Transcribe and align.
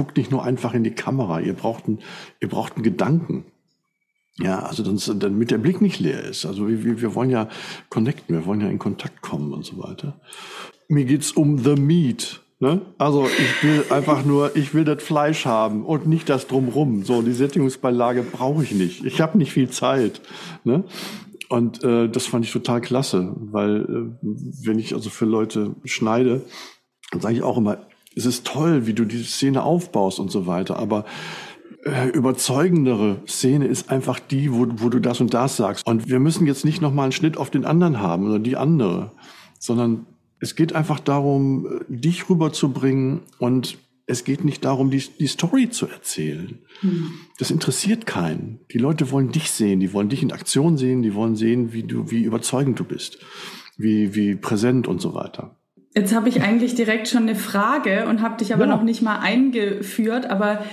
guckt 0.00 0.16
nicht 0.16 0.30
nur 0.30 0.42
einfach 0.42 0.72
in 0.72 0.82
die 0.82 0.94
Kamera, 0.94 1.40
ihr 1.40 1.52
braucht 1.52 1.86
einen, 1.86 1.98
ihr 2.40 2.48
braucht 2.48 2.76
einen 2.76 2.84
Gedanken. 2.84 3.44
Ja, 4.38 4.60
also 4.60 4.82
dann, 4.82 5.20
damit 5.20 5.50
der 5.50 5.58
Blick 5.58 5.82
nicht 5.82 6.00
leer 6.00 6.24
ist. 6.24 6.46
Also 6.46 6.66
wir, 6.68 7.02
wir 7.02 7.14
wollen 7.14 7.28
ja 7.28 7.50
connecten, 7.90 8.34
wir 8.34 8.46
wollen 8.46 8.62
ja 8.62 8.68
in 8.68 8.78
Kontakt 8.78 9.20
kommen 9.20 9.52
und 9.52 9.66
so 9.66 9.76
weiter. 9.76 10.18
Mir 10.88 11.04
geht's 11.04 11.32
um 11.32 11.58
the 11.58 11.74
meat. 11.74 12.40
Ne? 12.60 12.80
Also 12.96 13.26
ich 13.26 13.62
will 13.62 13.84
einfach 13.90 14.24
nur, 14.24 14.56
ich 14.56 14.72
will 14.72 14.84
das 14.84 15.02
Fleisch 15.02 15.44
haben 15.44 15.84
und 15.84 16.06
nicht 16.06 16.30
das 16.30 16.46
drumrum. 16.46 17.04
So, 17.04 17.20
die 17.20 17.32
Sättigungsbeilage 17.32 18.22
brauche 18.22 18.62
ich 18.62 18.72
nicht. 18.72 19.04
Ich 19.04 19.20
habe 19.20 19.36
nicht 19.36 19.52
viel 19.52 19.68
Zeit. 19.68 20.22
Ne? 20.64 20.84
Und 21.50 21.84
äh, 21.84 22.08
das 22.08 22.24
fand 22.26 22.46
ich 22.46 22.52
total 22.52 22.80
klasse, 22.80 23.34
weil 23.36 23.82
äh, 23.82 24.26
wenn 24.64 24.78
ich 24.78 24.94
also 24.94 25.10
für 25.10 25.26
Leute 25.26 25.74
schneide, 25.84 26.46
dann 27.10 27.20
sage 27.20 27.34
ich 27.34 27.42
auch 27.42 27.58
immer, 27.58 27.89
es 28.16 28.26
ist 28.26 28.46
toll, 28.46 28.86
wie 28.86 28.94
du 28.94 29.04
diese 29.04 29.24
Szene 29.24 29.62
aufbaust 29.62 30.18
und 30.18 30.30
so 30.30 30.46
weiter, 30.46 30.78
aber 30.78 31.04
äh, 31.84 32.08
überzeugendere 32.08 33.22
Szene 33.26 33.66
ist 33.66 33.90
einfach 33.90 34.20
die, 34.20 34.52
wo, 34.52 34.66
wo 34.76 34.88
du 34.88 34.98
das 34.98 35.20
und 35.20 35.32
das 35.32 35.56
sagst. 35.56 35.86
Und 35.86 36.08
wir 36.08 36.20
müssen 36.20 36.46
jetzt 36.46 36.64
nicht 36.64 36.82
nochmal 36.82 37.04
einen 37.04 37.12
Schnitt 37.12 37.36
auf 37.36 37.50
den 37.50 37.64
anderen 37.64 38.00
haben 38.00 38.26
oder 38.26 38.38
die 38.38 38.56
andere, 38.56 39.12
sondern 39.58 40.06
es 40.40 40.56
geht 40.56 40.74
einfach 40.74 41.00
darum, 41.00 41.66
äh, 41.66 41.84
dich 41.88 42.28
rüberzubringen 42.28 43.20
und 43.38 43.78
es 44.06 44.24
geht 44.24 44.44
nicht 44.44 44.64
darum, 44.64 44.90
die, 44.90 45.02
die 45.20 45.28
Story 45.28 45.70
zu 45.70 45.86
erzählen. 45.86 46.58
Hm. 46.80 47.12
Das 47.38 47.52
interessiert 47.52 48.06
keinen. 48.06 48.58
Die 48.72 48.78
Leute 48.78 49.12
wollen 49.12 49.30
dich 49.30 49.52
sehen, 49.52 49.78
die 49.78 49.92
wollen 49.92 50.08
dich 50.08 50.22
in 50.22 50.32
Aktion 50.32 50.76
sehen, 50.76 51.02
die 51.02 51.14
wollen 51.14 51.36
sehen, 51.36 51.72
wie 51.72 51.84
du, 51.84 52.10
wie 52.10 52.24
überzeugend 52.24 52.80
du 52.80 52.84
bist, 52.84 53.18
wie, 53.76 54.14
wie 54.16 54.34
präsent 54.34 54.88
und 54.88 55.00
so 55.00 55.14
weiter. 55.14 55.59
Jetzt 55.94 56.14
habe 56.14 56.28
ich 56.28 56.42
eigentlich 56.42 56.74
direkt 56.74 57.08
schon 57.08 57.22
eine 57.22 57.34
Frage 57.34 58.06
und 58.08 58.22
habe 58.22 58.36
dich 58.36 58.54
aber 58.54 58.66
ja. 58.66 58.70
noch 58.70 58.82
nicht 58.82 59.02
mal 59.02 59.18
eingeführt. 59.18 60.26
Aber 60.26 60.64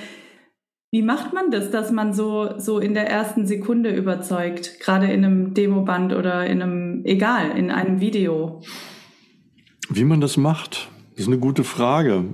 wie 0.92 1.02
macht 1.02 1.34
man 1.34 1.50
das, 1.50 1.72
dass 1.72 1.92
man 1.92 2.14
so, 2.14 2.60
so 2.60 2.80
in 2.80 2.94
der 2.94 3.10
ersten 3.10 3.48
Sekunde 3.48 3.96
überzeugt? 3.96 4.80
Gerade 4.80 5.08
in 5.08 5.26
einem 5.26 5.54
Demoband 5.54 6.14
oder 6.14 6.46
in 6.46 6.62
einem, 6.62 7.02
egal, 7.04 7.58
in 7.58 7.72
einem 7.72 8.00
Video? 8.00 8.62
Wie 9.90 10.04
man 10.04 10.22
das 10.22 10.38
macht, 10.38 10.90
ist 11.16 11.28
eine 11.28 11.40
gute 11.40 11.64
Frage. 11.64 12.26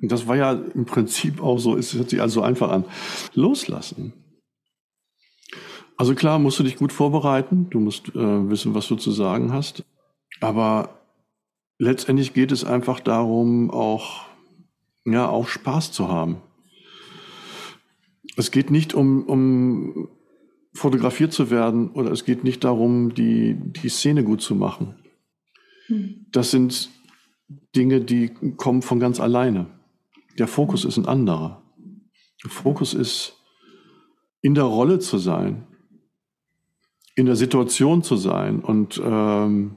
Das 0.00 0.28
war 0.28 0.36
ja 0.36 0.52
im 0.52 0.84
Prinzip 0.84 1.42
auch 1.42 1.58
so, 1.58 1.76
es 1.76 1.92
hört 1.94 2.10
sich 2.10 2.20
also 2.20 2.42
einfach 2.42 2.70
an. 2.70 2.84
Loslassen. 3.34 4.12
Also 5.96 6.14
klar, 6.14 6.38
musst 6.38 6.58
du 6.58 6.62
dich 6.62 6.76
gut 6.76 6.92
vorbereiten, 6.92 7.68
du 7.70 7.80
musst 7.80 8.10
äh, 8.10 8.50
wissen, 8.50 8.74
was 8.74 8.86
du 8.86 8.96
zu 8.96 9.10
sagen 9.10 9.52
hast. 9.52 9.84
Aber 10.40 10.95
letztendlich 11.78 12.34
geht 12.34 12.52
es 12.52 12.64
einfach 12.64 13.00
darum, 13.00 13.70
auch, 13.70 14.26
ja, 15.04 15.28
auch 15.28 15.48
Spaß 15.48 15.92
zu 15.92 16.08
haben. 16.08 16.42
Es 18.36 18.50
geht 18.50 18.70
nicht 18.70 18.94
um, 18.94 19.24
um 19.24 20.08
fotografiert 20.74 21.32
zu 21.32 21.50
werden 21.50 21.90
oder 21.90 22.10
es 22.10 22.24
geht 22.24 22.44
nicht 22.44 22.64
darum, 22.64 23.14
die, 23.14 23.56
die 23.58 23.88
Szene 23.88 24.24
gut 24.24 24.42
zu 24.42 24.54
machen. 24.54 24.94
Hm. 25.86 26.26
Das 26.32 26.50
sind 26.50 26.90
Dinge, 27.74 28.00
die 28.00 28.28
kommen 28.56 28.82
von 28.82 29.00
ganz 29.00 29.20
alleine. 29.20 29.66
Der 30.38 30.48
Fokus 30.48 30.84
ist 30.84 30.96
ein 30.98 31.06
anderer. 31.06 31.62
Der 32.44 32.50
Fokus 32.50 32.92
ist, 32.92 33.36
in 34.42 34.54
der 34.54 34.64
Rolle 34.64 34.98
zu 34.98 35.18
sein, 35.18 35.66
in 37.14 37.26
der 37.26 37.36
Situation 37.36 38.02
zu 38.02 38.16
sein 38.16 38.60
und 38.60 39.00
ähm, 39.02 39.76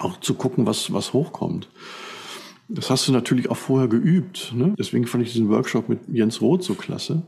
auch 0.00 0.20
zu 0.20 0.34
gucken, 0.34 0.66
was, 0.66 0.92
was 0.92 1.12
hochkommt. 1.12 1.68
Das 2.68 2.90
hast 2.90 3.08
du 3.08 3.12
natürlich 3.12 3.50
auch 3.50 3.56
vorher 3.56 3.88
geübt. 3.88 4.52
Ne? 4.54 4.74
Deswegen 4.78 5.06
fand 5.06 5.24
ich 5.24 5.32
diesen 5.32 5.48
Workshop 5.48 5.88
mit 5.88 6.00
Jens 6.08 6.40
Roth 6.40 6.62
so 6.62 6.74
klasse, 6.74 7.22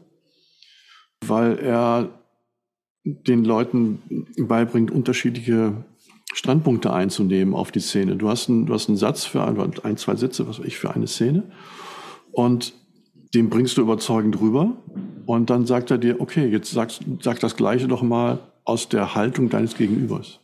weil 1.27 1.58
er 1.58 2.11
den 3.05 3.44
Leuten 3.44 4.02
beibringt, 4.36 4.91
unterschiedliche 4.91 5.85
Standpunkte 6.35 6.92
einzunehmen 6.92 7.55
auf 7.55 7.73
die 7.73 7.80
Szene. 7.80 8.17
Du 8.17 8.29
hast 8.29 8.48
einen, 8.48 8.67
du 8.67 8.74
hast 8.74 8.89
einen 8.89 8.98
Satz 8.98 9.24
für 9.24 9.42
ein, 9.42 9.58
ein, 9.83 9.96
zwei 9.96 10.14
Sätze, 10.14 10.46
was 10.46 10.58
weiß 10.58 10.67
ich, 10.67 10.79
für 10.79 10.95
eine 10.95 11.06
Szene. 11.06 11.51
Und 12.33 12.74
den 13.35 13.48
bringst 13.48 13.79
du 13.79 13.83
überzeugend 13.83 14.40
rüber. 14.40 14.77
Und 15.27 15.51
dann 15.51 15.67
sagt 15.67 15.90
er 15.90 15.98
dir, 15.98 16.20
okay, 16.20 16.46
jetzt 16.48 16.70
sagst, 16.70 17.02
sag 17.23 17.40
das 17.40 17.56
Gleiche 17.56 17.89
doch 17.89 18.02
mal 18.02 18.40
aus 18.64 18.89
der 18.89 19.14
Haltung 19.14 19.48
deines 19.48 19.77
Gegenübers. 19.77 20.40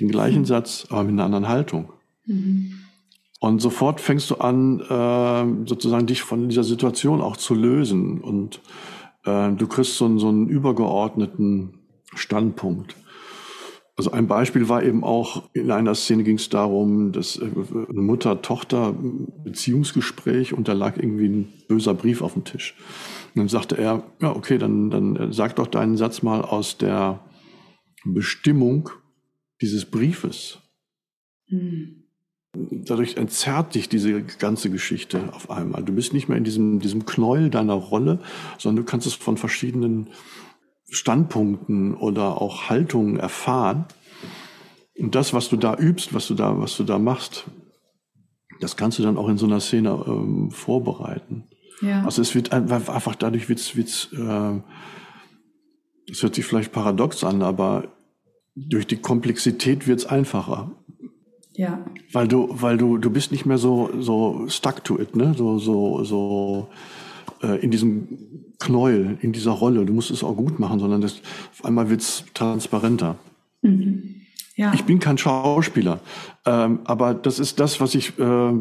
Den 0.00 0.08
gleichen 0.08 0.40
mhm. 0.40 0.46
Satz, 0.46 0.86
aber 0.90 1.04
mit 1.04 1.12
einer 1.12 1.24
anderen 1.24 1.48
Haltung. 1.48 1.92
Mhm. 2.26 2.80
Und 3.40 3.60
sofort 3.60 4.00
fängst 4.00 4.30
du 4.30 4.36
an, 4.36 4.80
äh, 4.80 5.68
sozusagen 5.68 6.06
dich 6.06 6.22
von 6.22 6.48
dieser 6.48 6.64
Situation 6.64 7.20
auch 7.20 7.36
zu 7.36 7.54
lösen. 7.54 8.22
Und 8.22 8.62
äh, 9.24 9.52
du 9.52 9.66
kriegst 9.66 9.98
so, 9.98 10.06
einen, 10.06 10.18
so 10.18 10.28
einen 10.28 10.48
übergeordneten 10.48 11.80
Standpunkt. 12.14 12.96
Also 13.96 14.10
ein 14.10 14.26
Beispiel 14.26 14.68
war 14.68 14.82
eben 14.82 15.04
auch, 15.04 15.44
in 15.52 15.70
einer 15.70 15.94
Szene 15.94 16.24
ging 16.24 16.34
es 16.36 16.48
darum, 16.48 17.12
dass 17.12 17.36
äh, 17.36 17.44
eine 17.44 18.00
Mutter-Tochter-Beziehungsgespräch 18.00 20.52
und 20.52 20.66
da 20.66 20.72
lag 20.72 20.96
irgendwie 20.96 21.28
ein 21.28 21.52
böser 21.68 21.94
Brief 21.94 22.20
auf 22.22 22.32
dem 22.32 22.42
Tisch. 22.44 22.74
Und 23.34 23.40
dann 23.40 23.48
sagte 23.48 23.76
er, 23.76 24.04
ja, 24.20 24.34
okay, 24.34 24.58
dann, 24.58 24.90
dann 24.90 25.32
sag 25.32 25.56
doch 25.56 25.66
deinen 25.66 25.96
Satz 25.96 26.22
mal 26.22 26.40
aus 26.40 26.78
der 26.78 27.18
Bestimmung 28.04 28.90
dieses 29.64 29.86
Briefes. 29.86 30.58
Mhm. 31.48 32.04
Dadurch 32.54 33.16
entzerrt 33.16 33.74
dich 33.74 33.88
diese 33.88 34.22
ganze 34.22 34.70
Geschichte 34.70 35.32
auf 35.32 35.50
einmal. 35.50 35.82
Du 35.82 35.92
bist 35.92 36.12
nicht 36.12 36.28
mehr 36.28 36.38
in 36.38 36.44
diesem, 36.44 36.78
diesem 36.78 37.04
Knäuel 37.04 37.50
deiner 37.50 37.74
Rolle, 37.74 38.20
sondern 38.58 38.84
du 38.84 38.88
kannst 38.88 39.06
es 39.08 39.14
von 39.14 39.36
verschiedenen 39.36 40.10
Standpunkten 40.88 41.94
oder 41.94 42.40
auch 42.40 42.68
Haltungen 42.68 43.16
erfahren. 43.16 43.86
Und 44.96 45.16
das, 45.16 45.32
was 45.32 45.48
du 45.48 45.56
da 45.56 45.76
übst, 45.76 46.14
was 46.14 46.28
du 46.28 46.34
da, 46.34 46.60
was 46.60 46.76
du 46.76 46.84
da 46.84 47.00
machst, 47.00 47.46
das 48.60 48.76
kannst 48.76 49.00
du 49.00 49.02
dann 49.02 49.16
auch 49.16 49.28
in 49.28 49.38
so 49.38 49.46
einer 49.46 49.58
Szene 49.58 50.04
ähm, 50.06 50.52
vorbereiten. 50.52 51.48
Ja. 51.80 52.04
Also 52.04 52.22
es 52.22 52.36
wird 52.36 52.52
einfach 52.52 53.16
dadurch 53.16 53.48
wird's, 53.48 53.74
wird's, 53.74 54.12
äh, 54.12 54.60
das 56.06 56.22
hört 56.22 56.36
sich 56.36 56.44
vielleicht 56.44 56.70
paradox 56.70 57.24
an, 57.24 57.42
aber 57.42 57.93
durch 58.54 58.86
die 58.86 58.96
Komplexität 58.96 59.86
wird's 59.86 60.06
einfacher. 60.06 60.70
Ja. 61.56 61.84
Weil 62.12 62.28
du, 62.28 62.48
weil 62.50 62.76
du, 62.76 62.98
du 62.98 63.10
bist 63.10 63.30
nicht 63.32 63.46
mehr 63.46 63.58
so, 63.58 63.90
so 64.00 64.46
stuck 64.48 64.82
to 64.84 64.98
it, 64.98 65.14
ne? 65.14 65.34
So, 65.36 65.58
so, 65.58 66.02
so 66.04 66.68
äh, 67.42 67.60
in 67.60 67.70
diesem 67.70 68.08
Knäuel, 68.58 69.18
in 69.20 69.32
dieser 69.32 69.52
Rolle. 69.52 69.84
Du 69.84 69.92
musst 69.92 70.10
es 70.10 70.24
auch 70.24 70.36
gut 70.36 70.58
machen, 70.58 70.80
sondern 70.80 71.00
das, 71.00 71.20
auf 71.52 71.64
einmal 71.64 71.90
wird 71.90 72.00
es 72.00 72.24
transparenter. 72.34 73.16
Mhm. 73.62 74.22
Ja. 74.56 74.72
Ich 74.74 74.84
bin 74.84 75.00
kein 75.00 75.18
Schauspieler, 75.18 76.00
ähm, 76.46 76.80
aber 76.84 77.12
das 77.12 77.40
ist 77.40 77.58
das, 77.58 77.80
was 77.80 77.96
ich 77.96 78.16
äh, 78.20 78.52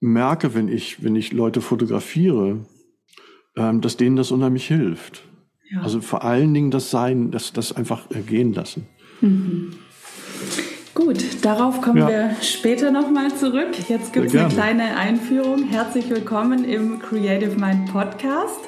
merke, 0.00 0.54
wenn 0.54 0.68
ich, 0.68 1.02
wenn 1.02 1.14
ich 1.14 1.32
Leute 1.32 1.60
fotografiere, 1.60 2.60
ähm, 3.54 3.82
dass 3.82 3.98
denen 3.98 4.16
das 4.16 4.30
unheimlich 4.30 4.66
hilft. 4.66 5.24
Ja. 5.70 5.82
Also 5.82 6.00
vor 6.00 6.24
allen 6.24 6.54
Dingen 6.54 6.70
das 6.70 6.90
Sein, 6.90 7.30
das, 7.32 7.52
das 7.52 7.72
einfach 7.72 8.08
gehen 8.26 8.54
lassen. 8.54 8.86
Mhm. 9.20 9.72
Gut, 10.94 11.44
darauf 11.44 11.82
kommen 11.82 11.98
ja. 11.98 12.08
wir 12.08 12.36
später 12.40 12.90
nochmal 12.90 13.34
zurück. 13.34 13.68
Jetzt 13.88 14.14
gibt 14.14 14.28
es 14.28 14.34
eine 14.34 14.48
kleine 14.48 14.96
Einführung. 14.96 15.64
Herzlich 15.64 16.08
willkommen 16.08 16.64
im 16.64 17.00
Creative 17.00 17.54
Mind 17.60 17.92
Podcast. 17.92 18.60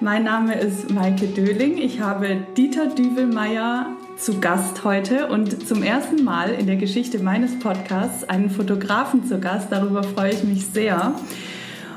Mein 0.00 0.24
Name 0.24 0.58
ist 0.58 0.90
Maike 0.90 1.26
Döling. 1.26 1.76
Ich 1.76 2.00
habe 2.00 2.38
Dieter 2.56 2.86
Düvelmeier 2.86 3.96
zu 4.16 4.40
Gast 4.40 4.84
heute 4.84 5.28
und 5.28 5.68
zum 5.68 5.82
ersten 5.82 6.24
Mal 6.24 6.50
in 6.50 6.66
der 6.66 6.76
Geschichte 6.76 7.18
meines 7.18 7.58
Podcasts 7.58 8.24
einen 8.24 8.48
Fotografen 8.48 9.26
zu 9.26 9.38
Gast. 9.38 9.68
Darüber 9.70 10.02
freue 10.02 10.32
ich 10.32 10.42
mich 10.42 10.66
sehr. 10.66 11.14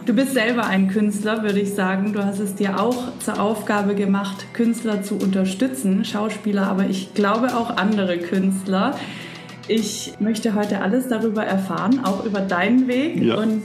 Du 0.07 0.13
bist 0.13 0.33
selber 0.33 0.65
ein 0.65 0.87
Künstler, 0.87 1.43
würde 1.43 1.59
ich 1.59 1.73
sagen. 1.73 2.13
Du 2.13 2.23
hast 2.23 2.39
es 2.39 2.55
dir 2.55 2.79
auch 2.79 3.19
zur 3.19 3.41
Aufgabe 3.41 3.93
gemacht, 3.93 4.45
Künstler 4.53 5.03
zu 5.03 5.15
unterstützen, 5.15 6.05
Schauspieler, 6.05 6.65
aber 6.67 6.89
ich 6.89 7.13
glaube 7.13 7.57
auch 7.57 7.75
andere 7.75 8.17
Künstler. 8.17 8.97
Ich 9.67 10.13
möchte 10.21 10.55
heute 10.55 10.79
alles 10.81 11.09
darüber 11.09 11.43
erfahren, 11.43 12.05
auch 12.05 12.23
über 12.23 12.39
deinen 12.39 12.87
Weg. 12.87 13.21
Ja. 13.21 13.35
Und 13.35 13.63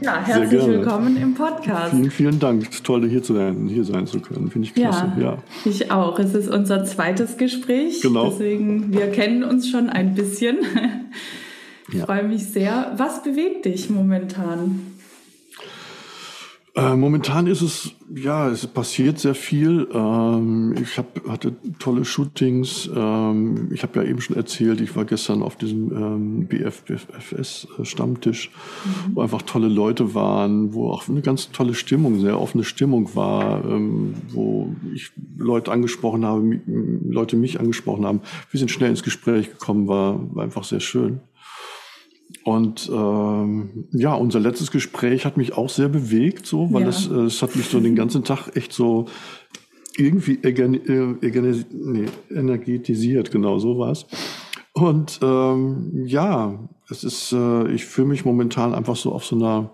ja, 0.00 0.18
herzlich 0.24 0.66
willkommen 0.66 1.18
im 1.18 1.34
Podcast. 1.34 1.90
Vielen, 1.90 2.10
vielen 2.10 2.38
Dank. 2.38 2.82
Toll, 2.82 3.06
hier, 3.06 3.22
zu 3.22 3.34
sein, 3.34 3.68
hier 3.68 3.84
sein 3.84 4.06
zu 4.06 4.20
können. 4.20 4.50
Finde 4.50 4.68
ich 4.68 4.74
klasse. 4.74 5.12
Ja, 5.18 5.22
ja, 5.22 5.38
ich 5.66 5.90
auch. 5.90 6.18
Es 6.18 6.32
ist 6.32 6.48
unser 6.48 6.86
zweites 6.86 7.36
Gespräch. 7.36 8.00
Genau. 8.00 8.30
Deswegen, 8.30 8.94
wir 8.94 9.10
kennen 9.12 9.44
uns 9.44 9.68
schon 9.68 9.90
ein 9.90 10.14
bisschen. 10.14 10.56
Ich 11.88 11.98
ja. 11.98 12.06
freue 12.06 12.24
mich 12.24 12.46
sehr. 12.46 12.94
Was 12.96 13.22
bewegt 13.22 13.66
dich 13.66 13.90
momentan? 13.90 14.95
Äh, 16.76 16.94
momentan 16.94 17.46
ist 17.46 17.62
es, 17.62 17.92
ja, 18.14 18.50
es 18.50 18.66
passiert 18.66 19.18
sehr 19.18 19.34
viel. 19.34 19.88
Ähm, 19.94 20.74
ich 20.78 20.98
hab, 20.98 21.26
hatte 21.26 21.56
tolle 21.78 22.04
Shootings. 22.04 22.90
Ähm, 22.94 23.70
ich 23.72 23.82
habe 23.82 24.00
ja 24.00 24.06
eben 24.06 24.20
schon 24.20 24.36
erzählt, 24.36 24.82
ich 24.82 24.94
war 24.94 25.06
gestern 25.06 25.42
auf 25.42 25.56
diesem 25.56 25.90
ähm, 25.92 26.46
BFFS-Stammtisch, 26.48 28.50
mhm. 28.50 29.14
wo 29.14 29.22
einfach 29.22 29.40
tolle 29.40 29.68
Leute 29.68 30.14
waren, 30.14 30.74
wo 30.74 30.90
auch 30.90 31.08
eine 31.08 31.22
ganz 31.22 31.50
tolle 31.50 31.72
Stimmung, 31.72 32.20
sehr 32.20 32.38
offene 32.38 32.62
Stimmung 32.62 33.16
war, 33.16 33.64
ähm, 33.64 34.12
wo 34.28 34.76
ich 34.94 35.12
Leute 35.38 35.72
angesprochen 35.72 36.26
habe, 36.26 36.60
Leute 36.66 37.36
mich 37.36 37.58
angesprochen 37.58 38.04
haben. 38.04 38.20
Wir 38.50 38.58
sind 38.58 38.70
schnell 38.70 38.90
ins 38.90 39.02
Gespräch 39.02 39.48
gekommen, 39.48 39.88
war, 39.88 40.20
war 40.34 40.44
einfach 40.44 40.64
sehr 40.64 40.80
schön. 40.80 41.20
Und 42.44 42.90
ähm, 42.92 43.88
ja, 43.92 44.14
unser 44.14 44.40
letztes 44.40 44.70
Gespräch 44.70 45.24
hat 45.24 45.36
mich 45.36 45.54
auch 45.54 45.68
sehr 45.68 45.88
bewegt, 45.88 46.46
so, 46.46 46.72
weil 46.72 46.82
ja. 46.82 46.88
es, 46.88 47.08
äh, 47.08 47.14
es 47.22 47.42
hat 47.42 47.56
mich 47.56 47.66
so 47.66 47.80
den 47.80 47.96
ganzen 47.96 48.24
Tag 48.24 48.56
echt 48.56 48.72
so 48.72 49.06
irgendwie 49.96 50.38
äh, 50.42 51.64
nee, 51.72 52.06
energetisiert, 52.30 53.30
genau 53.30 53.58
so 53.58 53.78
war 53.78 53.92
es. 53.92 54.06
Und 54.72 55.20
ähm, 55.22 56.04
ja, 56.06 56.68
es 56.90 57.02
ist, 57.02 57.32
äh, 57.32 57.72
ich 57.72 57.84
fühle 57.84 58.08
mich 58.08 58.24
momentan 58.24 58.74
einfach 58.74 58.96
so 58.96 59.12
auf 59.12 59.24
so 59.24 59.36
einer 59.36 59.72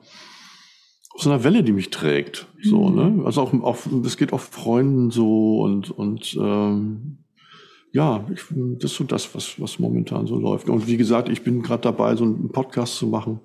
auf 1.15 1.21
so 1.21 1.31
einer 1.31 1.45
Welle, 1.45 1.63
die 1.63 1.73
mich 1.73 1.91
trägt. 1.91 2.47
So, 2.63 2.89
mhm. 2.89 2.95
ne? 3.17 3.25
Also 3.27 3.43
auch, 3.43 3.53
auch 3.63 3.79
es 4.05 4.17
geht 4.17 4.33
auch 4.33 4.41
Freunden 4.41 5.11
so 5.11 5.61
und 5.61 5.91
und 5.91 6.37
ähm, 6.41 7.22
ja, 7.93 8.27
ich, 8.33 8.43
das 8.51 8.93
ist 8.93 8.97
so 8.97 9.05
das, 9.05 9.35
was, 9.35 9.61
was 9.61 9.79
momentan 9.79 10.27
so 10.27 10.39
läuft. 10.39 10.69
Und 10.69 10.87
wie 10.87 10.97
gesagt, 10.97 11.29
ich 11.29 11.43
bin 11.43 11.63
gerade 11.63 11.83
dabei, 11.83 12.17
so 12.17 12.25
einen 12.25 12.51
Podcast 12.51 12.97
zu 12.97 13.07
machen. 13.07 13.41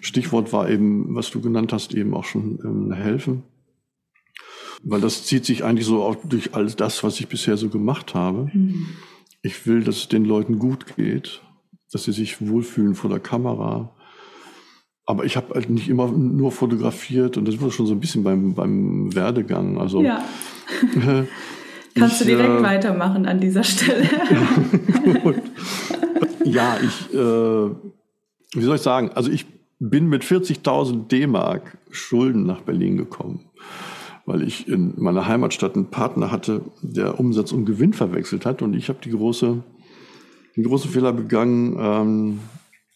Stichwort 0.00 0.52
war 0.52 0.70
eben, 0.70 1.14
was 1.14 1.30
du 1.30 1.40
genannt 1.40 1.72
hast, 1.72 1.92
eben 1.94 2.14
auch 2.14 2.24
schon 2.24 2.58
ähm, 2.64 2.92
helfen. 2.92 3.42
Weil 4.82 5.00
das 5.00 5.26
zieht 5.26 5.44
sich 5.44 5.64
eigentlich 5.64 5.86
so 5.86 6.02
auch 6.02 6.16
durch 6.24 6.54
all 6.54 6.66
das, 6.66 7.02
was 7.02 7.20
ich 7.20 7.28
bisher 7.28 7.56
so 7.56 7.68
gemacht 7.68 8.14
habe. 8.14 8.48
Mhm. 8.52 8.86
Ich 9.42 9.66
will, 9.66 9.82
dass 9.82 9.96
es 9.96 10.08
den 10.08 10.24
Leuten 10.24 10.58
gut 10.58 10.96
geht, 10.96 11.42
dass 11.92 12.04
sie 12.04 12.12
sich 12.12 12.46
wohlfühlen 12.46 12.94
vor 12.94 13.10
der 13.10 13.20
Kamera. 13.20 13.94
Aber 15.04 15.24
ich 15.24 15.36
habe 15.36 15.54
halt 15.54 15.68
nicht 15.68 15.88
immer 15.88 16.06
nur 16.06 16.52
fotografiert 16.52 17.36
und 17.36 17.48
das 17.48 17.60
war 17.60 17.72
schon 17.72 17.86
so 17.86 17.94
ein 17.94 18.00
bisschen 18.00 18.22
beim, 18.22 18.54
beim 18.54 19.12
Werdegang. 19.14 19.78
Also 19.78 20.02
ja. 20.02 20.24
Kannst 21.94 22.20
ich, 22.20 22.26
du 22.28 22.36
direkt 22.36 22.60
äh, 22.60 22.62
weitermachen 22.62 23.26
an 23.26 23.40
dieser 23.40 23.64
Stelle. 23.64 24.08
ja, 26.44 26.76
ich, 26.82 27.14
äh, 27.14 27.70
wie 28.52 28.62
soll 28.62 28.76
ich 28.76 28.82
sagen, 28.82 29.10
also 29.14 29.30
ich 29.30 29.46
bin 29.78 30.08
mit 30.08 30.22
40.000 30.22 31.08
D-Mark 31.08 31.78
Schulden 31.90 32.44
nach 32.44 32.60
Berlin 32.60 32.96
gekommen, 32.96 33.50
weil 34.26 34.42
ich 34.42 34.68
in 34.68 34.94
meiner 34.98 35.26
Heimatstadt 35.26 35.74
einen 35.74 35.90
Partner 35.90 36.30
hatte, 36.30 36.62
der 36.82 37.18
Umsatz 37.18 37.52
und 37.52 37.64
Gewinn 37.64 37.92
verwechselt 37.92 38.46
hat 38.46 38.62
und 38.62 38.74
ich 38.74 38.88
habe 38.88 38.98
die 39.02 39.10
große, 39.10 39.62
den 40.56 40.64
großen 40.64 40.90
Fehler 40.90 41.12
begangen, 41.12 41.76
ähm, 41.80 42.40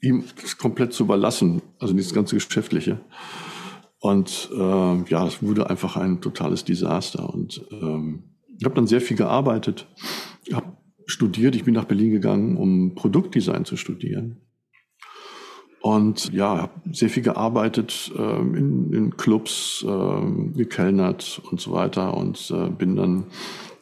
ihm 0.02 0.24
das 0.40 0.58
komplett 0.58 0.92
zu 0.92 1.04
überlassen, 1.04 1.62
also 1.78 1.94
dieses 1.94 2.14
ganze 2.14 2.36
Geschäftliche. 2.36 3.00
Und 3.98 4.50
äh, 4.54 5.02
ja, 5.08 5.26
es 5.26 5.42
wurde 5.42 5.70
einfach 5.70 5.96
ein 5.96 6.20
totales 6.20 6.64
Desaster 6.64 7.32
und 7.32 7.64
ähm, 7.70 8.33
ich 8.58 8.64
habe 8.64 8.74
dann 8.74 8.86
sehr 8.86 9.00
viel 9.00 9.16
gearbeitet, 9.16 9.86
habe 10.52 10.76
studiert. 11.06 11.54
Ich 11.56 11.64
bin 11.64 11.74
nach 11.74 11.84
Berlin 11.84 12.10
gegangen, 12.10 12.56
um 12.56 12.94
Produktdesign 12.94 13.64
zu 13.64 13.76
studieren. 13.76 14.40
Und 15.80 16.32
ja, 16.32 16.62
habe 16.62 16.80
sehr 16.92 17.10
viel 17.10 17.22
gearbeitet, 17.22 18.10
äh, 18.16 18.40
in, 18.40 18.90
in, 18.92 19.16
Clubs, 19.18 19.84
äh, 19.86 20.52
gekellnert 20.56 21.42
und 21.50 21.60
so 21.60 21.72
weiter 21.72 22.16
und 22.16 22.50
äh, 22.50 22.70
bin 22.70 22.96
dann 22.96 23.24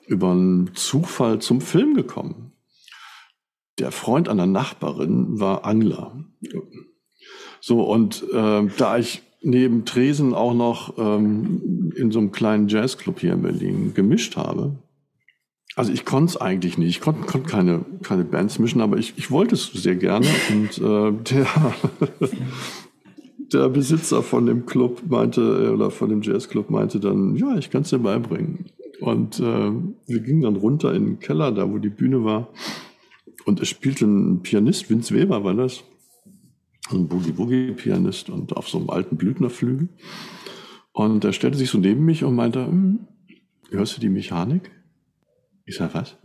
über 0.09 0.33
einen 0.33 0.75
Zufall 0.75 1.39
zum 1.39 1.61
Film 1.61 1.95
gekommen. 1.95 2.53
Der 3.79 3.93
Freund 3.93 4.29
einer 4.29 4.47
Nachbarin 4.47 5.39
war 5.39 5.65
Angler. 5.65 6.25
So, 7.61 7.83
und 7.83 8.25
äh, 8.33 8.67
da 8.77 8.99
ich 8.99 9.23
neben 9.43 9.85
Tresen 9.85 10.35
auch 10.35 10.55
noch 10.55 10.99
ähm, 10.99 11.93
in 11.97 12.11
so 12.11 12.19
einem 12.19 12.33
kleinen 12.33 12.69
Jazzclub 12.69 13.21
hier 13.21 13.35
in 13.35 13.43
Berlin 13.43 13.93
gemischt 13.95 14.37
habe. 14.37 14.77
Also 15.75 15.93
ich 15.93 16.05
konnte 16.05 16.31
es 16.31 16.37
eigentlich 16.37 16.77
nicht. 16.77 16.91
Ich 16.91 17.01
konnte 17.01 17.23
konnt 17.23 17.47
keine, 17.47 17.85
keine 18.03 18.25
Bands 18.25 18.59
mischen, 18.59 18.81
aber 18.81 18.99
ich, 18.99 19.15
ich 19.17 19.31
wollte 19.31 19.55
es 19.55 19.73
sehr 19.73 19.97
gerne. 19.97 20.27
Und 20.51 20.79
äh, 20.79 21.13
der, 21.35 21.47
der 23.53 23.69
Besitzer 23.69 24.23
von 24.23 24.47
dem 24.47 24.67
Club 24.67 25.03
meinte, 25.09 25.41
äh, 25.41 25.69
oder 25.69 25.91
von 25.91 26.11
dem 26.11 26.23
Jazzclub 26.23 26.71
meinte 26.71 27.01
dann, 27.01 27.37
ja, 27.37 27.57
ich 27.57 27.71
kann 27.71 27.83
es 27.83 27.91
dir 27.91 27.99
beibringen. 27.99 28.67
Und 29.01 29.41
äh, 29.41 29.73
wir 30.07 30.21
gingen 30.21 30.43
dann 30.43 30.57
runter 30.57 30.95
in 30.95 31.07
den 31.07 31.19
Keller, 31.21 31.51
da 31.51 31.71
wo 31.71 31.79
die 31.79 31.89
Bühne 31.89 32.23
war. 32.25 32.49
Und 33.45 33.61
es 33.61 33.69
spielte 33.69 34.05
ein 34.05 34.43
Pianist, 34.43 34.91
Vince 34.91 35.15
Weber 35.15 35.43
war 35.43 35.55
das 35.55 35.83
ein 36.97 37.09
Boogie-Boogie-Pianist 37.09 38.31
und 38.31 38.57
auf 38.57 38.69
so 38.69 38.79
einem 38.79 38.91
alten 38.91 39.17
Blüthnerflügel. 39.17 39.89
Und 40.93 41.25
er 41.25 41.33
stellte 41.33 41.59
sich 41.59 41.71
so 41.71 41.79
neben 41.79 42.05
mich 42.05 42.25
und 42.25 42.35
meinte, 42.35 42.67
hm, 42.67 43.07
hörst 43.71 43.97
du 43.97 44.01
die 44.01 44.09
Mechanik? 44.09 44.71
Ich 45.65 45.77
sag, 45.77 45.95
was? 45.95 46.17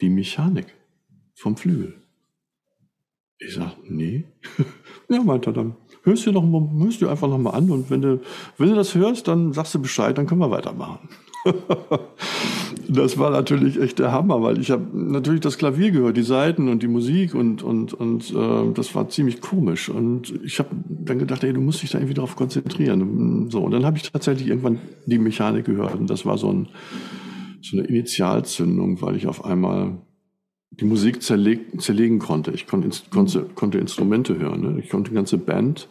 Die 0.00 0.08
Mechanik 0.08 0.74
vom 1.34 1.56
Flügel. 1.56 1.94
Ich 3.38 3.54
sag, 3.54 3.76
nee. 3.84 4.24
ja, 5.08 5.22
meinte 5.22 5.50
er 5.50 5.52
dann. 5.52 5.76
Hörst 6.02 6.26
du, 6.26 6.32
noch 6.32 6.44
hörst 6.80 7.02
du 7.02 7.08
einfach 7.08 7.28
nochmal 7.28 7.54
an 7.54 7.70
und 7.70 7.90
wenn 7.90 8.02
du, 8.02 8.20
wenn 8.56 8.70
du 8.70 8.74
das 8.74 8.94
hörst, 8.94 9.28
dann 9.28 9.52
sagst 9.52 9.74
du 9.74 9.82
Bescheid, 9.82 10.16
dann 10.16 10.26
können 10.26 10.40
wir 10.40 10.50
weitermachen. 10.50 11.08
das 12.88 13.18
war 13.18 13.30
natürlich 13.30 13.80
echt 13.80 13.98
der 13.98 14.12
Hammer, 14.12 14.42
weil 14.42 14.58
ich 14.58 14.70
habe 14.70 14.84
natürlich 14.92 15.40
das 15.40 15.58
Klavier 15.58 15.90
gehört, 15.90 16.16
die 16.16 16.22
Saiten 16.22 16.68
und 16.68 16.82
die 16.82 16.88
Musik 16.88 17.34
und 17.34 17.62
und 17.62 17.94
und 17.94 18.30
äh, 18.34 18.72
das 18.74 18.94
war 18.94 19.08
ziemlich 19.08 19.40
komisch 19.40 19.88
und 19.88 20.32
ich 20.44 20.58
habe 20.58 20.70
dann 20.88 21.18
gedacht, 21.18 21.44
ey, 21.44 21.52
du 21.52 21.60
musst 21.60 21.82
dich 21.82 21.90
da 21.90 21.98
irgendwie 21.98 22.14
drauf 22.14 22.36
konzentrieren. 22.36 23.48
So 23.50 23.60
und 23.60 23.72
dann 23.72 23.84
habe 23.84 23.96
ich 23.96 24.10
tatsächlich 24.10 24.48
irgendwann 24.48 24.78
die 25.06 25.18
Mechanik 25.18 25.64
gehört 25.64 25.96
und 25.96 26.08
das 26.08 26.24
war 26.24 26.38
so, 26.38 26.52
ein, 26.52 26.68
so 27.60 27.76
eine 27.76 27.86
Initialzündung, 27.86 29.00
weil 29.02 29.16
ich 29.16 29.26
auf 29.26 29.44
einmal 29.44 29.98
die 30.70 30.84
Musik 30.84 31.22
zerleg, 31.22 31.80
zerlegen 31.80 32.18
konnte. 32.18 32.52
Ich 32.52 32.66
konnte, 32.66 32.90
konnte, 33.10 33.46
konnte 33.54 33.78
Instrumente 33.78 34.38
hören. 34.38 34.60
Ne? 34.60 34.80
Ich 34.80 34.90
konnte 34.90 35.10
die 35.10 35.14
ganze 35.14 35.38
Band 35.38 35.88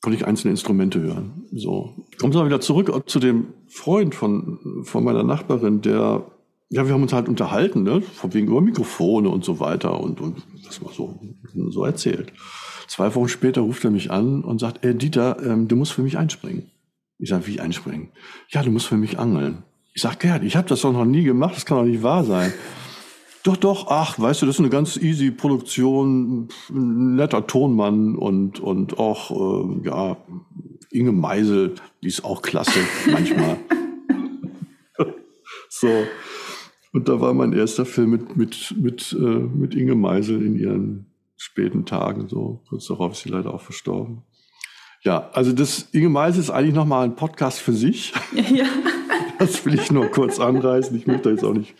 konnte 0.00 0.16
ich 0.16 0.26
einzelne 0.26 0.52
Instrumente 0.52 1.00
hören. 1.00 1.44
So. 1.52 1.94
Kommt 2.18 2.34
mal 2.34 2.46
wieder 2.46 2.60
zurück 2.60 2.90
zu 3.06 3.18
dem 3.18 3.48
Freund 3.68 4.14
von, 4.14 4.58
von 4.84 5.04
meiner 5.04 5.22
Nachbarin, 5.22 5.82
der, 5.82 6.24
ja, 6.70 6.86
wir 6.86 6.94
haben 6.94 7.02
uns 7.02 7.12
halt 7.12 7.28
unterhalten, 7.28 7.82
ne, 7.82 8.00
von 8.00 8.32
wegen 8.32 8.48
über 8.48 8.60
Mikrofone 8.60 9.28
und 9.28 9.44
so 9.44 9.60
weiter 9.60 10.00
und, 10.00 10.20
und 10.20 10.42
was 10.64 10.80
mal 10.80 10.92
so, 10.92 11.20
so 11.68 11.84
erzählt. 11.84 12.32
Zwei 12.88 13.14
Wochen 13.14 13.28
später 13.28 13.60
ruft 13.60 13.84
er 13.84 13.90
mich 13.90 14.10
an 14.10 14.42
und 14.42 14.58
sagt, 14.58 14.84
ey, 14.84 14.94
Dieter, 14.94 15.36
ähm, 15.44 15.68
du 15.68 15.76
musst 15.76 15.92
für 15.92 16.02
mich 16.02 16.18
einspringen. 16.18 16.70
Ich 17.18 17.28
sage, 17.28 17.46
wie 17.46 17.60
einspringen? 17.60 18.08
Ja, 18.48 18.62
du 18.62 18.70
musst 18.70 18.86
für 18.86 18.96
mich 18.96 19.18
angeln. 19.18 19.62
Ich 19.92 20.02
sage, 20.02 20.16
Gerd, 20.18 20.44
ich 20.44 20.56
habe 20.56 20.68
das 20.68 20.80
doch 20.80 20.92
noch 20.92 21.04
nie 21.04 21.22
gemacht, 21.22 21.54
das 21.54 21.66
kann 21.66 21.78
doch 21.78 21.84
nicht 21.84 22.02
wahr 22.02 22.24
sein. 22.24 22.52
Doch, 23.42 23.56
doch, 23.56 23.86
ach, 23.88 24.18
weißt 24.18 24.42
du, 24.42 24.46
das 24.46 24.56
ist 24.56 24.60
eine 24.60 24.68
ganz 24.68 24.96
easy 24.98 25.30
Produktion, 25.30 26.48
ein 26.68 27.14
netter 27.16 27.46
Tonmann 27.46 28.14
und, 28.14 28.60
und 28.60 28.98
auch, 28.98 29.30
äh, 29.30 29.86
ja, 29.86 30.16
Inge 30.90 31.12
Meisel, 31.12 31.76
die 32.02 32.08
ist 32.08 32.24
auch 32.24 32.42
klasse 32.42 32.80
manchmal. 33.10 33.56
so. 35.68 35.88
Und 36.92 37.08
da 37.08 37.20
war 37.20 37.32
mein 37.32 37.52
erster 37.52 37.86
Film 37.86 38.10
mit, 38.10 38.36
mit, 38.36 38.74
mit, 38.76 39.16
äh, 39.18 39.24
mit 39.24 39.74
Inge 39.74 39.94
Meisel 39.94 40.44
in 40.44 40.56
ihren 40.56 41.06
späten 41.36 41.86
Tagen, 41.86 42.28
so. 42.28 42.62
Kurz 42.68 42.88
darauf 42.88 43.12
ist 43.12 43.22
sie 43.22 43.30
leider 43.30 43.54
auch 43.54 43.62
verstorben. 43.62 44.22
Ja, 45.02 45.30
also 45.32 45.52
das 45.52 45.88
Inge 45.92 46.10
Meisel 46.10 46.42
ist 46.42 46.50
eigentlich 46.50 46.74
nochmal 46.74 47.04
ein 47.04 47.16
Podcast 47.16 47.60
für 47.60 47.72
sich. 47.72 48.12
Ja. 48.34 48.66
Das 49.38 49.64
will 49.64 49.72
ich 49.72 49.90
nur 49.90 50.08
kurz 50.08 50.38
anreißen. 50.38 50.94
Ich 50.98 51.06
möchte 51.06 51.30
jetzt 51.30 51.44
auch 51.44 51.54
nicht 51.54 51.74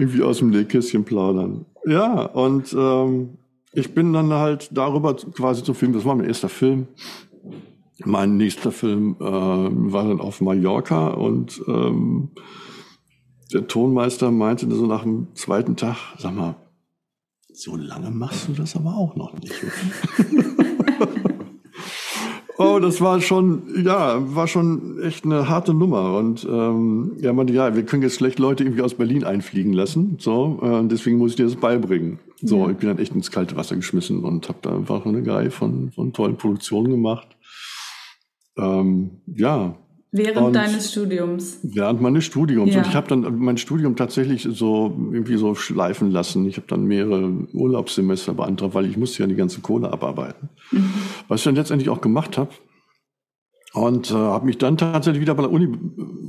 irgendwie 0.00 0.22
aus 0.22 0.38
dem 0.38 0.50
Nähkästchen 0.50 1.04
plaudern. 1.04 1.66
Ja, 1.86 2.24
und 2.24 2.72
ähm, 2.72 3.38
ich 3.72 3.94
bin 3.94 4.12
dann 4.12 4.32
halt 4.32 4.70
darüber 4.72 5.14
quasi 5.14 5.62
zum 5.62 5.74
Film, 5.74 5.92
das 5.92 6.04
war 6.04 6.14
mein 6.14 6.26
erster 6.26 6.48
Film. 6.48 6.88
Mein 8.04 8.36
nächster 8.36 8.72
Film 8.72 9.16
äh, 9.20 9.24
war 9.24 10.08
dann 10.08 10.20
auf 10.20 10.40
Mallorca 10.40 11.08
und 11.08 11.62
ähm, 11.68 12.30
der 13.52 13.66
Tonmeister 13.66 14.30
meinte 14.30 14.70
so 14.74 14.86
nach 14.86 15.02
dem 15.02 15.28
zweiten 15.34 15.76
Tag, 15.76 15.96
sag 16.18 16.34
mal, 16.34 16.56
so 17.52 17.76
lange 17.76 18.10
machst 18.10 18.48
du 18.48 18.52
das 18.52 18.74
aber 18.74 18.96
auch 18.96 19.16
noch 19.16 19.34
nicht. 19.34 19.52
Oh, 22.62 22.78
das 22.78 23.00
war 23.00 23.22
schon, 23.22 23.62
ja, 23.86 24.18
war 24.34 24.46
schon 24.46 25.00
echt 25.02 25.24
eine 25.24 25.48
harte 25.48 25.72
Nummer. 25.72 26.18
Und 26.18 26.44
ähm, 26.44 27.16
er 27.22 27.32
meinte, 27.32 27.54
ja, 27.54 27.74
wir 27.74 27.86
können 27.86 28.02
jetzt 28.02 28.16
schlecht 28.16 28.38
Leute 28.38 28.64
irgendwie 28.64 28.82
aus 28.82 28.92
Berlin 28.92 29.24
einfliegen 29.24 29.72
lassen. 29.72 30.18
So, 30.20 30.60
äh, 30.62 30.86
deswegen 30.86 31.16
muss 31.16 31.30
ich 31.30 31.36
dir 31.36 31.44
das 31.44 31.56
beibringen. 31.56 32.18
So, 32.42 32.66
ja. 32.66 32.72
ich 32.72 32.76
bin 32.76 32.90
dann 32.90 32.98
echt 32.98 33.14
ins 33.14 33.30
kalte 33.30 33.56
Wasser 33.56 33.76
geschmissen 33.76 34.24
und 34.24 34.50
habe 34.50 34.58
da 34.60 34.76
einfach 34.76 35.06
eine 35.06 35.26
Reihe 35.26 35.50
von, 35.50 35.90
von 35.92 36.12
tollen 36.12 36.36
Produktionen 36.36 36.90
gemacht. 36.90 37.28
Ähm, 38.58 39.22
ja. 39.26 39.74
Während 40.12 40.46
und 40.48 40.52
deines 40.54 40.90
Studiums? 40.90 41.60
Während 41.62 42.00
meines 42.00 42.24
Studiums. 42.24 42.74
Ja. 42.74 42.80
Und 42.80 42.88
ich 42.88 42.94
habe 42.94 43.06
dann 43.06 43.38
mein 43.38 43.58
Studium 43.58 43.94
tatsächlich 43.94 44.48
so 44.50 44.92
irgendwie 45.12 45.36
so 45.36 45.54
schleifen 45.54 46.10
lassen. 46.10 46.46
Ich 46.46 46.56
habe 46.56 46.66
dann 46.66 46.84
mehrere 46.84 47.46
Urlaubssemester 47.52 48.34
beantragt, 48.34 48.74
weil 48.74 48.86
ich 48.86 48.96
musste 48.96 49.22
ja 49.22 49.28
die 49.28 49.36
ganze 49.36 49.60
Kohle 49.60 49.92
abarbeiten. 49.92 50.48
Mhm. 50.72 50.90
Was 51.28 51.40
ich 51.40 51.44
dann 51.44 51.54
letztendlich 51.54 51.90
auch 51.90 52.00
gemacht 52.00 52.38
habe. 52.38 52.50
Und 53.72 54.10
äh, 54.10 54.14
habe 54.14 54.46
mich 54.46 54.58
dann 54.58 54.76
tatsächlich 54.76 55.20
wieder 55.20 55.34
bei 55.34 55.42
der 55.42 55.52
Uni 55.52 55.68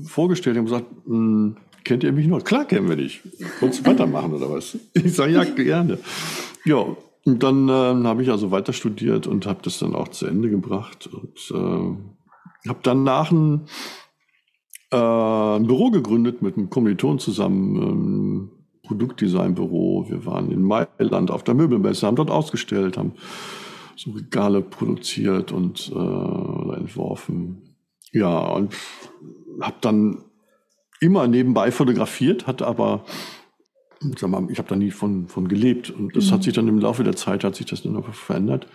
vorgestellt 0.05 0.57
und 0.57 0.65
gesagt, 0.65 0.85
hm, 1.05 1.57
kennt 1.83 2.03
ihr 2.03 2.11
mich 2.11 2.27
noch? 2.27 2.43
Klar 2.43 2.65
kennen 2.65 2.87
wir 2.87 2.97
dich. 2.97 3.21
Wolltest 3.61 3.85
du 3.85 3.89
weitermachen 3.89 4.33
oder 4.33 4.51
was? 4.51 4.77
Ich 4.93 5.15
sage, 5.15 5.33
ja, 5.33 5.43
gerne. 5.43 5.97
Ja, 6.65 6.85
und 7.25 7.41
dann 7.41 7.67
äh, 7.67 8.07
habe 8.07 8.21
ich 8.21 8.29
also 8.29 8.51
weiter 8.51 8.73
studiert 8.73 9.25
und 9.25 9.47
habe 9.47 9.59
das 9.63 9.79
dann 9.79 9.95
auch 9.95 10.09
zu 10.09 10.27
Ende 10.27 10.51
gebracht 10.51 11.09
und 11.11 11.51
äh, 11.51 12.20
habe 12.69 12.79
danach 12.83 13.31
ein, 13.31 13.67
äh, 14.91 14.97
ein 14.97 15.67
Büro 15.67 15.91
gegründet 15.91 16.41
mit 16.41 16.57
einem 16.57 16.69
Kommiliton 16.69 17.19
zusammen, 17.19 17.77
ein 17.77 18.51
Produktdesignbüro. 18.83 20.05
Wir 20.09 20.25
waren 20.25 20.51
in 20.51 20.63
Mailand 20.63 21.31
auf 21.31 21.43
der 21.43 21.55
Möbelmesse, 21.55 22.07
haben 22.07 22.15
dort 22.15 22.31
ausgestellt, 22.31 22.97
haben 22.97 23.13
so 23.95 24.11
Regale 24.11 24.61
produziert 24.61 25.51
und 25.51 25.91
äh, 25.93 26.77
entworfen. 26.77 27.75
Ja, 28.11 28.39
und 28.39 28.75
habe 29.61 29.77
dann 29.81 30.23
immer 30.99 31.27
nebenbei 31.27 31.71
fotografiert, 31.71 32.47
hatte 32.47 32.67
aber 32.67 33.05
mal, 34.21 34.47
ich 34.49 34.57
habe 34.57 34.69
da 34.69 34.75
nie 34.75 34.91
von, 34.91 35.27
von 35.27 35.47
gelebt. 35.47 35.89
Und 35.89 36.15
das 36.15 36.27
mhm. 36.27 36.31
hat 36.31 36.43
sich 36.43 36.53
dann 36.53 36.67
im 36.67 36.79
Laufe 36.79 37.03
der 37.03 37.15
Zeit, 37.15 37.43
hat 37.43 37.55
sich 37.55 37.65
das 37.65 37.83
dann 37.83 37.95
einfach 37.95 38.13
verändert, 38.13 38.67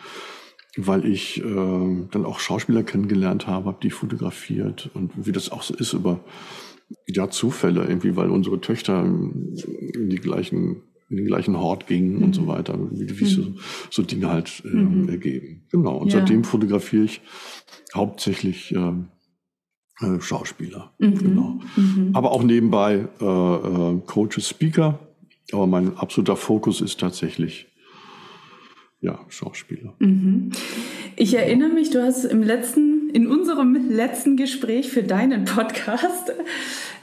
weil 0.77 1.05
ich 1.07 1.43
äh, 1.43 1.45
dann 1.45 2.25
auch 2.25 2.39
Schauspieler 2.39 2.83
kennengelernt 2.83 3.47
habe, 3.47 3.67
habe 3.67 3.79
die 3.83 3.91
fotografiert 3.91 4.91
und 4.95 5.13
wie 5.17 5.33
das 5.33 5.51
auch 5.51 5.63
so 5.63 5.75
ist 5.75 5.93
über 5.93 6.21
ja, 7.07 7.31
Zufälle 7.31 7.85
irgendwie, 7.85 8.17
weil 8.17 8.31
unsere 8.31 8.61
Töchter 8.61 9.05
in 9.05 10.09
die 10.11 10.17
gleichen 10.17 10.83
in 11.09 11.19
den 11.19 11.27
gleichen 11.27 11.57
Hort 11.57 11.87
gingen 11.87 12.17
mhm. 12.17 12.25
und 12.25 12.35
so 12.35 12.43
mhm. 12.43 12.47
weiter, 12.49 12.77
wie, 12.91 13.21
wie 13.21 13.25
mhm. 13.25 13.29
so, 13.29 13.43
so 13.91 14.03
Dinge 14.03 14.29
halt 14.29 14.63
äh, 14.65 14.69
mhm. 14.69 15.09
ergeben. 15.09 15.63
Genau. 15.71 15.99
Und 15.99 16.13
ja. 16.13 16.19
seitdem 16.19 16.43
fotografiere 16.43 17.05
ich 17.05 17.21
hauptsächlich 17.95 18.75
äh, 18.75 18.93
äh, 20.05 20.21
Schauspieler. 20.21 20.95
Mhm. 20.99 21.19
Genau. 21.19 21.61
Mhm. 21.77 22.11
Aber 22.13 22.33
auch 22.33 22.43
nebenbei 22.43 23.07
äh, 23.21 23.25
äh, 23.25 24.01
Coaches, 24.05 24.49
Speaker 24.49 24.99
aber 25.53 25.67
mein 25.67 25.97
absoluter 25.97 26.37
Fokus 26.37 26.81
ist 26.81 27.01
tatsächlich 27.01 27.67
ja, 29.01 29.19
Schauspieler. 29.29 29.95
Mhm. 29.99 30.51
Ich 31.17 31.35
erinnere 31.35 31.71
mich, 31.71 31.91
du 31.91 32.03
hast 32.03 32.25
im 32.25 32.43
letzten, 32.43 33.11
in 33.11 33.27
unserem 33.27 33.91
letzten 33.91 34.37
Gespräch 34.37 34.91
für 34.91 35.03
deinen 35.03 35.45
Podcast 35.45 36.33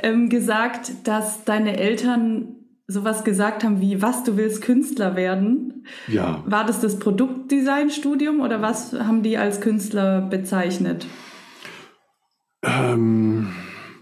ähm, 0.01 0.29
gesagt, 0.29 0.91
dass 1.05 1.43
deine 1.45 1.77
Eltern 1.77 2.55
sowas 2.87 3.23
gesagt 3.23 3.63
haben 3.63 3.79
wie, 3.81 4.01
was, 4.01 4.23
du 4.23 4.37
willst 4.37 4.61
Künstler 4.61 5.15
werden? 5.15 5.85
Ja. 6.07 6.43
War 6.45 6.65
das 6.65 6.81
das 6.81 6.99
Produktdesignstudium 6.99 8.41
oder 8.41 8.61
was 8.61 8.93
haben 8.93 9.23
die 9.23 9.37
als 9.37 9.61
Künstler 9.61 10.21
bezeichnet? 10.21 11.07
Ähm 12.63 13.47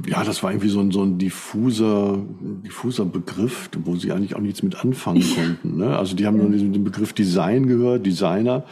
ja, 0.08 0.24
das 0.24 0.44
war 0.44 0.52
irgendwie 0.52 0.70
so 0.70 0.80
ein, 0.80 0.92
so 0.92 1.04
ein 1.04 1.18
diffuser, 1.18 2.24
diffuser 2.66 3.06
Begriff, 3.06 3.70
wo 3.84 3.96
sie 3.96 4.12
eigentlich 4.12 4.36
auch 4.36 4.42
nichts 4.42 4.64
mit 4.64 4.84
anfangen 4.84 5.24
konnten. 5.36 5.78
Ne? 5.78 5.98
Also 5.98 6.16
die 6.16 6.26
haben 6.26 6.38
nur 6.38 6.50
den, 6.50 6.74
den 6.74 6.84
Begriff 6.84 7.14
Design 7.14 7.68
gehört, 7.68 8.06
Designer, 8.06 8.66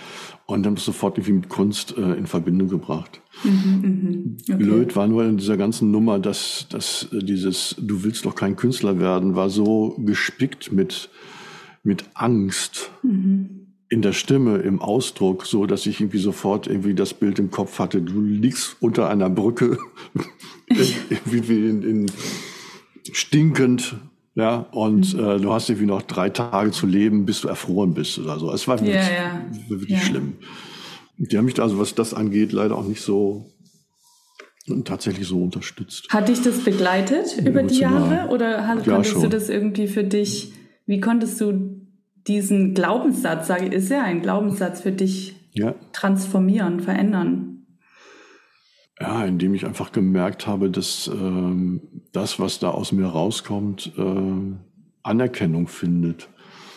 und 0.46 0.66
haben 0.66 0.76
das 0.76 0.86
sofort 0.86 1.18
irgendwie 1.18 1.34
mit 1.34 1.50
Kunst 1.50 1.98
äh, 1.98 2.14
in 2.14 2.28
Verbindung 2.28 2.70
gebracht. 2.70 3.22
Mhm, 3.44 4.38
mh. 4.48 4.54
okay. 4.54 4.64
Blöd 4.64 4.96
war 4.96 5.08
nur 5.08 5.24
in 5.24 5.38
dieser 5.38 5.58
ganzen 5.58 5.92
Nummer, 5.92 6.20
dass, 6.20 6.68
dass 6.70 7.08
dieses 7.12 7.76
Du 7.80 8.04
willst 8.04 8.26
doch 8.26 8.36
kein 8.36 8.56
Künstler 8.56 9.00
werden, 9.00 9.36
war 9.36 9.50
so 9.50 9.96
gespickt 10.00 10.72
mit, 10.72 11.10
mit 11.84 12.06
Angst. 12.14 12.92
Mhm 13.04 13.69
in 13.90 14.02
der 14.02 14.14
Stimme, 14.14 14.58
im 14.58 14.82
Ausdruck, 14.82 15.46
so 15.46 15.66
dass 15.66 15.86
ich 15.86 16.00
irgendwie 16.00 16.20
sofort 16.20 16.68
irgendwie 16.68 16.94
das 16.94 17.14
Bild 17.14 17.40
im 17.40 17.50
Kopf 17.50 17.80
hatte. 17.80 18.02
Du 18.02 18.22
liegst 18.22 18.78
unter 18.80 19.10
einer 19.10 19.30
Brücke, 19.30 19.78
irgendwie 21.10 21.70
in, 21.70 21.84
in 21.84 22.12
stinkend, 23.12 23.96
ja, 24.36 24.58
und 24.72 25.14
mhm. 25.14 25.20
äh, 25.20 25.40
du 25.40 25.52
hast 25.52 25.70
irgendwie 25.70 25.88
noch 25.88 26.04
drei 26.04 26.30
Tage 26.30 26.72
zu 26.72 26.86
leben, 26.86 27.26
bis 27.26 27.42
du 27.42 27.48
erfroren 27.48 27.94
bist 27.94 28.20
oder 28.20 28.40
so. 28.40 28.52
Es 28.54 28.68
war 28.68 28.80
wirklich, 28.80 28.96
ja, 28.96 29.12
ja. 29.12 29.42
wirklich 29.68 29.98
ja. 29.98 30.06
schlimm. 30.06 30.34
Die 31.18 31.38
haben 31.38 31.46
mich 31.46 31.56
da, 31.56 31.64
also 31.64 31.80
was 31.80 31.96
das 31.96 32.14
angeht, 32.14 32.54
leider 32.54 32.78
auch 32.78 32.88
nicht 32.88 33.02
so 33.02 33.52
tatsächlich 34.86 35.28
so 35.28 35.42
unterstützt. 35.42 36.08
Hat 36.10 36.30
dich 36.30 36.42
das 36.42 36.60
begleitet 36.64 37.38
über 37.44 37.64
die 37.64 37.80
Jahre 37.80 38.30
oder 38.30 38.68
hast, 38.68 38.86
konntest 38.86 39.16
du 39.16 39.28
das 39.28 39.50
irgendwie 39.50 39.88
für 39.88 40.04
dich, 40.04 40.54
wie 40.86 41.00
konntest 41.00 41.42
du 41.42 41.79
diesen 42.28 42.74
Glaubenssatz, 42.74 43.48
sage 43.48 43.68
ich, 43.68 43.74
ist 43.74 43.90
ja 43.90 44.04
ein 44.04 44.22
Glaubenssatz 44.22 44.82
für 44.82 44.92
dich 44.92 45.36
ja. 45.54 45.76
transformieren, 45.94 46.80
verändern? 46.80 47.66
Ja, 49.00 49.24
indem 49.24 49.54
ich 49.54 49.66
einfach 49.66 49.92
gemerkt 49.92 50.46
habe, 50.46 50.70
dass 50.70 51.08
ähm, 51.08 51.82
das, 52.12 52.40
was 52.40 52.60
da 52.60 52.70
aus 52.70 52.92
mir 52.92 53.06
rauskommt, 53.06 53.94
äh, 53.98 54.56
Anerkennung 55.04 55.68
findet. 55.68 56.28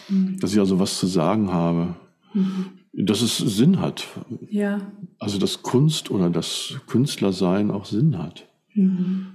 Mhm. 0.09 0.39
Dass 0.39 0.53
ich 0.53 0.61
also 0.61 0.79
was 0.79 0.99
zu 0.99 1.07
sagen 1.07 1.53
habe. 1.53 1.97
Mhm. 2.33 2.67
Dass 2.93 3.23
es 3.23 3.39
Sinn 3.39 3.81
hat. 3.81 4.07
Ja. 4.49 4.93
Also 5.19 5.39
dass 5.39 5.63
Kunst 5.63 6.11
oder 6.11 6.31
das 6.31 6.81
Künstlersein 6.87 7.71
auch 7.71 7.87
Sinn 7.87 8.19
hat. 8.19 8.49
Mhm. 8.75 9.27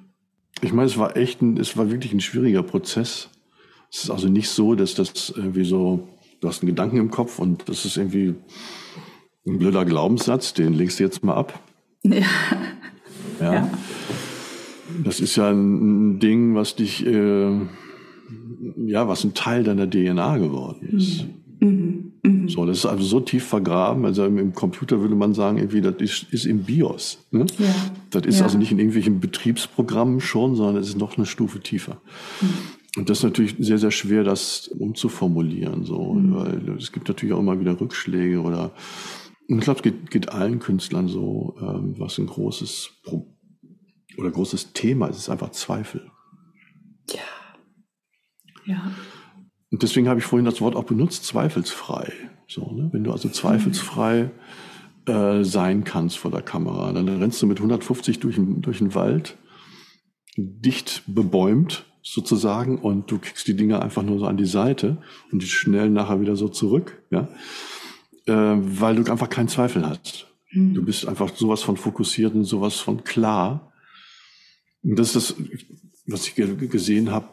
Ich 0.61 0.71
meine, 0.71 0.87
es 0.87 0.97
war 0.97 1.17
echt 1.17 1.41
ein, 1.41 1.57
es 1.57 1.75
war 1.75 1.91
wirklich 1.91 2.13
ein 2.13 2.21
schwieriger 2.21 2.63
Prozess. 2.63 3.29
Es 3.91 4.03
ist 4.03 4.09
also 4.09 4.27
nicht 4.27 4.49
so, 4.49 4.75
dass 4.75 4.95
das 4.95 5.33
irgendwie 5.35 5.65
so, 5.65 6.07
du 6.41 6.47
hast 6.47 6.61
einen 6.61 6.69
Gedanken 6.69 6.97
im 6.97 7.11
Kopf 7.11 7.39
und 7.39 7.67
das 7.69 7.85
ist 7.85 7.97
irgendwie 7.97 8.35
ein 9.45 9.59
blöder 9.59 9.85
Glaubenssatz, 9.85 10.53
den 10.53 10.73
legst 10.73 10.99
du 10.99 11.03
jetzt 11.03 11.23
mal 11.23 11.35
ab. 11.35 11.59
Ja. 12.03 12.25
Ja. 13.39 13.53
ja. 13.53 13.71
Das 15.03 15.19
ist 15.19 15.35
ja 15.35 15.49
ein 15.49 16.19
Ding, 16.19 16.55
was 16.55 16.75
dich, 16.75 17.05
äh, 17.05 17.51
ja, 18.85 19.07
was 19.07 19.23
ein 19.23 19.33
Teil 19.33 19.63
deiner 19.63 19.89
DNA 19.89 20.37
geworden 20.37 20.87
ist. 20.97 21.25
Mhm. 21.59 22.13
Mhm. 22.23 22.49
So, 22.49 22.65
das 22.65 22.79
ist 22.79 22.85
also 22.85 23.03
so 23.03 23.19
tief 23.19 23.45
vergraben. 23.45 24.05
Also 24.05 24.25
im 24.25 24.53
Computer 24.53 25.01
würde 25.01 25.15
man 25.15 25.33
sagen, 25.33 25.57
irgendwie, 25.57 25.81
das 25.81 25.95
ist, 25.99 26.25
ist 26.31 26.45
im 26.45 26.63
BIOS. 26.63 27.19
Ne? 27.31 27.45
Ja. 27.59 27.75
Das 28.09 28.25
ist 28.25 28.39
ja. 28.39 28.45
also 28.45 28.57
nicht 28.57 28.71
in 28.71 28.79
irgendwelchen 28.79 29.19
Betriebsprogrammen 29.19 30.19
schon, 30.19 30.55
sondern 30.55 30.77
es 30.77 30.89
ist 30.89 30.97
noch 30.97 31.17
eine 31.17 31.25
Stufe 31.25 31.59
tiefer. 31.59 32.01
Mhm. 32.41 32.47
Und 32.97 33.09
das 33.09 33.19
ist 33.19 33.23
natürlich 33.23 33.55
sehr, 33.59 33.77
sehr 33.77 33.91
schwer, 33.91 34.23
das 34.23 34.69
umzuformulieren, 34.69 35.83
so, 35.83 36.13
mhm. 36.13 36.33
weil 36.33 36.69
es 36.77 36.91
gibt 36.91 37.07
natürlich 37.07 37.33
auch 37.35 37.39
immer 37.39 37.59
wieder 37.59 37.79
Rückschläge 37.79 38.41
oder, 38.41 38.71
ich 39.47 39.59
glaube, 39.59 39.77
es 39.77 39.83
geht, 39.83 40.09
geht 40.09 40.29
allen 40.29 40.57
Künstlern 40.57 41.07
so, 41.07 41.55
ähm, 41.61 41.93
was 41.99 42.17
ein 42.17 42.25
großes 42.25 42.89
Pro 43.03 43.27
oder 44.17 44.31
großes 44.31 44.73
Thema 44.73 45.07
ist, 45.07 45.17
ist 45.17 45.29
einfach 45.29 45.51
Zweifel. 45.51 46.09
Ja. 47.11 47.21
Ja. 48.65 48.91
Und 49.69 49.83
deswegen 49.83 50.09
habe 50.09 50.19
ich 50.19 50.25
vorhin 50.25 50.45
das 50.45 50.59
Wort 50.59 50.75
auch 50.75 50.85
benutzt, 50.85 51.23
zweifelsfrei. 51.25 52.11
So, 52.47 52.71
ne? 52.71 52.89
Wenn 52.91 53.03
du 53.03 53.11
also 53.11 53.29
zweifelsfrei 53.29 54.31
äh, 55.05 55.43
sein 55.43 55.83
kannst 55.83 56.17
vor 56.17 56.31
der 56.31 56.41
Kamera, 56.41 56.91
dann 56.93 57.07
rennst 57.07 57.39
du 57.43 57.45
mit 57.45 57.59
150 57.59 58.19
durch, 58.19 58.39
durch 58.39 58.79
den 58.79 58.95
Wald, 58.95 59.37
dicht 60.35 61.03
bebäumt 61.05 61.85
sozusagen 62.13 62.77
und 62.77 63.11
du 63.11 63.19
kriegst 63.19 63.47
die 63.47 63.55
Dinge 63.55 63.81
einfach 63.81 64.03
nur 64.03 64.19
so 64.19 64.25
an 64.25 64.37
die 64.37 64.45
Seite 64.45 64.97
und 65.31 65.41
die 65.41 65.47
schnell 65.47 65.89
nachher 65.89 66.21
wieder 66.21 66.35
so 66.35 66.47
zurück, 66.47 67.01
ja, 67.11 67.27
äh, 68.25 68.33
weil 68.33 68.95
du 68.95 69.11
einfach 69.11 69.29
keinen 69.29 69.49
Zweifel 69.49 69.87
hast. 69.87 70.27
Mhm. 70.51 70.73
Du 70.73 70.85
bist 70.85 71.07
einfach 71.07 71.35
sowas 71.35 71.63
von 71.63 71.77
fokussiert 71.77 72.33
und 72.33 72.45
sowas 72.45 72.75
von 72.75 73.03
klar. 73.03 73.73
Und 74.83 74.97
das 74.97 75.15
ist 75.15 75.37
das, 75.37 75.47
was 76.05 76.27
ich 76.27 76.35
gesehen 76.35 77.11
habe 77.11 77.27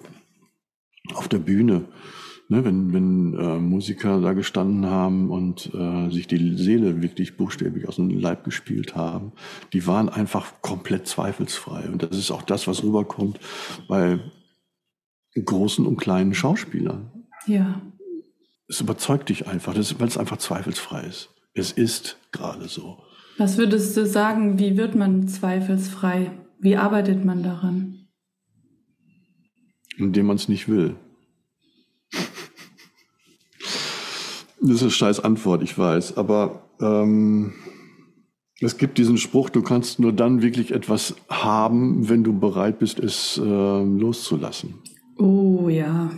auf 1.14 1.28
der 1.28 1.38
Bühne. 1.38 1.84
Ne, 2.50 2.62
wenn 2.62 2.92
wenn 2.92 3.34
äh, 3.38 3.58
Musiker 3.58 4.20
da 4.20 4.34
gestanden 4.34 4.84
haben 4.84 5.30
und 5.30 5.70
äh, 5.72 6.10
sich 6.10 6.26
die 6.26 6.58
Seele 6.58 7.00
wirklich 7.00 7.38
buchstäblich 7.38 7.88
aus 7.88 7.96
dem 7.96 8.10
Leib 8.10 8.44
gespielt 8.44 8.94
haben, 8.94 9.32
die 9.72 9.86
waren 9.86 10.10
einfach 10.10 10.60
komplett 10.60 11.06
zweifelsfrei. 11.06 11.88
Und 11.88 12.02
das 12.02 12.18
ist 12.18 12.30
auch 12.30 12.42
das, 12.42 12.66
was 12.66 12.82
rüberkommt 12.82 13.40
bei 13.88 14.18
großen 15.42 15.86
und 15.86 15.96
kleinen 15.96 16.34
Schauspielern. 16.34 17.10
Ja. 17.46 17.80
Es 18.68 18.80
überzeugt 18.80 19.28
dich 19.28 19.46
einfach, 19.46 19.74
weil 19.74 20.08
es 20.08 20.18
einfach 20.18 20.38
zweifelsfrei 20.38 21.04
ist. 21.04 21.30
Es 21.54 21.72
ist 21.72 22.18
gerade 22.32 22.68
so. 22.68 23.02
Was 23.38 23.58
würdest 23.58 23.96
du 23.96 24.06
sagen, 24.06 24.58
wie 24.58 24.76
wird 24.76 24.94
man 24.94 25.28
zweifelsfrei? 25.28 26.32
Wie 26.60 26.76
arbeitet 26.76 27.24
man 27.24 27.42
daran? 27.42 28.06
Indem 29.96 30.26
man 30.26 30.36
es 30.36 30.48
nicht 30.48 30.68
will. 30.68 30.96
Das 34.60 34.76
ist 34.76 34.82
eine 34.82 34.90
scheiß 34.90 35.20
Antwort, 35.20 35.62
ich 35.62 35.76
weiß. 35.76 36.16
Aber 36.16 36.70
ähm, 36.80 37.52
Es 38.60 38.78
gibt 38.78 38.96
diesen 38.98 39.18
Spruch, 39.18 39.50
du 39.50 39.62
kannst 39.62 39.98
nur 39.98 40.12
dann 40.12 40.40
wirklich 40.40 40.72
etwas 40.72 41.16
haben, 41.28 42.08
wenn 42.08 42.24
du 42.24 42.38
bereit 42.38 42.78
bist, 42.78 42.98
es 42.98 43.36
äh, 43.36 43.42
loszulassen. 43.42 44.74
Ja. 45.74 46.10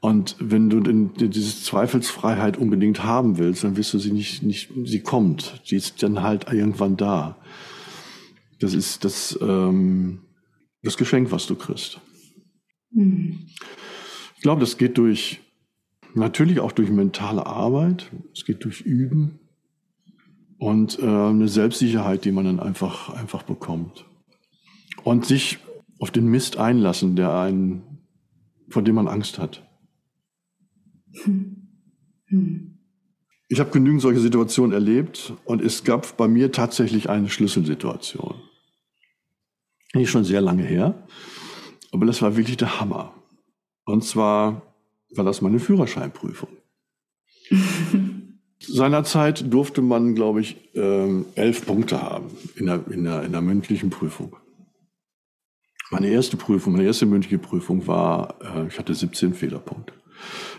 Und 0.00 0.36
wenn 0.38 0.68
du 0.68 0.80
denn 0.80 1.12
diese 1.14 1.62
Zweifelsfreiheit 1.62 2.58
unbedingt 2.58 3.02
haben 3.02 3.38
willst, 3.38 3.64
dann 3.64 3.78
wirst 3.78 3.94
du 3.94 3.98
sie 3.98 4.12
nicht, 4.12 4.42
nicht, 4.42 4.70
sie 4.84 5.00
kommt. 5.00 5.62
Sie 5.64 5.76
ist 5.76 6.02
dann 6.02 6.20
halt 6.22 6.52
irgendwann 6.52 6.98
da. 6.98 7.38
Das 8.60 8.74
ist 8.74 9.04
das, 9.04 9.38
ähm, 9.40 10.20
das 10.82 10.98
Geschenk, 10.98 11.32
was 11.32 11.46
du 11.46 11.54
kriegst. 11.54 12.00
Mhm. 12.90 13.46
Ich 14.36 14.42
glaube, 14.42 14.60
das 14.60 14.76
geht 14.76 14.98
durch, 14.98 15.40
natürlich 16.14 16.60
auch 16.60 16.72
durch 16.72 16.90
mentale 16.90 17.46
Arbeit. 17.46 18.10
Es 18.34 18.44
geht 18.44 18.62
durch 18.64 18.82
Üben 18.82 19.38
und 20.58 20.98
äh, 20.98 21.06
eine 21.06 21.48
Selbstsicherheit, 21.48 22.26
die 22.26 22.32
man 22.32 22.44
dann 22.44 22.60
einfach, 22.60 23.08
einfach 23.08 23.42
bekommt. 23.42 24.04
Und 25.02 25.24
sich 25.24 25.60
auf 25.98 26.10
den 26.10 26.26
Mist 26.26 26.58
einlassen, 26.58 27.16
der 27.16 27.34
einen, 27.34 27.93
vor 28.68 28.82
dem 28.82 28.94
man 28.94 29.08
Angst 29.08 29.38
hat. 29.38 29.66
Hm. 31.24 31.68
Hm. 32.26 32.78
Ich 33.48 33.60
habe 33.60 33.70
genügend 33.70 34.00
solche 34.00 34.20
Situationen 34.20 34.72
erlebt 34.72 35.34
und 35.44 35.62
es 35.62 35.84
gab 35.84 36.16
bei 36.16 36.26
mir 36.26 36.50
tatsächlich 36.50 37.08
eine 37.08 37.28
Schlüsselsituation. 37.28 38.40
Ist 39.92 40.10
schon 40.10 40.24
sehr 40.24 40.40
lange 40.40 40.64
her, 40.64 41.06
aber 41.92 42.06
das 42.06 42.20
war 42.20 42.36
wirklich 42.36 42.56
der 42.56 42.80
Hammer. 42.80 43.14
Und 43.84 44.02
zwar 44.02 44.62
war 45.14 45.24
das 45.24 45.40
meine 45.40 45.60
Führerscheinprüfung. 45.60 46.48
Seinerzeit 48.58 49.52
durfte 49.52 49.82
man, 49.82 50.14
glaube 50.14 50.40
ich, 50.40 50.56
ähm, 50.74 51.26
elf 51.34 51.66
Punkte 51.66 52.00
haben 52.02 52.30
in 52.56 52.66
der, 52.66 52.84
in, 52.90 53.04
der, 53.04 53.22
in 53.22 53.32
der 53.32 53.42
mündlichen 53.42 53.90
Prüfung. 53.90 54.36
Meine 55.90 56.08
erste 56.08 56.36
Prüfung, 56.36 56.72
meine 56.72 56.84
erste 56.84 57.06
mündliche 57.06 57.38
Prüfung 57.38 57.86
war, 57.86 58.38
äh, 58.40 58.68
ich 58.68 58.78
hatte 58.78 58.94
17 58.94 59.34
Fehlerpunkte. 59.34 59.92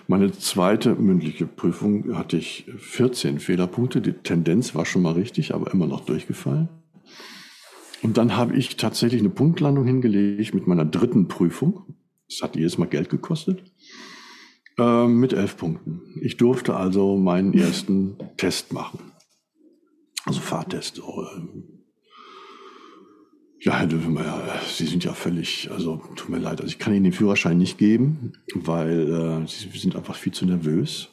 Meine 0.07 0.31
zweite 0.31 0.95
mündliche 0.95 1.47
Prüfung 1.47 2.15
hatte 2.15 2.37
ich 2.37 2.71
14 2.77 3.39
Fehlerpunkte. 3.39 4.01
Die 4.01 4.13
Tendenz 4.13 4.75
war 4.75 4.85
schon 4.85 5.01
mal 5.01 5.13
richtig, 5.13 5.53
aber 5.53 5.71
immer 5.71 5.87
noch 5.87 6.01
durchgefallen. 6.05 6.69
Und 8.03 8.17
dann 8.17 8.37
habe 8.37 8.55
ich 8.55 8.77
tatsächlich 8.77 9.21
eine 9.21 9.31
Punktlandung 9.31 9.85
hingelegt 9.85 10.53
mit 10.53 10.67
meiner 10.67 10.85
dritten 10.85 11.27
Prüfung. 11.27 11.95
Das 12.29 12.41
hat 12.43 12.55
jedes 12.55 12.77
Mal 12.77 12.87
Geld 12.87 13.09
gekostet. 13.09 13.63
Äh, 14.77 15.07
mit 15.07 15.33
elf 15.33 15.57
Punkten. 15.57 16.01
Ich 16.21 16.37
durfte 16.37 16.75
also 16.75 17.17
meinen 17.17 17.53
ersten 17.53 18.17
Test 18.37 18.73
machen. 18.73 18.99
Also 20.25 20.39
Fahrtest. 20.39 20.99
Äh, 20.99 21.74
ja, 23.65 23.79
Herr 23.79 23.87
Dövemeyer, 23.87 24.61
Sie 24.67 24.85
sind 24.85 25.03
ja 25.03 25.13
völlig, 25.13 25.71
also 25.71 25.97
tut 26.15 26.29
mir 26.29 26.37
leid, 26.37 26.61
also 26.61 26.71
ich 26.71 26.77
kann 26.77 26.93
Ihnen 26.93 27.05
den 27.05 27.13
Führerschein 27.13 27.57
nicht 27.57 27.79
geben, 27.79 28.33
weil 28.53 29.11
äh, 29.43 29.47
Sie 29.47 29.75
sind 29.75 29.95
einfach 29.95 30.15
viel 30.15 30.31
zu 30.31 30.45
nervös. 30.45 31.09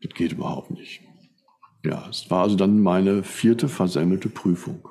Das 0.00 0.14
geht 0.14 0.30
überhaupt 0.30 0.70
nicht. 0.70 1.02
Ja, 1.84 2.06
es 2.08 2.30
war 2.30 2.44
also 2.44 2.54
dann 2.54 2.80
meine 2.80 3.24
vierte 3.24 3.68
versemmelte 3.68 4.28
Prüfung. 4.28 4.88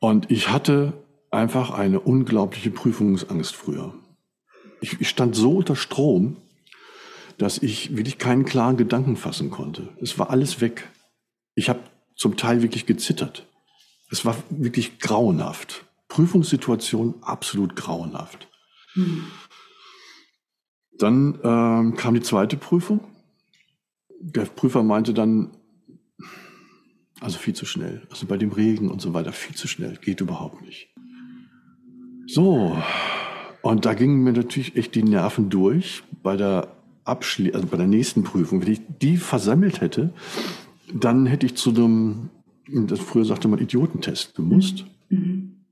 Und 0.00 0.32
ich 0.32 0.50
hatte 0.50 0.94
einfach 1.30 1.70
eine 1.70 2.00
unglaubliche 2.00 2.70
Prüfungsangst 2.72 3.54
früher. 3.54 3.94
Ich, 4.80 5.00
ich 5.00 5.08
stand 5.08 5.36
so 5.36 5.58
unter 5.58 5.76
Strom, 5.76 6.38
dass 7.36 7.58
ich 7.58 7.96
wirklich 7.96 8.18
keinen 8.18 8.44
klaren 8.44 8.76
Gedanken 8.76 9.16
fassen 9.16 9.50
konnte. 9.50 9.90
Es 10.00 10.18
war 10.18 10.30
alles 10.30 10.60
weg. 10.60 10.88
Ich 11.54 11.68
habe 11.68 11.80
zum 12.16 12.36
Teil 12.36 12.62
wirklich 12.62 12.84
gezittert. 12.84 13.47
Es 14.10 14.24
war 14.24 14.36
wirklich 14.50 14.98
grauenhaft. 14.98 15.84
Prüfungssituation 16.08 17.14
absolut 17.20 17.76
grauenhaft. 17.76 18.48
Dann 20.98 21.38
ähm, 21.42 21.94
kam 21.94 22.14
die 22.14 22.22
zweite 22.22 22.56
Prüfung. 22.56 23.00
Der 24.20 24.46
Prüfer 24.46 24.82
meinte 24.82 25.14
dann, 25.14 25.50
also 27.20 27.38
viel 27.38 27.54
zu 27.54 27.66
schnell. 27.66 28.06
Also 28.10 28.26
bei 28.26 28.36
dem 28.36 28.50
Regen 28.50 28.90
und 28.90 29.00
so 29.00 29.14
weiter, 29.14 29.32
viel 29.32 29.54
zu 29.54 29.68
schnell. 29.68 29.96
Geht 29.96 30.20
überhaupt 30.20 30.62
nicht. 30.62 30.88
So. 32.26 32.76
Und 33.62 33.84
da 33.84 33.94
gingen 33.94 34.22
mir 34.24 34.32
natürlich 34.32 34.76
echt 34.76 34.94
die 34.94 35.02
Nerven 35.02 35.50
durch 35.50 36.02
bei 36.22 36.36
der 36.36 36.68
Abschli 37.04 37.52
also 37.52 37.66
bei 37.66 37.76
der 37.76 37.86
nächsten 37.86 38.22
Prüfung. 38.22 38.60
Wenn 38.60 38.72
ich 38.72 38.80
die 39.00 39.16
versammelt 39.16 39.80
hätte, 39.80 40.12
dann 40.92 41.26
hätte 41.26 41.46
ich 41.46 41.56
zu 41.56 41.70
einem 41.70 42.30
das 42.70 43.00
früher 43.00 43.24
sagte 43.24 43.48
man 43.48 43.58
Idiotentest 43.58 44.34
gemusst, 44.34 44.84
mhm. 45.08 45.64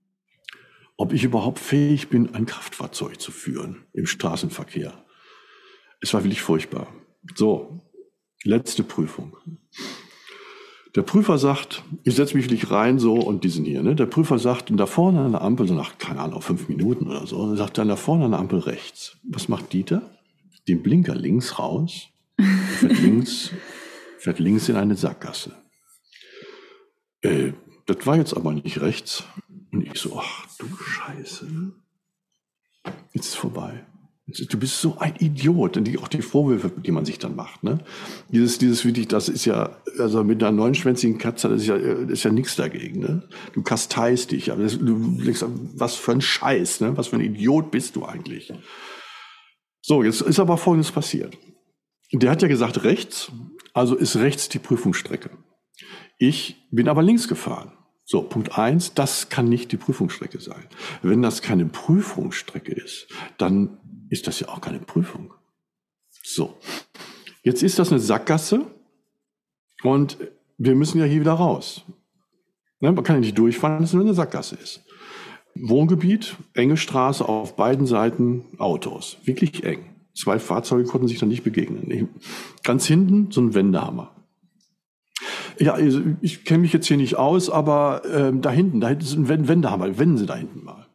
ob 0.97 1.13
ich 1.13 1.25
überhaupt 1.25 1.59
fähig 1.59 2.09
bin, 2.09 2.35
ein 2.35 2.47
Kraftfahrzeug 2.47 3.21
zu 3.21 3.33
führen 3.33 3.85
im 3.93 4.07
Straßenverkehr. 4.07 5.05
Es 6.01 6.15
war 6.15 6.25
wirklich 6.25 6.43
furchtbar. 6.43 6.89
So, 7.35 7.81
letzte 8.45 8.83
Prüfung. 8.83 9.37
Der 10.95 11.03
Prüfer 11.03 11.37
sagt, 11.37 11.83
ich 12.05 12.15
setze 12.15 12.37
mich 12.37 12.47
wirklich 12.47 12.71
rein 12.71 12.99
so 12.99 13.15
und 13.15 13.45
diesen 13.45 13.67
hier, 13.67 13.83
ne? 13.83 13.95
Der 13.95 14.07
Prüfer 14.07 14.39
sagt, 14.39 14.71
und 14.71 14.79
da 14.79 14.87
vorne 14.87 15.21
an 15.21 15.33
der 15.33 15.43
Ampel, 15.43 15.69
so 15.69 15.75
nach, 15.75 15.99
keine 15.99 16.21
Ahnung, 16.21 16.41
fünf 16.41 16.69
Minuten 16.69 17.07
oder 17.07 17.27
so, 17.27 17.55
sagt 17.55 17.77
dann 17.77 17.89
da 17.89 17.97
vorne 17.97 18.25
an 18.25 18.31
der 18.31 18.41
Ampel 18.41 18.61
rechts. 18.61 19.19
Was 19.25 19.49
macht 19.49 19.75
Dieter? 19.75 20.11
Den 20.69 20.83
Blinker 20.83 21.15
links 21.15 21.59
raus, 21.59 22.09
fährt 22.79 22.99
links, 23.03 23.51
fährt 24.19 24.39
links 24.39 24.71
in 24.71 24.77
eine 24.77 24.95
Sackgasse 24.95 25.53
äh, 27.27 27.53
das 27.87 28.07
war 28.07 28.17
jetzt 28.17 28.37
aber 28.37 28.53
nicht 28.53 28.81
rechts. 28.81 29.25
Und 29.73 29.83
ich 29.83 29.99
so, 29.99 30.19
ach 30.19 30.47
du 30.59 30.67
Scheiße. 30.77 31.73
Jetzt 33.13 33.27
ist 33.27 33.29
es 33.31 33.35
vorbei. 33.35 33.85
Du 34.27 34.59
bist 34.59 34.81
so 34.81 34.99
ein 34.99 35.15
Idiot. 35.17 35.77
Und 35.77 35.85
die, 35.85 35.99
auch 35.99 36.09
die 36.09 36.23
Vorwürfe, 36.23 36.71
die 36.71 36.91
man 36.91 37.05
sich 37.05 37.19
dann 37.19 37.37
macht. 37.37 37.63
Ne? 37.63 37.79
Dieses, 38.29 38.59
dieses 38.59 38.85
wirklich, 38.85 39.07
das 39.07 39.29
ist 39.29 39.45
ja, 39.45 39.77
also 39.99 40.25
mit 40.25 40.43
einer 40.43 40.51
neunschwänzigen 40.51 41.19
Katze, 41.19 41.49
das 41.49 41.63
ist 41.63 41.69
ja, 41.69 41.79
das 41.79 42.11
ist 42.11 42.25
ja 42.25 42.33
nichts 42.33 42.57
dagegen. 42.57 43.01
Ne? 43.01 43.29
Du 43.53 43.63
kasteist 43.63 44.33
dich. 44.33 44.51
Aber 44.51 44.65
das, 44.65 44.79
du 44.79 45.23
denkst, 45.23 45.45
was 45.75 45.95
für 45.95 46.13
ein 46.13 46.21
Scheiß, 46.21 46.81
ne? 46.81 46.97
was 46.97 47.09
für 47.09 47.17
ein 47.17 47.23
Idiot 47.23 47.71
bist 47.71 47.95
du 47.95 48.05
eigentlich? 48.05 48.53
So, 49.81 50.03
jetzt 50.03 50.23
ist 50.23 50.41
aber 50.41 50.57
Folgendes 50.57 50.91
passiert. 50.91 51.39
Der 52.13 52.31
hat 52.31 52.43
ja 52.43 52.49
gesagt 52.49 52.83
rechts, 52.83 53.31
also 53.73 53.95
ist 53.95 54.17
rechts 54.17 54.49
die 54.49 54.59
Prüfungsstrecke. 54.59 55.31
Ich 56.19 56.57
bin 56.71 56.89
aber 56.89 57.03
links 57.03 57.29
gefahren. 57.29 57.73
So, 58.05 58.23
Punkt 58.23 58.57
eins, 58.57 58.95
das 58.95 59.29
kann 59.29 59.49
nicht 59.49 59.73
die 59.73 59.77
Prüfungsstrecke 59.77 60.41
sein. 60.41 60.65
Wenn 61.03 61.23
das 61.23 61.43
keine 61.43 61.67
Prüfungsstrecke 61.67 62.73
ist, 62.73 63.09
dann 63.37 63.79
ist 64.11 64.27
das 64.27 64.39
ja 64.39 64.49
auch 64.49 64.61
keine 64.61 64.79
Prüfung. 64.79 65.35
So, 66.23 66.57
jetzt 67.43 67.63
ist 67.63 67.79
das 67.79 67.91
eine 67.91 68.01
Sackgasse 68.01 68.65
und 69.83 70.19
wir 70.59 70.75
müssen 70.75 70.99
ja 70.99 71.05
hier 71.05 71.21
wieder 71.21 71.33
raus. 71.33 71.83
Ne, 72.81 72.93
man 72.93 73.05
kann 73.05 73.17
ja 73.17 73.21
nicht 73.21 73.39
durchfahren, 73.39 73.79
wenn 73.79 73.85
es 73.85 73.95
eine 73.95 74.15
Sackgasse 74.15 74.57
ist. 74.57 74.85
Wohngebiet, 75.55 76.37
enge 76.55 76.77
Straße, 76.77 77.27
auf 77.27 77.57
beiden 77.57 77.87
Seiten 77.87 78.45
Autos. 78.59 79.17
Wirklich 79.25 79.65
eng. 79.65 79.97
Zwei 80.15 80.39
Fahrzeuge 80.39 80.85
konnten 80.85 81.09
sich 81.09 81.19
da 81.19 81.27
nicht 81.27 81.45
begegnen. 81.45 82.09
Ganz 82.63 82.87
hinten 82.87 83.31
so 83.31 83.41
ein 83.41 83.55
Wendehammer. 83.55 84.16
Ja, 85.59 85.75
also 85.75 86.01
ich 86.21 86.45
kenne 86.45 86.61
mich 86.61 86.73
jetzt 86.73 86.87
hier 86.87 86.97
nicht 86.97 87.17
aus, 87.17 87.51
aber 87.51 88.03
ähm, 88.13 88.43
da 88.43 88.51
hinten, 88.51 88.81
da 88.81 88.89
hinten 88.89 89.05
sind 89.05 89.49
Wendehammer, 89.49 89.99
wenden 89.99 90.19
Sie 90.19 90.27
da 90.27 90.37
hinten 90.37 90.65
mal. 90.65 90.87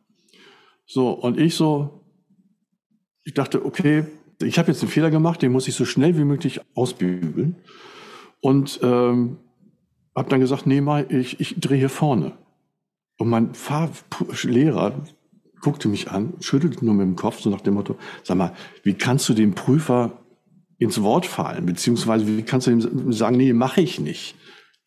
So, 0.86 1.10
und 1.10 1.39
ich 1.39 1.56
so, 1.56 2.04
ich 3.24 3.34
dachte, 3.34 3.65
okay, 3.65 4.06
ich 4.43 4.60
habe 4.60 4.71
jetzt 4.71 4.82
einen 4.82 4.91
Fehler 4.91 5.10
gemacht, 5.12 5.41
den 5.41 5.52
muss 5.52 5.67
ich 5.67 5.76
so 5.76 5.86
schnell 5.86 6.17
wie 6.17 6.24
möglich 6.24 6.62
ausbügeln. 6.76 7.56
Und 8.39 8.80
ähm, 8.84 9.38
habe 10.15 10.30
dann 10.30 10.39
gesagt, 10.39 10.67
nee, 10.67 10.82
mal, 10.82 11.06
ich, 11.10 11.39
ich 11.39 11.60
drehe 11.60 11.78
hier 11.78 11.89
vorne. 11.89 12.34
Und 13.17 13.30
mein 13.30 13.54
Fahrlehrer 13.54 14.93
guckte 15.62 15.88
mich 15.88 16.10
an, 16.10 16.34
schüttelte 16.39 16.84
nur 16.84 16.95
mit 16.95 17.06
dem 17.06 17.15
Kopf, 17.15 17.39
so 17.39 17.50
nach 17.50 17.62
dem 17.62 17.76
Motto, 17.76 17.95
sag 18.24 18.38
mal, 18.38 18.54
wie 18.84 18.95
kannst 18.95 19.30
du 19.30 19.34
dem 19.34 19.54
Prüfer 19.54 20.19
ins 20.80 21.02
Wort 21.04 21.28
fallen? 21.28 21.67
Beziehungsweise 21.67 22.26
wie 22.26 22.41
kannst 22.41 22.65
du 22.65 22.71
ihm 22.71 23.13
sagen, 23.13 23.38
nee, 23.38 23.54
mache 23.54 23.82
ich 23.82 24.00
nicht 24.00 24.36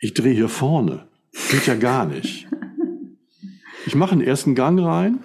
ich 0.05 0.12
drehe 0.12 0.35
hier 0.35 0.51
vorne. 0.51 1.09
Geht 1.51 1.67
ja 1.67 1.77
gar 1.77 2.05
nicht. 2.05 2.47
Ich 3.87 3.95
mache 3.95 4.12
einen 4.12 4.21
ersten 4.21 4.55
Gang 4.55 4.79
rein, 4.79 5.25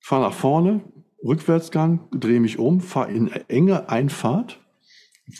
fahre 0.00 0.22
nach 0.22 0.34
vorne, 0.34 0.82
Rückwärtsgang, 1.24 2.08
drehe 2.10 2.40
mich 2.40 2.58
um, 2.58 2.80
fahre 2.80 3.12
in 3.12 3.28
enge 3.28 3.88
Einfahrt, 3.88 4.58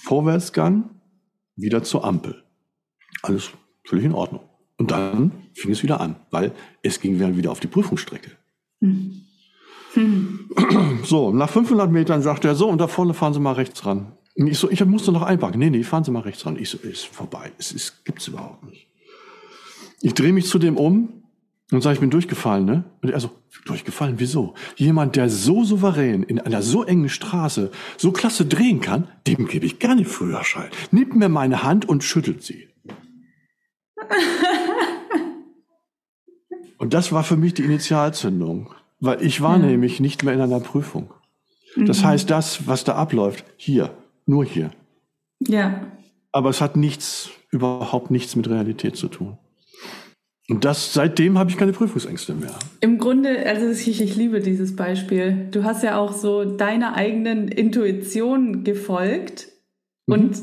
Vorwärtsgang, 0.04 0.90
wieder 1.56 1.82
zur 1.82 2.04
Ampel. 2.04 2.44
Alles 3.22 3.50
völlig 3.84 4.04
in 4.04 4.14
Ordnung. 4.14 4.48
Und 4.78 4.92
dann 4.92 5.32
fing 5.54 5.72
es 5.72 5.82
wieder 5.82 6.00
an, 6.00 6.14
weil 6.30 6.52
es 6.82 7.00
ging 7.00 7.18
wieder 7.18 7.50
auf 7.50 7.58
die 7.58 7.66
Prüfungsstrecke. 7.66 8.30
Mhm. 8.78 9.24
So, 11.04 11.32
nach 11.32 11.50
500 11.50 11.90
Metern 11.90 12.22
sagt 12.22 12.44
er 12.44 12.54
so, 12.54 12.68
und 12.68 12.78
da 12.78 12.86
vorne 12.86 13.14
fahren 13.14 13.34
Sie 13.34 13.40
mal 13.40 13.52
rechts 13.52 13.84
ran. 13.84 14.12
Ich 14.34 14.58
so, 14.58 14.68
ich 14.70 14.84
musste 14.84 15.12
noch 15.12 15.22
einpacken. 15.22 15.58
Nee, 15.58 15.70
nee, 15.70 15.84
fahren 15.84 16.02
Sie 16.02 16.10
mal 16.10 16.20
rechts 16.20 16.44
ran. 16.44 16.56
Ich 16.58 16.68
so, 16.70 16.78
ist 16.78 17.06
vorbei. 17.06 17.52
Es 17.58 17.70
ist, 17.72 18.04
gibt's 18.04 18.26
überhaupt 18.26 18.64
nicht. 18.64 18.88
Ich 20.00 20.14
drehe 20.14 20.32
mich 20.32 20.46
zu 20.46 20.58
dem 20.58 20.76
um 20.76 21.22
und 21.70 21.82
sage, 21.82 21.94
ich 21.94 22.00
bin 22.00 22.10
durchgefallen, 22.10 22.64
ne? 22.64 22.84
Und 23.00 23.10
er 23.10 23.20
so, 23.20 23.30
durchgefallen, 23.64 24.16
wieso? 24.18 24.54
Jemand, 24.76 25.16
der 25.16 25.30
so 25.30 25.64
souverän 25.64 26.22
in 26.24 26.40
einer 26.40 26.62
so 26.62 26.84
engen 26.84 27.08
Straße 27.08 27.70
so 27.96 28.12
klasse 28.12 28.44
drehen 28.44 28.80
kann, 28.80 29.08
dem 29.26 29.46
gebe 29.46 29.66
ich 29.66 29.78
gerne 29.78 30.04
Führerschein. 30.04 30.68
Nimmt 30.90 31.16
mir 31.16 31.28
meine 31.28 31.62
Hand 31.62 31.88
und 31.88 32.04
schüttelt 32.04 32.42
sie. 32.42 32.68
und 36.78 36.92
das 36.92 37.12
war 37.12 37.22
für 37.24 37.36
mich 37.36 37.54
die 37.54 37.62
Initialzündung, 37.62 38.74
weil 39.00 39.22
ich 39.22 39.40
war 39.40 39.58
ja. 39.58 39.66
nämlich 39.66 40.00
nicht 40.00 40.24
mehr 40.24 40.34
in 40.34 40.40
einer 40.40 40.60
Prüfung. 40.60 41.14
Das 41.76 42.02
mhm. 42.02 42.06
heißt, 42.06 42.30
das, 42.30 42.66
was 42.66 42.84
da 42.84 42.96
abläuft, 42.96 43.44
hier, 43.56 43.96
nur 44.26 44.44
hier. 44.44 44.70
Ja. 45.40 45.86
Aber 46.32 46.50
es 46.50 46.60
hat 46.60 46.76
nichts, 46.76 47.30
überhaupt 47.50 48.10
nichts 48.10 48.36
mit 48.36 48.48
Realität 48.48 48.96
zu 48.96 49.08
tun. 49.08 49.38
Und 50.50 50.64
das, 50.64 50.92
seitdem 50.92 51.38
habe 51.38 51.50
ich 51.50 51.56
keine 51.56 51.72
Prüfungsängste 51.72 52.34
mehr. 52.34 52.54
Im 52.80 52.98
Grunde, 52.98 53.46
also 53.46 53.66
ich, 53.66 54.00
ich 54.00 54.14
liebe 54.14 54.40
dieses 54.40 54.76
Beispiel. 54.76 55.48
Du 55.50 55.64
hast 55.64 55.82
ja 55.82 55.96
auch 55.96 56.12
so 56.12 56.44
deiner 56.44 56.94
eigenen 56.96 57.48
Intuition 57.48 58.62
gefolgt 58.62 59.48
mhm. 60.06 60.14
und 60.14 60.42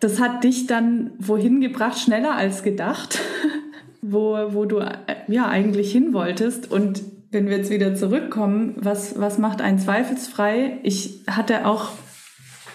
das 0.00 0.18
hat 0.18 0.44
dich 0.44 0.66
dann 0.66 1.12
wohin 1.18 1.60
gebracht, 1.60 1.98
schneller 1.98 2.34
als 2.34 2.62
gedacht, 2.62 3.20
wo, 4.02 4.36
wo 4.54 4.64
du 4.64 4.80
ja 5.28 5.48
eigentlich 5.48 5.92
hin 5.92 6.14
wolltest. 6.14 6.70
Und 6.70 7.02
wenn 7.30 7.48
wir 7.48 7.58
jetzt 7.58 7.70
wieder 7.70 7.94
zurückkommen, 7.94 8.76
was, 8.76 9.20
was 9.20 9.38
macht 9.38 9.60
einen 9.60 9.78
zweifelsfrei? 9.78 10.78
Ich 10.82 11.20
hatte 11.26 11.66
auch, 11.66 11.90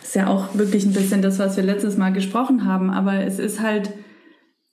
ist 0.07 0.15
ja 0.15 0.27
auch 0.27 0.55
wirklich 0.57 0.85
ein 0.85 0.93
bisschen 0.93 1.21
das, 1.21 1.37
was 1.37 1.57
wir 1.57 1.63
letztes 1.63 1.97
Mal 1.97 2.13
gesprochen 2.13 2.63
haben, 2.63 2.89
aber 2.89 3.25
es 3.25 3.39
ist 3.39 3.59
halt, 3.59 3.91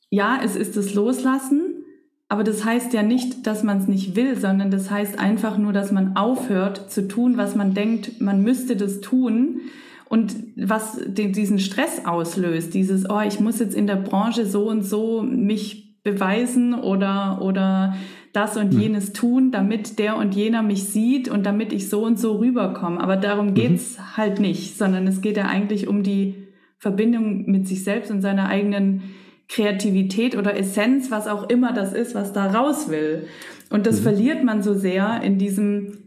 ja, 0.09 0.39
es 0.45 0.55
ist 0.55 0.77
das 0.77 0.95
Loslassen, 0.95 1.85
aber 2.29 2.45
das 2.45 2.65
heißt 2.65 2.93
ja 2.93 3.03
nicht, 3.03 3.45
dass 3.47 3.65
man 3.65 3.79
es 3.79 3.89
nicht 3.89 4.15
will, 4.15 4.37
sondern 4.37 4.71
das 4.71 4.93
heißt 4.93 5.19
einfach 5.19 5.59
nur, 5.59 5.73
dass 5.73 5.91
man 5.91 6.17
aufhört 6.17 6.91
zu 6.91 7.09
tun, 7.09 7.37
was 7.37 7.57
man 7.57 7.75
denkt, 7.75 8.21
man 8.21 8.43
müsste 8.43 8.77
das 8.77 9.01
tun. 9.01 9.61
Und 10.09 10.37
was 10.57 11.01
den, 11.05 11.33
diesen 11.33 11.59
Stress 11.59 12.07
auslöst, 12.07 12.73
dieses, 12.73 13.09
oh, 13.11 13.21
ich 13.21 13.41
muss 13.41 13.59
jetzt 13.59 13.75
in 13.75 13.87
der 13.87 13.97
Branche 13.97 14.47
so 14.47 14.69
und 14.69 14.83
so 14.83 15.23
mich 15.23 16.01
beweisen 16.05 16.75
oder, 16.75 17.41
oder 17.43 17.97
das 18.35 18.57
und 18.57 18.75
hm. 18.75 18.81
jenes 18.81 19.13
tun, 19.13 19.53
damit 19.53 19.99
der 20.01 20.17
und 20.17 20.35
jener 20.35 20.63
mich 20.63 20.85
sieht 20.85 21.29
und 21.29 21.47
damit 21.47 21.73
ich 21.73 21.89
so 21.89 22.05
und 22.05 22.19
so 22.19 22.37
rüberkomme. 22.37 23.01
Aber 23.01 23.17
darum 23.17 23.51
mhm. 23.51 23.55
geht's 23.55 23.97
mhm. 23.97 24.17
halt 24.17 24.41
nicht, 24.41 24.77
sondern 24.77 25.07
es 25.07 25.21
geht 25.21 25.37
ja 25.37 25.47
eigentlich 25.47 25.87
um 25.87 26.03
die 26.03 26.49
Verbindung 26.79 27.49
mit 27.49 27.69
sich 27.69 27.85
selbst 27.85 28.11
und 28.11 28.21
seiner 28.21 28.49
eigenen 28.49 29.03
Kreativität 29.49 30.37
oder 30.37 30.59
Essenz, 30.59 31.13
was 31.13 31.29
auch 31.29 31.49
immer 31.49 31.73
das 31.73 31.93
ist, 31.93 32.17
was 32.17 32.33
da 32.33 32.47
raus 32.47 32.89
will. 32.89 33.29
Und 33.71 33.87
das 33.87 34.01
mhm. 34.01 34.03
verliert 34.03 34.43
man 34.43 34.63
so 34.63 34.75
sehr 34.75 35.23
in 35.23 35.39
diesem, 35.39 35.99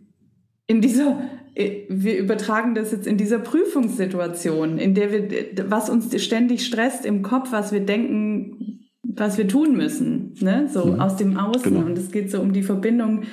in 0.68 0.82
dieser, 0.82 1.22
äh, 1.56 1.84
wir 1.88 2.18
übertragen 2.18 2.76
das 2.76 2.92
jetzt 2.92 3.08
in 3.08 3.16
dieser 3.16 3.40
Prüfungssituation, 3.40 4.78
in 4.80 4.94
der 4.96 5.13
wir, 5.13 5.70
was 5.70 5.90
uns 5.90 6.22
ständig 6.22 6.66
stresst 6.66 7.06
im 7.06 7.22
Kopf, 7.22 7.54
was 7.54 7.72
wir 7.72 7.86
denken, 7.86 8.77
was 9.17 9.38
wir 9.38 9.47
tun 9.47 9.75
müssen, 9.75 10.36
ne? 10.39 10.69
so 10.71 10.86
mhm. 10.86 10.99
aus 10.99 11.15
dem 11.17 11.38
Außen. 11.38 11.73
Genau. 11.73 11.86
Und 11.86 11.97
es 11.97 12.12
geht 12.12 12.32
so 12.32 12.39
um 12.39 12.53
die 12.53 12.63
Verbindung 12.63 13.23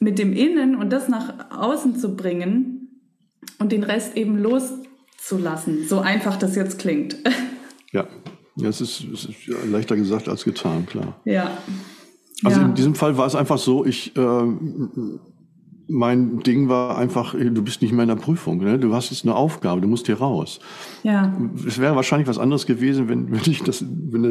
mit 0.00 0.18
dem 0.18 0.32
Innen 0.32 0.76
und 0.76 0.90
das 0.90 1.08
nach 1.08 1.50
außen 1.50 1.96
zu 1.96 2.14
bringen 2.14 3.00
und 3.58 3.72
den 3.72 3.82
Rest 3.82 4.16
eben 4.16 4.38
loszulassen. 4.38 5.86
So 5.88 6.00
einfach 6.00 6.36
das 6.36 6.54
jetzt 6.56 6.78
klingt. 6.78 7.16
Ja, 7.92 8.08
ja, 8.56 8.68
es 8.68 8.80
ist, 8.80 9.04
es 9.12 9.26
ist 9.26 9.46
leichter 9.70 9.94
gesagt 9.94 10.28
als 10.28 10.42
getan, 10.42 10.84
klar. 10.84 11.20
Ja. 11.24 11.58
Also 12.42 12.58
ja. 12.58 12.66
in 12.66 12.74
diesem 12.74 12.96
Fall 12.96 13.16
war 13.16 13.28
es 13.28 13.36
einfach 13.36 13.56
so, 13.56 13.86
ich, 13.86 14.16
äh, 14.16 14.20
mein 15.86 16.40
Ding 16.40 16.68
war 16.68 16.96
einfach, 16.96 17.34
du 17.34 17.62
bist 17.62 17.82
nicht 17.82 17.92
mehr 17.92 18.04
in 18.04 18.08
der 18.08 18.16
Prüfung, 18.16 18.58
ne? 18.58 18.78
du 18.78 18.94
hast 18.94 19.10
jetzt 19.10 19.24
eine 19.24 19.34
Aufgabe, 19.34 19.80
du 19.80 19.88
musst 19.88 20.06
hier 20.06 20.18
raus. 20.18 20.60
Ja. 21.02 21.36
Es 21.66 21.78
wäre 21.78 21.94
wahrscheinlich 21.94 22.28
was 22.28 22.38
anderes 22.38 22.66
gewesen, 22.66 23.08
wenn, 23.08 23.30
wenn 23.30 23.40
ich 23.44 23.62
das, 23.62 23.84
wenn 23.84 24.22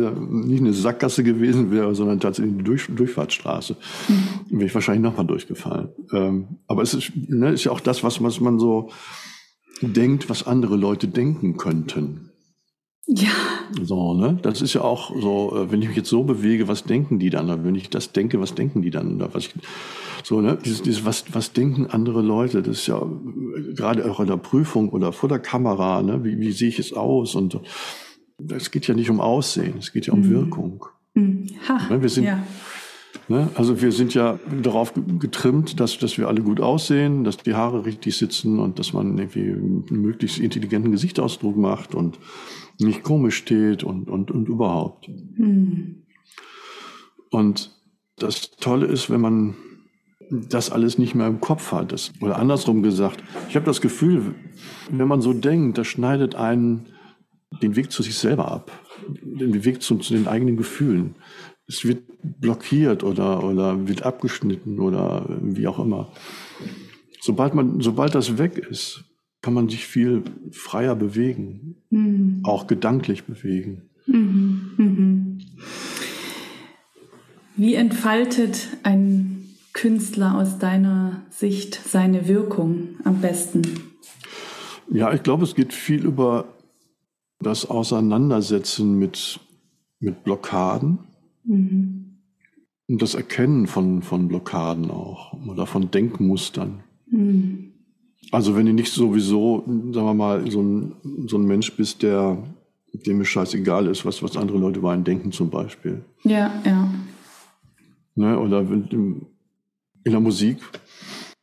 nicht 0.48 0.62
eine 0.62 0.74
Sackgasse 0.74 1.24
gewesen 1.24 1.72
wäre, 1.72 1.94
sondern 1.96 2.20
tatsächlich 2.20 2.54
eine 2.56 2.64
Durch, 2.64 2.88
Durchfahrtsstraße. 2.88 3.76
Mhm. 4.08 4.58
Wäre 4.58 4.66
ich 4.66 4.76
wahrscheinlich 4.76 5.04
nochmal 5.04 5.28
durchgefallen. 5.28 5.90
Ähm, 6.12 6.60
aber 6.68 6.82
es 6.82 6.94
ist, 6.94 7.12
ne, 7.16 7.52
ist 7.52 7.64
ja 7.64 7.72
auch 7.72 7.80
das, 7.80 8.04
was, 8.04 8.22
was 8.24 8.40
man 8.40 8.60
so 8.60 8.90
denkt, 9.82 10.30
was 10.30 10.48
andere 10.48 10.76
Leute 10.76 11.08
denken 11.08 11.58
könnten. 11.58 12.33
Ja. 13.16 13.32
So, 13.82 14.14
ne? 14.14 14.38
Das 14.42 14.62
ist 14.62 14.74
ja 14.74 14.82
auch 14.82 15.14
so, 15.20 15.56
äh, 15.56 15.72
wenn 15.72 15.82
ich 15.82 15.90
mich 15.90 15.98
jetzt 15.98 16.10
so 16.10 16.24
bewege, 16.24 16.68
was 16.68 16.84
denken 16.84 17.20
die 17.20 17.30
dann? 17.30 17.64
Wenn 17.64 17.76
ich 17.76 17.90
das 17.90 18.12
denke, 18.12 18.40
was 18.40 18.56
denken 18.56 18.82
die 18.82 18.90
dann? 18.90 19.20
Was 19.34 19.46
ich, 19.46 19.54
so, 20.24 20.42
ne? 20.42 20.58
Dieses, 20.64 20.82
dieses, 20.82 21.06
was, 21.06 21.26
was 21.34 21.54
denken 21.54 21.88
andere 21.88 22.22
Leute? 22.22 22.62
Das 22.62 22.80
ist 22.80 22.88
ja 22.88 23.02
äh, 23.02 23.74
gerade 23.74 24.10
auch 24.10 24.20
in 24.20 24.28
der 24.28 24.38
Prüfung 24.38 24.90
oder 24.90 25.12
vor 25.12 25.30
der 25.30 25.40
Kamera, 25.40 26.02
ne? 26.02 26.24
Wie, 26.24 26.40
wie 26.40 26.52
sehe 26.52 26.70
ich 26.70 26.80
es 26.80 26.94
aus? 26.94 27.36
Und 27.36 27.60
es 28.50 28.72
geht 28.72 28.88
ja 28.88 28.96
nicht 28.96 29.10
um 29.10 29.20
Aussehen, 29.20 29.76
es 29.80 29.92
geht 29.92 30.08
ja 30.08 30.14
um 30.14 30.22
mhm. 30.22 30.30
Wirkung. 30.30 30.86
Mhm. 31.14 31.48
Ha, 31.68 31.90
ne? 31.90 32.02
Wir 32.02 32.10
sind, 32.10 32.26
ja. 32.26 32.44
Ne? 33.28 33.50
Also 33.56 33.82
wir 33.82 33.92
sind 33.92 34.14
ja 34.14 34.40
darauf 34.62 34.94
getrimmt, 35.20 35.80
dass, 35.80 35.98
dass 35.98 36.18
wir 36.18 36.28
alle 36.28 36.42
gut 36.42 36.60
aussehen, 36.60 37.24
dass 37.24 37.38
die 37.38 37.54
Haare 37.54 37.86
richtig 37.86 38.18
sitzen 38.18 38.60
und 38.60 38.80
dass 38.80 38.94
man 38.94 39.18
irgendwie 39.18 39.52
einen 39.52 39.86
möglichst 39.90 40.40
intelligenten 40.40 40.92
Gesichtsausdruck 40.92 41.56
macht 41.56 41.96
und 41.96 42.20
nicht 42.80 43.04
komisch 43.04 43.38
steht 43.38 43.84
und, 43.84 44.10
und, 44.10 44.32
und 44.32 44.50
überhaupt. 44.50 45.08
Mhm. 45.08 46.04
Und 47.30 47.72
das 48.18 48.52
Tolle 48.52 48.88
ist, 48.88 49.10
wenn 49.10 49.22
man 49.22 49.56
das 50.30 50.72
alles 50.72 50.98
nicht 50.98 51.16
mehr 51.16 51.28
im 51.28 51.40
Kopf 51.42 51.72
hat. 51.72 51.92
Das, 51.92 52.12
oder 52.22 52.38
andersrum 52.38 52.84
gesagt, 52.84 53.24
ich 53.50 53.56
habe 53.56 53.66
das 53.66 53.82
Gefühl, 53.82 54.36
wenn 54.90 55.08
man 55.08 55.22
so 55.22 55.34
denkt, 55.34 55.78
das 55.78 55.88
schneidet 55.88 56.36
einen 56.36 56.88
den 57.62 57.76
Weg 57.76 57.92
zu 57.92 58.02
sich 58.02 58.16
selber 58.16 58.52
ab, 58.52 58.72
den 59.08 59.64
Weg 59.64 59.82
zu, 59.82 59.98
zu 59.98 60.14
den 60.14 60.28
eigenen 60.28 60.58
Gefühlen. 60.58 61.16
Es 61.68 61.86
wird 61.86 62.04
blockiert 62.22 63.04
oder, 63.04 63.44
oder 63.44 63.88
wird 63.88 64.04
abgeschnitten 64.04 64.80
oder 64.80 65.26
wie 65.42 65.68
auch 65.68 65.80
immer. 65.80 66.12
Sobald 67.22 67.54
man, 67.54 67.80
sobald 67.80 68.16
das 68.16 68.38
weg 68.38 68.58
ist, 68.58 69.06
kann 69.42 69.54
man 69.54 69.70
sich 69.70 69.86
viel 69.86 70.24
freier 70.52 70.96
bewegen, 70.96 71.76
mhm. 71.90 72.42
auch 72.44 72.68
gedanklich 72.68 73.26
bewegen. 73.26 73.90
Mhm. 74.08 74.72
Mhm. 74.78 75.42
Wie 77.56 77.76
entfaltet 77.76 78.70
ein 78.84 79.56
Künstler 79.74 80.36
aus 80.36 80.60
deiner 80.60 81.24
Sicht 81.30 81.76
seine 81.76 82.28
Wirkung 82.28 82.96
am 83.04 83.22
besten? 83.22 83.62
Ja, 84.92 85.14
ich 85.14 85.24
glaube, 85.24 85.44
es 85.44 85.56
geht 85.56 85.74
viel 85.74 86.06
über 86.06 86.46
das 87.40 87.66
Auseinandersetzen 87.66 88.98
mit, 88.98 89.40
mit 90.00 90.24
Blockaden 90.24 91.00
mhm. 91.44 92.18
und 92.88 93.02
das 93.02 93.16
Erkennen 93.16 93.68
von, 93.68 94.02
von 94.02 94.28
Blockaden 94.28 94.92
auch 94.92 95.34
oder 95.48 95.66
von 95.66 95.92
Denkmustern. 95.92 96.84
Mhm. 97.10 97.74
Also 98.32 98.56
wenn 98.56 98.66
du 98.66 98.74
nicht 98.74 98.92
sowieso, 98.92 99.64
sagen 99.92 100.08
wir 100.08 100.14
mal, 100.14 100.50
so 100.50 100.62
ein, 100.62 100.94
so 101.28 101.38
ein 101.38 101.46
Mensch 101.46 101.76
bist, 101.76 102.04
der 102.04 102.38
dem 102.94 103.22
es 103.22 103.28
scheißegal 103.28 103.88
ist, 103.88 104.06
was, 104.06 104.22
was 104.22 104.38
andere 104.38 104.58
Leute 104.58 104.80
über 104.80 104.92
einen 104.92 105.04
denken 105.04 105.32
zum 105.32 105.50
Beispiel. 105.50 106.04
Ja, 106.24 106.52
ja. 106.66 106.94
Ne, 108.16 108.40
oder 108.40 108.62
in 108.62 109.26
der 110.06 110.20
Musik 110.20 110.60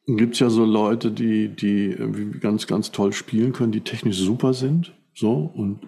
gibt 0.07 0.35
es 0.35 0.41
ja 0.41 0.51
so 0.51 0.65
Leute, 0.65 1.11
die, 1.11 1.49
die 1.49 1.97
ganz, 2.41 2.67
ganz 2.67 2.93
toll 2.93 3.13
spielen 3.13 3.53
können, 3.53 3.73
die 3.73 3.81
technisch 3.81 4.19
super 4.19 4.55
sind. 4.55 4.95
So, 5.15 5.51
und 5.55 5.81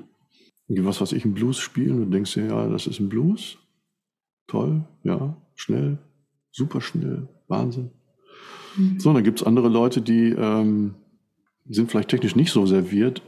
was 0.69 1.01
weiß 1.01 1.13
ich, 1.13 1.25
einen 1.25 1.35
Blues 1.35 1.59
spielen 1.59 2.03
und 2.03 2.11
denkst 2.11 2.35
dir, 2.35 2.47
ja, 2.47 2.69
das 2.69 2.87
ist 2.87 2.99
ein 2.99 3.09
Blues. 3.09 3.59
Toll, 4.47 4.85
ja, 5.03 5.37
schnell, 5.55 5.99
super 6.51 6.81
schnell, 6.81 7.29
Wahnsinn. 7.49 7.91
Mhm. 8.77 9.01
So, 9.01 9.13
dann 9.13 9.25
gibt 9.25 9.41
es 9.41 9.47
andere 9.47 9.69
Leute, 9.69 10.01
die 10.01 10.31
ähm, 10.31 10.95
sind 11.69 11.91
vielleicht 11.91 12.09
technisch 12.09 12.37
nicht 12.37 12.53
so 12.53 12.67
serviert, 12.67 13.23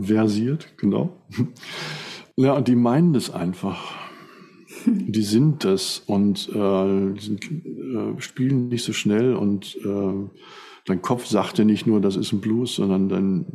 versiert, 0.00 0.76
genau. 0.76 1.16
ja, 2.36 2.52
und 2.54 2.68
die 2.68 2.76
meinen 2.76 3.12
das 3.12 3.30
einfach. 3.30 3.92
Die 4.86 5.22
sind 5.22 5.64
das 5.64 6.02
und 6.04 6.48
äh, 6.50 7.18
sind, 7.18 7.44
äh, 7.50 8.20
spielen 8.20 8.68
nicht 8.68 8.84
so 8.84 8.92
schnell 8.92 9.34
und 9.34 9.76
äh, 9.76 10.28
dein 10.84 11.00
Kopf 11.00 11.26
sagt 11.26 11.56
dir 11.56 11.64
nicht 11.64 11.86
nur, 11.86 12.02
das 12.02 12.16
ist 12.16 12.32
ein 12.32 12.40
Blues, 12.40 12.74
sondern 12.74 13.08
dein, 13.08 13.46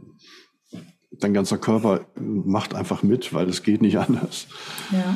dein 1.12 1.34
ganzer 1.34 1.60
Körper 1.60 2.06
macht 2.16 2.74
einfach 2.74 3.04
mit, 3.04 3.34
weil 3.34 3.48
es 3.48 3.62
geht 3.62 3.82
nicht 3.82 4.00
anders. 4.00 4.48
Ja. 4.92 5.16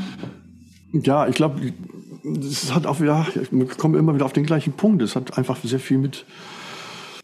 Ja, 0.94 1.28
ich 1.28 1.36
glaube, 1.36 1.74
es 2.40 2.74
hat 2.74 2.86
auch 2.86 3.02
wieder, 3.02 3.28
wir 3.52 3.66
kommen 3.66 3.96
immer 3.96 4.14
wieder 4.14 4.26
auf 4.26 4.34
den 4.34 4.46
gleichen 4.46 4.74
Punkt. 4.74 5.02
Es 5.02 5.16
hat 5.16 5.38
einfach 5.38 5.58
sehr 5.64 5.80
viel 5.80 5.98
mit 5.98 6.26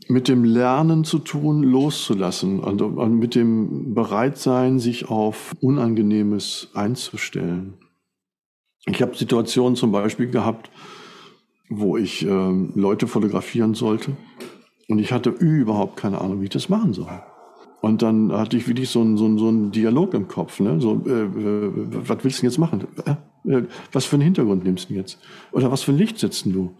mit 0.09 0.27
dem 0.27 0.43
Lernen 0.43 1.03
zu 1.03 1.19
tun, 1.19 1.61
loszulassen 1.61 2.59
und, 2.59 2.81
und 2.81 3.19
mit 3.19 3.35
dem 3.35 3.93
Bereitsein, 3.93 4.79
sich 4.79 5.07
auf 5.07 5.55
Unangenehmes 5.61 6.69
einzustellen. 6.73 7.75
Ich 8.87 9.03
habe 9.03 9.15
Situationen 9.15 9.75
zum 9.75 9.91
Beispiel 9.91 10.31
gehabt, 10.31 10.71
wo 11.69 11.95
ich 11.95 12.25
äh, 12.25 12.51
Leute 12.73 13.05
fotografieren 13.05 13.75
sollte 13.75 14.17
und 14.87 14.97
ich 14.97 15.11
hatte 15.11 15.29
überhaupt 15.29 15.97
keine 15.97 16.19
Ahnung, 16.19 16.41
wie 16.41 16.45
ich 16.45 16.49
das 16.49 16.69
machen 16.69 16.93
soll. 16.93 17.21
Und 17.81 18.01
dann 18.01 18.31
hatte 18.31 18.57
ich 18.57 18.67
wirklich 18.67 18.89
so 18.89 19.01
einen, 19.01 19.15
so 19.15 19.37
so 19.37 19.47
einen 19.47 19.71
Dialog 19.71 20.15
im 20.15 20.27
Kopf. 20.27 20.59
Ne? 20.59 20.81
So, 20.81 21.03
äh, 21.05 21.11
äh, 21.11 21.71
was 21.71 22.23
willst 22.23 22.39
du 22.39 22.41
denn 22.41 22.49
jetzt 22.49 22.57
machen? 22.57 22.87
Äh, 23.49 23.63
was 23.91 24.05
für 24.05 24.15
einen 24.15 24.23
Hintergrund 24.23 24.63
nimmst 24.63 24.89
du 24.89 24.93
jetzt? 24.93 25.19
Oder 25.51 25.71
was 25.71 25.81
für 25.81 25.91
ein 25.91 25.97
Licht 25.97 26.19
setzt 26.19 26.45
du? 26.45 26.75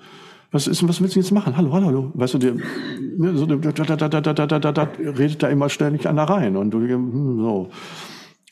Was 0.52 0.68
ist, 0.68 0.88
was 0.88 1.02
willst 1.02 1.16
du 1.16 1.20
jetzt 1.20 1.32
machen? 1.32 1.58
Hallo, 1.58 1.74
hallo, 1.74 1.88
hallo. 1.88 2.12
Weißt 2.14 2.36
du, 2.36 2.38
der, 2.38 2.54
ne, 2.54 3.36
so, 3.36 3.46
da, 3.46 3.56
da, 3.72 3.96
da, 3.96 4.34
da, 4.34 4.60
da, 4.60 4.72
da, 4.72 4.84
redet 4.98 5.44
da 5.44 5.50
immer 5.50 5.70
ständig 5.70 6.08
einer 6.08 6.24
rein 6.24 6.56
und 6.56 6.72
du, 6.72 6.80
hm, 6.80 7.38
so. 7.38 7.70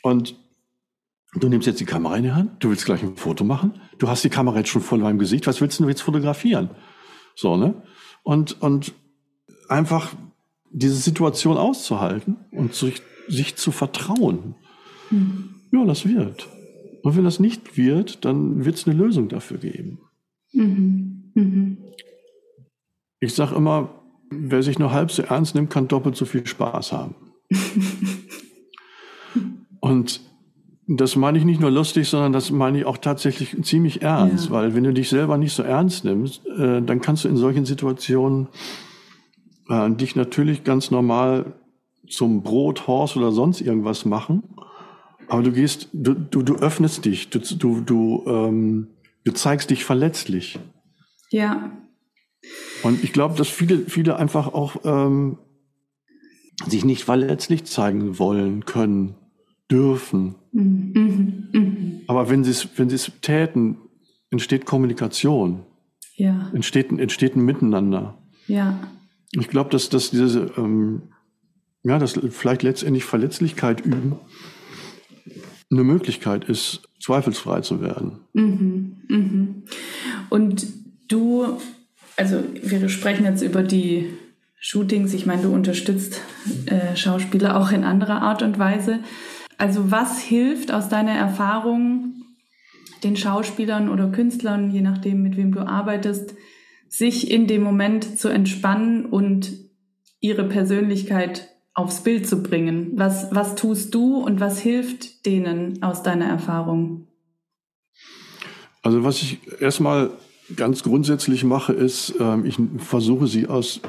Und 0.04 0.36
du 1.34 1.50
nimmst 1.50 1.68
jetzt 1.68 1.80
die 1.80 1.86
Kamera 1.86 2.18
in 2.18 2.24
die 2.24 2.32
Hand, 2.32 2.64
du 2.64 2.70
willst 2.70 2.86
gleich 2.86 3.02
ein 3.02 3.16
Foto 3.16 3.44
machen, 3.44 3.74
du 3.98 4.08
hast 4.08 4.24
die 4.24 4.30
Kamera 4.30 4.58
jetzt 4.58 4.70
schon 4.70 4.82
vor 4.82 5.00
deinem 5.00 5.18
Gesicht, 5.18 5.48
was 5.48 5.60
willst 5.60 5.80
du 5.80 5.88
jetzt 5.88 6.02
fotografieren? 6.02 6.70
So, 7.36 7.58
ne? 7.58 7.82
Und, 8.24 8.62
und 8.62 8.94
einfach 9.70 10.14
diese 10.72 10.96
Situation 10.96 11.58
auszuhalten 11.58 12.38
und 12.52 12.76
sich, 12.76 13.02
sich 13.28 13.56
zu 13.56 13.72
vertrauen. 13.72 14.56
Mhm. 15.10 15.56
Ja, 15.72 15.84
das 15.86 16.08
wird. 16.08 16.48
Und 17.04 17.16
wenn 17.16 17.24
das 17.24 17.40
nicht 17.40 17.78
wird, 17.78 18.26
dann 18.26 18.66
wird 18.66 18.76
es 18.76 18.88
eine 18.88 18.98
Lösung 18.98 19.30
dafür 19.30 19.58
geben. 19.58 20.00
Mhm. 20.54 21.32
Mhm. 21.34 21.78
Ich 23.20 23.34
sage 23.34 23.56
immer, 23.56 23.90
wer 24.30 24.64
sich 24.64 24.80
nur 24.80 24.92
halb 24.92 25.12
so 25.12 25.24
ernst 25.24 25.56
nimmt, 25.56 25.70
kann 25.70 25.88
doppelt 25.88 26.16
so 26.16 26.26
viel 26.26 26.46
Spaß 26.46 26.92
haben. 26.92 27.16
und 29.80 30.22
das 30.88 31.16
meine 31.16 31.38
ich 31.38 31.44
nicht 31.44 31.60
nur 31.60 31.72
lustig, 31.72 32.08
sondern 32.08 32.32
das 32.32 32.50
meine 32.50 32.80
ich 32.80 32.86
auch 32.86 32.98
tatsächlich 32.98 33.62
ziemlich 33.64 34.02
ernst, 34.02 34.46
ja. 34.46 34.52
weil 34.52 34.74
wenn 34.74 34.86
du 34.86 34.94
dich 34.94 35.10
selber 35.10 35.38
nicht 35.38 35.54
so 35.54 35.64
ernst 35.64 36.06
nimmst, 36.06 36.46
äh, 36.48 36.82
dann 36.82 37.02
kannst 37.02 37.26
du 37.26 37.30
in 37.30 37.36
solchen 37.36 37.66
Situationen 37.66 38.48
äh, 39.70 39.92
dich 39.92 40.16
natürlich 40.16 40.64
ganz 40.64 40.90
normal 40.92 41.54
zum 42.08 42.42
Brot, 42.42 42.88
Horst 42.88 43.18
oder 43.18 43.34
sonst 43.34 43.60
irgendwas 43.60 44.06
machen. 44.06 44.44
Aber 45.28 45.44
du 45.44 45.52
gehst, 45.52 45.90
du, 45.94 46.14
du, 46.14 46.42
du 46.42 46.56
öffnest 46.56 47.06
dich, 47.06 47.30
du, 47.30 47.40
du, 47.40 47.82
du, 47.82 48.24
ähm, 48.28 48.88
du 49.24 49.32
zeigst 49.34 49.70
dich 49.70 49.84
verletzlich. 49.84 50.60
Ja. 51.32 51.72
Und 52.84 53.04
ich 53.04 53.14
glaube, 53.14 53.38
dass 53.38 53.50
viele, 53.50 53.80
viele 53.80 54.16
einfach 54.16 54.54
auch 54.54 54.78
ähm, 54.86 55.38
sich 56.66 56.86
nicht 56.86 57.04
verletzlich 57.04 57.66
zeigen 57.66 58.20
wollen, 58.20 58.66
können, 58.66 59.16
dürfen. 59.70 60.36
Mhm. 60.52 60.92
Mhm. 60.94 61.50
mhm. 61.52 62.02
Aber 62.08 62.30
wenn 62.30 62.44
sie 62.44 62.52
es, 62.52 62.68
wenn 62.78 62.90
sie 62.90 62.96
es 62.96 63.12
täten, 63.22 63.78
entsteht 64.30 64.66
Kommunikation. 64.66 65.64
Ja. 66.16 66.50
Entsteht, 66.54 66.90
entsteht 66.92 67.36
ein 67.36 67.46
Miteinander. 67.46 68.18
Ja. 68.48 68.80
Ich 69.32 69.50
glaube, 69.50 69.70
dass, 69.70 69.90
dass 69.90 70.10
diese, 70.10 70.52
ähm, 70.58 71.04
ja, 71.84 72.00
dass 72.00 72.20
vielleicht 72.32 72.64
letztendlich 72.64 73.04
Verletzlichkeit 73.04 73.86
üben 73.86 74.16
eine 75.70 75.84
Möglichkeit 75.84 76.46
ist, 76.46 76.88
zweifelsfrei 77.00 77.62
zu 77.62 77.82
werden. 77.82 78.20
Mhm, 78.34 78.98
mhm. 79.08 79.64
Und 80.30 80.68
du, 81.08 81.58
also 82.16 82.44
wir 82.62 82.88
sprechen 82.90 83.26
jetzt 83.26 83.42
über 83.42 83.64
die 83.64 84.14
Shootings, 84.60 85.14
ich 85.14 85.26
meine, 85.26 85.44
du 85.44 85.54
unterstützt 85.54 86.22
äh, 86.66 86.96
Schauspieler 86.96 87.58
auch 87.58 87.72
in 87.72 87.84
anderer 87.84 88.22
Art 88.22 88.42
und 88.42 88.58
Weise. 88.58 89.00
Also 89.58 89.92
was 89.92 90.20
hilft 90.20 90.72
aus 90.72 90.90
deiner 90.90 91.14
Erfahrung 91.14 92.14
den 93.04 93.16
Schauspielern 93.16 93.90
oder 93.90 94.10
Künstlern, 94.10 94.72
je 94.72 94.82
nachdem, 94.82 95.22
mit 95.22 95.38
wem 95.38 95.52
du 95.52 95.60
arbeitest, 95.62 96.34
sich 96.90 97.30
in 97.30 97.48
dem 97.48 97.62
Moment 97.62 98.20
zu 98.20 98.30
entspannen 98.30 99.06
und 99.06 99.52
ihre 100.20 100.48
Persönlichkeit 100.48 101.50
aufs 101.78 102.02
Bild 102.02 102.28
zu 102.28 102.42
bringen. 102.42 102.94
Was, 102.96 103.28
was 103.32 103.54
tust 103.54 103.94
du 103.94 104.16
und 104.18 104.40
was 104.40 104.60
hilft 104.60 105.28
denen 105.28 105.84
aus 105.84 106.02
deiner 106.02 106.26
Erfahrung? 106.26 107.08
Also 108.82 109.04
was 109.04 109.22
ich 109.22 109.40
erstmal 109.62 110.10
ganz 110.56 110.82
grundsätzlich 110.82 111.44
mache, 111.44 111.74
ist, 111.74 112.16
äh, 112.20 112.42
ich 112.48 112.58
versuche 112.80 113.28
sie 113.28 113.46
aus 113.46 113.82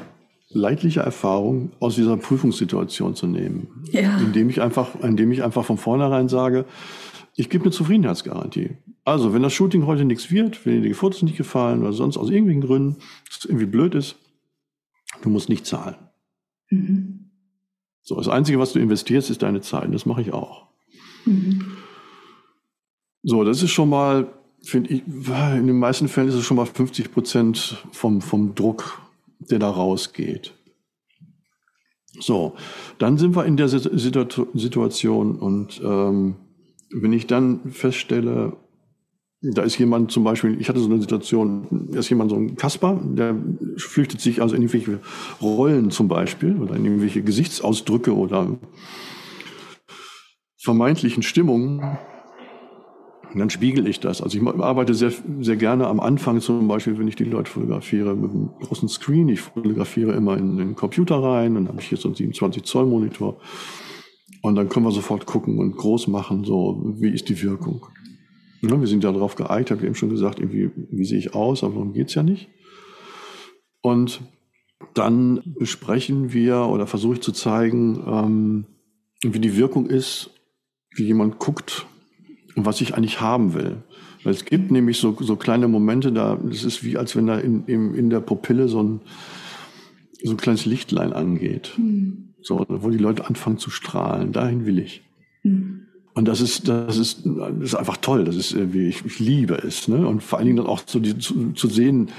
leidlicher 0.49 1.01
Erfahrung 1.01 1.71
aus 1.79 1.95
dieser 1.95 2.15
Prüfungssituation 2.17 3.15
zu 3.15 3.25
nehmen. 3.25 3.85
Ja. 3.91 4.19
Indem 4.19 4.51
ich 4.51 4.61
einfach, 4.61 4.89
indem 5.01 5.31
ich 5.31 5.41
einfach 5.43 5.65
von 5.65 5.79
vornherein 5.79 6.29
sage, 6.29 6.65
ich 7.35 7.49
gebe 7.49 7.63
eine 7.63 7.71
Zufriedenheitsgarantie. 7.71 8.77
Also, 9.03 9.33
wenn 9.33 9.41
das 9.41 9.53
Shooting 9.53 9.87
heute 9.87 10.05
nichts 10.05 10.29
wird, 10.29 10.63
wenn 10.65 10.83
dir 10.83 10.89
die 10.89 10.93
Fotos 10.93 11.23
nicht 11.23 11.37
gefallen 11.37 11.81
oder 11.81 11.93
sonst 11.93 12.17
aus 12.17 12.29
irgendwelchen 12.29 12.61
Gründen, 12.61 12.97
es 13.29 13.45
irgendwie 13.45 13.65
blöd 13.65 13.95
ist, 13.95 14.15
du 15.23 15.29
musst 15.29 15.49
nicht 15.49 15.65
zahlen. 15.65 15.95
Mhm. 16.69 17.28
So, 18.09 18.15
das 18.15 18.27
Einzige, 18.27 18.57
was 18.57 18.73
du 18.73 18.79
investierst, 18.79 19.29
ist 19.29 19.43
deine 19.43 19.61
Zeit. 19.61 19.93
Das 19.93 20.07
mache 20.07 20.21
ich 20.23 20.33
auch. 20.33 20.65
Mhm. 21.25 21.77
So, 23.21 23.43
das 23.43 23.61
ist 23.61 23.69
schon 23.69 23.87
mal, 23.87 24.33
finde 24.63 24.89
ich, 24.89 25.03
in 25.05 25.67
den 25.67 25.77
meisten 25.77 26.07
Fällen 26.07 26.27
ist 26.27 26.33
es 26.33 26.43
schon 26.43 26.57
mal 26.57 26.65
50 26.65 27.11
Prozent 27.11 27.77
vom, 27.91 28.21
vom 28.21 28.55
Druck, 28.55 28.99
der 29.37 29.59
da 29.59 29.69
rausgeht. 29.69 30.55
So, 32.19 32.55
dann 32.97 33.19
sind 33.19 33.35
wir 33.35 33.45
in 33.45 33.57
der 33.57 33.67
Situation 33.67 35.35
und 35.35 35.79
ähm, 35.83 36.37
wenn 36.89 37.13
ich 37.13 37.27
dann 37.27 37.71
feststelle, 37.71 38.57
da 39.41 39.61
ist 39.61 39.77
jemand 39.77 40.11
zum 40.11 40.23
Beispiel, 40.23 40.59
ich 40.59 40.67
hatte 40.67 40.79
so 40.79 40.89
eine 40.89 40.99
Situation, 40.99 41.87
da 41.91 41.99
ist 41.99 42.09
jemand 42.09 42.31
so 42.31 42.35
ein 42.35 42.55
Kasper, 42.55 42.99
der 43.01 43.35
flüchtet 43.77 44.19
sich 44.19 44.41
also 44.41 44.55
in 44.55 44.63
irgendwelche 44.63 44.99
Rollen 45.41 45.91
zum 45.91 46.09
Beispiel 46.09 46.57
oder 46.57 46.75
in 46.75 46.83
irgendwelche 46.83 47.21
Gesichtsausdrücke 47.21 48.15
oder 48.15 48.57
vermeintlichen 50.61 51.23
Stimmungen. 51.23 51.97
Und 53.31 53.39
dann 53.39 53.49
spiegel 53.49 53.87
ich 53.87 53.99
das. 53.99 54.21
Also 54.21 54.39
ich 54.39 54.45
arbeite 54.45 54.93
sehr, 54.93 55.13
sehr 55.39 55.55
gerne 55.55 55.87
am 55.87 55.99
Anfang 55.99 56.41
zum 56.41 56.67
Beispiel, 56.67 56.97
wenn 56.97 57.07
ich 57.07 57.15
die 57.15 57.25
Leute 57.25 57.49
fotografiere, 57.49 58.15
mit 58.15 58.31
einem 58.31 58.49
großen 58.59 58.89
Screen. 58.89 59.29
Ich 59.29 59.41
fotografiere 59.41 60.13
immer 60.13 60.35
in 60.35 60.57
den 60.57 60.75
Computer 60.75 61.21
rein, 61.21 61.53
dann 61.53 61.67
habe 61.67 61.79
ich 61.79 61.87
hier 61.87 61.97
so 61.97 62.09
einen 62.09 62.15
27 62.15 62.63
Zoll 62.63 62.87
Monitor. 62.87 63.37
Und 64.41 64.55
dann 64.55 64.67
können 64.67 64.85
wir 64.85 64.91
sofort 64.91 65.25
gucken 65.25 65.59
und 65.59 65.77
groß 65.77 66.07
machen, 66.07 66.43
so 66.43 66.95
wie 66.97 67.13
ist 67.13 67.29
die 67.29 67.41
Wirkung. 67.41 67.85
Ja, 68.61 68.79
wir 68.79 68.87
sind 68.87 69.03
ja 69.03 69.11
darauf 69.11 69.35
geeicht, 69.35 69.71
habe 69.71 69.81
ich 69.81 69.85
eben 69.85 69.95
schon 69.95 70.09
gesagt, 70.09 70.39
irgendwie, 70.39 70.71
wie 70.91 71.05
sehe 71.05 71.19
ich 71.19 71.33
aus, 71.33 71.63
aber 71.63 71.75
darum 71.75 71.93
geht 71.93 72.09
es 72.09 72.15
ja 72.15 72.23
nicht. 72.23 72.49
Und 73.81 74.21
dann 74.93 75.41
besprechen 75.57 76.33
wir 76.33 76.61
oder 76.65 76.87
versuche 76.87 77.15
ich 77.15 77.21
zu 77.21 77.31
zeigen, 77.31 78.03
ähm, 78.05 78.65
wie 79.21 79.39
die 79.39 79.55
Wirkung 79.55 79.85
ist, 79.87 80.31
wie 80.95 81.05
jemand 81.05 81.39
guckt 81.39 81.85
und 82.55 82.65
was 82.65 82.81
ich 82.81 82.95
eigentlich 82.95 83.21
haben 83.21 83.53
will. 83.53 83.83
Weil 84.23 84.33
es 84.33 84.45
gibt 84.45 84.71
nämlich 84.71 84.97
so, 84.97 85.15
so 85.19 85.35
kleine 85.35 85.67
Momente, 85.67 86.11
da 86.11 86.37
es 86.49 86.63
ist 86.63 86.83
wie, 86.83 86.97
als 86.97 87.15
wenn 87.15 87.27
da 87.27 87.39
in, 87.39 87.65
in, 87.65 87.95
in 87.95 88.09
der 88.09 88.19
Pupille 88.19 88.67
so 88.67 88.83
ein, 88.83 89.01
so 90.21 90.31
ein 90.31 90.37
kleines 90.37 90.65
Lichtlein 90.65 91.13
angeht. 91.13 91.73
Mhm. 91.77 92.33
So, 92.41 92.65
wo 92.67 92.89
die 92.89 92.97
Leute 92.97 93.27
anfangen 93.27 93.57
zu 93.57 93.69
strahlen. 93.69 94.31
Dahin 94.31 94.65
will 94.65 94.79
ich. 94.79 95.03
Mhm. 95.43 95.87
Und 96.13 96.27
das 96.27 96.41
ist, 96.41 96.67
das 96.67 96.97
ist, 96.97 97.21
das 97.25 97.53
ist 97.59 97.75
einfach 97.75 97.97
toll. 97.97 98.25
Das 98.25 98.35
ist 98.35 98.53
irgendwie, 98.53 98.87
ich, 98.87 99.05
ich 99.05 99.19
liebe 99.19 99.55
es. 99.55 99.87
Ne? 99.87 100.07
Und 100.07 100.23
vor 100.23 100.39
allen 100.39 100.47
Dingen 100.47 100.57
dann 100.57 100.67
auch 100.67 100.81
so 100.85 100.99
die, 100.99 101.17
zu, 101.17 101.53
zu 101.53 101.67
sehen, 101.67 102.09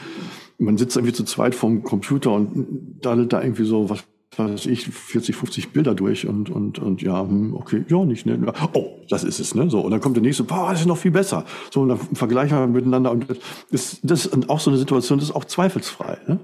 man 0.59 0.77
sitzt 0.77 0.97
irgendwie 0.97 1.15
zu 1.15 1.25
zweit 1.25 1.55
vorm 1.55 1.83
Computer 1.83 2.33
und 2.33 2.99
daddelt 3.01 3.33
da 3.33 3.43
irgendwie 3.43 3.65
so, 3.65 3.91
was 3.91 4.05
weiß 4.37 4.67
ich, 4.67 4.87
40, 4.87 5.35
50 5.35 5.73
Bilder 5.73 5.95
durch 5.95 6.27
und, 6.27 6.51
und, 6.51 6.79
und 6.79 7.03
ja, 7.03 7.21
hm, 7.21 7.55
okay, 7.55 7.85
ja, 7.89 8.05
nicht, 8.05 8.27
ne? 8.27 8.53
Oh, 8.75 8.87
das 9.09 9.25
ist 9.25 9.41
es, 9.41 9.55
ne? 9.55 9.69
So, 9.69 9.81
und 9.81 9.91
dann 9.91 10.01
kommt 10.01 10.17
der 10.17 10.23
nächste, 10.23 10.45
boah, 10.45 10.71
das 10.71 10.81
ist 10.81 10.87
noch 10.87 10.97
viel 10.97 11.11
besser. 11.11 11.45
So, 11.73 11.81
und 11.81 11.89
dann 11.89 11.99
vergleichen 11.99 12.57
wir 12.57 12.67
miteinander 12.69 13.11
und 13.11 13.27
das, 13.73 13.99
das 14.03 14.27
ist 14.27 14.49
auch 14.49 14.61
so 14.61 14.71
eine 14.71 14.79
Situation, 14.79 15.19
das 15.19 15.31
ist 15.31 15.35
auch 15.35 15.45
zweifelsfrei, 15.45 16.19
ne? 16.29 16.39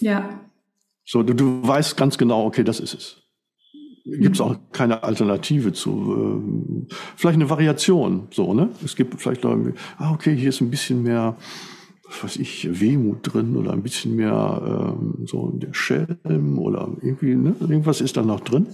Ja. 0.00 0.40
So, 1.04 1.22
du, 1.22 1.32
du 1.32 1.66
weißt 1.66 1.96
ganz 1.96 2.18
genau, 2.18 2.44
okay, 2.44 2.64
das 2.64 2.80
ist 2.80 2.94
es 2.94 3.27
gibt 4.04 4.36
es 4.36 4.40
auch 4.40 4.56
keine 4.72 5.02
Alternative 5.02 5.72
zu. 5.72 6.86
Äh, 6.88 6.94
vielleicht 7.16 7.36
eine 7.36 7.50
Variation, 7.50 8.28
so, 8.30 8.54
ne? 8.54 8.70
Es 8.84 8.96
gibt 8.96 9.20
vielleicht 9.20 9.42
Leute, 9.42 9.74
ah, 9.98 10.12
okay, 10.12 10.34
hier 10.36 10.48
ist 10.50 10.60
ein 10.60 10.70
bisschen 10.70 11.02
mehr, 11.02 11.36
was 12.06 12.24
weiß 12.24 12.36
ich, 12.36 12.80
Wehmut 12.80 13.18
drin 13.22 13.56
oder 13.56 13.72
ein 13.72 13.82
bisschen 13.82 14.16
mehr 14.16 14.96
ähm, 14.96 15.26
so 15.26 15.50
der 15.50 15.74
Schelm 15.74 16.58
oder 16.58 16.96
irgendwie, 17.02 17.34
ne? 17.34 17.54
Irgendwas 17.60 18.00
ist 18.00 18.16
da 18.16 18.22
noch 18.22 18.40
drin. 18.40 18.66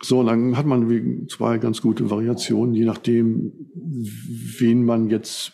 So, 0.00 0.20
und 0.20 0.26
dann 0.26 0.56
hat 0.56 0.66
man 0.66 1.26
zwei 1.28 1.58
ganz 1.58 1.82
gute 1.82 2.08
Variationen, 2.08 2.74
je 2.74 2.84
nachdem, 2.84 3.52
wen 3.74 4.84
man 4.84 5.10
jetzt 5.10 5.52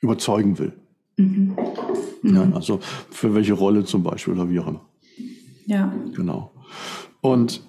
überzeugen 0.00 0.58
will. 0.58 0.72
Mhm. 1.16 1.56
Mhm. 2.22 2.34
Ja, 2.34 2.50
also 2.52 2.80
für 3.10 3.34
welche 3.34 3.52
Rolle 3.52 3.84
zum 3.84 4.02
Beispiel 4.02 4.34
oder 4.34 4.50
wie 4.50 4.58
auch 4.58 4.68
immer. 4.68 4.84
Ja. 5.66 5.94
Genau. 6.14 6.52
Und 7.20 7.62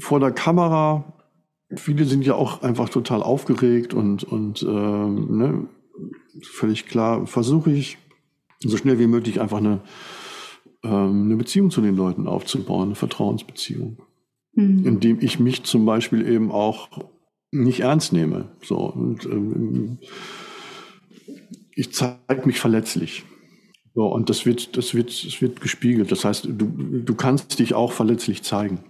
vor 0.00 0.20
der 0.20 0.32
Kamera, 0.32 1.04
viele 1.76 2.04
sind 2.04 2.24
ja 2.24 2.34
auch 2.34 2.62
einfach 2.62 2.88
total 2.88 3.22
aufgeregt 3.22 3.94
und, 3.94 4.24
und 4.24 4.62
ähm, 4.62 5.36
ne, 5.36 5.68
völlig 6.42 6.86
klar, 6.86 7.26
versuche 7.26 7.70
ich 7.70 7.98
so 8.60 8.76
schnell 8.76 8.98
wie 8.98 9.06
möglich 9.06 9.40
einfach 9.40 9.58
eine, 9.58 9.80
ähm, 10.82 11.24
eine 11.24 11.36
Beziehung 11.36 11.70
zu 11.70 11.80
den 11.80 11.96
Leuten 11.96 12.26
aufzubauen, 12.26 12.88
eine 12.88 12.94
Vertrauensbeziehung. 12.94 13.98
Mhm. 14.54 14.86
Indem 14.86 15.18
ich 15.20 15.38
mich 15.38 15.62
zum 15.62 15.86
Beispiel 15.86 16.26
eben 16.26 16.50
auch 16.50 16.88
nicht 17.52 17.80
ernst 17.80 18.12
nehme. 18.12 18.48
So, 18.62 18.76
und 18.76 19.24
ähm, 19.26 19.98
ich 21.74 21.92
zeige 21.92 22.46
mich 22.46 22.60
verletzlich. 22.60 23.24
So, 23.94 24.06
und 24.06 24.28
das 24.28 24.46
wird, 24.46 24.76
das 24.76 24.94
wird, 24.94 25.08
das 25.26 25.40
wird 25.40 25.60
gespiegelt. 25.60 26.12
Das 26.12 26.24
heißt, 26.24 26.46
du, 26.46 26.66
du 27.04 27.14
kannst 27.14 27.58
dich 27.58 27.74
auch 27.74 27.92
verletzlich 27.92 28.42
zeigen. 28.42 28.84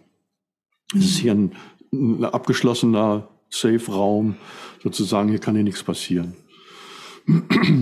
Es 0.95 1.05
ist 1.05 1.19
hier 1.19 1.33
ein, 1.33 1.53
ein 1.93 2.25
abgeschlossener 2.25 3.29
Safe-Raum, 3.49 4.37
sozusagen, 4.83 5.29
hier 5.29 5.39
kann 5.39 5.55
dir 5.55 5.63
nichts 5.63 5.83
passieren. 5.83 6.35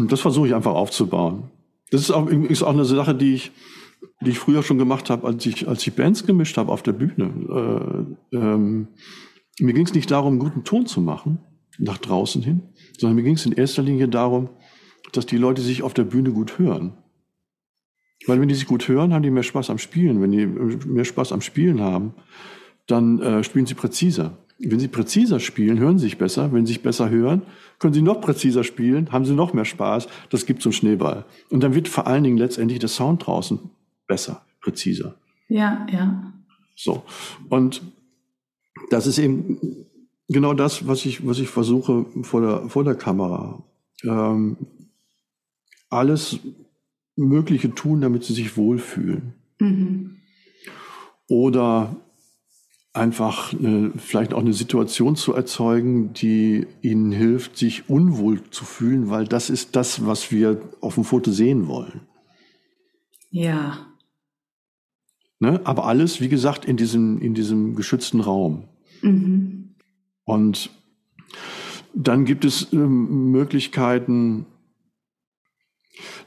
Das 0.09 0.21
versuche 0.21 0.49
ich 0.49 0.55
einfach 0.55 0.75
aufzubauen. 0.75 1.44
Das 1.90 2.03
ist 2.03 2.11
auch, 2.11 2.29
ist 2.29 2.62
auch 2.62 2.73
eine 2.73 2.85
Sache, 2.85 3.14
die 3.14 3.35
ich, 3.35 3.53
die 4.21 4.31
ich 4.31 4.38
früher 4.38 4.62
schon 4.62 4.79
gemacht 4.79 5.11
habe, 5.11 5.27
als 5.27 5.47
ich, 5.47 5.68
als 5.68 5.87
ich 5.87 5.94
Bands 5.94 6.27
gemischt 6.27 6.57
habe 6.57 6.73
auf 6.73 6.83
der 6.83 6.92
Bühne. 6.92 8.07
Äh, 8.33 8.37
ähm, 8.37 8.88
mir 9.61 9.73
ging 9.73 9.87
es 9.87 9.94
nicht 9.94 10.11
darum, 10.11 10.38
guten 10.38 10.64
Ton 10.64 10.87
zu 10.87 11.01
machen, 11.01 11.38
nach 11.79 11.99
draußen 11.99 12.42
hin, 12.42 12.62
sondern 12.99 13.16
mir 13.16 13.23
ging 13.23 13.35
es 13.35 13.47
in 13.47 13.53
erster 13.53 13.83
Linie 13.83 14.09
darum, 14.09 14.51
dass 15.12 15.27
die 15.27 15.38
Leute 15.38 15.62
sich 15.62 15.83
auf 15.83 15.94
der 15.94 16.05
Bühne 16.05 16.33
gut 16.33 16.59
hören. 16.59 16.92
Weil 18.27 18.40
wenn 18.40 18.49
die 18.49 18.55
sich 18.55 18.66
gut 18.66 18.87
hören, 18.88 19.14
haben 19.14 19.23
die 19.23 19.31
mehr 19.31 19.42
Spaß 19.44 19.71
am 19.71 19.79
Spielen. 19.79 20.21
Wenn 20.21 20.33
die 20.33 20.47
mehr 20.47 21.05
Spaß 21.05 21.33
am 21.33 21.40
Spielen 21.40 21.81
haben, 21.81 22.14
dann 22.88 23.20
äh, 23.20 23.44
spielen 23.44 23.66
sie 23.66 23.74
präziser. 23.74 24.37
Wenn 24.59 24.81
sie 24.81 24.88
präziser 24.88 25.38
spielen, 25.38 25.79
hören 25.79 25.98
sie 25.98 26.07
sich 26.07 26.18
besser. 26.18 26.53
Wenn 26.53 26.66
sie 26.66 26.72
sich 26.72 26.83
besser 26.83 27.11
hören, 27.11 27.42
können 27.79 27.94
sie 27.94 28.03
noch 28.03 28.20
präziser 28.20 28.64
spielen, 28.64 29.12
haben 29.12 29.24
sie 29.24 29.35
noch 29.35 29.53
mehr 29.53 29.64
Spaß. 29.64 30.09
Das 30.31 30.46
gibt 30.46 30.62
so 30.62 30.70
einen 30.70 30.74
Schneeball. 30.74 31.24
Und 31.51 31.62
dann 31.62 31.74
wird 31.74 31.87
vor 31.87 32.09
allen 32.09 32.24
Dingen 32.24 32.38
letztendlich 32.38 32.81
der 32.81 32.88
Sound 32.88 33.24
draußen 33.24 33.61
besser, 34.09 34.44
präziser. 34.61 35.14
Ja, 35.48 35.87
ja. 35.92 36.33
So. 36.74 37.05
Und 37.48 37.83
das 38.90 39.07
ist 39.07 39.18
eben 39.18 39.87
genau 40.29 40.55
das, 40.55 40.88
was 40.88 41.05
ich, 41.05 41.24
was 41.24 41.38
ich 41.38 41.48
versuche 41.48 42.07
vor 42.22 42.40
der, 42.40 42.68
vor 42.68 42.83
der 42.83 42.96
Kamera. 42.96 43.62
Ähm, 44.03 44.57
alles 45.88 46.40
Mögliche 47.16 47.74
tun, 47.74 48.01
damit 48.01 48.24
sie 48.24 48.35
sich 48.35 48.57
wohlfühlen. 48.57 49.35
Mhm. 49.61 50.16
Oder 51.29 51.96
einfach 52.99 53.53
eine, 53.53 53.93
vielleicht 53.97 54.35
auch 54.35 54.41
eine 54.41 54.53
Situation 54.53 55.17
zu 55.17 55.33
erzeugen, 55.33 56.13
die 56.13 56.67
ihnen 56.83 57.13
hilft, 57.13 57.57
sich 57.57 57.89
unwohl 57.89 58.43
zu 58.51 58.65
fühlen, 58.65 59.11
weil 59.11 59.27
das 59.27 59.51
ist 59.51 59.77
das, 59.77 60.07
was 60.07 60.31
wir 60.33 60.61
auf 60.81 60.95
dem 60.95 61.05
Foto 61.05 61.31
sehen 61.31 61.69
wollen. 61.69 62.01
Ja. 63.31 63.87
Ne? 65.41 65.61
Aber 65.65 65.87
alles, 65.87 66.21
wie 66.21 66.29
gesagt, 66.29 66.65
in 66.65 66.77
diesem, 66.77 67.21
in 67.21 67.35
diesem 67.35 67.75
geschützten 67.75 68.21
Raum. 68.21 68.65
Mhm. 69.03 69.75
Und 70.25 70.71
dann 71.95 72.25
gibt 72.25 72.45
es 72.45 72.73
ähm, 72.73 73.31
Möglichkeiten, 73.31 74.47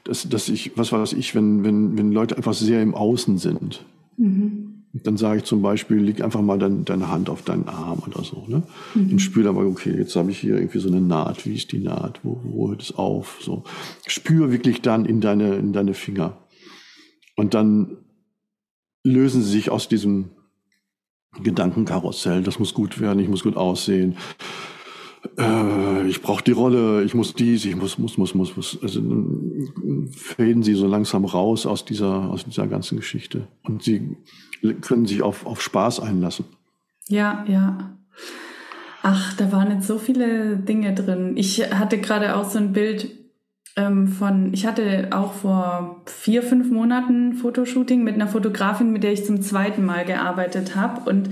dass, 0.03 0.27
dass 0.27 0.49
ich, 0.49 0.77
was 0.77 0.91
weiß 0.91 1.13
ich, 1.13 1.35
wenn, 1.35 1.63
wenn, 1.63 1.97
wenn 1.97 2.11
Leute 2.11 2.37
einfach 2.37 2.53
sehr 2.53 2.81
im 2.81 2.95
Außen 2.95 3.37
sind. 3.37 3.85
Mhm. 4.17 4.70
Dann 4.93 5.15
sage 5.15 5.39
ich 5.39 5.45
zum 5.45 5.61
Beispiel, 5.61 5.97
leg 5.97 6.21
einfach 6.21 6.41
mal 6.41 6.59
dein, 6.59 6.83
deine 6.83 7.09
Hand 7.09 7.29
auf 7.29 7.43
deinen 7.43 7.67
Arm 7.69 7.99
oder 8.05 8.23
so. 8.23 8.45
Ne? 8.47 8.63
Mhm. 8.93 9.11
Und 9.11 9.19
spüre 9.19 9.49
aber, 9.49 9.65
okay, 9.65 9.95
jetzt 9.95 10.15
habe 10.15 10.31
ich 10.31 10.39
hier 10.39 10.55
irgendwie 10.55 10.79
so 10.79 10.89
eine 10.89 10.99
Naht. 10.99 11.45
Wie 11.45 11.55
ist 11.55 11.71
die 11.71 11.79
Naht? 11.79 12.19
Wo, 12.23 12.41
wo 12.43 12.69
hört 12.69 12.81
es 12.81 12.93
auf? 12.93 13.39
So. 13.41 13.63
Spür 14.05 14.51
wirklich 14.51 14.81
dann 14.81 15.05
in 15.05 15.21
deine, 15.21 15.55
in 15.55 15.71
deine 15.71 15.93
Finger. 15.93 16.37
Und 17.37 17.53
dann 17.53 17.97
lösen 19.03 19.41
sie 19.41 19.51
sich 19.51 19.69
aus 19.69 19.87
diesem 19.87 20.31
Gedankenkarussell. 21.41 22.43
Das 22.43 22.59
muss 22.59 22.73
gut 22.73 22.99
werden, 22.99 23.19
ich 23.19 23.29
muss 23.29 23.43
gut 23.43 23.55
aussehen. 23.55 24.17
Äh, 25.37 26.07
ich 26.07 26.21
brauche 26.21 26.43
die 26.43 26.51
Rolle, 26.51 27.03
ich 27.03 27.13
muss 27.13 27.33
dies, 27.33 27.65
ich 27.65 27.75
muss, 27.75 27.97
muss, 27.97 28.17
muss, 28.17 28.33
muss, 28.33 28.55
muss. 28.55 28.79
Also 28.81 29.01
fäden 30.15 30.63
sie 30.63 30.73
so 30.73 30.87
langsam 30.87 31.25
raus 31.25 31.65
aus 31.65 31.85
dieser, 31.85 32.29
aus 32.29 32.45
dieser 32.45 32.67
ganzen 32.67 32.97
Geschichte. 32.97 33.47
Und 33.63 33.83
sie 33.83 34.17
können 34.81 35.05
sich 35.05 35.21
auf, 35.21 35.45
auf 35.45 35.61
Spaß 35.61 35.99
einlassen. 35.99 36.45
Ja, 37.07 37.45
ja. 37.47 37.97
Ach, 39.03 39.33
da 39.35 39.51
waren 39.51 39.71
jetzt 39.71 39.87
so 39.87 39.97
viele 39.97 40.57
Dinge 40.57 40.93
drin. 40.93 41.35
Ich 41.35 41.71
hatte 41.71 41.97
gerade 41.97 42.35
auch 42.35 42.49
so 42.49 42.59
ein 42.59 42.71
Bild 42.71 43.09
ähm, 43.75 44.07
von, 44.07 44.53
ich 44.53 44.65
hatte 44.65 45.09
auch 45.11 45.33
vor 45.33 46.03
vier, 46.05 46.43
fünf 46.43 46.69
Monaten 46.69 47.33
Fotoshooting 47.33 48.03
mit 48.03 48.15
einer 48.15 48.27
Fotografin, 48.27 48.91
mit 48.91 49.03
der 49.03 49.13
ich 49.13 49.25
zum 49.25 49.41
zweiten 49.41 49.85
Mal 49.85 50.05
gearbeitet 50.05 50.75
habe. 50.75 51.09
Und 51.09 51.29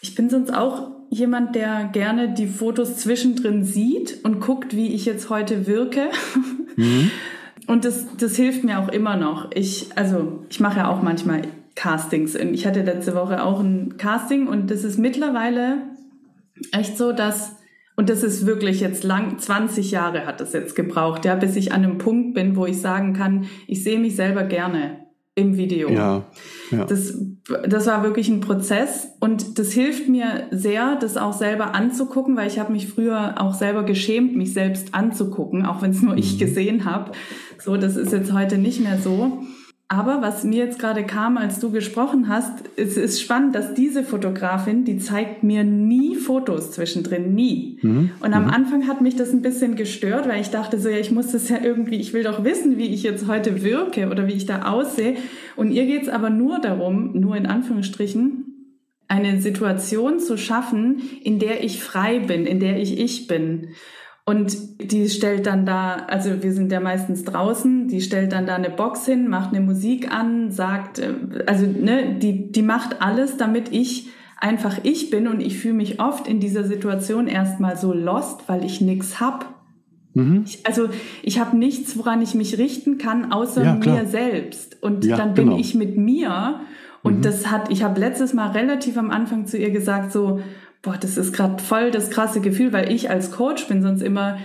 ich 0.00 0.14
bin 0.14 0.30
sonst 0.30 0.52
auch 0.52 0.91
jemand, 1.12 1.54
der 1.54 1.90
gerne 1.92 2.32
die 2.32 2.46
Fotos 2.46 2.96
zwischendrin 2.96 3.64
sieht 3.64 4.24
und 4.24 4.40
guckt, 4.40 4.74
wie 4.74 4.94
ich 4.94 5.04
jetzt 5.04 5.30
heute 5.30 5.66
wirke. 5.66 6.08
Mhm. 6.74 7.10
Und 7.66 7.84
das, 7.84 8.06
das 8.16 8.34
hilft 8.34 8.64
mir 8.64 8.78
auch 8.78 8.88
immer 8.88 9.18
noch. 9.18 9.50
Ich, 9.52 9.90
also, 9.94 10.42
ich 10.48 10.58
mache 10.58 10.78
ja 10.78 10.88
auch 10.88 11.02
manchmal 11.02 11.42
Castings. 11.74 12.34
Ich 12.34 12.66
hatte 12.66 12.80
letzte 12.80 13.14
Woche 13.14 13.44
auch 13.44 13.60
ein 13.60 13.98
Casting 13.98 14.48
und 14.48 14.70
das 14.70 14.82
ist 14.82 14.98
mittlerweile 14.98 15.82
echt 16.72 16.96
so, 16.96 17.12
dass, 17.12 17.56
und 17.94 18.08
das 18.08 18.22
ist 18.22 18.46
wirklich 18.46 18.80
jetzt 18.80 19.04
lang, 19.04 19.38
20 19.38 19.90
Jahre 19.90 20.24
hat 20.24 20.40
das 20.40 20.54
jetzt 20.54 20.74
gebraucht, 20.74 21.26
ja, 21.26 21.34
bis 21.34 21.54
ich 21.54 21.72
an 21.72 21.84
einem 21.84 21.98
Punkt 21.98 22.32
bin, 22.32 22.56
wo 22.56 22.64
ich 22.64 22.80
sagen 22.80 23.12
kann, 23.12 23.44
ich 23.66 23.84
sehe 23.84 23.98
mich 23.98 24.16
selber 24.16 24.44
gerne 24.44 25.08
im 25.34 25.58
Video. 25.58 25.90
Ja, 25.90 26.24
ja. 26.70 26.86
Das, 26.86 27.18
das 27.48 27.86
war 27.86 28.04
wirklich 28.04 28.28
ein 28.28 28.40
Prozess 28.40 29.08
und 29.18 29.58
das 29.58 29.72
hilft 29.72 30.08
mir 30.08 30.46
sehr, 30.52 30.96
das 30.96 31.16
auch 31.16 31.32
selber 31.32 31.74
anzugucken, 31.74 32.36
weil 32.36 32.46
ich 32.46 32.60
habe 32.60 32.72
mich 32.72 32.88
früher 32.88 33.34
auch 33.38 33.54
selber 33.54 33.82
geschämt, 33.82 34.36
mich 34.36 34.52
selbst 34.52 34.94
anzugucken, 34.94 35.66
auch 35.66 35.82
wenn 35.82 35.90
es 35.90 36.02
nur 36.02 36.12
mhm. 36.12 36.18
ich 36.18 36.38
gesehen 36.38 36.84
habe. 36.84 37.12
So, 37.58 37.76
das 37.76 37.96
ist 37.96 38.12
jetzt 38.12 38.32
heute 38.32 38.58
nicht 38.58 38.80
mehr 38.80 38.98
so. 38.98 39.42
Aber 39.92 40.22
was 40.22 40.42
mir 40.42 40.64
jetzt 40.64 40.78
gerade 40.78 41.04
kam, 41.04 41.36
als 41.36 41.60
du 41.60 41.70
gesprochen 41.70 42.26
hast, 42.26 42.64
es 42.76 42.96
ist 42.96 43.20
spannend, 43.20 43.54
dass 43.54 43.74
diese 43.74 44.04
Fotografin, 44.04 44.86
die 44.86 44.96
zeigt 44.96 45.42
mir 45.42 45.64
nie 45.64 46.16
Fotos 46.16 46.70
zwischendrin, 46.70 47.34
nie. 47.34 47.78
Mhm. 47.82 48.10
Und 48.20 48.32
am 48.32 48.44
mhm. 48.44 48.50
Anfang 48.52 48.88
hat 48.88 49.02
mich 49.02 49.16
das 49.16 49.34
ein 49.34 49.42
bisschen 49.42 49.76
gestört, 49.76 50.26
weil 50.26 50.40
ich 50.40 50.48
dachte 50.48 50.78
so, 50.78 50.88
ja, 50.88 50.96
ich 50.96 51.10
muss 51.10 51.32
das 51.32 51.50
ja 51.50 51.58
irgendwie, 51.62 51.96
ich 51.96 52.14
will 52.14 52.22
doch 52.22 52.42
wissen, 52.42 52.78
wie 52.78 52.86
ich 52.86 53.02
jetzt 53.02 53.28
heute 53.28 53.62
wirke 53.62 54.08
oder 54.08 54.26
wie 54.26 54.32
ich 54.32 54.46
da 54.46 54.62
aussehe. 54.62 55.16
Und 55.56 55.72
ihr 55.72 55.84
geht's 55.84 56.08
aber 56.08 56.30
nur 56.30 56.58
darum, 56.58 57.12
nur 57.12 57.36
in 57.36 57.44
Anführungsstrichen, 57.44 58.46
eine 59.08 59.42
Situation 59.42 60.20
zu 60.20 60.38
schaffen, 60.38 61.02
in 61.22 61.38
der 61.38 61.62
ich 61.62 61.82
frei 61.82 62.18
bin, 62.20 62.46
in 62.46 62.60
der 62.60 62.80
ich 62.80 62.98
ich 62.98 63.26
bin. 63.26 63.68
Und 64.24 64.56
die 64.80 65.08
stellt 65.08 65.46
dann 65.46 65.66
da, 65.66 65.96
also 66.06 66.42
wir 66.42 66.52
sind 66.52 66.70
ja 66.70 66.78
meistens 66.78 67.24
draußen, 67.24 67.88
die 67.88 68.00
stellt 68.00 68.32
dann 68.32 68.46
da 68.46 68.54
eine 68.54 68.70
Box 68.70 69.04
hin, 69.04 69.28
macht 69.28 69.52
eine 69.52 69.64
Musik 69.64 70.12
an, 70.14 70.52
sagt, 70.52 71.00
äh, 71.00 71.12
also 71.46 71.66
ne, 71.66 72.18
die, 72.20 72.52
die 72.52 72.62
macht 72.62 73.02
alles, 73.02 73.36
damit 73.36 73.72
ich 73.72 74.10
einfach 74.38 74.78
ich 74.84 75.10
bin 75.10 75.26
und 75.26 75.40
ich 75.40 75.58
fühle 75.58 75.74
mich 75.74 76.00
oft 76.00 76.28
in 76.28 76.38
dieser 76.38 76.64
Situation 76.64 77.26
erstmal 77.26 77.76
so 77.76 77.92
lost, 77.92 78.48
weil 78.48 78.64
ich 78.64 78.80
nichts 78.80 79.20
hab. 79.20 79.54
Mhm. 80.14 80.42
Ich, 80.46 80.66
also 80.66 80.88
ich 81.22 81.40
habe 81.40 81.56
nichts, 81.56 81.96
woran 81.96 82.22
ich 82.22 82.34
mich 82.34 82.58
richten 82.58 82.98
kann, 82.98 83.32
außer 83.32 83.64
ja, 83.64 83.74
mir 83.74 84.06
selbst. 84.06 84.82
Und 84.82 85.04
ja, 85.04 85.16
dann 85.16 85.34
bin 85.34 85.46
genau. 85.46 85.58
ich 85.58 85.74
mit 85.74 85.96
mir. 85.96 86.60
Und 87.02 87.18
mhm. 87.18 87.22
das 87.22 87.50
hat, 87.50 87.70
ich 87.70 87.82
habe 87.82 87.98
letztes 87.98 88.34
Mal 88.34 88.50
relativ 88.50 88.96
am 88.96 89.10
Anfang 89.10 89.46
zu 89.46 89.58
ihr 89.58 89.70
gesagt, 89.70 90.12
so, 90.12 90.40
boah, 90.82 90.96
das 91.00 91.16
ist 91.16 91.32
gerade 91.32 91.62
voll 91.62 91.90
das 91.90 92.10
krasse 92.10 92.40
Gefühl, 92.40 92.72
weil 92.72 92.92
ich 92.92 93.08
als 93.08 93.30
Coach 93.30 93.68
bin 93.68 93.82
sonst 93.82 94.02
immer 94.02 94.38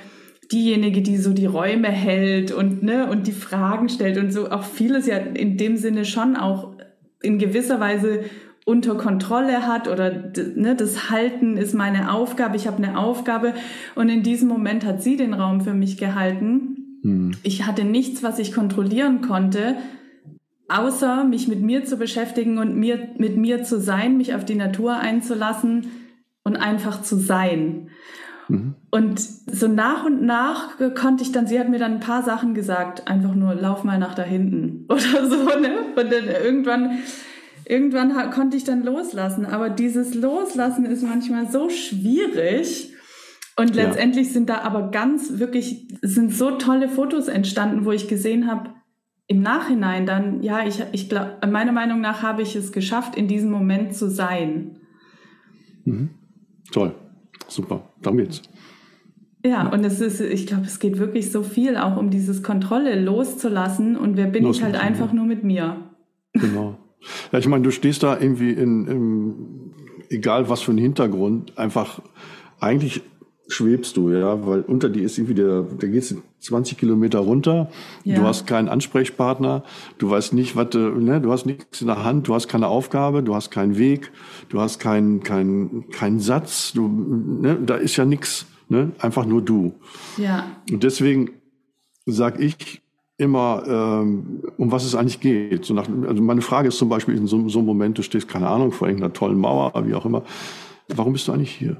diejenige, 0.51 1.01
die 1.01 1.17
so 1.17 1.33
die 1.33 1.45
Räume 1.45 1.89
hält 1.89 2.51
und 2.51 2.83
ne 2.83 3.09
und 3.09 3.27
die 3.27 3.33
Fragen 3.33 3.89
stellt 3.89 4.17
und 4.17 4.31
so 4.31 4.49
auch 4.49 4.63
vieles 4.63 5.07
ja 5.07 5.17
in 5.17 5.57
dem 5.57 5.77
Sinne 5.77 6.05
schon 6.05 6.37
auch 6.37 6.73
in 7.21 7.39
gewisser 7.39 7.79
Weise 7.79 8.23
unter 8.65 8.95
Kontrolle 8.95 9.65
hat 9.65 9.87
oder 9.87 10.31
ne, 10.55 10.75
das 10.75 11.09
Halten 11.09 11.57
ist 11.57 11.73
meine 11.73 12.11
Aufgabe, 12.11 12.55
ich 12.55 12.67
habe 12.67 12.83
eine 12.83 12.97
Aufgabe 12.97 13.53
und 13.95 14.09
in 14.09 14.23
diesem 14.23 14.47
Moment 14.47 14.85
hat 14.85 15.01
sie 15.01 15.15
den 15.15 15.33
Raum 15.33 15.61
für 15.61 15.73
mich 15.73 15.97
gehalten. 15.97 16.99
Hm. 17.01 17.31
Ich 17.43 17.65
hatte 17.65 17.83
nichts, 17.83 18.23
was 18.23 18.39
ich 18.39 18.53
kontrollieren 18.53 19.21
konnte, 19.21 19.77
außer 20.67 21.23
mich 21.23 21.47
mit 21.47 21.61
mir 21.61 21.85
zu 21.85 21.97
beschäftigen 21.97 22.57
und 22.57 22.75
mir 22.75 23.09
mit 23.17 23.37
mir 23.37 23.63
zu 23.63 23.79
sein, 23.79 24.17
mich 24.17 24.35
auf 24.35 24.45
die 24.45 24.55
Natur 24.55 24.97
einzulassen 24.97 25.87
und 26.47 26.55
einfach 26.55 27.01
zu 27.01 27.17
sein. 27.17 27.89
Mhm. 28.47 28.75
Und 28.89 29.19
so 29.19 29.67
nach 29.67 30.05
und 30.05 30.23
nach 30.23 30.77
konnte 30.95 31.23
ich 31.23 31.33
dann, 31.33 31.45
sie 31.45 31.59
hat 31.59 31.67
mir 31.67 31.77
dann 31.77 31.95
ein 31.95 31.99
paar 31.99 32.23
Sachen 32.23 32.53
gesagt, 32.53 33.07
einfach 33.07 33.35
nur 33.35 33.53
lauf 33.53 33.83
mal 33.83 33.99
nach 33.99 34.15
da 34.15 34.23
hinten 34.23 34.85
oder 34.89 35.29
so, 35.29 35.43
ne? 35.59 35.93
Und 35.95 36.11
dann 36.11 36.25
irgendwann 36.43 36.99
irgendwann 37.65 38.31
konnte 38.31 38.55
ich 38.55 38.63
dann 38.63 38.81
loslassen. 38.83 39.45
Aber 39.45 39.69
dieses 39.69 40.15
Loslassen 40.15 40.85
ist 40.85 41.03
manchmal 41.03 41.51
so 41.51 41.69
schwierig. 41.69 42.93
Und 43.57 43.75
letztendlich 43.75 44.27
ja. 44.27 44.33
sind 44.33 44.49
da 44.49 44.59
aber 44.59 44.89
ganz 44.91 45.39
wirklich, 45.39 45.87
sind 46.01 46.33
so 46.33 46.51
tolle 46.51 46.87
Fotos 46.87 47.27
entstanden, 47.27 47.83
wo 47.83 47.91
ich 47.91 48.07
gesehen 48.07 48.49
habe, 48.49 48.69
im 49.27 49.41
Nachhinein 49.41 50.05
dann, 50.05 50.41
ja, 50.41 50.65
ich, 50.65 50.81
ich 50.93 51.09
glaube, 51.09 51.45
meiner 51.45 51.73
Meinung 51.73 51.99
nach 51.99 52.23
habe 52.23 52.41
ich 52.41 52.55
es 52.55 52.71
geschafft, 52.71 53.17
in 53.17 53.27
diesem 53.27 53.51
Moment 53.51 53.93
zu 53.93 54.09
sein. 54.09 54.77
Mhm. 55.83 56.11
Toll, 56.71 56.93
super, 57.47 57.81
darum 58.01 58.17
geht's. 58.17 58.41
Ja, 59.45 59.69
und 59.69 59.83
es 59.85 60.01
ist, 60.01 60.19
ich 60.19 60.47
glaube, 60.47 60.65
es 60.65 60.79
geht 60.79 60.97
wirklich 60.97 61.31
so 61.31 61.43
viel 61.43 61.77
auch 61.77 61.95
um 61.95 62.09
dieses 62.09 62.43
Kontrolle 62.43 62.99
loszulassen 62.99 63.95
und 63.95 64.17
wer 64.17 64.27
bin 64.27 64.45
ich 64.47 64.63
halt 64.63 64.75
einfach 64.75 65.13
nur 65.13 65.25
mit 65.25 65.43
mir. 65.43 65.77
Genau. 66.33 66.77
Ja, 67.31 67.39
ich 67.39 67.47
meine, 67.47 67.63
du 67.63 67.71
stehst 67.71 68.03
da 68.03 68.19
irgendwie 68.19 68.51
in, 68.51 68.87
in 68.87 69.73
egal 70.09 70.49
was 70.49 70.61
für 70.61 70.71
ein 70.71 70.77
Hintergrund, 70.77 71.57
einfach 71.57 72.01
eigentlich 72.59 73.03
schwebst 73.47 73.97
du, 73.97 74.11
ja, 74.11 74.45
weil 74.45 74.61
unter 74.61 74.89
dir 74.89 75.03
ist 75.03 75.17
irgendwie 75.17 75.35
der, 75.35 75.63
da 75.63 75.87
geht's 75.87 76.13
20 76.39 76.77
Kilometer 76.77 77.19
runter, 77.19 77.69
ja. 78.03 78.15
du 78.15 78.23
hast 78.23 78.45
keinen 78.45 78.67
Ansprechpartner, 78.67 79.63
du 79.97 80.09
weißt 80.09 80.33
nicht, 80.33 80.55
was 80.55 80.69
du, 80.69 80.79
ne, 80.79 81.21
du 81.21 81.31
hast 81.31 81.45
nichts 81.45 81.81
in 81.81 81.87
der 81.87 82.03
Hand, 82.03 82.27
du 82.27 82.35
hast 82.35 82.47
keine 82.47 82.67
Aufgabe, 82.67 83.23
du 83.23 83.33
hast 83.35 83.49
keinen 83.49 83.77
Weg, 83.77 84.11
du 84.49 84.59
hast 84.59 84.79
keinen 84.79 85.23
keinen 85.23 85.89
keinen 85.91 86.19
Satz, 86.19 86.73
du, 86.73 86.87
ne, 86.87 87.57
da 87.65 87.75
ist 87.75 87.95
ja 87.95 88.05
nichts, 88.05 88.45
ne, 88.69 88.91
einfach 88.99 89.25
nur 89.25 89.41
du. 89.41 89.73
Ja. 90.17 90.45
Und 90.69 90.83
deswegen 90.83 91.31
sag 92.05 92.39
ich 92.39 92.81
immer, 93.17 93.63
ähm, 93.67 94.43
um 94.57 94.71
was 94.71 94.85
es 94.85 94.93
eigentlich 94.93 95.19
geht. 95.19 95.65
So 95.65 95.73
nach, 95.73 95.87
also 96.07 96.21
meine 96.21 96.41
Frage 96.41 96.67
ist 96.67 96.77
zum 96.77 96.89
Beispiel 96.89 97.15
in 97.15 97.27
so, 97.27 97.49
so 97.49 97.59
einem 97.59 97.65
Moment, 97.65 97.97
du 97.97 98.03
stehst, 98.03 98.27
keine 98.27 98.47
Ahnung, 98.47 98.71
vor 98.71 98.87
irgendeiner 98.87 99.13
tollen 99.13 99.39
Mauer, 99.39 99.73
wie 99.87 99.95
auch 99.95 100.05
immer, 100.05 100.23
warum 100.89 101.13
bist 101.13 101.27
du 101.27 101.31
eigentlich 101.31 101.51
hier? 101.51 101.77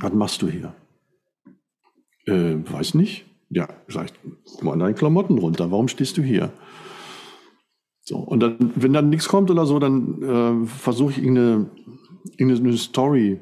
Was 0.00 0.12
machst 0.12 0.42
du 0.42 0.48
hier? 0.48 0.74
Äh, 2.26 2.56
weiß 2.70 2.94
nicht. 2.94 3.26
Ja, 3.50 3.68
sag 3.88 4.06
ich, 4.06 4.12
guck 4.44 4.64
mal 4.64 4.72
an 4.72 4.78
deinen 4.78 4.94
Klamotten 4.94 5.38
runter. 5.38 5.70
Warum 5.70 5.88
stehst 5.88 6.16
du 6.16 6.22
hier? 6.22 6.52
So, 8.04 8.16
und 8.16 8.40
dann, 8.40 8.72
wenn 8.74 8.92
dann 8.92 9.10
nichts 9.10 9.28
kommt 9.28 9.50
oder 9.50 9.66
so, 9.66 9.78
dann 9.78 10.22
äh, 10.22 10.66
versuche 10.66 11.12
ich 11.12 11.18
irgendeine, 11.18 11.70
irgendeine 12.36 12.76
Story 12.76 13.40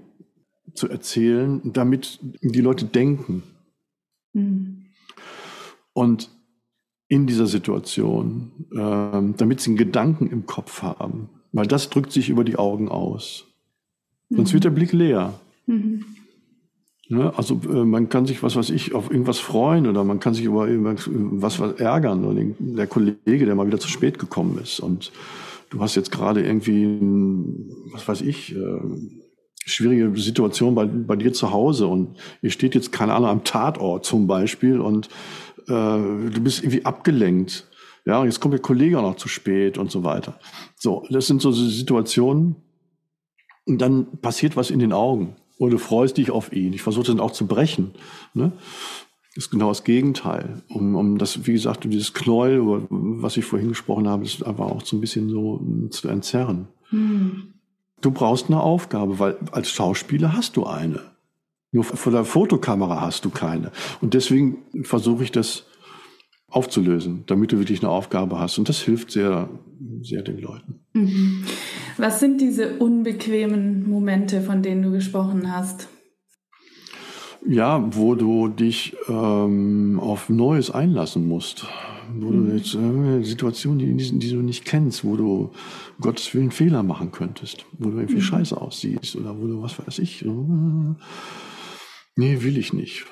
zu 0.75 0.89
erzählen, 0.89 1.61
damit 1.65 2.19
die 2.43 2.61
Leute 2.61 2.85
denken. 2.85 3.43
Mhm. 4.33 4.87
Und 5.93 6.31
in 7.09 7.27
dieser 7.27 7.47
Situation, 7.47 8.53
äh, 8.73 9.37
damit 9.37 9.61
sie 9.61 9.71
einen 9.71 9.77
Gedanken 9.77 10.29
im 10.29 10.47
Kopf 10.47 10.83
haben, 10.83 11.29
weil 11.53 11.67
das 11.67 11.91
drückt 11.91 12.13
sich 12.13 12.29
über 12.29 12.45
die 12.45 12.57
Augen 12.57 12.89
aus. 12.89 13.47
Sonst 14.29 14.51
mhm. 14.51 14.55
wird 14.55 14.65
der 14.65 14.71
Blick 14.71 14.93
leer. 14.93 15.41
Mhm. 15.67 16.05
Ne? 17.11 17.33
Also 17.37 17.61
äh, 17.65 17.85
man 17.85 18.09
kann 18.09 18.25
sich, 18.25 18.43
was 18.43 18.55
weiß 18.55 18.71
ich, 18.71 18.95
auf 18.95 19.11
irgendwas 19.11 19.41
freuen 19.41 19.89
oder 19.89 20.05
man 20.05 20.21
kann 20.21 20.33
sich 20.33 20.45
über 20.45 20.69
was, 20.69 21.59
was 21.59 21.73
ärgern. 21.81 22.25
Oder 22.25 22.43
der 22.59 22.87
Kollege, 22.87 23.47
der 23.47 23.57
mal 23.57 23.67
wieder 23.67 23.81
zu 23.81 23.89
spät 23.89 24.19
gekommen 24.19 24.59
ist 24.63 24.79
und 24.79 25.11
du 25.71 25.81
hast 25.81 25.97
jetzt 25.97 26.13
gerade 26.13 26.45
irgendwie, 26.45 27.01
was 27.93 28.07
weiß 28.07 28.21
ich, 28.23 28.55
äh, 28.55 28.81
schwierige 29.67 30.17
Situation 30.21 30.77
bei, 30.77 30.87
bei 30.87 31.17
dir 31.17 31.33
zu 31.33 31.51
Hause 31.51 31.89
und 31.89 32.17
ihr 32.43 32.51
steht 32.51 32.77
jetzt, 32.77 32.93
keine 32.93 33.15
Ahnung, 33.15 33.29
am 33.29 33.45
Tatort 33.45 34.05
zum 34.07 34.29
Beispiel 34.29 34.81
und 34.81 35.09
äh, 35.67 35.73
du 35.73 36.41
bist 36.41 36.63
irgendwie 36.63 36.85
abgelenkt. 36.85 37.67
Ja, 38.07 38.25
jetzt 38.25 38.41
kommt 38.41 38.55
der 38.55 38.63
Kollege 38.63 38.99
auch 38.99 39.03
noch 39.03 39.17
zu 39.17 39.29
spät 39.29 39.79
und 39.79 39.91
so 39.91 40.05
weiter. 40.05 40.39
So, 40.77 41.05
das 41.11 41.27
sind 41.27 41.43
so 41.43 41.51
Situationen 41.51 42.55
und 43.67 43.79
dann 43.83 44.21
passiert 44.21 44.57
was 44.57 44.71
in 44.71 44.79
den 44.79 44.93
Augen. 44.93 45.35
Oder 45.61 45.73
du 45.73 45.79
freust 45.79 46.17
dich 46.17 46.31
auf 46.31 46.55
ihn. 46.55 46.73
Ich 46.73 46.81
versuche 46.81 47.09
dann 47.09 47.21
auch 47.21 47.33
zu 47.33 47.47
brechen. 47.47 47.91
Ne? 48.33 48.53
Das 49.35 49.45
ist 49.45 49.51
genau 49.51 49.69
das 49.69 49.85
Gegenteil. 49.85 50.63
Um, 50.69 50.95
um 50.97 51.19
das, 51.19 51.47
wie 51.47 51.53
gesagt, 51.53 51.85
dieses 51.85 52.15
Knäuel, 52.15 52.87
was 52.89 53.37
ich 53.37 53.45
vorhin 53.45 53.69
gesprochen 53.69 54.09
habe, 54.09 54.25
ist 54.25 54.45
einfach 54.45 54.65
auch 54.65 54.83
so 54.83 54.97
ein 54.97 55.03
bisschen 55.03 55.29
so 55.29 55.61
um, 55.61 55.91
zu 55.91 56.09
entzerren. 56.09 56.69
Hm. 56.89 57.53
Du 58.01 58.11
brauchst 58.11 58.47
eine 58.47 58.63
Aufgabe, 58.63 59.19
weil 59.19 59.37
als 59.53 59.71
Schauspieler 59.71 60.33
hast 60.33 60.57
du 60.57 60.65
eine. 60.65 61.03
Nur 61.73 61.85
vor 61.85 62.11
der 62.11 62.25
Fotokamera 62.25 63.03
hast 63.03 63.27
du 63.27 63.31
keine. 63.31 63.71
Und 64.01 64.15
deswegen 64.15 64.57
versuche 64.83 65.25
ich 65.25 65.31
das 65.31 65.67
aufzulösen, 66.51 67.25
damit 67.27 67.53
du 67.53 67.59
wirklich 67.59 67.81
eine 67.81 67.91
Aufgabe 67.91 68.39
hast. 68.39 68.59
Und 68.59 68.69
das 68.69 68.81
hilft 68.81 69.13
sehr, 69.13 69.49
sehr 70.03 70.23
den 70.23 70.39
Leuten. 70.39 70.81
Mhm. 70.93 71.45
Was 71.97 72.21
sind 72.21 72.41
diese 72.41 72.79
unbequemen 72.79 73.89
Momente, 73.89 74.43
von 74.43 74.63
denen 74.63 74.83
du 74.83 74.91
gesprochen 74.91 75.53
hast? 75.53 75.89
Ja, 77.47 77.89
wo 77.95 78.15
du 78.15 78.49
dich 78.49 78.97
ähm, 79.09 79.99
auf 80.01 80.29
Neues 80.29 80.71
einlassen 80.71 81.27
musst. 81.27 81.67
Wo 82.13 82.31
mhm. 82.31 82.49
du 82.49 82.57
jetzt 82.57 82.75
äh, 82.75 83.23
Situationen, 83.23 83.79
die, 83.79 84.19
die, 84.19 84.31
du 84.31 84.43
nicht 84.43 84.65
kennst, 84.65 85.05
wo 85.05 85.17
du 85.17 85.53
Gottes 86.01 86.35
Willen 86.35 86.51
Fehler 86.51 86.83
machen 86.83 87.13
könntest, 87.13 87.65
wo 87.79 87.91
du 87.91 87.99
irgendwie 87.99 88.17
mhm. 88.17 88.23
scheiße 88.23 88.61
aussiehst 88.61 89.17
oder 89.17 89.39
wo 89.39 89.47
du, 89.47 89.63
was 89.63 89.79
weiß 89.79 90.01
ich, 90.01 90.25
äh, 90.25 90.29
nee, 92.17 92.43
will 92.43 92.59
ich 92.59 92.73
nicht. 92.73 93.07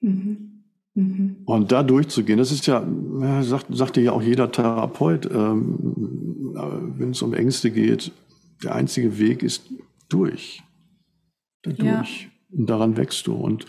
Mhm. 0.00 0.53
Mhm. 0.94 1.38
Und 1.44 1.72
da 1.72 1.82
durchzugehen, 1.82 2.38
das 2.38 2.52
ist 2.52 2.66
ja, 2.66 2.86
sagt, 3.42 3.66
sagte 3.70 4.00
ja 4.00 4.12
auch 4.12 4.22
jeder 4.22 4.50
Therapeut, 4.50 5.28
ähm, 5.32 6.54
wenn 6.96 7.10
es 7.10 7.22
um 7.22 7.34
Ängste 7.34 7.70
geht, 7.70 8.12
der 8.62 8.74
einzige 8.74 9.18
Weg 9.18 9.42
ist 9.42 9.70
durch. 10.08 10.62
Dadurch. 11.62 12.22
Ja. 12.22 12.58
Und 12.58 12.70
daran 12.70 12.96
wächst 12.96 13.26
du. 13.26 13.34
Und 13.34 13.66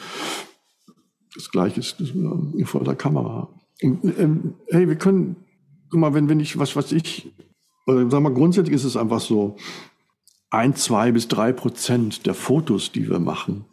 das 1.34 1.50
Gleiche 1.50 1.80
ist 1.80 2.00
äh, 2.00 2.66
vor 2.66 2.84
der 2.84 2.96
Kamera. 2.96 3.50
Und, 3.82 4.04
ähm, 4.20 4.54
hey, 4.70 4.88
wir 4.88 4.96
können, 4.96 5.36
guck 5.90 6.00
mal, 6.00 6.14
wenn, 6.14 6.30
wenn 6.30 6.40
ich, 6.40 6.60
was 6.60 6.76
was 6.76 6.92
ich, 6.92 7.34
oder 7.88 8.10
sag 8.10 8.22
mal, 8.22 8.34
grundsätzlich 8.34 8.76
ist 8.76 8.84
es 8.84 8.98
einfach 8.98 9.20
so, 9.20 9.58
ein, 10.52 10.76
zwei 10.76 11.12
bis 11.12 11.28
drei 11.28 11.52
Prozent 11.52 12.26
der 12.26 12.34
Fotos, 12.34 12.92
die 12.92 13.10
wir 13.10 13.20
machen, 13.20 13.66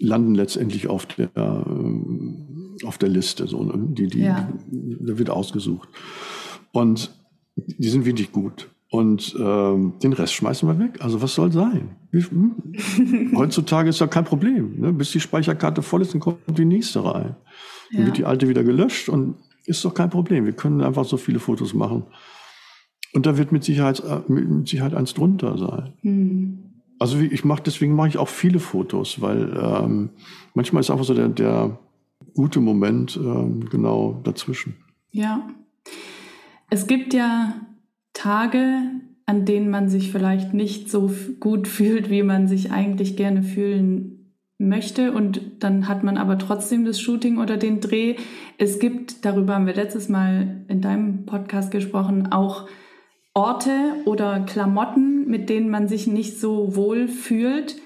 landen 0.00 0.34
letztendlich 0.34 0.88
auf 0.88 1.06
der, 1.06 1.30
äh, 1.34 2.86
auf 2.86 2.98
der 2.98 3.08
Liste. 3.08 3.46
So, 3.46 3.62
ne? 3.62 3.74
die, 3.76 4.06
die, 4.08 4.20
ja. 4.20 4.48
Da 4.70 5.18
wird 5.18 5.30
ausgesucht. 5.30 5.88
Und 6.72 7.10
die 7.56 7.88
sind 7.88 8.04
wirklich 8.04 8.32
gut. 8.32 8.68
Und 8.90 9.36
ähm, 9.38 9.94
den 10.02 10.14
Rest 10.14 10.32
schmeißen 10.32 10.66
wir 10.68 10.78
weg. 10.78 10.98
Also 11.00 11.20
was 11.20 11.34
soll 11.34 11.52
sein? 11.52 11.96
Hm? 12.12 13.32
Heutzutage 13.36 13.90
ist 13.90 14.00
ja 14.00 14.06
kein 14.06 14.24
Problem. 14.24 14.80
Ne? 14.80 14.92
Bis 14.92 15.12
die 15.12 15.20
Speicherkarte 15.20 15.82
voll 15.82 16.02
ist, 16.02 16.14
dann 16.14 16.20
kommt 16.20 16.38
die 16.56 16.64
nächste 16.64 17.04
rein. 17.04 17.36
Dann 17.90 18.00
ja. 18.00 18.06
wird 18.06 18.16
die 18.16 18.24
alte 18.24 18.48
wieder 18.48 18.64
gelöscht 18.64 19.08
und 19.08 19.36
ist 19.66 19.84
doch 19.84 19.92
kein 19.92 20.08
Problem. 20.08 20.46
Wir 20.46 20.54
können 20.54 20.80
einfach 20.80 21.04
so 21.04 21.18
viele 21.18 21.38
Fotos 21.38 21.74
machen. 21.74 22.04
Und 23.12 23.26
da 23.26 23.36
wird 23.36 23.52
mit 23.52 23.64
Sicherheit, 23.64 24.00
äh, 24.00 24.20
mit 24.30 24.68
Sicherheit 24.68 24.94
eins 24.94 25.12
drunter 25.12 25.58
sein. 25.58 25.92
Mhm. 26.02 26.67
Also 26.98 27.18
ich 27.18 27.44
mache 27.44 27.62
deswegen 27.64 27.94
mache 27.94 28.08
ich 28.08 28.18
auch 28.18 28.28
viele 28.28 28.58
Fotos, 28.58 29.20
weil 29.20 29.56
ähm, 29.56 30.10
manchmal 30.54 30.80
ist 30.80 30.90
einfach 30.90 31.04
so 31.04 31.14
der, 31.14 31.28
der 31.28 31.78
gute 32.34 32.60
Moment 32.60 33.16
ähm, 33.16 33.68
genau 33.70 34.20
dazwischen. 34.24 34.76
Ja. 35.10 35.48
Es 36.70 36.86
gibt 36.86 37.14
ja 37.14 37.54
Tage, 38.12 38.82
an 39.26 39.44
denen 39.44 39.70
man 39.70 39.88
sich 39.88 40.10
vielleicht 40.10 40.54
nicht 40.54 40.90
so 40.90 41.10
gut 41.40 41.68
fühlt, 41.68 42.10
wie 42.10 42.22
man 42.22 42.48
sich 42.48 42.72
eigentlich 42.72 43.16
gerne 43.16 43.42
fühlen 43.42 44.34
möchte. 44.58 45.12
Und 45.12 45.40
dann 45.60 45.86
hat 45.86 46.02
man 46.02 46.18
aber 46.18 46.38
trotzdem 46.38 46.84
das 46.84 47.00
Shooting 47.00 47.38
oder 47.38 47.56
den 47.56 47.80
Dreh. 47.80 48.16
Es 48.58 48.78
gibt, 48.80 49.24
darüber 49.24 49.54
haben 49.54 49.66
wir 49.66 49.74
letztes 49.74 50.08
Mal 50.08 50.64
in 50.68 50.80
deinem 50.80 51.26
Podcast 51.26 51.70
gesprochen, 51.70 52.32
auch 52.32 52.66
Orte 53.38 53.94
oder 54.04 54.40
Klamotten, 54.40 55.28
mit 55.28 55.48
denen 55.48 55.70
man 55.70 55.86
sich 55.86 56.08
nicht 56.08 56.40
so 56.40 56.74
wohl 56.74 57.06
fühlt, 57.06 57.76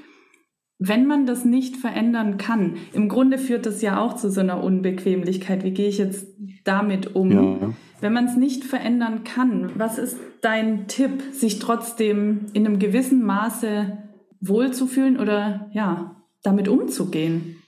wenn 0.79 1.07
man 1.07 1.27
das 1.27 1.45
nicht 1.45 1.77
verändern 1.77 2.39
kann. 2.39 2.79
Im 2.95 3.11
Grunde 3.11 3.37
führt 3.37 3.67
das 3.67 3.83
ja 3.83 4.01
auch 4.01 4.17
zu 4.17 4.31
so 4.31 4.41
einer 4.41 4.65
Unbequemlichkeit. 4.65 5.63
Wie 5.63 5.73
gehe 5.73 5.91
ich 5.91 5.99
jetzt 5.99 6.27
damit 6.65 7.15
um? 7.15 7.31
Ja. 7.31 7.75
Wenn 8.01 8.15
man 8.15 8.25
es 8.25 8.37
nicht 8.37 8.65
verändern 8.65 9.25
kann, 9.25 9.73
was 9.77 9.99
ist 9.99 10.17
dein 10.41 10.89
Tipp, 10.89 11.23
sich 11.33 11.59
trotzdem 11.59 12.47
in 12.55 12.67
einem 12.67 12.79
gewissen 12.79 13.23
Maße 13.23 13.99
wohlzufühlen 14.41 15.21
oder 15.21 15.71
ja, 15.75 16.17
damit 16.43 16.67
umzugehen? 16.67 17.59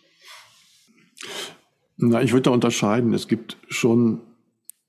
Na, 1.99 2.23
ich 2.23 2.33
würde 2.33 2.45
da 2.45 2.51
unterscheiden. 2.51 3.13
Es 3.13 3.29
gibt 3.29 3.59
schon 3.69 4.23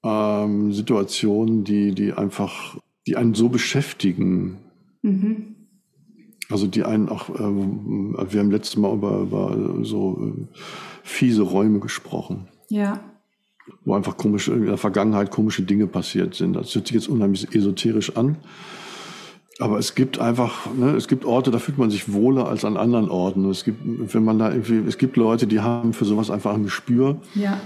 ähm, 0.01 0.71
Situationen, 0.71 1.65
die, 1.65 1.93
die 1.93 2.13
einfach 2.13 2.77
die 3.07 3.15
einen 3.15 3.33
so 3.33 3.49
beschäftigen. 3.49 4.57
Mhm. 5.01 5.55
Also 6.49 6.67
die 6.67 6.83
einen 6.83 7.09
auch, 7.09 7.29
ähm, 7.39 8.15
wir 8.29 8.39
haben 8.39 8.51
letztes 8.51 8.77
Mal 8.77 8.93
über, 8.93 9.19
über 9.19 9.83
so 9.83 10.17
äh, 10.21 10.57
fiese 11.03 11.41
Räume 11.41 11.79
gesprochen. 11.79 12.47
Ja. 12.69 12.99
wo 13.83 13.93
einfach 13.93 14.17
komische, 14.17 14.53
in 14.53 14.65
der 14.65 14.77
Vergangenheit 14.77 15.29
komische 15.31 15.61
Dinge 15.63 15.87
passiert 15.87 16.33
sind. 16.33 16.53
Das 16.53 16.73
hört 16.73 16.87
sich 16.87 16.95
jetzt 16.95 17.07
unheimlich 17.07 17.53
esoterisch 17.53 18.15
an. 18.17 18.37
Aber 19.59 19.79
es 19.79 19.95
gibt 19.95 20.19
einfach, 20.19 20.73
ne, 20.73 20.91
es 20.91 21.07
gibt 21.07 21.25
Orte, 21.25 21.49
da 21.49 21.59
fühlt 21.59 21.77
man 21.77 21.89
sich 21.89 22.11
wohler 22.11 22.47
als 22.47 22.65
an 22.65 22.75
anderen 22.75 23.09
Orten. 23.09 23.49
Es 23.49 23.63
gibt, 23.63 23.79
wenn 24.13 24.23
man 24.23 24.37
da 24.37 24.51
irgendwie, 24.51 24.83
es 24.87 24.97
gibt 24.97 25.15
Leute, 25.15 25.47
die 25.47 25.61
haben 25.61 25.93
für 25.93 26.05
sowas 26.05 26.29
einfach 26.29 26.53
ein 26.53 26.63
Gespür. 26.63 27.21
Ja. 27.35 27.59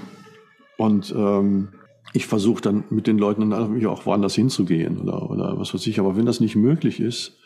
Und 0.77 1.13
ähm, 1.17 1.69
ich 2.13 2.25
versuche 2.25 2.61
dann 2.61 2.83
mit 2.89 3.07
den 3.07 3.17
Leuten 3.17 3.49
dann 3.49 3.85
auch 3.85 4.05
woanders 4.05 4.35
hinzugehen 4.35 4.99
oder, 4.99 5.29
oder 5.29 5.59
was 5.59 5.73
weiß 5.73 5.85
ich. 5.87 5.99
Aber 5.99 6.17
wenn 6.17 6.25
das 6.25 6.39
nicht 6.39 6.55
möglich 6.55 6.99
ist, 6.99 7.37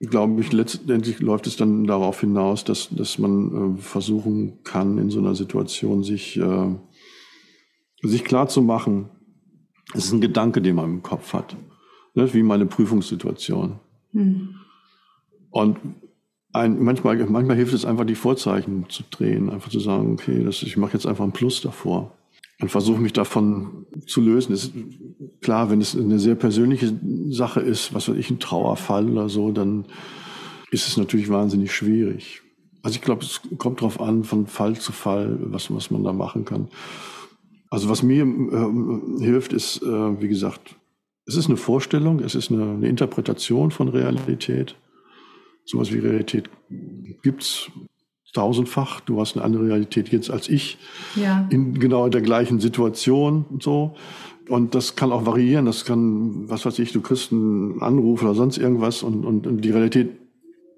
glaube 0.00 0.40
ich, 0.40 0.52
letztendlich 0.52 1.20
läuft 1.20 1.46
es 1.46 1.56
dann 1.56 1.84
darauf 1.84 2.20
hinaus, 2.20 2.64
dass, 2.64 2.88
dass 2.90 3.18
man 3.18 3.76
äh, 3.76 3.80
versuchen 3.80 4.62
kann, 4.64 4.98
in 4.98 5.10
so 5.10 5.20
einer 5.20 5.34
Situation 5.34 6.02
sich, 6.02 6.36
äh, 6.36 6.74
sich 8.02 8.24
klar 8.24 8.48
zu 8.48 8.60
machen, 8.60 9.08
es 9.94 10.06
ist 10.06 10.12
ein 10.12 10.20
Gedanke, 10.20 10.60
den 10.60 10.76
man 10.76 10.84
im 10.86 11.02
Kopf 11.02 11.32
hat. 11.32 11.56
Ne? 12.14 12.32
Wie 12.34 12.42
meine 12.42 12.66
Prüfungssituation. 12.66 13.78
Hm. 14.12 14.56
Und 15.50 15.78
ein, 16.52 16.82
manchmal, 16.82 17.16
manchmal 17.26 17.56
hilft 17.56 17.72
es 17.72 17.86
einfach, 17.86 18.04
die 18.04 18.14
Vorzeichen 18.14 18.86
zu 18.90 19.04
drehen, 19.10 19.48
einfach 19.48 19.70
zu 19.70 19.80
sagen, 19.80 20.12
okay, 20.12 20.44
das, 20.44 20.62
ich 20.62 20.76
mache 20.76 20.94
jetzt 20.94 21.06
einfach 21.06 21.24
ein 21.24 21.32
Plus 21.32 21.62
davor 21.62 22.12
und 22.60 22.70
versuche 22.70 23.00
mich 23.00 23.12
davon 23.12 23.86
zu 24.06 24.20
lösen. 24.20 24.52
ist 24.52 24.72
klar, 25.40 25.70
wenn 25.70 25.80
es 25.80 25.96
eine 25.96 26.18
sehr 26.18 26.34
persönliche 26.34 26.98
Sache 27.28 27.60
ist, 27.60 27.92
was 27.94 28.08
weiß 28.08 28.16
ich, 28.16 28.30
ein 28.30 28.38
Trauerfall 28.38 29.10
oder 29.10 29.28
so, 29.28 29.52
dann 29.52 29.86
ist 30.70 30.88
es 30.88 30.96
natürlich 30.96 31.28
wahnsinnig 31.28 31.72
schwierig. 31.72 32.42
Also 32.82 32.96
ich 32.96 33.02
glaube, 33.02 33.24
es 33.24 33.40
kommt 33.58 33.80
darauf 33.80 34.00
an, 34.00 34.24
von 34.24 34.46
Fall 34.46 34.76
zu 34.76 34.92
Fall, 34.92 35.38
was, 35.40 35.72
was 35.74 35.90
man 35.90 36.04
da 36.04 36.12
machen 36.12 36.44
kann. 36.44 36.68
Also 37.68 37.88
was 37.88 38.02
mir 38.02 38.22
äh, 38.24 39.24
hilft, 39.24 39.52
ist, 39.52 39.82
äh, 39.82 40.20
wie 40.20 40.28
gesagt, 40.28 40.76
es 41.26 41.36
ist 41.36 41.48
eine 41.48 41.56
Vorstellung, 41.56 42.20
es 42.20 42.34
ist 42.34 42.50
eine, 42.52 42.62
eine 42.62 42.88
Interpretation 42.88 43.72
von 43.72 43.88
Realität. 43.88 44.76
Sowas 45.64 45.92
wie 45.92 45.98
Realität 45.98 46.48
gibt's 47.22 47.70
tausendfach. 48.36 49.00
Du 49.00 49.20
hast 49.20 49.36
eine 49.36 49.44
andere 49.44 49.66
Realität 49.66 50.08
jetzt 50.10 50.30
als 50.30 50.48
ich. 50.48 50.78
Ja. 51.14 51.46
In 51.50 51.78
genau 51.78 52.08
der 52.08 52.22
gleichen 52.22 52.60
Situation 52.60 53.44
und 53.50 53.62
so. 53.62 53.94
Und 54.48 54.74
das 54.74 54.94
kann 54.94 55.12
auch 55.12 55.26
variieren. 55.26 55.66
Das 55.66 55.84
kann, 55.84 56.48
was 56.48 56.64
weiß 56.64 56.78
ich, 56.78 56.92
du 56.92 57.00
kriegst 57.00 57.32
einen 57.32 57.82
Anruf 57.82 58.22
oder 58.22 58.34
sonst 58.34 58.58
irgendwas 58.58 59.02
und, 59.02 59.24
und, 59.24 59.46
und 59.46 59.62
die 59.62 59.70
Realität, 59.70 60.10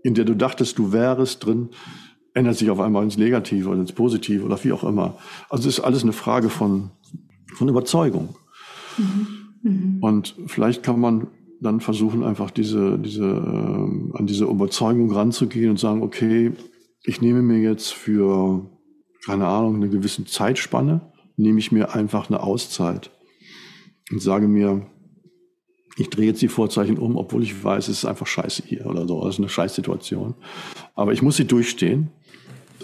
in 0.03 0.15
der 0.15 0.25
du 0.25 0.35
dachtest, 0.35 0.79
du 0.79 0.93
wärst 0.93 1.45
drin, 1.45 1.69
ändert 2.33 2.57
sich 2.57 2.71
auf 2.71 2.81
einmal 2.81 3.05
ins 3.05 3.19
Negative 3.19 3.69
oder 3.69 3.81
ins 3.81 3.93
Positive 3.93 4.45
oder 4.45 4.63
wie 4.65 4.73
auch 4.73 4.85
immer. 4.85 5.19
Also 5.51 5.69
es 5.69 5.79
ist 5.79 5.85
alles 5.85 6.03
eine 6.03 6.13
Frage 6.13 6.49
von, 6.49 6.91
von 7.55 7.69
Überzeugung. 7.69 8.37
Mhm. 8.97 9.27
Mhm. 9.63 9.99
Und 10.01 10.35
vielleicht 10.47 10.83
kann 10.83 11.01
man 11.01 11.27
dann 11.61 11.81
versuchen, 11.81 12.23
einfach 12.23 12.51
diese, 12.51 12.99
diese, 12.99 13.25
äh, 13.25 14.17
an 14.17 14.27
diese 14.27 14.45
Überzeugung 14.45 15.11
ranzugehen 15.13 15.71
und 15.71 15.79
sagen, 15.79 16.03
okay, 16.03 16.53
ich 17.09 17.23
nehme 17.23 17.41
mir 17.41 17.59
jetzt 17.59 17.95
für, 17.95 18.67
keine 19.25 19.47
Ahnung, 19.47 19.77
eine 19.77 19.89
gewisse 19.89 20.27
Zeitspanne, 20.27 21.01
nehme 21.39 21.59
ich 21.59 21.73
mir 21.73 21.95
einfach 21.95 22.29
eine 22.29 22.43
Auszeit 22.43 23.11
und 24.13 24.21
sage 24.21 24.47
mir, 24.47 24.87
ich 25.97 26.11
drehe 26.11 26.27
jetzt 26.27 26.43
die 26.43 26.49
Vorzeichen 26.49 26.99
um, 26.99 27.17
obwohl 27.17 27.43
ich 27.43 27.65
weiß, 27.65 27.89
es 27.89 27.99
ist 27.99 28.05
einfach 28.05 28.27
scheiße 28.27 28.63
hier 28.67 28.85
oder 28.85 29.09
so, 29.09 29.25
das 29.25 29.37
ist 29.37 29.41
eine 29.41 29.49
Scheißsituation. 29.49 30.35
Aber 30.95 31.15
ich 31.15 31.23
muss 31.23 31.37
sie 31.37 31.47
durchstehen 31.47 32.11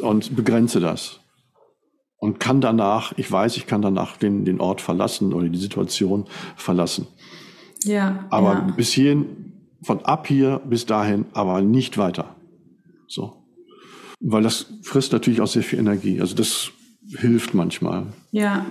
und 0.01 0.35
begrenze 0.35 0.81
das. 0.81 1.21
Und 2.17 2.41
kann 2.41 2.63
danach, 2.63 3.13
ich 3.19 3.31
weiß, 3.31 3.59
ich 3.59 3.67
kann 3.67 3.83
danach 3.83 4.17
den, 4.17 4.47
den 4.47 4.59
Ort 4.59 4.81
verlassen 4.81 5.35
oder 5.35 5.51
die 5.51 5.59
Situation 5.59 6.25
verlassen. 6.57 7.07
Ja. 7.83 8.27
Aber 8.31 8.55
ja. 8.55 8.61
bis 8.75 8.93
hierhin, 8.93 9.53
von 9.83 10.03
ab 10.07 10.27
hier 10.27 10.63
bis 10.65 10.87
dahin, 10.87 11.27
aber 11.35 11.61
nicht 11.61 11.99
weiter. 11.99 12.37
So 13.07 13.44
weil 14.21 14.43
das 14.43 14.67
frisst 14.83 15.13
natürlich 15.13 15.41
auch 15.41 15.47
sehr 15.47 15.63
viel 15.63 15.79
Energie. 15.79 16.21
Also 16.21 16.35
das 16.35 16.71
hilft 17.19 17.55
manchmal. 17.55 18.07
Ja, 18.31 18.67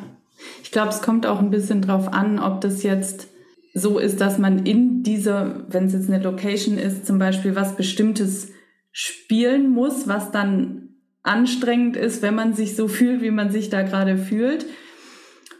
ich 0.63 0.71
glaube, 0.71 0.89
es 0.89 1.01
kommt 1.01 1.25
auch 1.25 1.39
ein 1.39 1.51
bisschen 1.51 1.81
drauf 1.81 2.07
an, 2.11 2.39
ob 2.39 2.61
das 2.61 2.83
jetzt 2.83 3.27
so 3.73 3.97
ist, 3.97 4.21
dass 4.21 4.37
man 4.37 4.65
in 4.65 5.03
dieser, 5.03 5.65
wenn 5.69 5.85
es 5.85 5.93
jetzt 5.93 6.09
eine 6.09 6.23
Location 6.23 6.77
ist, 6.77 7.05
zum 7.05 7.17
Beispiel 7.17 7.55
was 7.55 7.75
Bestimmtes 7.75 8.49
spielen 8.91 9.69
muss, 9.69 10.07
was 10.07 10.31
dann 10.31 10.89
anstrengend 11.23 11.97
ist, 11.97 12.21
wenn 12.21 12.35
man 12.35 12.53
sich 12.53 12.75
so 12.75 12.87
fühlt, 12.87 13.21
wie 13.21 13.31
man 13.31 13.51
sich 13.51 13.69
da 13.69 13.81
gerade 13.81 14.17
fühlt. 14.17 14.65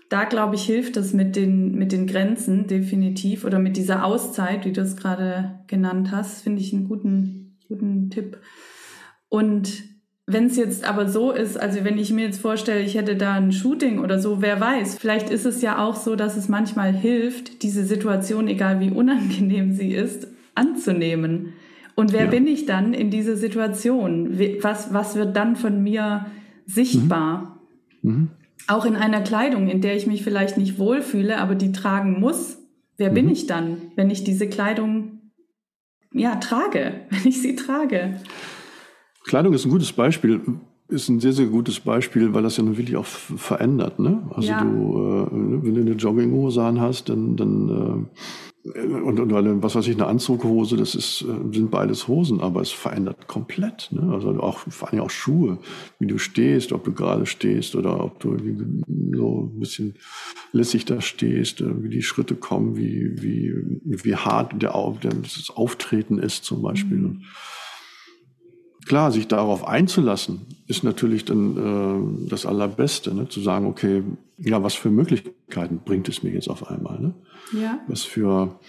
Da 0.09 0.25
glaube 0.25 0.55
ich, 0.55 0.63
hilft 0.65 0.95
das 0.95 1.13
mit 1.13 1.35
den, 1.35 1.73
mit 1.75 1.91
den 1.91 2.05
Grenzen 2.05 2.67
definitiv 2.67 3.45
oder 3.45 3.57
mit 3.57 3.77
dieser 3.77 4.05
Auszeit, 4.05 4.65
wie 4.65 4.73
du 4.73 4.81
es 4.81 4.95
gerade 4.95 5.59
genannt 5.67 6.11
hast, 6.11 6.43
finde 6.43 6.61
ich 6.61 6.73
einen 6.73 6.87
guten, 6.87 7.57
guten 7.67 8.11
Tipp. 8.11 8.37
Und 9.33 9.85
wenn 10.27 10.45
es 10.45 10.57
jetzt 10.57 10.87
aber 10.87 11.09
so 11.09 11.31
ist, 11.31 11.59
also 11.59 11.83
wenn 11.83 11.97
ich 11.97 12.11
mir 12.11 12.25
jetzt 12.25 12.39
vorstelle, 12.39 12.81
ich 12.81 12.93
hätte 12.93 13.15
da 13.15 13.33
ein 13.33 13.51
Shooting 13.51 13.97
oder 13.97 14.19
so, 14.19 14.43
wer 14.43 14.59
weiß, 14.59 14.99
vielleicht 14.99 15.31
ist 15.31 15.47
es 15.47 15.63
ja 15.63 15.83
auch 15.83 15.95
so, 15.95 16.15
dass 16.15 16.37
es 16.37 16.49
manchmal 16.49 16.93
hilft, 16.93 17.63
diese 17.63 17.83
Situation, 17.83 18.47
egal 18.47 18.79
wie 18.79 18.91
unangenehm 18.91 19.73
sie 19.73 19.91
ist, 19.91 20.27
anzunehmen. 20.53 21.53
Und 21.95 22.13
wer 22.13 22.25
ja. 22.25 22.29
bin 22.29 22.45
ich 22.45 22.67
dann 22.67 22.93
in 22.93 23.09
dieser 23.09 23.35
Situation? 23.35 24.37
Was, 24.61 24.93
was 24.93 25.15
wird 25.15 25.35
dann 25.35 25.55
von 25.55 25.81
mir 25.81 26.27
sichtbar? 26.67 27.59
Mhm. 28.03 28.11
Mhm. 28.11 28.29
Auch 28.67 28.85
in 28.85 28.95
einer 28.95 29.21
Kleidung, 29.21 29.67
in 29.67 29.81
der 29.81 29.95
ich 29.95 30.05
mich 30.05 30.23
vielleicht 30.23 30.59
nicht 30.59 30.77
wohlfühle, 30.77 31.39
aber 31.39 31.55
die 31.55 31.71
tragen 31.71 32.19
muss. 32.19 32.59
Wer 32.97 33.09
mhm. 33.09 33.15
bin 33.15 33.29
ich 33.29 33.47
dann, 33.47 33.77
wenn 33.95 34.11
ich 34.11 34.23
diese 34.23 34.47
Kleidung 34.47 35.31
ja 36.13 36.35
trage, 36.35 37.01
wenn 37.09 37.27
ich 37.27 37.41
sie 37.41 37.55
trage? 37.55 38.19
Kleidung 39.23 39.53
ist 39.53 39.65
ein 39.65 39.71
gutes 39.71 39.91
Beispiel, 39.91 40.41
ist 40.89 41.09
ein 41.09 41.19
sehr, 41.19 41.33
sehr 41.33 41.47
gutes 41.47 41.79
Beispiel, 41.79 42.33
weil 42.33 42.43
das 42.43 42.57
ja 42.57 42.63
nun 42.63 42.77
wirklich 42.77 42.97
auch 42.97 43.05
verändert. 43.05 43.99
Ne? 43.99 44.21
Also 44.31 44.49
ja. 44.49 44.63
du, 44.63 44.97
äh, 44.97 45.63
wenn 45.63 45.75
du 45.75 45.81
eine 45.81 45.91
Jogginghose 45.91 46.61
anhast, 46.61 47.09
dann, 47.09 47.35
dann 47.35 47.69
äh, 47.69 48.23
und, 48.65 49.19
und 49.19 49.33
eine, 49.33 49.61
was 49.61 49.75
weiß 49.75 49.87
ich, 49.87 49.95
eine 49.95 50.07
Anzughose, 50.07 50.77
das 50.77 50.95
ist, 50.95 51.23
äh, 51.23 51.53
sind 51.53 51.69
beides 51.69 52.07
Hosen, 52.07 52.39
aber 52.39 52.61
es 52.61 52.71
verändert 52.71 53.27
komplett. 53.27 53.89
Ne? 53.91 54.13
Also 54.13 54.29
auch 54.39 54.59
vor 54.59 54.91
allem 54.91 55.01
auch 55.01 55.09
Schuhe, 55.09 55.57
wie 55.99 56.07
du 56.07 56.17
stehst, 56.17 56.71
ob 56.71 56.85
du 56.85 56.93
gerade 56.93 57.25
stehst 57.25 57.75
oder 57.75 58.01
ob 58.01 58.19
du 58.19 58.37
so 59.13 59.51
ein 59.53 59.59
bisschen 59.59 59.95
lässig 60.53 60.85
da 60.85 61.01
stehst, 61.01 61.59
äh, 61.59 61.83
wie 61.83 61.89
die 61.89 62.03
Schritte 62.03 62.35
kommen, 62.35 62.77
wie, 62.77 63.21
wie, 63.21 63.53
wie 63.83 64.15
hart 64.15 64.61
der, 64.61 64.73
der 65.03 65.13
das 65.13 65.51
Auftreten 65.53 66.17
ist 66.19 66.45
zum 66.45 66.61
Beispiel. 66.61 66.97
Mhm. 66.97 67.21
Klar, 68.85 69.11
sich 69.11 69.27
darauf 69.27 69.67
einzulassen, 69.67 70.41
ist 70.67 70.83
natürlich 70.83 71.25
dann 71.25 72.25
äh, 72.25 72.29
das 72.29 72.45
Allerbeste, 72.45 73.13
ne? 73.13 73.29
zu 73.29 73.39
sagen, 73.41 73.65
okay, 73.65 74.03
ja, 74.37 74.61
was 74.63 74.73
für 74.73 74.89
Möglichkeiten 74.89 75.79
bringt 75.85 76.09
es 76.09 76.23
mir 76.23 76.31
jetzt 76.31 76.49
auf 76.49 76.69
einmal? 76.69 76.99
Ne? 76.99 77.13
Ja. 77.53 77.79
Was 77.87 78.03
für 78.03 78.59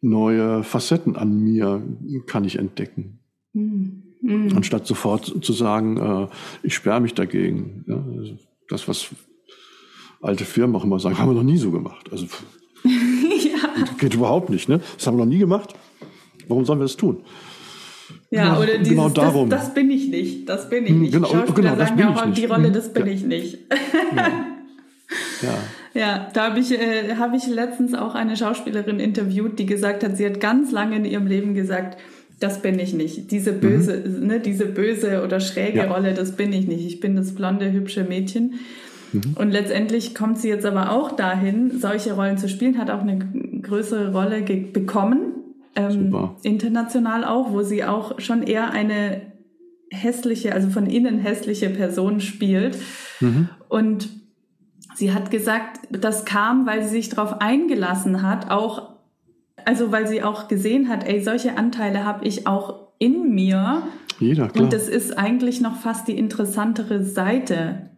neue 0.00 0.62
Facetten 0.62 1.16
an 1.16 1.42
mir 1.42 1.82
kann 2.26 2.44
ich 2.44 2.56
entdecken? 2.56 3.20
Mhm. 3.52 4.02
Mhm. 4.20 4.56
Anstatt 4.56 4.86
sofort 4.86 5.44
zu 5.44 5.52
sagen, 5.52 5.96
äh, 5.96 6.28
ich 6.62 6.74
sperre 6.74 7.00
mich 7.00 7.14
dagegen. 7.14 7.84
Ja? 7.86 8.02
Also 8.16 8.36
das, 8.68 8.88
was 8.88 9.08
alte 10.20 10.44
Firmen 10.44 10.76
auch 10.76 10.84
immer 10.84 10.98
sagen, 10.98 11.18
haben 11.18 11.28
wir 11.28 11.34
noch 11.34 11.42
nie 11.42 11.58
so 11.58 11.70
gemacht. 11.70 12.10
Also 12.10 12.26
ja. 12.84 13.84
geht 13.98 14.14
überhaupt 14.14 14.50
nicht. 14.50 14.68
Ne? 14.68 14.80
Das 14.96 15.06
haben 15.06 15.16
wir 15.16 15.24
noch 15.24 15.32
nie 15.32 15.38
gemacht. 15.38 15.74
Warum 16.48 16.64
sollen 16.64 16.78
wir 16.78 16.84
das 16.84 16.96
tun? 16.96 17.18
Ja, 18.30 18.58
oder 18.58 18.78
dieses, 18.78 18.90
genau 18.90 19.08
darum. 19.08 19.48
Das, 19.48 19.66
das, 19.66 19.74
bin 19.74 19.90
ich 19.90 20.08
nicht, 20.08 20.48
das 20.48 20.68
bin 20.68 20.84
ich 20.84 20.90
hm, 20.90 21.00
nicht. 21.00 21.12
Genau, 21.12 21.28
Schauspieler 21.28 21.72
genau, 21.72 21.84
sagen 21.84 21.98
ja 21.98 22.14
auch, 22.14 22.32
die 22.32 22.44
Rolle, 22.44 22.70
das 22.70 22.92
bin 22.92 23.06
ja. 23.06 23.12
ich 23.12 23.24
nicht. 23.24 23.58
Ja. 25.42 25.58
ja. 25.94 26.30
da 26.34 26.50
habe 26.50 26.60
ich, 26.60 26.72
äh, 26.72 27.14
hab 27.16 27.34
ich 27.34 27.46
letztens 27.46 27.94
auch 27.94 28.14
eine 28.14 28.36
Schauspielerin 28.36 29.00
interviewt, 29.00 29.58
die 29.58 29.64
gesagt 29.64 30.04
hat, 30.04 30.18
sie 30.18 30.26
hat 30.26 30.40
ganz 30.40 30.72
lange 30.72 30.96
in 30.96 31.06
ihrem 31.06 31.26
Leben 31.26 31.54
gesagt, 31.54 31.98
das 32.38 32.60
bin 32.60 32.78
ich 32.78 32.92
nicht. 32.92 33.30
Diese 33.30 33.52
mhm. 33.52 33.60
böse, 33.60 33.96
mhm. 33.96 34.26
ne, 34.26 34.40
diese 34.40 34.66
böse 34.66 35.24
oder 35.24 35.40
schräge 35.40 35.78
ja. 35.78 35.90
Rolle, 35.90 36.12
das 36.12 36.32
bin 36.32 36.52
ich 36.52 36.66
nicht. 36.66 36.86
Ich 36.86 37.00
bin 37.00 37.16
das 37.16 37.34
blonde, 37.34 37.72
hübsche 37.72 38.04
Mädchen. 38.04 38.54
Mhm. 39.14 39.36
Und 39.36 39.50
letztendlich 39.52 40.14
kommt 40.14 40.38
sie 40.38 40.48
jetzt 40.48 40.66
aber 40.66 40.92
auch 40.92 41.12
dahin, 41.12 41.78
solche 41.80 42.12
Rollen 42.12 42.36
zu 42.36 42.50
spielen, 42.50 42.76
hat 42.76 42.90
auch 42.90 43.00
eine 43.00 43.18
größere 43.62 44.12
Rolle 44.12 44.42
bekommen 44.42 45.37
ähm, 45.74 46.30
international 46.42 47.24
auch, 47.24 47.52
wo 47.52 47.62
sie 47.62 47.84
auch 47.84 48.20
schon 48.20 48.42
eher 48.42 48.70
eine 48.70 49.32
hässliche, 49.90 50.54
also 50.54 50.68
von 50.68 50.86
innen 50.86 51.18
hässliche 51.18 51.70
Person 51.70 52.20
spielt. 52.20 52.76
Mhm. 53.20 53.48
Und 53.68 54.08
sie 54.94 55.12
hat 55.12 55.30
gesagt, 55.30 55.80
das 55.90 56.24
kam, 56.24 56.66
weil 56.66 56.82
sie 56.82 56.90
sich 56.90 57.08
darauf 57.08 57.40
eingelassen 57.40 58.22
hat, 58.22 58.50
auch, 58.50 58.96
also 59.64 59.92
weil 59.92 60.06
sie 60.06 60.22
auch 60.22 60.48
gesehen 60.48 60.88
hat, 60.88 61.06
ey, 61.06 61.22
solche 61.22 61.56
Anteile 61.56 62.04
habe 62.04 62.26
ich 62.26 62.46
auch 62.46 62.88
in 62.98 63.34
mir. 63.34 63.82
Jeder, 64.18 64.48
klar. 64.48 64.64
Und 64.64 64.72
das 64.72 64.88
ist 64.88 65.16
eigentlich 65.16 65.60
noch 65.60 65.76
fast 65.76 66.08
die 66.08 66.18
interessantere 66.18 67.04
Seite. 67.04 67.88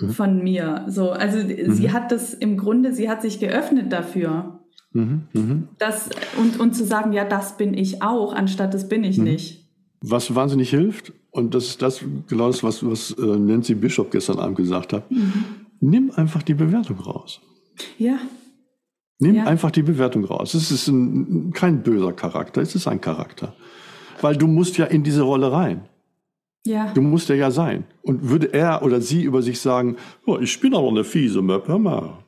mhm. 0.00 0.10
von 0.10 0.42
mir. 0.42 0.84
So, 0.88 1.10
also 1.10 1.38
mhm. 1.38 1.72
sie 1.72 1.92
hat 1.92 2.12
das 2.12 2.34
im 2.34 2.56
Grunde, 2.56 2.92
sie 2.92 3.08
hat 3.08 3.22
sich 3.22 3.40
geöffnet 3.40 3.92
dafür. 3.92 4.57
Mhm. 4.92 5.22
mhm. 5.32 5.68
Das, 5.78 6.08
und, 6.38 6.58
und 6.58 6.74
zu 6.74 6.84
sagen, 6.84 7.12
ja, 7.12 7.24
das 7.24 7.56
bin 7.56 7.74
ich 7.74 8.02
auch, 8.02 8.32
anstatt 8.32 8.74
das 8.74 8.88
bin 8.88 9.04
ich 9.04 9.18
mhm. 9.18 9.24
nicht. 9.24 9.68
Was 10.00 10.34
wahnsinnig 10.34 10.70
hilft, 10.70 11.12
und 11.30 11.54
das 11.54 11.66
ist 11.66 11.82
das, 11.82 12.00
genau 12.28 12.46
das, 12.46 12.62
was, 12.62 12.88
was 12.88 13.10
äh, 13.12 13.22
Nancy 13.22 13.74
Bishop 13.74 14.10
gestern 14.10 14.38
Abend 14.38 14.56
gesagt 14.56 14.92
hat, 14.92 15.10
mhm. 15.10 15.44
nimm 15.80 16.10
einfach 16.12 16.42
die 16.42 16.54
Bewertung 16.54 16.98
raus. 17.00 17.40
Ja. 17.98 18.18
Nimm 19.20 19.34
ja. 19.34 19.44
einfach 19.44 19.70
die 19.70 19.82
Bewertung 19.82 20.24
raus. 20.24 20.54
Es 20.54 20.70
ist 20.70 20.88
ein, 20.88 21.52
kein 21.52 21.82
böser 21.82 22.12
Charakter, 22.12 22.62
es 22.62 22.74
ist 22.74 22.86
ein 22.86 23.00
Charakter. 23.00 23.54
Weil 24.20 24.36
du 24.36 24.46
musst 24.46 24.78
ja 24.78 24.86
in 24.86 25.02
diese 25.02 25.22
Rolle 25.22 25.52
rein. 25.52 25.82
Ja. 26.64 26.92
Du 26.92 27.02
musst 27.02 27.28
ja 27.28 27.34
ja 27.34 27.50
sein. 27.50 27.84
Und 28.02 28.28
würde 28.28 28.52
er 28.52 28.82
oder 28.82 29.00
sie 29.00 29.22
über 29.22 29.42
sich 29.42 29.60
sagen, 29.60 29.96
oh, 30.26 30.38
ich 30.38 30.60
bin 30.60 30.74
aber 30.74 30.88
eine 30.88 31.04
fiese 31.04 31.42
Möp, 31.42 31.68
hör 31.68 31.78
mal. 31.78 32.18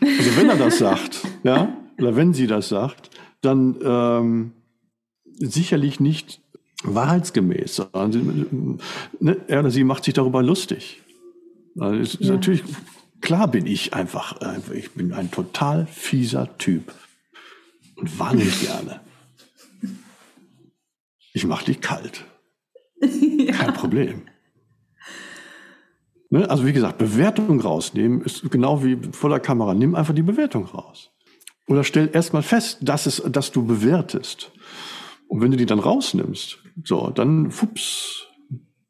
Also 0.00 0.36
wenn 0.36 0.48
er 0.48 0.56
das 0.56 0.78
sagt, 0.78 1.22
ja, 1.42 1.76
oder 1.98 2.16
wenn 2.16 2.34
sie 2.34 2.46
das 2.46 2.68
sagt, 2.68 3.10
dann 3.40 3.76
ähm, 3.82 4.52
sicherlich 5.38 6.00
nicht 6.00 6.40
wahrheitsgemäß, 6.82 7.76
sondern 7.76 8.12
sie, 8.12 8.46
ne, 9.20 9.36
er 9.48 9.60
oder 9.60 9.70
sie 9.70 9.84
macht 9.84 10.04
sich 10.04 10.14
darüber 10.14 10.42
lustig. 10.42 11.02
Also 11.78 11.96
ist 11.96 12.20
ja. 12.20 12.32
natürlich, 12.32 12.62
klar 13.20 13.48
bin 13.48 13.66
ich 13.66 13.94
einfach, 13.94 14.38
ich 14.72 14.92
bin 14.92 15.12
ein 15.12 15.30
total 15.30 15.86
fieser 15.86 16.56
Typ 16.58 16.92
und 17.96 18.18
wahnsinnig 18.18 18.60
gerne. 18.60 19.00
Ich 21.32 21.46
mache 21.46 21.64
dich 21.64 21.80
kalt. 21.80 22.24
ja. 23.00 23.52
Kein 23.54 23.74
Problem. 23.74 24.22
Ne? 26.30 26.48
Also 26.48 26.64
wie 26.66 26.72
gesagt, 26.72 26.98
Bewertung 26.98 27.60
rausnehmen 27.60 28.20
ist 28.22 28.50
genau 28.50 28.84
wie 28.84 28.98
vor 29.12 29.30
der 29.30 29.40
Kamera. 29.40 29.74
Nimm 29.74 29.94
einfach 29.94 30.14
die 30.14 30.22
Bewertung 30.22 30.64
raus. 30.64 31.13
Oder 31.66 31.84
stell 31.84 32.10
erstmal 32.12 32.42
fest, 32.42 32.78
dass, 32.82 33.06
es, 33.06 33.22
dass 33.30 33.50
du 33.52 33.64
bewertest. 33.66 34.52
Und 35.28 35.40
wenn 35.40 35.50
du 35.50 35.56
die 35.56 35.66
dann 35.66 35.78
rausnimmst, 35.78 36.58
so, 36.84 37.10
dann 37.10 37.50
fups, 37.50 38.26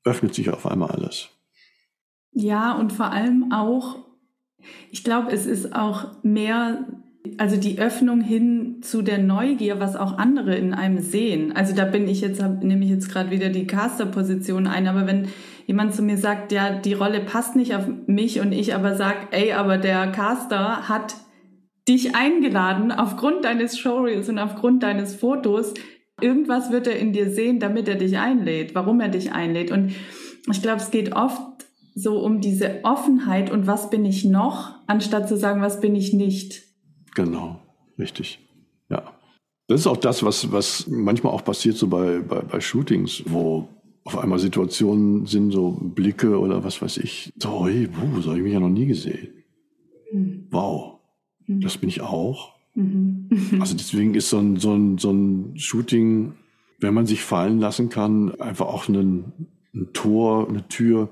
öffnet 0.05 0.35
sich 0.35 0.51
auf 0.51 0.67
einmal 0.67 0.91
alles. 0.91 1.29
Ja, 2.33 2.73
und 2.73 2.93
vor 2.93 3.13
allem 3.13 3.53
auch, 3.53 3.99
ich 4.91 5.05
glaube, 5.05 5.31
es 5.31 5.47
ist 5.47 5.75
auch 5.75 6.23
mehr, 6.25 6.85
also 7.39 7.57
die 7.57 7.79
Öffnung 7.79 8.21
hin 8.21 8.83
zu 8.83 9.03
der 9.03 9.19
Neugier, 9.19 9.79
was 9.79 9.95
auch 9.95 10.19
andere 10.19 10.57
in 10.57 10.75
einem 10.75 10.99
sehen. 10.99 11.53
Also 11.53 11.75
da 11.75 11.85
bin 11.85 12.09
ich 12.09 12.21
jetzt, 12.21 12.43
nehme 12.43 12.85
ich 12.85 12.91
jetzt 12.91 13.09
gerade 13.09 13.31
wieder 13.31 13.51
die 13.51 13.69
Caster-Position 13.69 14.67
ein, 14.67 14.89
aber 14.89 15.07
wenn 15.07 15.29
jemand 15.67 15.95
zu 15.95 16.03
mir 16.03 16.19
sagt, 16.19 16.51
ja, 16.51 16.77
die 16.77 16.93
Rolle 16.93 17.21
passt 17.21 17.55
nicht 17.55 17.77
auf 17.77 17.87
mich 18.07 18.41
und 18.41 18.53
ich 18.53 18.75
aber 18.75 18.97
sag, 18.97 19.29
ey, 19.31 19.53
aber 19.53 19.79
der 19.79 20.11
Caster 20.11 20.89
hat 20.89 21.15
dich 21.87 22.15
eingeladen 22.15 22.93
aufgrund 22.93 23.45
deines 23.45 23.79
Showreels 23.79 24.29
und 24.29 24.39
aufgrund 24.39 24.83
deines 24.83 25.15
Fotos, 25.15 25.75
Irgendwas 26.21 26.71
wird 26.71 26.87
er 26.87 26.99
in 26.99 27.13
dir 27.13 27.31
sehen, 27.31 27.59
damit 27.59 27.89
er 27.89 27.97
dich 27.97 28.19
einlädt, 28.19 28.75
warum 28.75 29.01
er 29.01 29.09
dich 29.09 29.33
einlädt. 29.33 29.71
Und 29.71 29.93
ich 30.51 30.63
glaube, 30.63 30.81
es 30.81 30.91
geht 30.91 31.15
oft 31.15 31.41
so 31.95 32.21
um 32.21 32.41
diese 32.41 32.85
Offenheit 32.85 33.51
und 33.51 33.67
was 33.67 33.91
bin 33.91 34.05
ich 34.05 34.25
noch, 34.25 34.75
anstatt 34.87 35.29
zu 35.29 35.37
sagen, 35.37 35.61
was 35.61 35.81
bin 35.81 35.95
ich 35.95 36.13
nicht. 36.13 36.63
Genau, 37.15 37.61
richtig. 37.99 38.39
Ja. 38.89 39.03
Das 39.67 39.81
ist 39.81 39.87
auch 39.87 39.97
das, 39.97 40.23
was, 40.23 40.53
was 40.53 40.87
manchmal 40.89 41.33
auch 41.33 41.45
passiert 41.45 41.77
so 41.77 41.87
bei, 41.89 42.21
bei, 42.21 42.41
bei 42.41 42.61
Shootings, 42.61 43.23
wo 43.27 43.69
auf 44.05 44.19
einmal 44.19 44.39
Situationen 44.39 45.27
sind, 45.27 45.53
so 45.53 45.79
Blicke 45.81 46.39
oder 46.39 46.63
was 46.63 46.83
weiß 46.83 46.99
ich. 46.99 47.33
So, 47.39 47.67
hey, 47.67 47.89
wuh, 47.93 48.21
so 48.21 48.31
habe 48.31 48.39
ich 48.39 48.45
mich 48.45 48.53
ja 48.53 48.61
noch 48.61 48.69
nie 48.69 48.87
gesehen. 48.87 49.29
Hm. 50.11 50.49
Wow, 50.51 50.94
das 51.47 51.79
bin 51.79 51.89
ich 51.89 52.01
auch. 52.01 52.55
Mhm. 52.75 53.29
also 53.61 53.77
deswegen 53.77 54.15
ist 54.15 54.31
so 54.31 54.39
ein, 54.39 54.57
so, 54.57 54.75
ein, 54.75 54.99
so 54.99 55.13
ein 55.13 55.57
Shooting, 55.57 56.33
wenn 56.81 56.95
man 56.95 57.07
sich 57.07 57.23
fallen 57.23 57.61
lassen 57.61 57.89
kann, 57.89 58.39
einfach 58.41 58.67
auch 58.67 58.89
ein, 58.89 59.33
ein 59.75 59.93
Tor, 59.93 60.49
eine 60.49 60.67
Tür 60.69 61.09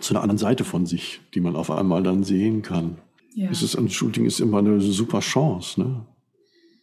zu 0.00 0.14
einer 0.14 0.22
anderen 0.22 0.38
Seite 0.38 0.64
von 0.64 0.86
sich, 0.86 1.20
die 1.34 1.40
man 1.40 1.56
auf 1.56 1.70
einmal 1.70 2.02
dann 2.02 2.22
sehen 2.22 2.62
kann. 2.62 2.98
Ja. 3.34 3.50
Es 3.50 3.62
ist, 3.62 3.76
ein 3.76 3.88
Shooting 3.88 4.26
ist 4.26 4.40
immer 4.40 4.58
eine 4.58 4.80
super 4.80 5.20
Chance, 5.20 5.80
ne? 5.80 6.06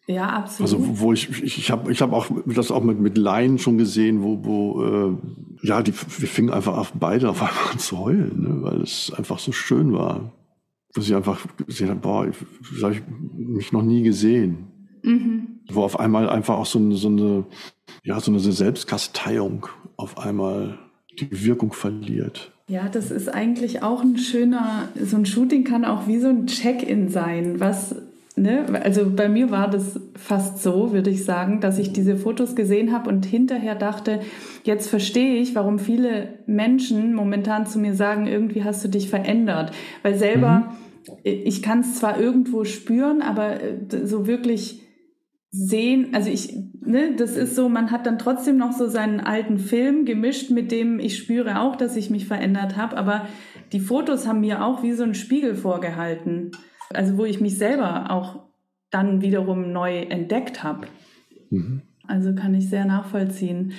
Ja, 0.08 0.28
absolut. 0.30 0.74
Also 0.74 1.00
wo 1.00 1.14
ich 1.14 1.30
ich, 1.30 1.60
ich 1.60 1.70
habe 1.70 1.92
ich 1.92 2.02
hab 2.02 2.14
auch 2.14 2.32
das 2.48 2.72
auch 2.72 2.84
mit 2.84 3.00
mit 3.00 3.16
Laien 3.16 3.60
schon 3.60 3.78
gesehen, 3.78 4.24
wo 4.24 4.44
wo 4.44 4.84
äh, 4.84 5.18
ja 5.62 5.84
die 5.84 5.94
wir 5.94 6.28
fingen 6.28 6.50
einfach 6.50 6.76
auf 6.76 6.94
beide 6.94 7.30
auf 7.30 7.44
einmal 7.44 7.74
an 7.74 7.78
zu 7.78 8.00
heulen, 8.00 8.42
ne, 8.42 8.58
weil 8.64 8.82
es 8.82 9.14
einfach 9.16 9.38
so 9.38 9.52
schön 9.52 9.94
war 9.94 10.32
wo 10.94 11.02
sie 11.02 11.16
einfach 11.16 11.46
gesehen 11.66 11.90
hat, 11.90 12.02
boah, 12.02 12.26
das 12.26 12.84
habe 12.84 12.96
ich 12.96 13.02
mich 13.36 13.72
noch 13.72 13.84
nie 13.84 14.04
gesehen. 14.04 14.68
Mhm. 15.04 15.60
Wo 15.72 15.84
auf 15.84 16.00
einmal 16.00 16.30
einfach 16.30 16.58
auch 16.58 16.66
so 16.66 16.80
eine, 16.80 16.96
so 16.96 17.08
eine, 17.08 17.46
ja, 18.04 18.20
so 18.20 18.32
eine 18.32 18.40
Selbstkasteiung 18.40 19.68
auf 19.98 20.18
einmal 20.18 20.80
die 21.20 21.46
Wirkung 21.46 21.74
verliert. 21.74 22.52
Ja, 22.68 22.88
das 22.88 23.12
ist 23.12 23.30
eigentlich 23.30 23.82
auch 23.82 24.02
ein 24.02 24.18
schöner, 24.18 24.90
so 25.04 25.18
ein 25.18 25.26
Shooting 25.26 25.64
kann 25.64 25.86
auch 25.86 26.08
wie 26.08 26.20
so 26.20 26.28
ein 26.28 26.48
Check-in 26.48 27.10
sein, 27.10 27.60
was 27.60 27.96
Ne? 28.42 28.66
Also 28.84 29.10
bei 29.10 29.28
mir 29.28 29.52
war 29.52 29.70
das 29.70 30.00
fast 30.16 30.64
so, 30.64 30.94
würde 30.94 31.10
ich 31.10 31.26
sagen, 31.26 31.60
dass 31.60 31.78
ich 31.78 31.92
diese 31.92 32.16
Fotos 32.16 32.56
gesehen 32.56 32.94
habe 32.94 33.10
und 33.10 33.26
hinterher 33.26 33.76
dachte, 33.76 34.22
jetzt 34.64 34.90
verstehe 34.90 35.42
ich, 35.42 35.56
warum 35.56 35.78
viele 35.78 36.40
Menschen 36.46 37.14
momentan 37.14 37.66
zu 37.66 37.80
mir 37.80 37.94
sagen, 37.94 38.28
irgendwie 38.28 38.64
hast 38.64 38.84
du 38.84 38.88
dich 38.88 39.10
verändert. 39.10 39.72
Weil 40.04 40.16
selber, 40.16 40.72
mhm. 41.08 41.14
ich 41.24 41.62
kann 41.62 41.82
es 41.82 41.96
zwar 41.96 42.20
irgendwo 42.20 42.64
spüren, 42.64 43.22
aber 43.22 43.62
äh, 43.62 44.06
so 44.06 44.26
wirklich 44.26 44.84
sehen, 45.52 46.10
also 46.14 46.30
ich, 46.30 46.56
ne, 46.80 47.16
das 47.18 47.36
ist 47.36 47.56
so, 47.56 47.68
man 47.68 47.92
hat 47.92 48.06
dann 48.06 48.20
trotzdem 48.20 48.58
noch 48.58 48.72
so 48.72 48.88
seinen 48.88 49.20
alten 49.20 49.58
Film 49.58 50.06
gemischt, 50.06 50.50
mit 50.50 50.72
dem 50.72 51.00
ich 51.00 51.18
spüre 51.18 51.60
auch, 51.60 51.76
dass 51.76 51.98
ich 51.98 52.10
mich 52.10 52.26
verändert 52.26 52.78
habe, 52.78 52.96
aber 52.96 53.28
die 53.74 53.80
Fotos 53.80 54.28
haben 54.28 54.42
mir 54.42 54.64
auch 54.64 54.82
wie 54.82 54.94
so 54.94 55.04
ein 55.04 55.16
Spiegel 55.16 55.56
vorgehalten. 55.56 56.52
Also 56.94 57.18
wo 57.18 57.26
ich 57.26 57.40
mich 57.40 57.58
selber 57.58 58.12
auch 58.12 58.40
dann 58.90 59.22
wiederum 59.22 59.72
neu 59.72 60.00
entdeckt 60.00 60.64
habe. 60.64 60.88
Mhm. 61.50 61.82
Also 62.08 62.34
kann 62.34 62.56
ich 62.56 62.70
sehr 62.70 62.86
nachvollziehen. 62.86 63.74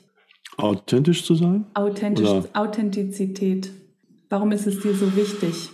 Authentisch 0.58 1.24
zu 1.24 1.36
sein? 1.36 1.68
Authentisch, 1.76 2.28
Authentizität. 2.54 3.70
Warum 4.30 4.52
ist 4.52 4.66
es 4.66 4.80
dir 4.80 4.96
so 4.96 5.16
wichtig? 5.16 5.70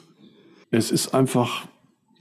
Es 0.72 0.92
ist 0.92 1.14
einfach 1.14 1.68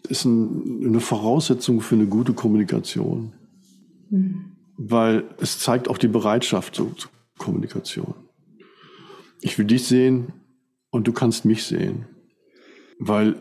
ist 0.09 0.25
ein, 0.25 0.85
eine 0.85 1.01
Voraussetzung 1.01 1.81
für 1.81 1.95
eine 1.95 2.07
gute 2.07 2.35
Kommunikation. 2.35 3.33
Mhm. 4.11 4.53
Weil 4.77 5.25
es 5.39 5.59
zeigt 5.59 5.89
auch 5.89 5.99
die 5.99 6.09
Bereitschaft 6.09 6.75
zur, 6.75 6.97
zur 6.97 7.11
Kommunikation. 7.39 8.15
Ich 9.41 9.59
will 9.59 9.67
dich 9.67 9.87
sehen 9.87 10.33
und 10.91 11.07
du 11.07 11.13
kannst 11.13 11.45
mich 11.45 11.65
sehen. 11.65 12.07
Weil, 12.99 13.37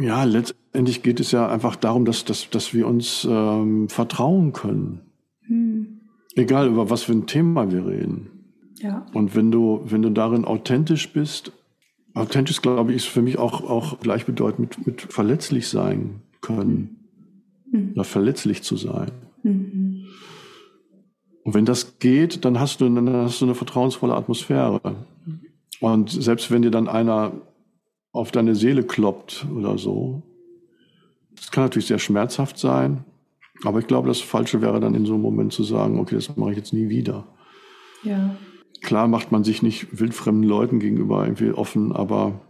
ja, 0.00 0.24
letztendlich 0.24 1.02
geht 1.02 1.20
es 1.20 1.32
ja 1.32 1.48
einfach 1.48 1.76
darum, 1.76 2.04
dass, 2.04 2.24
dass, 2.24 2.48
dass 2.50 2.72
wir 2.72 2.86
uns 2.86 3.26
ähm, 3.28 3.88
vertrauen 3.88 4.52
können. 4.52 5.09
Egal, 6.34 6.68
über 6.68 6.90
was 6.90 7.02
für 7.02 7.12
ein 7.12 7.26
Thema 7.26 7.70
wir 7.70 7.86
reden. 7.86 8.30
Ja. 8.78 9.06
Und 9.12 9.34
wenn 9.34 9.50
du, 9.50 9.82
wenn 9.84 10.02
du 10.02 10.10
darin 10.10 10.44
authentisch 10.44 11.12
bist, 11.12 11.52
authentisch, 12.14 12.62
glaube 12.62 12.90
ich, 12.90 12.96
ist 12.98 13.06
für 13.06 13.22
mich 13.22 13.38
auch, 13.38 13.68
auch 13.68 14.00
gleichbedeutend 14.00 14.78
mit, 14.78 14.86
mit 14.86 15.02
verletzlich 15.12 15.68
sein 15.68 16.22
können. 16.40 16.96
Mhm. 17.70 17.92
Oder 17.94 18.04
verletzlich 18.04 18.62
zu 18.62 18.76
sein. 18.76 19.10
Mhm. 19.42 20.06
Und 21.42 21.54
wenn 21.54 21.64
das 21.64 21.98
geht, 21.98 22.44
dann 22.44 22.60
hast 22.60 22.80
du, 22.80 22.88
dann 22.88 23.08
hast 23.08 23.40
du 23.40 23.46
eine 23.46 23.54
vertrauensvolle 23.54 24.14
Atmosphäre. 24.14 24.80
Und 25.80 26.10
selbst 26.10 26.50
wenn 26.50 26.62
dir 26.62 26.70
dann 26.70 26.88
einer 26.88 27.32
auf 28.12 28.30
deine 28.30 28.54
Seele 28.54 28.82
kloppt 28.82 29.46
oder 29.54 29.78
so, 29.78 30.22
das 31.34 31.50
kann 31.50 31.64
natürlich 31.64 31.86
sehr 31.86 31.98
schmerzhaft 31.98 32.58
sein, 32.58 33.04
aber 33.64 33.78
ich 33.80 33.86
glaube, 33.86 34.08
das 34.08 34.20
Falsche 34.20 34.62
wäre 34.62 34.80
dann 34.80 34.94
in 34.94 35.04
so 35.04 35.14
einem 35.14 35.22
Moment 35.22 35.52
zu 35.52 35.62
sagen, 35.62 35.98
okay, 35.98 36.14
das 36.14 36.36
mache 36.36 36.52
ich 36.52 36.56
jetzt 36.56 36.72
nie 36.72 36.88
wieder. 36.88 37.26
Ja. 38.02 38.36
Klar 38.82 39.08
macht 39.08 39.30
man 39.30 39.44
sich 39.44 39.62
nicht 39.62 40.00
wildfremden 40.00 40.48
Leuten 40.48 40.78
gegenüber 40.78 41.24
irgendwie 41.24 41.50
offen, 41.52 41.92
aber 41.92 42.40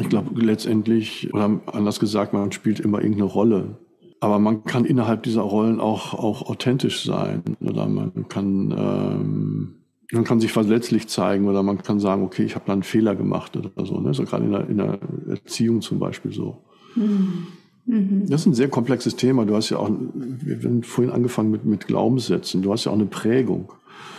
ich 0.00 0.08
glaube 0.08 0.40
letztendlich, 0.40 1.32
oder 1.34 1.60
anders 1.66 2.00
gesagt, 2.00 2.32
man 2.32 2.52
spielt 2.52 2.80
immer 2.80 2.98
irgendeine 2.98 3.24
Rolle. 3.24 3.78
aber 4.20 4.38
man 4.38 4.64
kann 4.64 4.84
innerhalb 4.84 5.22
dieser 5.22 5.42
Rollen 5.42 5.80
auch, 5.80 6.14
auch 6.14 6.48
authentisch 6.48 7.04
sein 7.04 7.42
oder 7.60 7.86
man 7.88 8.28
kann, 8.28 8.74
ähm, 8.76 9.74
man 10.12 10.24
kann 10.24 10.40
sich 10.40 10.52
verletzlich 10.52 11.08
zeigen 11.08 11.48
oder 11.48 11.62
man 11.62 11.78
kann 11.78 12.00
sagen, 12.00 12.22
okay, 12.22 12.42
ich 12.44 12.54
habe 12.54 12.64
da 12.66 12.72
einen 12.72 12.82
Fehler 12.82 13.14
gemacht 13.14 13.56
oder 13.56 13.70
so. 13.84 14.00
Ne? 14.00 14.14
So 14.14 14.24
gerade 14.24 14.44
in 14.44 14.52
der, 14.52 14.68
in 14.68 14.76
der 14.78 14.98
Erziehung 15.28 15.82
zum 15.82 15.98
Beispiel 15.98 16.32
so. 16.32 16.64
Mhm. 16.96 17.46
Mhm. 17.88 18.26
Das 18.28 18.42
ist 18.42 18.46
ein 18.46 18.54
sehr 18.54 18.68
komplexes 18.68 19.16
Thema. 19.16 19.44
Du 19.44 19.56
hast 19.56 19.70
ja 19.70 19.78
auch, 19.78 19.90
wir 19.90 20.56
haben 20.62 20.82
vorhin 20.82 21.12
angefangen 21.12 21.50
mit, 21.50 21.64
mit 21.64 21.86
Glaubenssätzen. 21.86 22.62
Du 22.62 22.72
hast 22.72 22.84
ja 22.84 22.92
auch 22.92 22.96
eine 22.96 23.06
Prägung. 23.06 23.72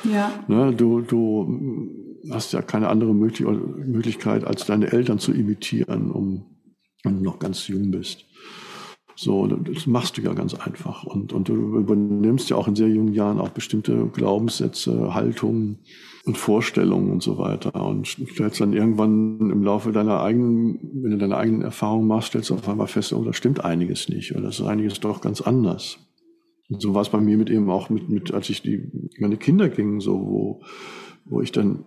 Ja. 0.03 0.32
Ne? 0.47 0.74
Du, 0.74 1.01
du 1.01 1.89
hast 2.30 2.53
ja 2.53 2.61
keine 2.61 2.89
andere 2.89 3.13
Möglichkeit, 3.13 4.43
als 4.43 4.65
deine 4.65 4.91
Eltern 4.91 5.20
zu 5.20 5.32
imitieren, 5.34 6.11
um, 6.11 6.45
wenn 7.03 7.17
du 7.17 7.24
noch 7.24 7.39
ganz 7.39 7.67
jung 7.67 7.91
bist. 7.91 8.26
So, 9.15 9.47
das 9.47 9.86
machst 9.86 10.17
du 10.17 10.22
ja 10.22 10.34
ganz 10.34 10.53
einfach. 10.53 11.03
Und, 11.03 11.34
und 11.34 11.49
du 11.49 11.78
übernimmst 11.78 12.49
ja 12.49 12.55
auch 12.55 12.67
in 12.67 12.76
sehr 12.76 12.88
jungen 12.88 13.13
Jahren 13.13 13.39
auch 13.39 13.49
bestimmte 13.49 14.07
Glaubenssätze, 14.13 15.13
Haltungen 15.13 15.80
und 16.26 16.38
Vorstellungen 16.38 17.11
und 17.11 17.24
so 17.24 17.38
weiter. 17.38 17.74
Und 17.86 18.07
stellst 18.07 18.61
dann 18.61 18.74
irgendwann 18.74 19.49
im 19.49 19.63
Laufe 19.63 19.91
deiner 19.91 20.22
eigenen, 20.22 20.80
wenn 21.01 21.11
du 21.11 21.17
deine 21.17 21.38
eigenen 21.38 21.61
Erfahrungen 21.61 22.07
machst, 22.07 22.30
stellst 22.30 22.49
du 22.49 22.55
auf 22.55 22.67
einmal 22.67 22.88
fest, 22.88 23.13
oh, 23.13 23.24
da 23.24 23.34
stimmt 23.34 23.63
einiges 23.63 24.09
nicht 24.09 24.34
oder 24.34 24.43
das 24.43 24.59
ist 24.59 24.65
einiges 24.65 24.99
doch 24.99 25.22
ganz 25.22 25.41
anders. 25.41 25.97
Und 26.70 26.82
so 26.82 26.93
war 26.93 27.01
es 27.01 27.09
bei 27.09 27.20
mir 27.20 27.38
mit 27.38 27.49
eben 27.49 27.70
auch 27.70 27.89
mit, 27.89 28.09
mit 28.09 28.34
als 28.34 28.49
ich 28.49 28.61
die, 28.61 28.91
meine 29.20 29.38
Kinder 29.38 29.70
gingen, 29.70 29.99
so, 30.01 30.13
wo, 30.13 30.61
wo 31.26 31.41
ich 31.41 31.51
dann 31.51 31.86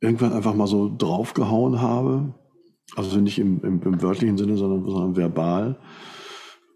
irgendwann 0.00 0.32
einfach 0.32 0.54
mal 0.54 0.66
so 0.66 0.94
draufgehauen 0.96 1.80
habe. 1.80 2.34
Also 2.96 3.20
nicht 3.20 3.38
im, 3.38 3.60
im, 3.62 3.82
im 3.82 4.02
wörtlichen 4.02 4.38
Sinne, 4.38 4.56
sondern, 4.56 4.84
sondern 4.84 5.16
verbal 5.16 5.78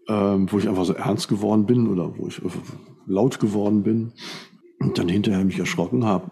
ähm, 0.07 0.51
wo 0.51 0.57
ich 0.57 0.67
einfach 0.67 0.85
so 0.85 0.93
ernst 0.93 1.27
geworden 1.27 1.65
bin 1.65 1.87
oder 1.87 2.17
wo 2.17 2.27
ich 2.27 2.41
laut 3.05 3.39
geworden 3.39 3.83
bin 3.83 4.13
und 4.79 4.97
dann 4.97 5.07
hinterher 5.07 5.43
mich 5.45 5.59
erschrocken 5.59 6.05
habe, 6.05 6.31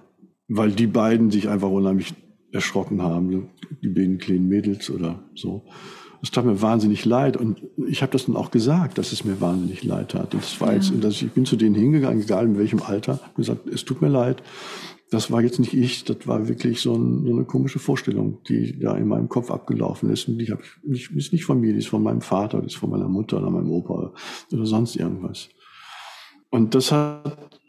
weil 0.52 0.72
die 0.72 0.88
beiden 0.88 1.32
sich 1.32 1.50
einfach 1.50 1.70
unheimlich 1.70 2.14
erschrocken 2.52 3.02
haben, 3.02 3.30
ne? 3.30 3.44
die 3.82 3.90
beiden 3.90 4.18
kleinen 4.18 4.48
Mädels 4.48 4.90
oder 4.90 5.24
so. 5.36 5.64
Es 6.24 6.30
tat 6.30 6.46
mir 6.46 6.62
wahnsinnig 6.62 7.04
leid 7.06 7.36
und 7.36 7.64
ich 7.88 8.04
habe 8.04 8.12
das 8.12 8.28
dann 8.28 8.36
auch 8.36 8.52
gesagt, 8.52 9.00
dass 9.00 9.12
es 9.12 9.26
mir 9.26 9.42
wahnsinnig 9.42 9.84
leid 9.84 10.12
tat. 10.12 10.36
Und 10.36 10.44
das 10.44 10.62
war 10.62 10.70
ja. 10.70 10.76
jetzt, 10.76 10.92
und 10.92 11.04
ich 11.04 11.32
bin 11.32 11.46
zu 11.46 11.56
denen 11.56 11.74
hingegangen, 11.74 12.22
egal 12.22 12.46
in 12.46 12.58
welchem 12.60 12.82
Alter, 12.84 13.20
gesagt, 13.36 13.68
es 13.68 13.86
tut 13.86 14.02
mir 14.02 14.10
leid 14.10 14.44
das 15.12 15.30
war 15.30 15.42
jetzt 15.42 15.60
nicht 15.60 15.74
ich, 15.74 16.06
das 16.06 16.26
war 16.26 16.48
wirklich 16.48 16.80
so, 16.80 16.96
ein, 16.96 17.26
so, 17.26 17.34
eine 17.34 17.44
komische 17.44 17.80
Vorstellung, 17.80 18.42
die 18.48 18.80
da 18.80 18.96
in 18.96 19.10
meinem 19.10 19.28
Kopf 19.28 19.52
abgelaufen 19.52 20.10
ist. 20.10 20.30
Und 20.30 20.38
die 20.38 20.50
hab 20.50 20.62
ich 20.90 21.12
ist 21.12 21.34
nicht 21.34 21.44
von 21.44 21.60
mir, 21.60 21.74
die 21.74 21.80
ist 21.80 21.90
von 21.90 22.02
meinem 22.02 22.22
Vater, 22.22 22.62
die 22.62 22.68
ist 22.68 22.78
von 22.78 22.90
meiner 22.90 23.10
Mutter 23.10 23.38
oder 23.38 23.50
meinem 23.50 23.70
Opa 23.70 24.14
oder 24.52 24.66
sonst 24.66 24.96
irgendwas. 24.96 25.50
Und 26.50 26.76
das 26.76 26.94
hat, 26.94 27.61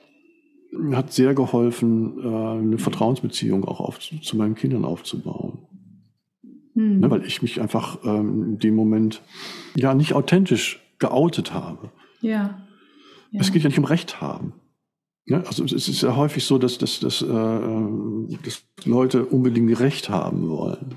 hat 0.92 1.12
sehr 1.12 1.34
geholfen, 1.34 2.18
äh, 2.18 2.58
eine 2.58 2.78
Vertrauensbeziehung 2.78 3.64
auch 3.64 3.80
auf, 3.80 3.98
zu 3.98 4.36
meinen 4.36 4.54
Kindern 4.54 4.84
aufzubauen. 4.84 5.58
Hm. 6.74 7.00
Ne, 7.00 7.10
weil 7.10 7.24
ich 7.26 7.42
mich 7.42 7.60
einfach 7.60 7.98
ähm, 8.04 8.44
in 8.44 8.58
dem 8.58 8.74
Moment 8.74 9.22
ja 9.74 9.94
nicht 9.94 10.14
authentisch 10.14 10.80
geoutet 10.98 11.52
habe. 11.52 11.90
Ja. 12.20 12.64
ja. 13.30 13.40
Es 13.40 13.52
geht 13.52 13.62
ja 13.62 13.68
nicht 13.68 13.78
um 13.78 13.84
Recht 13.84 14.20
haben. 14.20 14.54
Ja, 15.26 15.42
also 15.42 15.64
es 15.64 15.88
ist 15.88 16.02
ja 16.02 16.16
häufig 16.16 16.44
so, 16.44 16.58
dass, 16.58 16.78
dass, 16.78 16.98
dass, 17.00 17.22
äh, 17.22 17.26
dass 17.26 18.64
Leute 18.84 19.24
unbedingt 19.26 19.78
Recht 19.78 20.08
haben 20.08 20.48
wollen. 20.48 20.96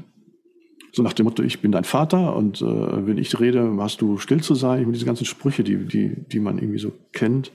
So 0.93 1.03
nach 1.03 1.13
dem 1.13 1.25
Motto, 1.25 1.43
ich 1.43 1.59
bin 1.59 1.73
dein 1.73 1.83
Vater 1.83 2.35
und 2.35 2.61
äh, 2.61 3.05
wenn 3.05 3.17
ich 3.17 3.37
rede, 3.39 3.75
hast 3.79 4.01
du 4.01 4.17
still 4.17 4.41
zu 4.41 4.55
sein. 4.55 4.79
Ich 4.79 4.85
meine, 4.85 4.93
diese 4.93 5.05
ganzen 5.05 5.25
Sprüche, 5.25 5.63
die, 5.63 5.77
die, 5.85 6.15
die 6.31 6.39
man 6.39 6.57
irgendwie 6.57 6.79
so 6.79 6.93
kennt. 7.11 7.51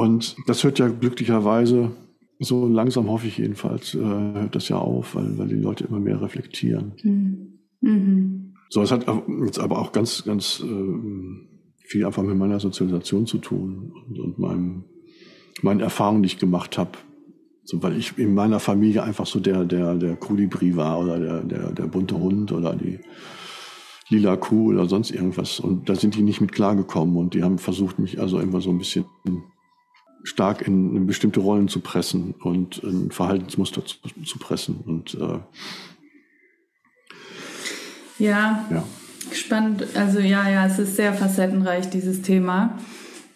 Und 0.00 0.34
das 0.46 0.64
hört 0.64 0.78
ja 0.78 0.88
glücklicherweise, 0.88 1.90
so 2.38 2.66
langsam 2.66 3.10
hoffe 3.10 3.26
ich 3.26 3.36
jedenfalls, 3.36 3.94
äh, 3.94 3.98
hört 3.98 4.54
das 4.54 4.70
ja 4.70 4.78
auf, 4.78 5.14
weil, 5.14 5.36
weil 5.36 5.48
die 5.48 5.56
Leute 5.56 5.84
immer 5.84 6.00
mehr 6.00 6.22
reflektieren. 6.22 6.92
Mhm. 7.02 7.58
Mhm. 7.82 8.54
So, 8.70 8.80
es 8.80 8.92
hat 8.92 9.04
jetzt 9.44 9.58
aber 9.58 9.78
auch 9.78 9.92
ganz, 9.92 10.24
ganz 10.24 10.64
äh, 10.64 11.86
viel 11.86 12.06
einfach 12.06 12.22
mit 12.22 12.34
meiner 12.38 12.58
Sozialisation 12.60 13.26
zu 13.26 13.36
tun 13.36 13.92
und, 14.08 14.18
und 14.18 14.38
meinem, 14.38 14.84
meinen 15.60 15.80
Erfahrungen, 15.80 16.22
die 16.22 16.28
ich 16.28 16.38
gemacht 16.38 16.78
habe. 16.78 16.92
So, 17.64 17.82
weil 17.82 17.94
ich 17.98 18.16
in 18.16 18.32
meiner 18.32 18.58
Familie 18.58 19.02
einfach 19.02 19.26
so 19.26 19.38
der, 19.38 19.66
der, 19.66 19.96
der 19.96 20.16
Kolibri 20.16 20.76
war 20.76 20.98
oder 20.98 21.20
der, 21.20 21.40
der, 21.42 21.72
der 21.72 21.86
bunte 21.88 22.18
Hund 22.18 22.52
oder 22.52 22.74
die 22.74 23.00
lila 24.08 24.38
Kuh 24.38 24.70
oder 24.70 24.88
sonst 24.88 25.10
irgendwas. 25.10 25.60
Und 25.60 25.90
da 25.90 25.94
sind 25.94 26.14
die 26.14 26.22
nicht 26.22 26.40
mit 26.40 26.52
klargekommen 26.52 27.18
und 27.18 27.34
die 27.34 27.42
haben 27.42 27.58
versucht, 27.58 27.98
mich 27.98 28.18
also 28.18 28.40
immer 28.40 28.62
so 28.62 28.70
ein 28.70 28.78
bisschen 28.78 29.04
stark 30.22 30.66
in, 30.66 30.96
in 30.96 31.06
bestimmte 31.06 31.40
Rollen 31.40 31.68
zu 31.68 31.80
pressen 31.80 32.34
und 32.42 32.82
ein 32.82 33.10
Verhaltensmuster 33.10 33.84
zu, 33.84 33.96
zu 34.24 34.38
pressen. 34.38 34.80
Und 34.84 35.14
äh, 35.14 35.38
ja. 38.18 38.66
ja. 38.70 38.84
Spannend, 39.32 39.86
also 39.94 40.18
ja, 40.18 40.48
ja, 40.48 40.66
es 40.66 40.78
ist 40.78 40.96
sehr 40.96 41.12
facettenreich, 41.12 41.90
dieses 41.90 42.22
Thema. 42.22 42.78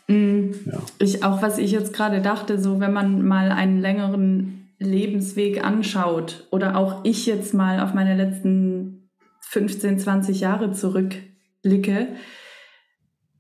Mhm. 0.09 0.55
Ja. 0.66 0.80
Ich, 0.99 1.24
auch 1.24 1.43
was 1.43 1.59
ich 1.59 1.72
jetzt 1.72 1.93
gerade 1.93 2.20
dachte, 2.20 2.61
so 2.61 2.80
wenn 2.80 2.93
man 2.93 3.26
mal 3.26 3.51
einen 3.51 3.80
längeren 3.80 4.68
Lebensweg 4.78 5.64
anschaut 5.64 6.47
oder 6.51 6.76
auch 6.76 7.05
ich 7.05 7.26
jetzt 7.26 7.55
mal 7.55 7.80
auf 7.80 7.95
meine 7.95 8.16
letzten 8.16 9.09
15, 9.41 9.99
20 9.99 10.41
Jahre 10.41 10.72
zurückblicke, 10.72 12.09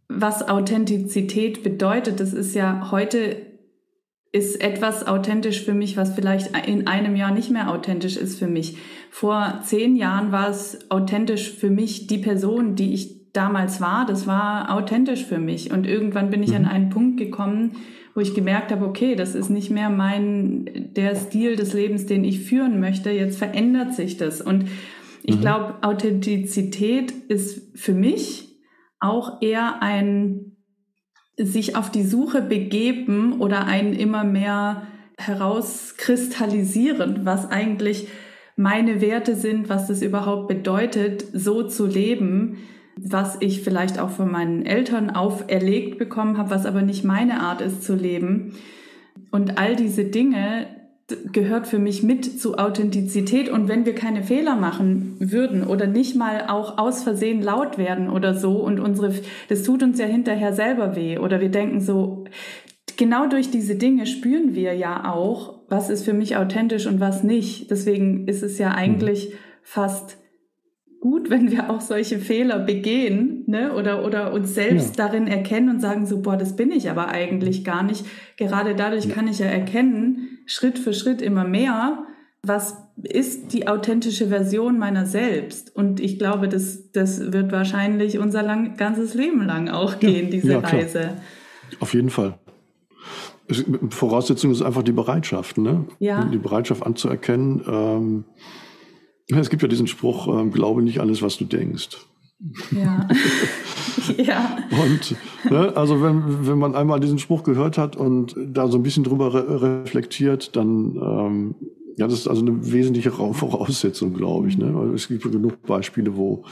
was 0.08 0.48
Authentizität 0.48 1.62
bedeutet, 1.62 2.20
das 2.20 2.32
ist 2.32 2.54
ja 2.54 2.90
heute 2.90 3.36
ist 4.34 4.60
etwas 4.60 5.06
authentisch 5.06 5.64
für 5.64 5.74
mich, 5.74 5.96
was 5.96 6.12
vielleicht 6.12 6.56
in 6.66 6.88
einem 6.88 7.14
Jahr 7.14 7.30
nicht 7.30 7.50
mehr 7.50 7.70
authentisch 7.70 8.16
ist 8.16 8.36
für 8.36 8.48
mich. 8.48 8.76
Vor 9.12 9.60
zehn 9.62 9.94
Jahren 9.94 10.32
war 10.32 10.48
es 10.48 10.90
authentisch 10.90 11.52
für 11.52 11.70
mich, 11.70 12.08
die 12.08 12.18
Person, 12.18 12.74
die 12.74 12.94
ich 12.94 13.30
damals 13.32 13.80
war, 13.80 14.06
das 14.06 14.26
war 14.26 14.74
authentisch 14.74 15.24
für 15.24 15.38
mich. 15.38 15.70
Und 15.70 15.86
irgendwann 15.86 16.30
bin 16.30 16.42
ich 16.42 16.50
mhm. 16.50 16.56
an 16.56 16.66
einen 16.66 16.90
Punkt 16.90 17.16
gekommen, 17.16 17.76
wo 18.16 18.20
ich 18.20 18.34
gemerkt 18.34 18.72
habe, 18.72 18.84
okay, 18.84 19.14
das 19.14 19.36
ist 19.36 19.50
nicht 19.50 19.70
mehr 19.70 19.88
mein, 19.88 20.90
der 20.96 21.14
Stil 21.14 21.54
des 21.54 21.72
Lebens, 21.72 22.06
den 22.06 22.24
ich 22.24 22.40
führen 22.40 22.80
möchte. 22.80 23.10
Jetzt 23.10 23.38
verändert 23.38 23.94
sich 23.94 24.16
das. 24.16 24.40
Und 24.40 24.64
ich 25.22 25.36
mhm. 25.36 25.40
glaube, 25.42 25.74
Authentizität 25.82 27.12
ist 27.28 27.62
für 27.76 27.94
mich 27.94 28.53
auch 29.04 29.42
eher 29.42 29.82
ein 29.82 30.56
sich 31.36 31.76
auf 31.76 31.90
die 31.90 32.04
Suche 32.04 32.40
begeben 32.42 33.40
oder 33.40 33.66
einen 33.66 33.92
immer 33.92 34.22
mehr 34.24 34.86
herauskristallisieren, 35.18 37.24
was 37.24 37.50
eigentlich 37.50 38.08
meine 38.56 39.00
Werte 39.00 39.34
sind, 39.34 39.68
was 39.68 39.88
das 39.88 40.00
überhaupt 40.02 40.46
bedeutet, 40.48 41.24
so 41.32 41.64
zu 41.64 41.86
leben, 41.86 42.58
was 42.96 43.36
ich 43.40 43.62
vielleicht 43.62 43.98
auch 43.98 44.10
von 44.10 44.30
meinen 44.30 44.64
Eltern 44.64 45.10
auferlegt 45.10 45.98
bekommen 45.98 46.38
habe, 46.38 46.50
was 46.50 46.66
aber 46.66 46.82
nicht 46.82 47.02
meine 47.04 47.40
Art 47.40 47.60
ist 47.60 47.82
zu 47.82 47.96
leben. 47.96 48.54
Und 49.32 49.58
all 49.58 49.74
diese 49.74 50.04
Dinge, 50.04 50.68
gehört 51.32 51.66
für 51.66 51.78
mich 51.78 52.02
mit 52.02 52.40
zu 52.40 52.56
Authentizität. 52.56 53.48
Und 53.48 53.68
wenn 53.68 53.84
wir 53.84 53.94
keine 53.94 54.22
Fehler 54.22 54.56
machen 54.56 55.16
würden 55.18 55.64
oder 55.64 55.86
nicht 55.86 56.16
mal 56.16 56.46
auch 56.48 56.78
aus 56.78 57.02
Versehen 57.02 57.42
laut 57.42 57.76
werden 57.78 58.08
oder 58.08 58.34
so 58.34 58.56
und 58.56 58.80
unsere, 58.80 59.12
das 59.48 59.62
tut 59.62 59.82
uns 59.82 59.98
ja 59.98 60.06
hinterher 60.06 60.52
selber 60.54 60.96
weh 60.96 61.18
oder 61.18 61.40
wir 61.40 61.50
denken 61.50 61.80
so, 61.80 62.24
genau 62.96 63.26
durch 63.26 63.50
diese 63.50 63.74
Dinge 63.74 64.06
spüren 64.06 64.54
wir 64.54 64.74
ja 64.74 65.12
auch, 65.12 65.60
was 65.68 65.90
ist 65.90 66.04
für 66.04 66.14
mich 66.14 66.36
authentisch 66.36 66.86
und 66.86 67.00
was 67.00 67.22
nicht. 67.22 67.70
Deswegen 67.70 68.26
ist 68.26 68.42
es 68.42 68.58
ja 68.58 68.70
eigentlich 68.70 69.30
mhm. 69.30 69.34
fast 69.62 70.18
gut, 71.00 71.28
wenn 71.28 71.50
wir 71.50 71.68
auch 71.68 71.82
solche 71.82 72.18
Fehler 72.18 72.58
begehen 72.60 73.44
ne? 73.46 73.74
oder, 73.74 74.06
oder 74.06 74.32
uns 74.32 74.54
selbst 74.54 74.96
ja. 74.96 75.06
darin 75.06 75.26
erkennen 75.26 75.68
und 75.68 75.80
sagen 75.80 76.06
so, 76.06 76.22
boah, 76.22 76.38
das 76.38 76.56
bin 76.56 76.72
ich 76.72 76.88
aber 76.88 77.08
eigentlich 77.08 77.62
gar 77.62 77.82
nicht. 77.82 78.06
Gerade 78.38 78.74
dadurch 78.74 79.10
kann 79.10 79.28
ich 79.28 79.38
ja 79.38 79.46
erkennen, 79.46 80.33
Schritt 80.46 80.78
für 80.78 80.92
Schritt 80.92 81.22
immer 81.22 81.44
mehr, 81.44 82.06
was 82.42 82.76
ist 83.02 83.52
die 83.52 83.66
authentische 83.66 84.28
Version 84.28 84.78
meiner 84.78 85.06
selbst. 85.06 85.74
Und 85.74 86.00
ich 86.00 86.18
glaube, 86.18 86.48
das, 86.48 86.92
das 86.92 87.32
wird 87.32 87.52
wahrscheinlich 87.52 88.18
unser 88.18 88.42
lang, 88.42 88.76
ganzes 88.76 89.14
Leben 89.14 89.44
lang 89.44 89.68
auch 89.68 89.98
gehen, 89.98 90.26
ja. 90.26 90.30
diese 90.30 90.62
Reise. 90.62 91.10
Auf 91.80 91.94
jeden 91.94 92.10
Fall. 92.10 92.38
Voraussetzung 93.90 94.50
ist 94.52 94.62
einfach 94.62 94.82
die 94.82 94.92
Bereitschaft, 94.92 95.58
ne? 95.58 95.84
Ja. 95.98 96.24
Die 96.24 96.38
Bereitschaft 96.38 96.82
anzuerkennen, 96.82 97.62
ähm, 97.66 98.24
es 99.28 99.50
gibt 99.50 99.62
ja 99.62 99.68
diesen 99.68 99.86
Spruch, 99.86 100.28
äh, 100.28 100.48
glaube 100.50 100.82
nicht 100.82 101.00
alles, 101.00 101.22
was 101.22 101.36
du 101.36 101.44
denkst. 101.44 101.96
Ja. 102.70 103.08
ja. 104.16 104.58
Und 104.70 105.16
ne, 105.50 105.76
also 105.76 106.02
wenn, 106.02 106.46
wenn 106.46 106.58
man 106.58 106.74
einmal 106.74 107.00
diesen 107.00 107.18
Spruch 107.18 107.42
gehört 107.42 107.78
hat 107.78 107.96
und 107.96 108.34
da 108.36 108.68
so 108.68 108.78
ein 108.78 108.82
bisschen 108.82 109.04
drüber 109.04 109.32
re 109.32 109.62
reflektiert, 109.62 110.56
dann 110.56 110.96
ähm, 110.96 111.54
ja, 111.96 112.08
das 112.08 112.20
ist 112.20 112.28
also 112.28 112.42
eine 112.42 112.72
wesentliche 112.72 113.12
Voraussetzung, 113.12 114.14
glaube 114.14 114.48
ich. 114.48 114.58
Ne? 114.58 114.74
Weil 114.74 114.94
es 114.94 115.08
gibt 115.08 115.22
genug 115.22 115.62
Beispiele, 115.62 116.16
wo 116.16 116.44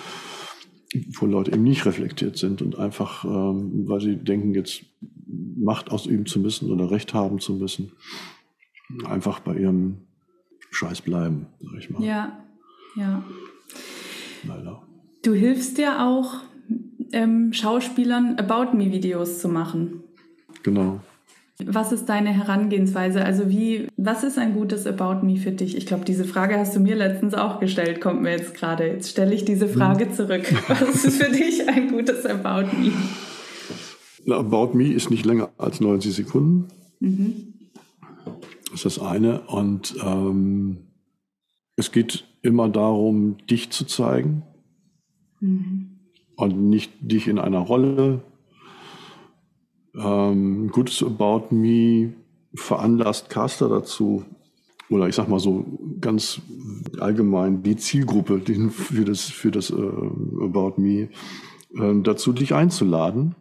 wo 1.19 1.27
Leute 1.27 1.53
eben 1.53 1.63
nicht 1.63 1.87
reflektiert 1.87 2.37
sind 2.37 2.61
und 2.61 2.79
einfach, 2.79 3.25
ähm, 3.25 3.89
weil 3.89 4.01
sie 4.01 4.17
denken, 4.17 4.55
jetzt 4.55 4.85
Macht 5.57 5.91
ausüben 5.91 6.27
zu 6.27 6.39
müssen 6.39 6.71
oder 6.71 6.91
Recht 6.91 7.15
haben 7.15 7.39
zu 7.39 7.55
müssen, 7.55 7.93
einfach 9.05 9.41
bei 9.41 9.57
ihrem 9.57 9.99
Scheiß 10.71 11.01
bleiben, 11.01 11.47
sag 11.61 11.79
ich 11.79 11.91
mal. 11.91 12.03
Ja, 12.03 12.45
ja. 12.97 13.25
Leider. 14.47 14.83
Du 15.23 15.35
hilfst 15.35 15.79
ja 15.79 16.09
auch 16.09 16.41
ähm, 17.13 17.53
Schauspielern 17.53 18.39
About 18.39 18.77
Me-Videos 18.77 19.39
zu 19.39 19.49
machen. 19.49 20.03
Genau. 20.65 21.01
Was 21.65 21.93
ist 21.93 22.07
deine 22.07 22.31
Herangehensweise? 22.31 23.25
Also 23.25 23.49
wie, 23.49 23.87
was 23.97 24.25
ist 24.25 24.37
ein 24.37 24.53
gutes 24.53 24.85
About 24.85 25.25
Me 25.25 25.37
für 25.37 25.53
dich? 25.53 25.77
Ich 25.77 25.87
glaube, 25.87 26.05
diese 26.05 26.25
Frage 26.25 26.59
hast 26.59 26.75
du 26.75 26.81
mir 26.81 26.97
letztens 26.97 27.35
auch 27.35 27.61
gestellt, 27.61 28.01
kommt 28.01 28.23
mir 28.23 28.33
jetzt 28.33 28.55
gerade. 28.55 28.89
Jetzt 28.89 29.11
stelle 29.11 29.33
ich 29.33 29.45
diese 29.45 29.69
Frage 29.69 30.07
hm. 30.07 30.13
zurück. 30.13 30.43
Was 30.69 31.05
ist 31.05 31.23
für 31.23 31.31
dich 31.31 31.69
ein 31.69 31.93
gutes 31.93 32.27
About 32.27 32.77
Me? 32.77 32.93
About 34.35 34.75
Me 34.75 34.93
ist 34.93 35.11
nicht 35.11 35.25
länger 35.25 35.51
als 35.57 35.81
90 35.81 36.15
Sekunden. 36.15 36.67
Mhm. 36.99 37.55
Das 38.73 38.85
ist 38.85 38.99
das 38.99 38.99
eine. 38.99 39.43
Und 39.43 39.95
ähm, 40.05 40.79
es 41.77 41.93
geht 41.93 42.25
immer 42.43 42.69
darum, 42.69 43.37
dich 43.49 43.71
zu 43.71 43.85
zeigen 43.85 44.43
und 46.37 46.71
nicht 46.71 46.93
dich 47.01 47.29
in 47.29 47.39
einer 47.39 47.59
Rolle 47.59 48.23
ähm, 49.95 50.69
Gutes 50.69 51.03
About 51.03 51.55
Me 51.55 52.13
veranlasst 52.55 53.31
Caster 53.31 53.69
dazu, 53.69 54.25
oder 54.91 55.09
ich 55.09 55.15
sag 55.15 55.29
mal 55.29 55.41
so 55.41 55.65
ganz 56.01 56.41
allgemein 56.99 57.63
die 57.63 57.77
Zielgruppe 57.77 58.41
für 58.71 59.05
das, 59.05 59.23
für 59.23 59.51
das 59.51 59.71
äh, 59.71 59.75
About 59.75 60.75
Me 60.77 61.09
äh, 61.75 62.03
dazu, 62.03 62.33
dich 62.33 62.55
einzuladen, 62.55 63.35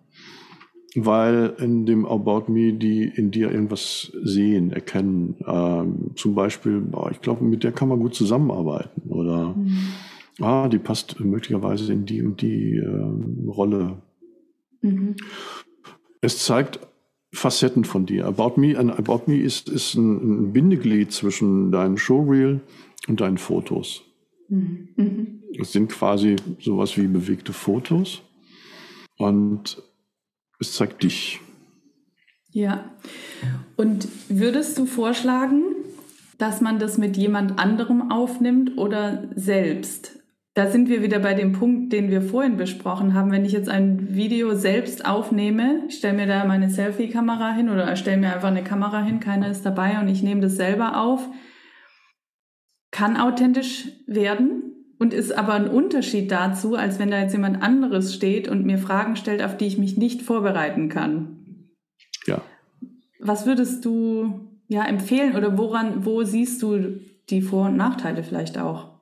weil 0.96 1.56
in 1.60 1.86
dem 1.86 2.06
About 2.06 2.52
Me 2.52 2.74
die 2.74 3.04
in 3.04 3.32
dir 3.32 3.52
irgendwas 3.52 4.12
sehen, 4.24 4.72
erkennen. 4.72 5.36
Ähm, 5.46 6.12
zum 6.16 6.36
Beispiel, 6.36 6.84
ich 7.12 7.22
glaube, 7.22 7.44
mit 7.44 7.64
der 7.64 7.72
kann 7.72 7.90
man 7.90 8.00
gut 8.00 8.16
zusammenarbeiten 8.16 9.10
oder 9.10 9.56
mhm. 9.56 9.78
Ah, 10.42 10.68
die 10.68 10.80
passt 10.80 11.20
möglicherweise 11.20 11.92
in 11.94 12.06
die 12.06 12.22
und 12.22 12.42
die 12.42 12.78
äh, 12.78 13.48
Rolle. 13.48 14.02
Mhm. 14.82 15.16
Es 16.22 16.44
zeigt 16.46 16.80
Facetten 17.34 17.86
von 17.86 18.06
dir. 18.06 18.26
About 18.26 18.60
Me, 18.60 18.78
About 18.78 19.24
Me 19.28 19.38
ist, 19.40 19.70
ist 19.70 19.96
ein, 19.96 20.48
ein 20.48 20.54
Bindeglied 20.54 21.12
zwischen 21.12 21.72
deinem 21.72 21.98
Showreel 21.98 22.62
und 23.08 23.22
deinen 23.22 23.38
Fotos. 23.38 24.04
Mhm. 24.50 24.90
mhm. 24.96 25.38
Es 25.60 25.74
sind 25.74 25.90
quasi 25.90 26.38
sowas 26.60 26.98
wie 26.98 27.08
bewegte 27.08 27.52
Fotos 27.52 28.22
und 29.18 29.84
es 30.60 30.74
zeigt 30.74 31.04
dich. 31.04 31.42
Ja. 32.52 32.90
Und 33.76 34.08
würdest 34.30 34.78
du 34.78 34.86
vorschlagen, 34.86 35.64
dass 36.38 36.62
man 36.62 36.80
das 36.80 36.98
mit 36.98 37.18
jemand 37.18 37.60
anderem 37.60 38.12
aufnimmt 38.12 38.78
oder 38.78 39.30
selbst? 39.36 40.21
Da 40.54 40.70
sind 40.70 40.90
wir 40.90 41.02
wieder 41.02 41.20
bei 41.20 41.34
dem 41.34 41.54
Punkt, 41.54 41.94
den 41.94 42.10
wir 42.10 42.22
vorhin 42.22 42.58
besprochen 42.58 43.14
haben. 43.14 43.32
Wenn 43.32 43.46
ich 43.46 43.54
jetzt 43.54 43.70
ein 43.70 44.16
Video 44.16 44.54
selbst 44.54 45.06
aufnehme, 45.06 45.84
ich 45.88 45.98
stelle 45.98 46.18
mir 46.18 46.28
da 46.28 46.44
meine 46.44 46.70
Selfie-Kamera 46.70 47.54
hin 47.54 47.70
oder 47.70 47.96
stelle 47.96 48.18
mir 48.18 48.34
einfach 48.34 48.50
eine 48.50 48.64
Kamera 48.64 49.02
hin, 49.02 49.22
keiner 49.22 49.50
ist 49.50 49.66
dabei 49.66 50.00
und 50.00 50.10
ich 50.10 50.24
nehme 50.24 50.42
das 50.42 50.58
selber 50.58 51.02
auf, 51.02 51.26
kann 52.92 53.16
authentisch 53.16 53.88
werden 54.08 54.62
und 55.00 55.14
ist 55.14 55.32
aber 55.32 55.54
ein 55.54 55.70
Unterschied 55.70 56.30
dazu, 56.30 56.76
als 56.76 57.00
wenn 57.00 57.12
da 57.12 57.22
jetzt 57.22 57.32
jemand 57.32 57.64
anderes 57.64 58.14
steht 58.14 58.50
und 58.50 58.66
mir 58.66 58.78
Fragen 58.78 59.16
stellt, 59.16 59.42
auf 59.42 59.56
die 59.56 59.68
ich 59.68 59.78
mich 59.78 59.96
nicht 59.96 60.22
vorbereiten 60.22 60.90
kann. 60.90 61.70
Ja. 62.28 62.42
Was 63.20 63.46
würdest 63.46 63.86
du 63.86 64.50
ja 64.68 64.84
empfehlen 64.84 65.38
oder 65.38 65.58
woran, 65.58 66.06
wo 66.06 66.24
siehst 66.24 66.62
du 66.62 67.00
die 67.30 67.42
Vor- 67.42 67.68
und 67.68 67.78
Nachteile 67.78 68.24
vielleicht 68.24 68.58
auch? 68.58 69.00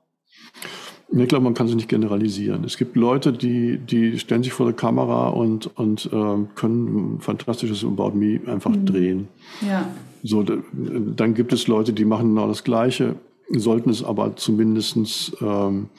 Ich 1.11 1.27
glaube, 1.27 1.43
man 1.43 1.55
kann 1.55 1.67
sie 1.67 1.75
nicht 1.75 1.89
generalisieren. 1.89 2.63
Es 2.63 2.77
gibt 2.77 2.95
Leute, 2.95 3.33
die, 3.33 3.77
die 3.77 4.19
stellen 4.19 4.43
sich 4.43 4.53
vor 4.53 4.67
der 4.67 4.75
Kamera 4.75 5.29
und, 5.29 5.75
und 5.77 6.07
äh, 6.13 6.35
können 6.55 7.19
fantastisches 7.19 7.83
About 7.83 8.11
Me 8.11 8.39
einfach 8.45 8.69
mhm. 8.69 8.85
drehen. 8.85 9.27
Ja. 9.67 9.89
So, 10.21 10.43
dann 10.43 11.33
gibt 11.33 11.51
es 11.53 11.67
Leute, 11.67 11.93
die 11.93 12.05
machen 12.05 12.29
genau 12.29 12.47
das 12.47 12.63
Gleiche, 12.63 13.15
sollten 13.49 13.89
es 13.89 14.03
aber 14.03 14.35
zumindest 14.35 15.33
ähm, 15.41 15.89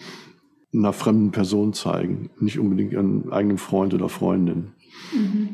einer 0.73 0.93
fremden 0.93 1.33
Person 1.33 1.73
zeigen, 1.73 2.31
nicht 2.39 2.59
unbedingt 2.59 2.95
einem 2.95 3.33
eigenen 3.33 3.59
Freund 3.59 3.95
oder 3.95 4.09
Freundin. 4.09 4.69
Mhm. 5.13 5.49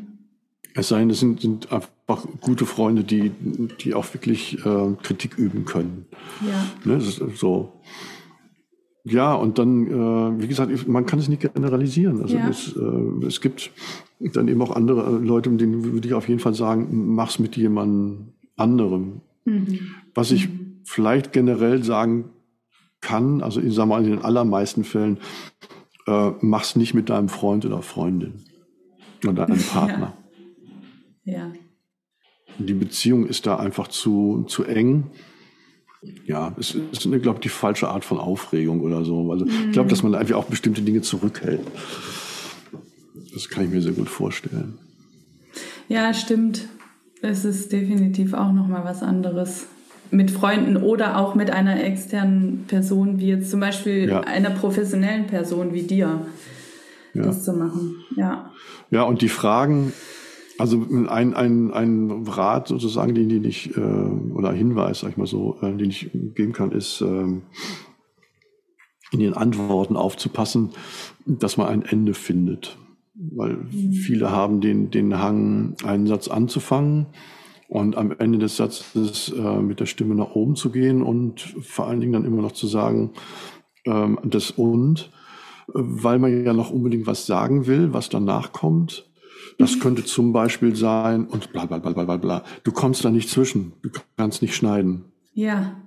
Es 0.75 0.89
sei 0.89 0.99
denn, 0.99 1.09
es 1.09 1.19
sind, 1.19 1.41
sind 1.41 1.71
einfach 1.71 2.27
gute 2.39 2.67
Freunde, 2.67 3.03
die, 3.03 3.31
die 3.81 3.95
auch 3.95 4.13
wirklich 4.13 4.63
äh, 4.63 4.93
Kritik 5.01 5.37
üben 5.37 5.65
können. 5.65 6.05
Ja. 6.45 6.67
Ne, 6.83 7.01
so. 7.01 7.73
Ja, 9.09 9.33
und 9.33 9.57
dann, 9.57 9.87
äh, 9.87 10.41
wie 10.41 10.47
gesagt, 10.47 10.87
man 10.87 11.05
kann 11.05 11.19
es 11.19 11.29
nicht 11.29 11.41
generalisieren. 11.53 12.21
Also 12.21 12.35
ja. 12.35 12.49
es, 12.49 12.75
äh, 12.75 13.25
es 13.25 13.39
gibt 13.39 13.71
dann 14.19 14.47
eben 14.47 14.61
auch 14.61 14.75
andere 14.75 15.05
äh, 15.05 15.25
Leute, 15.25 15.49
denen 15.51 15.83
würde 15.93 16.07
ich 16.07 16.13
auf 16.13 16.27
jeden 16.27 16.39
Fall 16.39 16.53
sagen, 16.53 17.15
mach's 17.15 17.39
mit 17.39 17.55
jemandem 17.55 18.33
anderem. 18.57 19.21
Mhm. 19.45 19.79
Was 20.13 20.31
ich 20.31 20.49
mhm. 20.49 20.81
vielleicht 20.83 21.31
generell 21.31 21.83
sagen 21.83 22.31
kann, 22.99 23.41
also 23.41 23.61
ich 23.61 23.73
sage 23.73 23.87
mal 23.87 24.03
in 24.03 24.09
den 24.09 24.21
allermeisten 24.21 24.83
Fällen, 24.83 25.19
äh, 26.07 26.31
mach's 26.41 26.75
nicht 26.75 26.93
mit 26.93 27.09
deinem 27.09 27.29
Freund 27.29 27.65
oder 27.65 27.81
Freundin 27.81 28.43
oder 29.23 29.45
deinem 29.45 29.61
Partner. 29.71 30.17
Ja. 31.23 31.33
ja. 31.33 31.53
Die 32.59 32.73
Beziehung 32.73 33.25
ist 33.25 33.45
da 33.45 33.57
einfach 33.57 33.87
zu, 33.87 34.43
zu 34.47 34.63
eng 34.65 35.11
ja, 36.25 36.55
es 36.59 36.75
ist, 36.75 37.01
glaube 37.01 37.35
ich, 37.35 37.39
die 37.41 37.49
falsche 37.49 37.89
Art 37.89 38.05
von 38.05 38.17
Aufregung 38.17 38.81
oder 38.81 39.03
so. 39.03 39.31
Also 39.31 39.45
mhm. 39.45 39.51
ich 39.67 39.71
glaube, 39.71 39.89
dass 39.89 40.03
man 40.03 40.15
einfach 40.15 40.35
auch 40.35 40.45
bestimmte 40.45 40.81
Dinge 40.81 41.01
zurückhält. 41.01 41.61
Das 43.33 43.49
kann 43.49 43.65
ich 43.65 43.71
mir 43.71 43.81
sehr 43.81 43.93
gut 43.93 44.09
vorstellen. 44.09 44.77
Ja, 45.87 46.13
stimmt. 46.13 46.67
Es 47.21 47.45
ist 47.45 47.71
definitiv 47.71 48.33
auch 48.33 48.51
noch 48.51 48.67
mal 48.67 48.83
was 48.83 49.01
anderes 49.01 49.65
mit 50.11 50.31
Freunden 50.31 50.77
oder 50.77 51.17
auch 51.17 51.35
mit 51.35 51.51
einer 51.51 51.83
externen 51.83 52.65
Person, 52.67 53.19
wie 53.19 53.27
jetzt 53.27 53.49
zum 53.49 53.59
Beispiel 53.59 54.07
ja. 54.07 54.21
einer 54.21 54.51
professionellen 54.51 55.27
Person 55.27 55.73
wie 55.73 55.83
dir, 55.83 56.25
ja. 57.13 57.23
das 57.23 57.43
zu 57.43 57.53
machen. 57.53 57.95
Ja. 58.15 58.51
Ja, 58.89 59.03
und 59.03 59.21
die 59.21 59.29
Fragen, 59.29 59.91
also 60.57 60.85
ein, 60.91 61.33
ein, 61.33 61.71
ein 61.71 62.27
Rat 62.27 62.67
sozusagen, 62.67 63.13
den, 63.13 63.29
den 63.29 63.43
ich, 63.43 63.75
äh, 63.77 63.79
oder 63.79 64.51
Hinweis, 64.51 65.01
sag 65.01 65.11
ich 65.11 65.17
mal 65.17 65.27
so, 65.27 65.57
äh, 65.61 65.75
den 65.75 65.89
ich 65.89 66.09
geben 66.13 66.53
kann, 66.53 66.71
ist, 66.71 67.01
äh, 67.01 67.25
in 69.11 69.19
den 69.19 69.33
Antworten 69.33 69.95
aufzupassen, 69.95 70.71
dass 71.25 71.57
man 71.57 71.67
ein 71.67 71.81
Ende 71.83 72.13
findet. 72.13 72.77
Weil 73.13 73.57
mhm. 73.57 73.93
viele 73.93 74.31
haben 74.31 74.59
den, 74.61 74.91
den 74.91 75.19
Hang, 75.19 75.75
einen 75.83 76.07
Satz 76.07 76.27
anzufangen 76.27 77.07
und 77.69 77.95
am 77.95 78.11
Ende 78.17 78.37
des 78.37 78.57
Satzes 78.57 79.29
äh, 79.29 79.61
mit 79.61 79.79
der 79.79 79.85
Stimme 79.85 80.15
nach 80.15 80.35
oben 80.35 80.55
zu 80.55 80.71
gehen 80.71 81.01
und 81.01 81.41
vor 81.61 81.87
allen 81.87 81.99
Dingen 81.99 82.13
dann 82.13 82.25
immer 82.25 82.41
noch 82.41 82.51
zu 82.51 82.67
sagen, 82.67 83.11
ähm, 83.85 84.19
das 84.23 84.51
und, 84.51 85.11
weil 85.67 86.19
man 86.19 86.45
ja 86.45 86.53
noch 86.53 86.71
unbedingt 86.71 87.07
was 87.07 87.25
sagen 87.25 87.67
will, 87.67 87.93
was 87.93 88.09
danach 88.09 88.53
kommt 88.53 89.06
das 89.57 89.79
könnte 89.79 90.05
zum 90.05 90.33
Beispiel 90.33 90.75
sein 90.75 91.25
und 91.25 91.51
bla 91.51 91.65
bla 91.65 91.79
bla 91.79 91.91
bla 91.91 92.03
bla 92.03 92.17
bla. 92.17 92.43
Du 92.63 92.71
kommst 92.71 93.03
da 93.03 93.09
nicht 93.09 93.29
zwischen. 93.29 93.73
Du 93.81 93.89
kannst 94.15 94.41
nicht 94.41 94.55
schneiden. 94.55 95.05
Ja. 95.33 95.81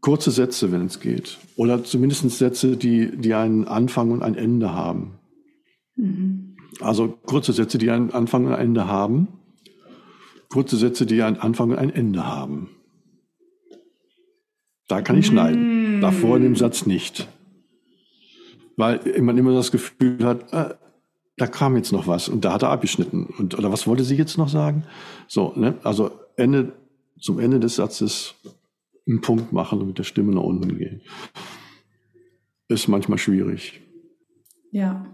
Kurze 0.00 0.30
Sätze, 0.30 0.70
wenn 0.70 0.86
es 0.86 1.00
geht. 1.00 1.38
Oder 1.56 1.82
zumindest 1.82 2.28
Sätze, 2.30 2.76
die, 2.76 3.16
die 3.16 3.34
einen 3.34 3.66
Anfang 3.66 4.12
und 4.12 4.22
ein 4.22 4.36
Ende 4.36 4.72
haben. 4.72 5.18
Mhm. 5.96 6.56
Also 6.80 7.18
kurze 7.26 7.52
Sätze, 7.52 7.78
die 7.78 7.90
einen 7.90 8.10
Anfang 8.10 8.46
und 8.46 8.52
ein 8.52 8.60
Ende 8.60 8.86
haben. 8.86 9.28
Kurze 10.48 10.76
Sätze, 10.76 11.06
die 11.06 11.22
einen 11.22 11.38
Anfang 11.38 11.70
und 11.70 11.78
ein 11.78 11.90
Ende 11.90 12.26
haben. 12.26 12.68
Da 14.88 15.02
kann 15.02 15.18
ich 15.18 15.26
schneiden. 15.26 15.98
Mm. 15.98 16.00
Davor 16.00 16.36
in 16.36 16.44
dem 16.44 16.56
Satz 16.56 16.86
nicht. 16.86 17.26
Weil 18.76 19.00
man 19.20 19.36
immer 19.36 19.52
das 19.52 19.72
Gefühl 19.72 20.24
hat, 20.24 20.52
äh, 20.52 20.74
da 21.36 21.46
kam 21.46 21.76
jetzt 21.76 21.92
noch 21.92 22.06
was 22.06 22.28
und 22.28 22.44
da 22.44 22.54
hat 22.54 22.62
er 22.62 22.70
abgeschnitten. 22.70 23.26
Und, 23.38 23.58
oder 23.58 23.70
was 23.70 23.86
wollte 23.86 24.04
sie 24.04 24.16
jetzt 24.16 24.38
noch 24.38 24.48
sagen? 24.48 24.84
So, 25.28 25.52
ne? 25.54 25.76
Also 25.82 26.10
Ende, 26.36 26.72
zum 27.20 27.38
Ende 27.38 27.60
des 27.60 27.76
Satzes 27.76 28.34
einen 29.06 29.20
Punkt 29.20 29.52
machen 29.52 29.80
und 29.80 29.88
mit 29.88 29.98
der 29.98 30.04
Stimme 30.04 30.32
nach 30.32 30.42
unten 30.42 30.78
gehen. 30.78 31.02
Ist 32.68 32.88
manchmal 32.88 33.18
schwierig. 33.18 33.80
Ja. 34.72 35.06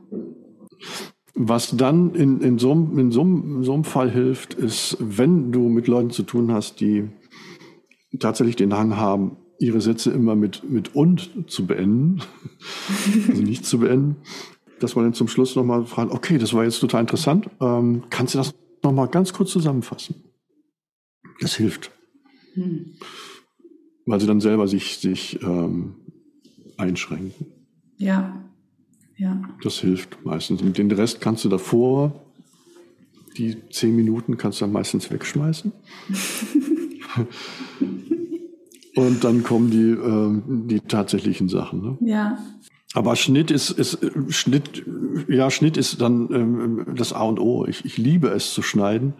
Was 1.34 1.76
dann 1.76 2.14
in, 2.14 2.40
in, 2.40 2.58
so, 2.58 2.72
in, 2.72 3.10
so, 3.10 3.22
in 3.22 3.62
so 3.62 3.74
einem 3.74 3.84
Fall 3.84 4.10
hilft, 4.10 4.54
ist, 4.54 4.96
wenn 5.00 5.50
du 5.50 5.68
mit 5.68 5.88
Leuten 5.88 6.10
zu 6.10 6.22
tun 6.22 6.52
hast, 6.52 6.80
die 6.80 7.08
tatsächlich 8.18 8.56
den 8.56 8.74
Hang 8.74 8.96
haben, 8.96 9.36
ihre 9.58 9.80
Sätze 9.80 10.10
immer 10.10 10.34
mit, 10.34 10.68
mit 10.68 10.94
und 10.94 11.50
zu 11.50 11.66
beenden, 11.66 12.20
also 13.28 13.42
nicht 13.42 13.64
zu 13.64 13.78
beenden, 13.78 14.16
dass 14.82 14.96
man 14.96 15.04
dann 15.06 15.14
zum 15.14 15.28
Schluss 15.28 15.56
nochmal 15.56 15.84
fragt, 15.86 16.12
okay, 16.12 16.38
das 16.38 16.52
war 16.54 16.64
jetzt 16.64 16.80
total 16.80 17.02
interessant, 17.02 17.48
ähm, 17.60 18.04
kannst 18.10 18.34
du 18.34 18.38
das 18.38 18.54
nochmal 18.82 19.08
ganz 19.08 19.32
kurz 19.32 19.50
zusammenfassen? 19.50 20.16
Das 21.40 21.54
hilft. 21.54 21.90
Hm. 22.54 22.94
Weil 24.06 24.20
sie 24.20 24.26
dann 24.26 24.40
selber 24.40 24.66
sich, 24.68 24.98
sich 24.98 25.40
ähm, 25.42 25.94
einschränken. 26.76 27.46
Ja. 27.96 28.42
ja. 29.16 29.42
Das 29.62 29.78
hilft 29.78 30.24
meistens. 30.24 30.60
Und 30.62 30.76
den 30.76 30.90
Rest 30.90 31.20
kannst 31.20 31.44
du 31.44 31.48
davor, 31.48 32.20
die 33.38 33.56
zehn 33.70 33.94
Minuten 33.96 34.36
kannst 34.36 34.60
du 34.60 34.64
dann 34.64 34.72
meistens 34.72 35.10
wegschmeißen. 35.10 35.72
Und 38.94 39.24
dann 39.24 39.42
kommen 39.42 39.70
die, 39.70 39.90
äh, 39.90 40.42
die 40.68 40.80
tatsächlichen 40.80 41.48
Sachen. 41.48 41.80
Ne? 41.80 41.96
Ja. 42.00 42.38
Aber 42.94 43.16
Schnitt 43.16 43.50
ist, 43.50 43.70
ist 43.70 43.98
Schnitt, 44.28 44.84
ja, 45.28 45.50
Schnitt 45.50 45.76
ist 45.76 46.00
dann 46.00 46.28
ähm, 46.32 46.94
das 46.94 47.12
A 47.12 47.22
und 47.22 47.40
O. 47.40 47.64
Ich, 47.66 47.84
ich 47.84 47.96
liebe 47.96 48.28
es 48.28 48.52
zu 48.52 48.62
schneiden. 48.62 49.14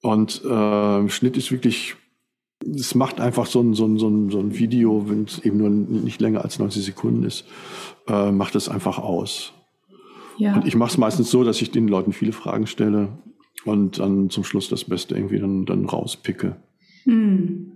Und 0.00 0.44
äh, 0.44 1.08
Schnitt 1.08 1.36
ist 1.36 1.50
wirklich, 1.50 1.96
es 2.64 2.94
macht 2.94 3.20
einfach 3.20 3.46
so 3.46 3.60
ein, 3.60 3.74
so 3.74 3.86
ein, 3.86 3.98
so 3.98 4.08
ein, 4.08 4.30
so 4.30 4.38
ein 4.38 4.56
Video, 4.56 5.08
wenn 5.08 5.24
es 5.24 5.40
eben 5.40 5.58
nur 5.58 5.70
nicht 5.70 6.20
länger 6.20 6.42
als 6.42 6.58
90 6.58 6.84
Sekunden 6.84 7.24
ist, 7.24 7.44
äh, 8.06 8.30
macht 8.30 8.54
es 8.54 8.68
einfach 8.68 8.98
aus. 8.98 9.52
Ja. 10.38 10.54
Und 10.54 10.66
ich 10.66 10.76
mache 10.76 10.90
es 10.90 10.98
meistens 10.98 11.30
so, 11.30 11.44
dass 11.44 11.60
ich 11.60 11.70
den 11.70 11.88
Leuten 11.88 12.12
viele 12.12 12.32
Fragen 12.32 12.66
stelle 12.66 13.18
und 13.64 13.98
dann 13.98 14.30
zum 14.30 14.44
Schluss 14.44 14.68
das 14.68 14.84
Beste 14.84 15.14
irgendwie 15.14 15.38
dann, 15.38 15.66
dann 15.66 15.84
rauspicke. 15.84 16.56
Hm. 17.04 17.72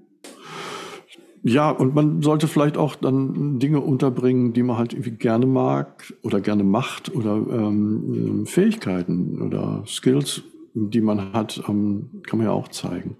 Ja, 1.46 1.70
und 1.70 1.94
man 1.94 2.22
sollte 2.22 2.48
vielleicht 2.48 2.78
auch 2.78 2.96
dann 2.96 3.58
Dinge 3.58 3.80
unterbringen, 3.80 4.54
die 4.54 4.62
man 4.62 4.78
halt 4.78 4.94
irgendwie 4.94 5.10
gerne 5.10 5.44
mag 5.44 6.14
oder 6.22 6.40
gerne 6.40 6.64
macht 6.64 7.14
oder 7.14 7.34
ähm, 7.36 8.46
Fähigkeiten 8.46 9.42
oder 9.42 9.84
Skills, 9.86 10.42
die 10.72 11.02
man 11.02 11.34
hat, 11.34 11.62
ähm, 11.68 12.22
kann 12.26 12.38
man 12.38 12.46
ja 12.46 12.52
auch 12.52 12.68
zeigen. 12.68 13.18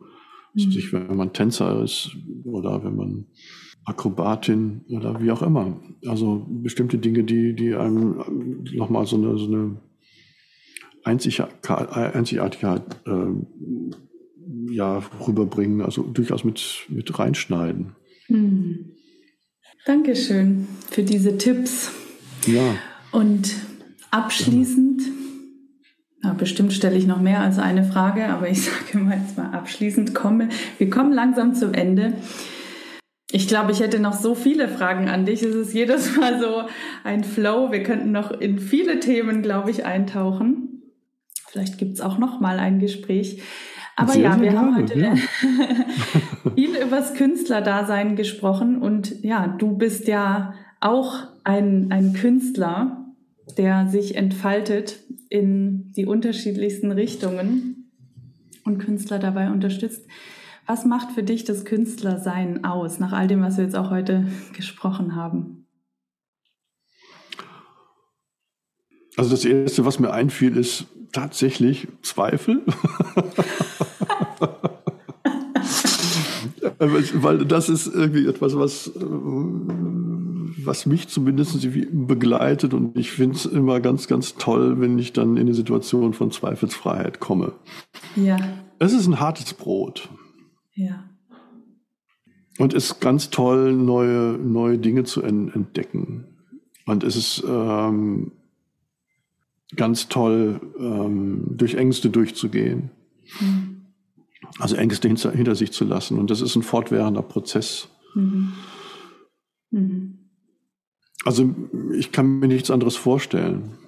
Mhm. 0.55 0.71
sich, 0.71 0.93
wenn 0.93 1.17
man 1.17 1.33
Tänzer 1.33 1.83
ist 1.83 2.17
oder 2.45 2.83
wenn 2.83 2.97
man 2.97 3.27
Akrobatin 3.85 4.83
oder 4.89 5.21
wie 5.21 5.31
auch 5.31 5.43
immer. 5.43 5.79
Also 6.07 6.47
bestimmte 6.49 6.97
Dinge, 6.99 7.25
die, 7.25 7.55
die 7.55 7.75
einem 7.75 8.25
nochmal 8.73 9.05
so 9.05 9.17
eine, 9.17 9.37
so 9.37 9.47
eine 9.47 9.77
Einzigartigkeit 11.05 12.83
äh, 13.07 13.27
ja, 14.71 15.03
rüberbringen, 15.27 15.83
also 15.83 16.03
durchaus 16.03 16.45
mit, 16.45 16.87
mit 16.89 17.19
reinschneiden. 17.19 17.97
Hm. 18.27 18.93
Dankeschön 19.85 20.67
für 20.91 21.03
diese 21.03 21.37
Tipps. 21.37 21.91
Ja. 22.47 22.77
Und 23.13 23.55
abschließend, 24.11 25.03
ja, 26.23 26.33
bestimmt 26.33 26.73
stelle 26.73 26.97
ich 26.97 27.07
noch 27.07 27.21
mehr 27.21 27.41
als 27.41 27.59
eine 27.59 27.85
Frage, 27.85 28.27
aber 28.29 28.49
ich 28.49 28.63
sage 28.65 28.99
mal 28.99 29.19
jetzt 29.19 29.37
mal 29.37 29.51
abschließend, 29.53 30.15
komme, 30.15 30.49
wir 30.79 30.89
kommen 30.89 31.13
langsam 31.13 31.55
zum 31.55 31.75
Ende. 31.75 32.15
Ich 33.31 33.49
glaube, 33.49 33.73
ich 33.73 33.81
hätte 33.81 33.99
noch 33.99 34.13
so 34.13 34.35
viele 34.35 34.69
Fragen 34.69 35.09
an 35.09 35.27
dich. 35.27 35.43
Es 35.43 35.55
ist 35.55 35.75
jedes 35.75 36.17
Mal 36.17 36.41
so 36.41 36.69
ein 37.03 37.25
Flow. 37.25 37.73
Wir 37.73 37.83
könnten 37.83 38.13
noch 38.13 38.31
in 38.31 38.59
viele 38.59 39.01
Themen, 39.01 39.43
glaube 39.43 39.71
ich, 39.71 39.85
eintauchen. 39.85 40.83
Vielleicht 41.49 41.79
gibt 41.79 41.95
es 41.95 42.01
auch 42.01 42.19
noch 42.19 42.41
mal 42.41 42.59
ein 42.59 42.79
Gespräch. 42.79 43.43
Aber 43.97 44.13
sehr, 44.13 44.23
ja, 44.23 44.41
wir 44.41 44.51
gerne, 44.51 44.59
haben 44.59 44.77
heute 44.77 44.99
ja. 44.99 45.15
viel 46.55 46.77
übers 46.77 47.15
Künstlerdasein 47.15 48.17
gesprochen 48.17 48.83
und 48.83 49.23
ja, 49.23 49.47
du 49.47 49.77
bist 49.77 50.09
ja 50.09 50.55
auch 50.81 51.19
ein, 51.45 51.93
ein 51.93 52.13
Künstler, 52.13 53.07
der 53.57 53.87
sich 53.89 54.17
entfaltet 54.17 55.01
in 55.29 55.93
die 55.93 56.07
unterschiedlichsten 56.07 56.91
Richtungen 56.91 57.91
und 58.65 58.79
Künstler 58.79 59.19
dabei 59.19 59.51
unterstützt. 59.51 60.07
Was 60.67 60.85
macht 60.85 61.13
für 61.13 61.23
dich 61.23 61.45
das 61.45 61.65
Künstlersein 61.65 62.65
aus, 62.65 62.99
nach 62.99 63.13
all 63.13 63.29
dem, 63.29 63.43
was 63.43 63.59
wir 63.59 63.65
jetzt 63.65 63.77
auch 63.77 63.91
heute 63.91 64.27
gesprochen 64.57 65.15
haben? 65.15 65.67
Also 69.17 69.31
das 69.31 69.45
Erste, 69.45 69.85
was 69.85 70.01
mir 70.01 70.13
einfiel, 70.13 70.57
ist 70.57 70.87
tatsächlich 71.13 71.87
Zweifel. 72.03 72.63
Weil 76.93 77.45
das 77.45 77.69
ist 77.69 77.87
irgendwie 77.87 78.27
etwas, 78.27 78.57
was, 78.57 78.89
äh, 78.89 79.01
was 80.65 80.87
mich 80.87 81.09
zumindest 81.09 81.67
begleitet 81.93 82.75
und 82.75 82.97
ich 82.97 83.11
finde 83.11 83.37
es 83.37 83.47
immer 83.47 83.81
ganz, 83.81 84.09
ganz 84.09 84.35
toll, 84.37 84.81
wenn 84.81 84.99
ich 84.99 85.13
dann 85.13 85.37
in 85.37 85.43
eine 85.43 85.55
Situation 85.55 86.13
von 86.13 86.31
Zweifelsfreiheit 86.31 87.21
komme. 87.21 87.53
Ja. 88.17 88.39
Es 88.79 88.93
ist 88.93 89.07
ein 89.07 89.21
hartes 89.21 89.55
Brot. 89.55 90.09
Ja. 90.75 91.05
Und 92.59 92.75
es 92.75 92.91
ist 92.91 93.01
ganz 93.01 93.31
toll, 93.31 93.73
neue, 93.73 94.39
neue 94.39 94.79
Dinge 94.79 95.05
zu 95.05 95.23
entdecken. 95.23 96.27
Und 96.87 97.03
es 97.03 97.17
ist 97.17 97.43
ähm, 97.47 98.33
ganz 99.75 100.09
toll, 100.09 100.61
ähm, 100.79 101.45
durch 101.57 101.75
Ängste 101.75 102.11
durchzugehen. 102.11 102.91
Mhm. 103.41 103.74
Also 104.59 104.77
Ängste 104.77 105.09
hinter, 105.09 105.33
hinter, 105.33 105.55
sich 105.55 105.73
zu 105.73 105.85
lassen. 105.85 106.19
Und 106.19 106.31
das 106.31 106.41
ist 106.41 106.57
ein 106.57 106.63
fortwährender 106.63 107.23
Prozess. 107.23 107.89
Mhm. 108.15 108.53
Mhm. 109.71 110.19
Also 111.25 111.55
ich 111.93 112.13
kann 112.13 112.39
mir 112.39 112.49
nichts 112.49 112.71
anderes 112.71 112.97
vorstellen, 112.97 113.79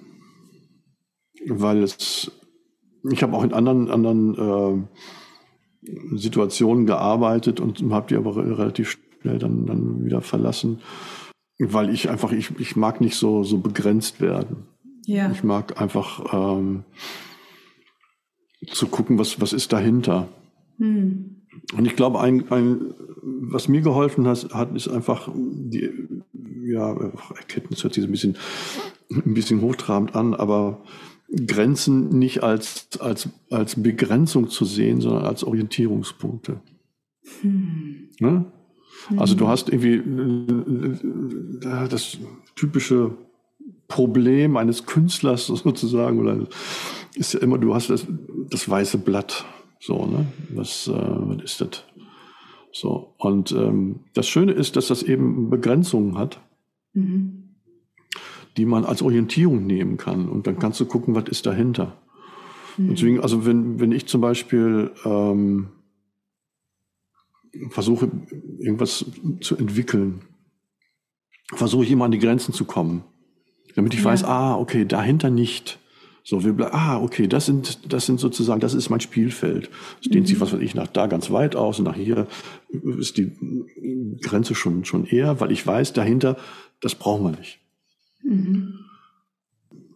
weil 1.47 1.83
es, 1.83 2.31
ich 3.09 3.21
habe 3.21 3.35
auch 3.37 3.43
in 3.43 3.53
anderen, 3.53 3.89
anderen 3.89 4.87
äh, 5.83 6.17
Situationen 6.17 6.85
gearbeitet 6.85 7.59
und 7.59 7.81
habe 7.91 8.07
die 8.09 8.15
aber 8.15 8.35
relativ 8.35 8.97
schnell 9.21 9.39
dann, 9.39 9.65
dann 9.65 10.03
wieder 10.03 10.21
verlassen, 10.21 10.81
weil 11.59 11.89
ich 11.89 12.09
einfach, 12.09 12.31
ich, 12.31 12.51
ich 12.59 12.75
mag 12.75 13.01
nicht 13.01 13.15
so, 13.15 13.43
so 13.43 13.59
begrenzt 13.59 14.19
werden. 14.19 14.67
Ja. 15.05 15.31
Ich 15.31 15.43
mag 15.43 15.79
einfach 15.79 16.33
ähm, 16.33 16.83
zu 18.67 18.87
gucken, 18.87 19.17
was, 19.17 19.39
was 19.39 19.53
ist 19.53 19.71
dahinter. 19.71 20.27
Hm. 20.77 21.35
Und 21.75 21.85
ich 21.85 21.95
glaube, 21.95 22.19
ein, 22.19 22.49
ein, 22.51 22.93
was 23.21 23.67
mir 23.67 23.81
geholfen 23.81 24.27
hat, 24.27 24.53
hat, 24.53 24.75
ist 24.75 24.87
einfach 24.87 25.29
die, 25.33 25.89
ja, 26.63 26.95
Erkenntnis 27.35 27.83
hört 27.83 27.93
sich 27.93 28.03
ein 28.03 28.11
bisschen, 28.11 28.37
ein 29.09 29.33
bisschen 29.33 29.61
hochtrabend 29.61 30.15
an, 30.15 30.33
aber 30.33 30.83
Grenzen 31.45 32.09
nicht 32.09 32.43
als, 32.43 32.87
als, 32.99 33.29
als 33.49 33.81
Begrenzung 33.81 34.49
zu 34.49 34.65
sehen, 34.65 35.01
sondern 35.01 35.25
als 35.25 35.43
Orientierungspunkte. 35.43 36.61
Hm. 37.41 38.09
Ne? 38.19 38.45
Also 39.15 39.35
du 39.35 39.47
hast 39.47 39.69
irgendwie 39.69 39.95
äh, 41.65 41.87
das 41.87 42.17
typische 42.55 43.17
Problem 43.87 44.57
eines 44.57 44.85
Künstlers 44.85 45.47
sozusagen, 45.47 46.19
oder 46.19 46.47
ist 47.15 47.33
ja 47.33 47.39
immer, 47.39 47.57
du 47.57 47.73
hast 47.73 47.89
das, 47.89 48.05
das 48.49 48.69
weiße 48.69 48.97
Blatt. 48.97 49.45
So, 49.79 50.05
ne? 50.05 50.25
Was, 50.49 50.87
äh, 50.87 50.91
was 50.93 51.43
ist 51.43 51.61
das? 51.61 51.83
So. 52.71 53.13
Und 53.17 53.51
ähm, 53.51 54.01
das 54.13 54.27
Schöne 54.27 54.51
ist, 54.51 54.75
dass 54.75 54.87
das 54.87 55.03
eben 55.03 55.49
Begrenzungen 55.49 56.17
hat, 56.17 56.41
mhm. 56.93 57.55
die 58.57 58.65
man 58.65 58.85
als 58.85 59.01
Orientierung 59.01 59.65
nehmen 59.65 59.97
kann. 59.97 60.29
Und 60.29 60.47
dann 60.47 60.59
kannst 60.59 60.79
du 60.79 60.85
gucken, 60.85 61.15
was 61.15 61.25
ist 61.25 61.45
dahinter. 61.45 61.97
Mhm. 62.77 62.89
Deswegen, 62.89 63.19
also 63.19 63.45
wenn, 63.45 63.79
wenn 63.79 63.91
ich 63.91 64.07
zum 64.07 64.21
Beispiel 64.21 64.91
ähm, 65.05 65.69
versuche, 67.69 68.11
irgendwas 68.59 69.05
zu 69.41 69.57
entwickeln, 69.57 70.21
versuche 71.53 71.85
ich 71.85 71.91
immer 71.91 72.05
an 72.05 72.11
die 72.11 72.19
Grenzen 72.19 72.53
zu 72.53 72.65
kommen. 72.65 73.03
Damit 73.75 73.93
ich 73.93 74.01
ja. 74.01 74.05
weiß, 74.05 74.23
ah, 74.23 74.55
okay, 74.55 74.85
dahinter 74.85 75.29
nicht. 75.29 75.79
So, 76.29 76.43
wir, 76.43 76.73
ah, 76.73 77.01
okay, 77.01 77.25
das 77.27 77.45
sind, 77.45 77.93
das 77.93 78.05
sind 78.05 78.19
sozusagen, 78.19 78.59
das 78.59 78.73
ist 78.73 78.89
mein 78.89 78.99
Spielfeld. 78.99 79.69
Es 80.01 80.09
dehnt 80.09 80.25
mhm. 80.25 80.27
sich, 80.27 80.41
was 80.41 80.51
weiß 80.51 80.59
ich, 80.59 80.75
nach 80.75 80.87
da 80.87 81.07
ganz 81.07 81.31
weit 81.31 81.55
aus 81.55 81.79
und 81.79 81.85
nach 81.85 81.95
hier 81.95 82.27
ist 82.99 83.15
die 83.15 83.31
Grenze 84.21 84.53
schon, 84.53 84.83
schon 84.83 85.05
eher, 85.05 85.39
weil 85.39 85.53
ich 85.53 85.65
weiß, 85.65 85.93
dahinter, 85.93 86.35
das 86.81 86.95
brauchen 86.95 87.23
wir 87.23 87.37
nicht. 87.37 87.59
Mhm. 88.23 88.73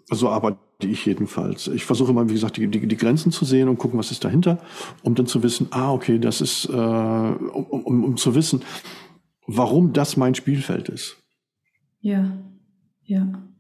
So 0.09 0.29
arbeite 0.29 0.57
ich 0.84 1.05
jedenfalls. 1.05 1.67
Ich 1.67 1.84
versuche 1.84 2.11
immer, 2.11 2.29
wie 2.29 2.34
gesagt, 2.36 2.55
die, 2.55 2.67
die, 2.69 2.88
die, 2.88 2.97
Grenzen 2.97 3.34
zu 3.34 3.43
sehen 3.43 3.67
und 3.67 3.77
gucken, 3.77 3.99
was 3.99 4.11
ist 4.11 4.23
dahinter, 4.23 4.57
um 5.03 5.15
dann 5.15 5.27
zu 5.27 5.43
wissen, 5.43 5.67
ah, 5.71 5.91
okay, 5.91 6.17
das 6.17 6.39
ist, 6.39 6.63
äh, 6.69 6.71
um, 6.71 7.65
um, 7.84 8.03
um 8.05 8.15
zu 8.15 8.36
wissen, 8.36 8.61
warum 9.47 9.91
das 9.91 10.15
mein 10.15 10.34
Spielfeld 10.34 10.88
ist. 10.88 11.17
Ja, 11.99 12.38
ja 13.03 13.50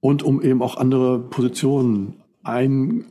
und 0.00 0.22
um 0.22 0.42
eben 0.42 0.62
auch 0.62 0.76
andere 0.76 1.18
Positionen 1.18 2.22
einnehmen 2.42 3.04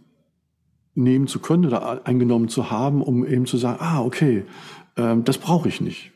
zu 1.27 1.39
können 1.39 1.65
oder 1.65 2.05
eingenommen 2.05 2.49
zu 2.49 2.71
haben, 2.71 3.01
um 3.01 3.25
eben 3.25 3.45
zu 3.45 3.57
sagen, 3.57 3.79
ah, 3.81 4.01
okay, 4.01 4.45
ähm, 4.95 5.23
das 5.23 5.37
brauche 5.37 5.67
ich 5.67 5.81
nicht. 5.81 6.11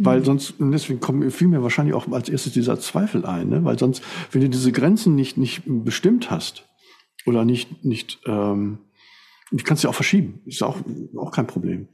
Weil 0.00 0.24
sonst, 0.24 0.54
deswegen 0.60 1.00
kommt, 1.00 1.32
fiel 1.32 1.48
mir 1.48 1.62
wahrscheinlich 1.62 1.94
auch 1.94 2.10
als 2.12 2.28
erstes 2.28 2.52
dieser 2.52 2.78
Zweifel 2.78 3.26
ein, 3.26 3.48
ne? 3.48 3.64
weil 3.64 3.78
sonst, 3.78 4.02
wenn 4.30 4.42
du 4.42 4.48
diese 4.48 4.70
Grenzen 4.70 5.16
nicht, 5.16 5.36
nicht 5.36 5.62
bestimmt 5.66 6.30
hast 6.30 6.68
oder 7.26 7.44
nicht, 7.44 7.84
nicht, 7.84 8.20
ähm, 8.26 8.78
die 9.50 9.64
kannst 9.64 9.82
du 9.82 9.88
ja 9.88 9.90
auch 9.90 9.96
verschieben, 9.96 10.40
ist 10.46 10.62
auch, 10.62 10.78
auch 11.16 11.32
kein 11.32 11.48
Problem. 11.48 11.88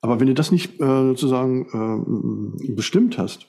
Aber 0.00 0.20
wenn 0.20 0.28
du 0.28 0.34
das 0.34 0.52
nicht 0.52 0.80
äh, 0.80 0.84
sozusagen 0.84 2.58
äh, 2.68 2.72
bestimmt 2.72 3.18
hast, 3.18 3.48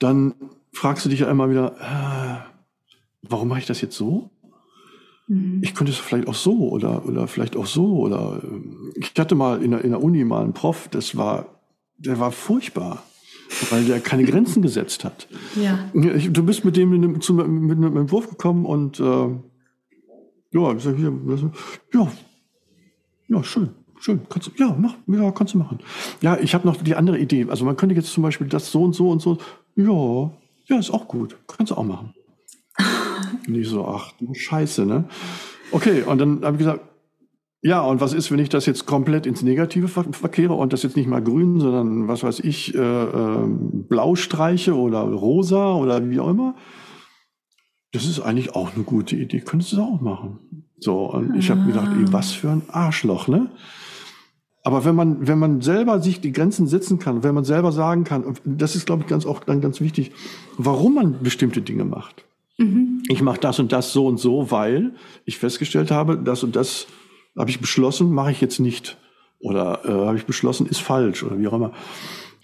dann 0.00 0.34
fragst 0.72 1.04
du 1.04 1.08
dich 1.08 1.20
ja 1.20 1.30
immer 1.30 1.50
wieder, 1.50 1.76
äh, 1.80 2.48
warum 3.22 3.48
mache 3.48 3.60
ich 3.60 3.66
das 3.66 3.80
jetzt 3.80 3.96
so? 3.96 4.30
Mhm. 5.26 5.60
Ich 5.62 5.74
könnte 5.74 5.92
es 5.92 5.98
vielleicht 5.98 6.28
auch 6.28 6.34
so 6.34 6.70
oder, 6.70 7.04
oder 7.06 7.28
vielleicht 7.28 7.56
auch 7.56 7.66
so 7.66 7.98
oder 7.98 8.40
äh, 8.42 8.98
ich 8.98 9.12
hatte 9.18 9.34
mal 9.34 9.62
in 9.62 9.72
der, 9.72 9.84
in 9.84 9.90
der 9.90 10.02
Uni 10.02 10.24
mal 10.24 10.42
einen 10.42 10.54
Prof, 10.54 10.88
das 10.90 11.16
war 11.16 11.58
der 11.98 12.18
war 12.20 12.32
furchtbar, 12.32 13.02
weil 13.70 13.84
der 13.84 14.00
keine 14.00 14.24
Grenzen 14.30 14.62
gesetzt 14.62 15.04
hat. 15.04 15.28
Ja. 15.56 15.90
Du 15.92 16.44
bist 16.44 16.64
mit 16.64 16.76
dem 16.76 17.20
zu, 17.20 17.34
mit 17.34 17.76
einem 17.76 17.96
Entwurf 17.96 18.30
gekommen 18.30 18.64
und 18.64 19.00
äh, 19.00 19.28
ja, 20.50 20.72
ja, 21.92 22.08
ja, 23.28 23.44
schön. 23.44 23.70
Schön, 24.00 24.20
kannst 24.28 24.52
ja, 24.56 24.76
mach, 24.78 24.94
ja, 25.08 25.30
kannst 25.32 25.54
du 25.54 25.58
machen. 25.58 25.80
Ja, 26.20 26.38
ich 26.38 26.54
habe 26.54 26.66
noch 26.68 26.80
die 26.80 26.94
andere 26.94 27.18
Idee. 27.18 27.46
Also 27.48 27.64
man 27.64 27.76
könnte 27.76 27.96
jetzt 27.96 28.12
zum 28.12 28.22
Beispiel 28.22 28.46
das 28.46 28.70
so 28.70 28.84
und 28.84 28.94
so 28.94 29.10
und 29.10 29.20
so. 29.20 29.38
Ja, 29.74 30.30
ja, 30.68 30.78
ist 30.78 30.90
auch 30.90 31.08
gut. 31.08 31.36
Kannst 31.46 31.72
du 31.72 31.76
auch 31.76 31.84
machen. 31.84 32.14
Nicht 33.46 33.70
so, 33.70 33.86
ach 33.86 34.12
du 34.20 34.34
Scheiße, 34.34 34.86
ne? 34.86 35.04
Okay, 35.72 36.02
und 36.02 36.18
dann 36.18 36.44
habe 36.44 36.56
ich 36.56 36.58
gesagt, 36.58 36.80
ja, 37.60 37.80
und 37.80 38.00
was 38.00 38.12
ist, 38.12 38.30
wenn 38.30 38.38
ich 38.38 38.48
das 38.48 38.66
jetzt 38.66 38.86
komplett 38.86 39.26
ins 39.26 39.42
Negative 39.42 39.88
ver 39.88 40.04
verkehre 40.12 40.54
und 40.54 40.72
das 40.72 40.84
jetzt 40.84 40.96
nicht 40.96 41.08
mal 41.08 41.22
grün, 41.22 41.58
sondern 41.58 42.06
was 42.06 42.22
weiß 42.22 42.40
ich, 42.40 42.74
äh, 42.74 42.78
äh, 42.78 43.46
blau 43.46 44.14
streiche 44.14 44.76
oder 44.76 45.00
rosa 45.00 45.74
oder 45.74 46.08
wie 46.08 46.20
auch 46.20 46.30
immer? 46.30 46.54
Das 47.92 48.04
ist 48.04 48.20
eigentlich 48.20 48.54
auch 48.54 48.74
eine 48.74 48.84
gute 48.84 49.16
Idee. 49.16 49.40
Könntest 49.40 49.72
du 49.72 49.76
das 49.76 49.86
auch 49.86 50.00
machen. 50.00 50.38
So, 50.78 51.10
und 51.10 51.34
ich 51.34 51.50
habe 51.50 51.64
gedacht, 51.64 51.90
ey, 51.96 52.12
was 52.12 52.30
für 52.30 52.50
ein 52.50 52.62
Arschloch, 52.68 53.26
ne? 53.26 53.50
Aber 54.68 54.84
wenn 54.84 54.94
man, 54.94 55.26
wenn 55.26 55.38
man 55.38 55.62
selber 55.62 55.98
sich 56.02 56.20
die 56.20 56.30
Grenzen 56.30 56.66
setzen 56.66 56.98
kann, 56.98 57.22
wenn 57.22 57.34
man 57.34 57.44
selber 57.44 57.72
sagen 57.72 58.04
kann, 58.04 58.34
das 58.44 58.76
ist, 58.76 58.84
glaube 58.84 59.00
ich, 59.00 59.08
ganz 59.08 59.24
auch 59.24 59.42
dann 59.42 59.62
ganz 59.62 59.80
wichtig, 59.80 60.12
warum 60.58 60.96
man 60.96 61.22
bestimmte 61.22 61.62
Dinge 61.62 61.86
macht. 61.86 62.26
Mhm. 62.58 63.02
Ich 63.08 63.22
mache 63.22 63.40
das 63.40 63.58
und 63.60 63.72
das 63.72 63.94
so 63.94 64.06
und 64.06 64.18
so, 64.18 64.50
weil 64.50 64.92
ich 65.24 65.38
festgestellt 65.38 65.90
habe, 65.90 66.18
das 66.18 66.44
und 66.44 66.54
das 66.54 66.86
habe 67.34 67.48
ich 67.48 67.60
beschlossen, 67.60 68.12
mache 68.12 68.30
ich 68.30 68.42
jetzt 68.42 68.58
nicht. 68.58 68.98
Oder 69.38 69.86
äh, 69.86 70.06
habe 70.06 70.18
ich 70.18 70.26
beschlossen, 70.26 70.66
ist 70.66 70.82
falsch 70.82 71.22
oder 71.22 71.38
wie 71.38 71.48
auch 71.48 71.54
immer. 71.54 71.72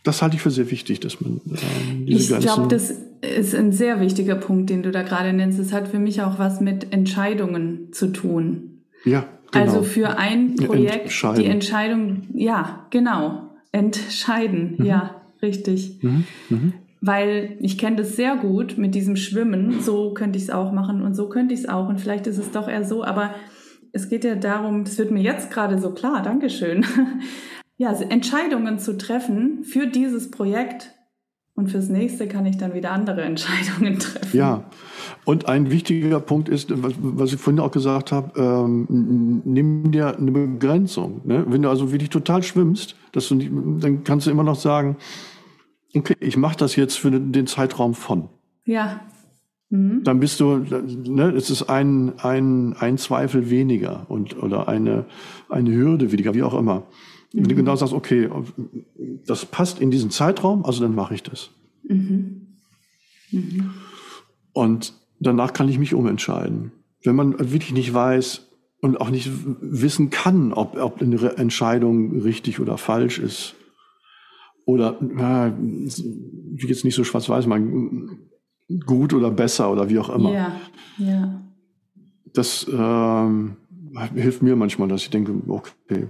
Das 0.03 0.23
halte 0.23 0.37
ich 0.37 0.41
für 0.41 0.51
sehr 0.51 0.71
wichtig, 0.71 1.01
dass 1.01 1.21
man 1.21 1.43
äh, 1.53 2.07
diese 2.07 2.39
Ich 2.39 2.41
glaube, 2.41 2.69
das 2.69 2.91
ist 3.21 3.55
ein 3.55 3.71
sehr 3.71 4.01
wichtiger 4.01 4.37
Punkt, 4.37 4.71
den 4.71 4.83
du 4.83 4.91
da 4.91 5.03
gerade 5.03 5.35
nennst. 5.35 5.59
Es 5.59 5.75
hat 5.75 5.89
für 5.89 5.99
mich 5.99 6.23
auch 6.23 6.39
was 6.39 6.63
mit 6.63 6.91
Entscheidungen 6.91 7.93
zu 7.93 8.07
tun. 8.07 8.81
Ja. 9.05 9.27
Genau. 9.55 9.67
Also 9.67 9.83
für 9.83 10.19
ein 10.19 10.57
Projekt 10.57 11.11
die 11.37 11.47
Entscheidung, 11.47 12.23
ja, 12.35 12.87
genau, 12.91 13.51
entscheiden, 13.73 14.77
mhm. 14.79 14.85
ja, 14.85 15.23
richtig. 15.43 16.03
Mhm. 16.03 16.25
Mhm. 16.49 16.73
Weil 17.01 17.57
ich 17.61 17.77
kenne 17.79 17.97
das 17.97 18.17
sehr 18.17 18.37
gut 18.37 18.79
mit 18.79 18.95
diesem 18.95 19.17
Schwimmen. 19.17 19.81
So 19.83 20.15
könnte 20.15 20.39
ich 20.39 20.45
es 20.45 20.51
auch 20.51 20.73
machen 20.73 21.03
und 21.03 21.15
so 21.15 21.29
könnte 21.29 21.53
ich 21.53 21.61
es 21.61 21.69
auch 21.69 21.89
und 21.89 22.01
vielleicht 22.01 22.27
ist 22.27 22.39
es 22.39 22.51
doch 22.51 22.69
eher 22.69 22.85
so, 22.85 23.05
aber 23.05 23.35
es 23.93 24.09
geht 24.09 24.25
ja 24.25 24.35
darum, 24.35 24.85
das 24.85 24.99
wird 24.99 25.11
mir 25.11 25.23
jetzt 25.23 25.51
gerade 25.51 25.79
so 25.79 25.93
klar, 25.93 26.23
Dankeschön, 26.23 26.85
ja, 27.77 27.93
Entscheidungen 27.93 28.79
zu 28.79 28.99
treffen 28.99 29.65
für 29.65 29.87
dieses 29.87 30.31
Projekt 30.31 30.93
und 31.55 31.71
fürs 31.71 31.89
nächste 31.89 32.27
kann 32.27 32.45
ich 32.47 32.59
dann 32.59 32.75
wieder 32.75 32.91
andere 32.91 33.23
Entscheidungen 33.23 33.99
treffen. 34.01 34.37
Ja, 34.37 34.65
und 35.25 35.49
ein 35.49 35.71
wichtiger 35.71 36.21
Punkt 36.21 36.49
ist, 36.49 36.71
was 36.75 37.33
ich 37.33 37.41
vorhin 37.41 37.61
auch 37.61 37.71
gesagt 37.71 38.13
habe, 38.13 38.39
ähm, 38.39 39.41
nimm 39.45 39.91
dir 39.91 40.19
eine 40.19 40.31
Begrenzung. 40.31 41.23
Ne? 41.25 41.45
Wenn 41.49 41.63
du 41.63 41.71
also 41.71 41.93
wirklich 41.93 42.11
total 42.11 42.43
schwimmst, 42.43 42.97
dass 43.13 43.29
du 43.29 43.37
nicht, 43.37 43.51
dann 43.81 44.05
kannst 44.05 44.27
du 44.27 44.31
immer 44.31 44.43
noch 44.43 44.59
sagen, 44.59 44.97
okay, 45.95 46.17
ich 46.21 46.37
mache 46.37 46.57
das 46.59 46.77
jetzt 46.77 46.99
für 46.99 47.11
den 47.11 47.47
Zeitraum 47.47 47.95
von. 47.95 48.29
Ja. 48.67 49.01
Mhm. 49.71 50.03
Dann 50.05 50.21
bist 50.21 50.41
du, 50.41 50.59
ne, 50.59 51.31
es 51.31 51.49
ist 51.49 51.65
ein, 51.65 52.19
ein, 52.19 52.75
ein 52.75 52.99
Zweifel 52.99 53.49
weniger 53.49 54.05
und, 54.11 54.43
oder 54.43 54.69
eine, 54.69 55.07
eine 55.49 55.73
Hürde 55.73 56.13
weniger, 56.13 56.35
wie 56.35 56.43
auch 56.43 56.55
immer. 56.55 56.81
Mhm. 56.81 56.85
Wenn 57.33 57.45
du 57.45 57.55
mhm. 57.55 57.59
genau 57.59 57.77
sagst, 57.77 57.95
okay, 57.95 58.29
das 59.27 59.47
passt 59.47 59.81
in 59.81 59.91
diesen 59.91 60.11
Zeitraum, 60.11 60.67
also 60.67 60.83
dann 60.83 60.95
mache 60.95 61.15
ich 61.15 61.23
das. 61.23 61.51
Mhm. 61.89 62.59
Mhm. 63.31 63.71
Und 64.53 64.93
danach 65.21 65.53
kann 65.53 65.69
ich 65.69 65.79
mich 65.79 65.95
umentscheiden. 65.95 66.73
Wenn 67.03 67.17
man 67.17 67.39
wirklich 67.39 67.73
nicht 67.73 67.93
weiß 67.93 68.49
und 68.81 69.01
auch 69.01 69.11
nicht 69.11 69.31
wissen 69.61 70.11
kann, 70.11 70.53
ob, 70.53 70.77
ob 70.77 71.01
eine 71.01 71.37
Entscheidung 71.37 72.21
richtig 72.21 72.61
oder 72.61 72.79
falsch 72.79 73.19
ist, 73.19 73.55
oder 74.67 74.99
äh, 75.19 75.53
jetzt 76.67 76.85
nicht 76.85 76.95
so 76.95 77.05
schwarz-weiß, 77.05 77.47
man 77.47 78.19
gut 78.87 79.13
oder 79.13 79.31
besser 79.31 79.71
oder 79.71 79.91
wie 79.91 79.99
auch 79.99 80.09
immer. 80.09 80.33
Ja, 80.33 80.61
ja. 80.99 81.41
Das 82.33 82.67
ähm, 82.73 83.57
hilft 84.15 84.43
mir 84.43 84.57
manchmal, 84.57 84.89
dass 84.89 85.03
ich 85.03 85.11
denke, 85.11 85.35
okay, 85.49 86.09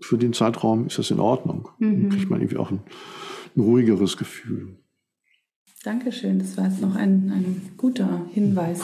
für 0.00 0.18
den 0.18 0.32
Zeitraum 0.32 0.86
ist 0.86 0.98
das 0.98 1.10
in 1.10 1.20
Ordnung. 1.20 1.68
Mhm. 1.78 2.02
Dann 2.02 2.10
kriegt 2.10 2.30
man 2.30 2.40
irgendwie 2.40 2.58
auch 2.58 2.70
ein, 2.70 2.80
ein 3.56 3.60
ruhigeres 3.60 4.16
Gefühl. 4.16 4.76
Dankeschön, 5.84 6.38
das 6.38 6.56
war 6.56 6.66
jetzt 6.66 6.80
noch 6.80 6.94
ein, 6.94 7.32
ein 7.34 7.72
guter 7.76 8.24
Hinweis. 8.32 8.82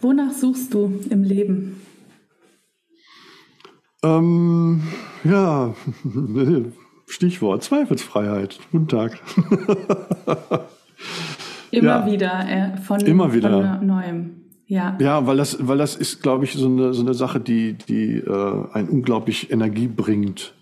Wonach 0.00 0.30
suchst 0.30 0.72
du 0.72 1.00
im 1.10 1.24
Leben? 1.24 1.80
Ähm, 4.04 4.82
ja, 5.24 5.74
Stichwort 7.08 7.64
Zweifelsfreiheit. 7.64 8.60
Guten 8.70 8.86
Tag. 8.86 9.20
Immer 11.72 12.06
ja. 12.06 12.06
wieder 12.06 12.48
äh, 12.48 12.76
von, 12.76 13.00
Immer 13.00 13.34
wieder. 13.34 13.78
von 13.78 13.86
Neuem. 13.86 14.42
Ja. 14.68 14.96
ja, 15.00 15.26
weil 15.26 15.36
das, 15.36 15.66
weil 15.66 15.78
das 15.78 15.96
ist, 15.96 16.22
glaube 16.22 16.44
ich, 16.44 16.52
so 16.52 16.66
eine, 16.66 16.94
so 16.94 17.02
eine 17.02 17.14
Sache, 17.14 17.40
die, 17.40 17.72
die 17.74 18.18
äh, 18.18 18.64
ein 18.72 18.88
unglaublich 18.88 19.50
Energie 19.50 19.88
bringt. 19.88 20.54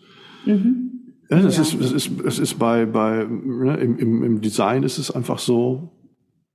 Mhm. 0.47 0.94
Ja, 1.37 1.43
das, 1.43 1.57
ja. 1.57 1.63
Ist, 1.63 1.81
das, 1.81 1.93
ist, 1.93 2.11
das 2.25 2.39
ist 2.39 2.59
bei, 2.59 2.87
bei 2.87 3.25
ne, 3.25 3.77
im, 3.77 4.23
im, 4.23 4.41
Design 4.41 4.83
ist 4.83 4.99
es 4.99 5.11
einfach 5.11 5.39
so, 5.39 5.91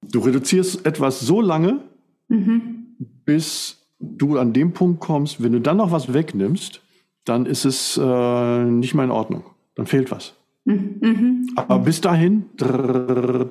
du 0.01 0.19
reduzierst 0.19 0.85
etwas 0.85 1.19
so 1.19 1.41
lange, 1.41 1.81
mhm. 2.27 2.95
bis 3.25 3.87
du 3.99 4.37
an 4.37 4.53
dem 4.53 4.73
Punkt 4.73 4.99
kommst, 4.99 5.43
wenn 5.43 5.51
du 5.51 5.61
dann 5.61 5.77
noch 5.77 5.91
was 5.91 6.13
wegnimmst, 6.13 6.81
dann 7.25 7.45
ist 7.45 7.65
es 7.65 7.97
äh, 8.01 8.63
nicht 8.65 8.93
mehr 8.95 9.05
in 9.05 9.11
Ordnung. 9.11 9.43
Dann 9.75 9.85
fehlt 9.85 10.11
was. 10.11 10.35
Mhm. 10.65 10.97
mhm. 11.01 11.49
Aber 11.55 11.79
bis 11.79 12.01
dahin 12.01 12.45
drrr, 12.57 13.49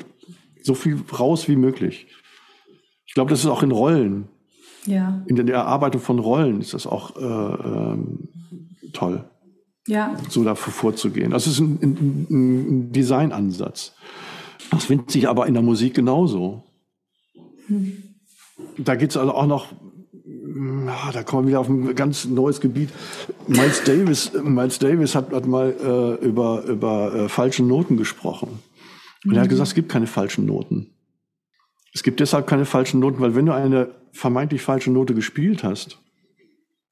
so 0.62 0.74
viel 0.74 0.98
raus 1.18 1.48
wie 1.48 1.56
möglich. 1.56 2.06
Ich 3.06 3.14
glaube, 3.14 3.30
das 3.30 3.40
ist 3.40 3.46
auch 3.46 3.62
in 3.62 3.70
Rollen. 3.70 4.28
Ja. 4.86 5.22
In 5.26 5.36
der 5.36 5.54
Erarbeitung 5.54 6.00
von 6.00 6.18
Rollen 6.18 6.60
ist 6.60 6.74
das 6.74 6.86
auch 6.86 7.16
äh, 7.16 7.22
ähm, 7.22 8.28
toll. 8.92 9.24
Ja. 9.88 10.14
So 10.28 10.44
dafür 10.44 10.72
vorzugehen. 10.72 11.30
Das 11.30 11.46
ist 11.46 11.58
ein, 11.60 11.78
ein, 11.82 12.26
ein 12.30 12.92
Designansatz. 12.92 13.94
Das 14.70 14.84
findet 14.84 15.10
sich 15.10 15.28
aber 15.28 15.46
in 15.46 15.54
der 15.54 15.62
Musik 15.62 15.94
genauso. 15.94 16.62
Hm. 17.68 18.02
Da 18.76 18.96
geht 18.96 19.10
es 19.10 19.16
also 19.16 19.32
auch 19.32 19.46
noch, 19.46 19.72
ja, 20.24 21.10
da 21.12 21.22
kommen 21.22 21.44
wir 21.44 21.48
wieder 21.48 21.60
auf 21.60 21.68
ein 21.68 21.94
ganz 21.94 22.26
neues 22.26 22.60
Gebiet. 22.60 22.90
Miles 23.46 23.82
Davis, 23.84 24.32
Miles 24.34 24.78
Davis 24.78 25.14
hat, 25.14 25.32
hat 25.32 25.46
mal 25.46 25.74
äh, 26.20 26.24
über, 26.24 26.64
über 26.64 27.14
äh, 27.14 27.28
falsche 27.30 27.62
Noten 27.62 27.96
gesprochen. 27.96 28.58
Und 29.24 29.32
er 29.32 29.40
hat 29.40 29.46
mhm. 29.46 29.50
gesagt, 29.50 29.68
es 29.68 29.74
gibt 29.74 29.88
keine 29.88 30.06
falschen 30.06 30.44
Noten. 30.44 30.90
Es 31.94 32.02
gibt 32.02 32.20
deshalb 32.20 32.46
keine 32.46 32.66
falschen 32.66 33.00
Noten, 33.00 33.20
weil 33.20 33.34
wenn 33.34 33.46
du 33.46 33.54
eine 33.54 33.94
vermeintlich 34.12 34.60
falsche 34.60 34.90
Note 34.90 35.14
gespielt 35.14 35.64
hast, 35.64 35.98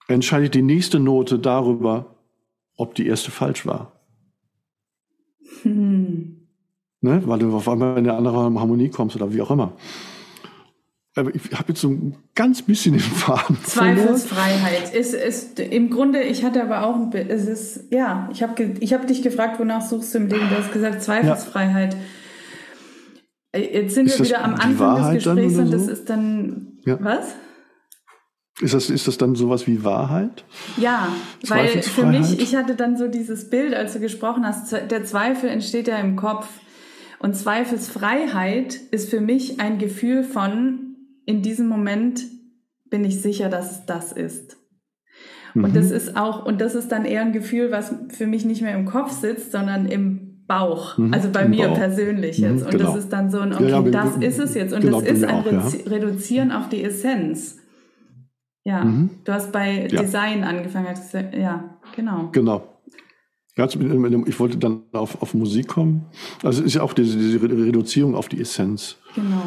entscheidet 0.08 0.54
die 0.54 0.62
nächste 0.62 0.98
Note 0.98 1.38
darüber, 1.38 2.15
ob 2.76 2.94
die 2.94 3.06
erste 3.06 3.30
falsch 3.30 3.66
war. 3.66 3.92
Hm. 5.62 6.48
Ne? 7.00 7.22
Weil 7.24 7.38
du 7.38 7.54
auf 7.54 7.68
einmal 7.68 7.98
in 7.98 8.08
eine 8.08 8.14
andere 8.14 8.36
Harmonie 8.36 8.88
kommst 8.88 9.16
oder 9.16 9.32
wie 9.32 9.42
auch 9.42 9.50
immer. 9.50 9.72
Aber 11.14 11.34
ich 11.34 11.42
habe 11.52 11.68
jetzt 11.68 11.80
so 11.80 11.88
ein 11.88 12.14
ganz 12.34 12.60
bisschen 12.60 12.92
den 12.92 13.00
Faden. 13.00 13.56
Zweifelsfreiheit 13.64 14.94
ist, 14.94 15.14
ist 15.14 15.58
im 15.58 15.88
Grunde, 15.88 16.22
ich 16.22 16.44
hatte 16.44 16.62
aber 16.62 16.84
auch 16.84 16.94
ein 16.94 17.10
es 17.14 17.46
ist, 17.46 17.90
ja, 17.90 18.28
ich 18.30 18.42
habe 18.42 18.62
ich 18.80 18.92
hab 18.92 19.06
dich 19.06 19.22
gefragt, 19.22 19.58
wonach 19.58 19.80
suchst 19.80 20.14
du 20.14 20.18
im 20.18 20.26
Leben? 20.26 20.48
Du 20.50 20.58
hast 20.58 20.72
gesagt, 20.72 21.02
Zweifelsfreiheit. 21.02 21.94
Ja. 21.94 22.00
Äh, 23.52 23.82
jetzt 23.82 23.94
sind 23.94 24.06
ist 24.06 24.18
wir 24.18 24.26
wieder 24.26 24.44
am 24.44 24.54
Anfang 24.56 25.14
des 25.14 25.24
Gesprächs 25.24 25.56
und 25.56 25.72
das 25.72 25.86
ist 25.86 26.10
dann, 26.10 26.78
ja. 26.84 26.98
was? 27.00 27.34
Ist 28.60 28.72
das, 28.72 28.88
ist 28.88 29.06
das 29.06 29.18
dann 29.18 29.34
sowas 29.34 29.66
wie 29.66 29.84
Wahrheit? 29.84 30.44
Ja, 30.78 31.08
weil 31.46 31.82
für 31.82 32.06
mich, 32.06 32.40
ich 32.40 32.56
hatte 32.56 32.74
dann 32.74 32.96
so 32.96 33.06
dieses 33.06 33.50
Bild, 33.50 33.74
als 33.74 33.92
du 33.92 34.00
gesprochen 34.00 34.46
hast, 34.46 34.72
der 34.72 35.04
Zweifel 35.04 35.50
entsteht 35.50 35.88
ja 35.88 35.98
im 35.98 36.16
Kopf. 36.16 36.48
Und 37.18 37.36
Zweifelsfreiheit 37.36 38.74
ist 38.90 39.10
für 39.10 39.20
mich 39.20 39.60
ein 39.60 39.78
Gefühl 39.78 40.22
von, 40.22 40.96
in 41.26 41.42
diesem 41.42 41.66
Moment 41.66 42.24
bin 42.88 43.04
ich 43.04 43.20
sicher, 43.20 43.50
dass 43.50 43.84
das 43.84 44.12
ist. 44.12 44.56
Mhm. 45.52 45.64
Und 45.64 45.76
das 45.76 45.90
ist 45.90 46.16
auch, 46.16 46.46
und 46.46 46.60
das 46.60 46.74
ist 46.74 46.88
dann 46.88 47.04
eher 47.04 47.22
ein 47.22 47.32
Gefühl, 47.32 47.70
was 47.70 47.94
für 48.08 48.26
mich 48.26 48.46
nicht 48.46 48.62
mehr 48.62 48.74
im 48.74 48.86
Kopf 48.86 49.12
sitzt, 49.12 49.52
sondern 49.52 49.86
im 49.86 50.44
Bauch, 50.46 50.96
mhm. 50.96 51.12
also 51.12 51.28
bei 51.30 51.42
Im 51.42 51.50
mir 51.50 51.68
Bauch. 51.68 51.78
persönlich 51.78 52.38
jetzt. 52.38 52.60
Mhm, 52.60 52.66
und 52.66 52.70
genau. 52.70 52.84
das 52.84 53.04
ist 53.04 53.12
dann 53.12 53.30
so 53.30 53.40
ein, 53.40 53.52
okay, 53.52 53.68
ja, 53.68 53.82
das 53.82 54.16
ist 54.16 54.38
es 54.38 54.54
jetzt. 54.54 54.72
Und 54.72 54.82
genau, 54.82 55.00
das 55.00 55.10
ist 55.10 55.24
ein 55.24 55.30
auch, 55.30 55.44
ja. 55.44 55.62
Reduzieren 55.86 56.52
auf 56.52 56.68
die 56.68 56.84
Essenz. 56.84 57.58
Ja, 58.66 58.82
mhm. 58.84 59.10
du 59.22 59.32
hast 59.32 59.52
bei 59.52 59.86
Design 59.86 60.42
angefangen. 60.42 60.88
Ja, 61.32 61.78
genau. 61.94 62.30
Genau. 62.32 62.66
Ich 63.54 64.40
wollte 64.40 64.58
dann 64.58 64.82
auf, 64.92 65.22
auf 65.22 65.34
Musik 65.34 65.68
kommen. 65.68 66.06
Also 66.42 66.62
es 66.62 66.66
ist 66.66 66.74
ja 66.74 66.82
auch 66.82 66.92
diese, 66.92 67.16
diese 67.16 67.40
Reduzierung 67.40 68.16
auf 68.16 68.28
die 68.28 68.40
Essenz. 68.40 68.96
Genau. 69.14 69.42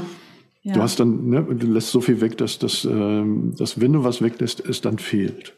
Ja. 0.62 0.74
Du 0.74 0.82
hast 0.82 1.02
dann, 1.02 1.28
ne, 1.28 1.44
du 1.44 1.68
lässt 1.68 1.91
so 1.91 2.00
viel 2.00 2.22
weg, 2.22 2.38
dass, 2.38 2.60
dass, 2.60 2.86
ähm, 2.86 3.54
dass 3.58 3.82
wenn 3.82 3.91
du 3.91 4.06
was 4.06 4.22
weglässt, 4.22 4.66
es 4.66 4.80
dann 4.80 5.00
fehlt. 5.00 5.54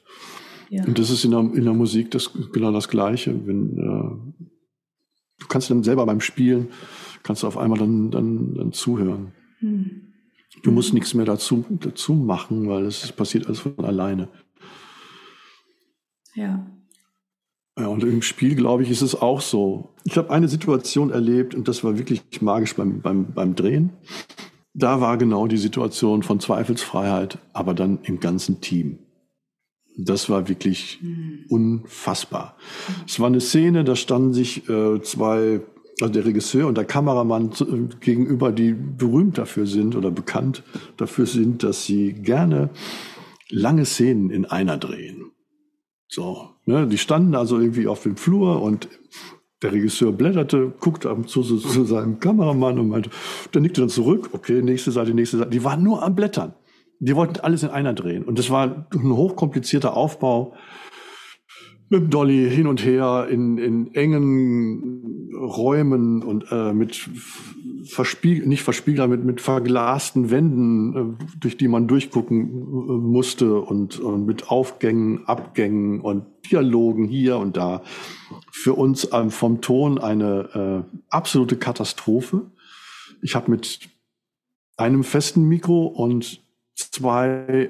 Ja. 0.72 0.84
Und 0.86 0.98
das 0.98 1.12
ist 1.12 1.24
in 1.24 1.30
der, 1.30 1.42
in 1.42 1.64
der 1.64 1.74
Musik 1.74 2.10
das, 2.10 2.32
genau 2.52 2.72
das 2.72 2.88
Gleiche. 2.88 3.46
Wenn, 3.46 3.78
äh, 3.78 4.42
du 5.40 5.48
kannst 5.50 5.70
dann 5.70 5.84
selber 5.84 6.08
beim 6.08 6.20
Spielen, 6.20 6.70
kannst 7.22 7.44
du 7.44 7.48
auf 7.48 7.60
einmal 7.60 7.78
dann, 7.78 8.10
dann, 8.10 8.56
dann 8.56 8.74
zuhören. 8.74 9.34
Hm. 9.60 10.11
Du 10.62 10.72
musst 10.72 10.94
nichts 10.94 11.14
mehr 11.14 11.26
dazu, 11.26 11.66
dazu 11.70 12.14
machen, 12.14 12.70
weil 12.70 12.86
es 12.86 13.12
passiert 13.12 13.48
alles 13.48 13.60
von 13.60 13.84
alleine. 13.84 14.28
Ja. 16.36 16.66
Ja, 17.80 17.88
und 17.88 18.04
im 18.04 18.22
Spiel, 18.22 18.56
glaube 18.56 18.84
ich, 18.84 18.90
ist 18.90 19.02
es 19.02 19.16
auch 19.16 19.42
so. 19.42 19.90
Ich 20.04 20.18
habe 20.18 20.30
eine 20.30 20.48
Situation 20.48 21.10
erlebt 21.10 21.56
und 21.56 21.68
das 21.68 21.84
war 21.84 21.98
wirklich 21.98 22.22
magisch 22.42 22.76
beim, 22.76 23.02
beim, 23.02 23.34
beim 23.34 23.56
Drehen. 23.56 23.92
Da 24.74 25.02
war 25.02 25.18
genau 25.18 25.48
die 25.48 25.58
Situation 25.58 26.22
von 26.24 26.40
Zweifelsfreiheit, 26.40 27.38
aber 27.54 27.74
dann 27.74 28.00
im 28.04 28.20
ganzen 28.20 28.62
Team. 28.62 29.00
Das 29.98 30.30
war 30.30 30.48
wirklich 30.48 31.00
mhm. 31.02 31.46
unfassbar. 31.50 32.56
Es 33.06 33.20
war 33.20 33.28
eine 33.28 33.42
Szene, 33.42 33.84
da 33.84 33.96
standen 33.96 34.34
sich 34.34 34.70
äh, 34.70 35.02
zwei, 35.02 35.62
also 36.02 36.14
der 36.14 36.26
Regisseur 36.26 36.68
und 36.68 36.78
der 36.78 36.86
Kameramann 36.86 37.52
äh, 37.52 37.96
gegenüber, 38.00 38.52
die 38.52 38.74
berühmt 38.74 39.38
dafür 39.38 39.68
sind 39.68 39.96
oder 39.96 40.12
bekannt 40.12 40.64
dafür 40.98 41.26
sind, 41.26 41.64
dass 41.64 41.86
sie 41.86 42.14
gerne 42.14 42.70
lange 43.50 43.86
Szenen 43.86 44.30
in 44.30 44.46
einer 44.46 44.78
drehen. 44.78 45.32
So, 46.08 46.50
ne, 46.66 46.88
die 46.88 46.98
standen 46.98 47.36
also 47.36 47.60
irgendwie 47.60 47.88
auf 47.88 48.04
dem 48.04 48.18
Flur 48.18 48.62
und 48.62 48.90
der 49.62 49.72
Regisseur 49.72 50.12
blätterte, 50.12 50.74
guckte 50.80 51.10
ab 51.10 51.18
und 51.18 51.30
zu 51.30 51.44
zu, 51.44 51.58
zu 51.58 51.86
seinem 51.86 52.20
Kameramann 52.20 52.80
und 52.80 52.90
meinte, 52.90 53.12
der 53.54 53.62
nickte 53.62 53.82
dann 53.82 53.90
zurück, 53.90 54.30
okay, 54.34 54.62
nächste 54.62 54.92
Seite, 54.92 55.14
nächste 55.14 55.38
Seite. 55.38 55.52
Die 55.52 55.64
waren 55.64 55.84
nur 55.84 56.04
am 56.04 56.16
Blättern. 56.16 56.56
Die 57.00 57.16
wollten 57.16 57.40
alles 57.40 57.64
in 57.64 57.70
einer 57.70 57.94
drehen. 57.94 58.24
Und 58.24 58.40
das 58.40 58.50
war 58.50 58.88
ein 58.92 59.16
hochkomplizierter 59.16 59.96
Aufbau 59.96 60.56
mit 61.92 62.04
dem 62.04 62.10
Dolly 62.10 62.50
hin 62.50 62.68
und 62.68 62.84
her 62.86 63.28
in, 63.30 63.58
in 63.58 63.94
engen 63.94 65.30
Räumen 65.36 66.24
und 66.24 66.46
äh, 66.50 66.72
mit 66.72 67.10
verspiegelt, 67.84 68.48
nicht 68.48 68.64
verspiegelt, 68.64 69.10
mit, 69.10 69.26
mit 69.26 69.42
verglasten 69.42 70.32
Wänden, 70.32 71.18
äh, 71.20 71.26
durch 71.38 71.58
die 71.58 71.68
man 71.68 71.90
durchgucken 71.90 72.50
äh, 72.50 72.94
musste 72.94 73.60
und, 73.60 74.00
und 74.00 74.26
mit 74.26 74.50
Aufgängen, 74.50 75.26
Abgängen 75.26 76.00
und 76.00 76.26
Dialogen 76.50 77.06
hier 77.06 77.38
und 77.38 77.58
da. 77.58 77.82
Für 78.52 78.74
uns 78.74 79.10
ähm, 79.12 79.30
vom 79.30 79.60
Ton 79.60 79.98
eine 79.98 80.86
äh, 80.88 80.98
absolute 81.10 81.58
Katastrophe. 81.58 82.44
Ich 83.22 83.36
habe 83.36 83.52
mit 83.52 83.90
einem 84.78 85.04
festen 85.04 85.44
Mikro 85.50 85.88
und 85.88 86.42
zwei 86.74 87.70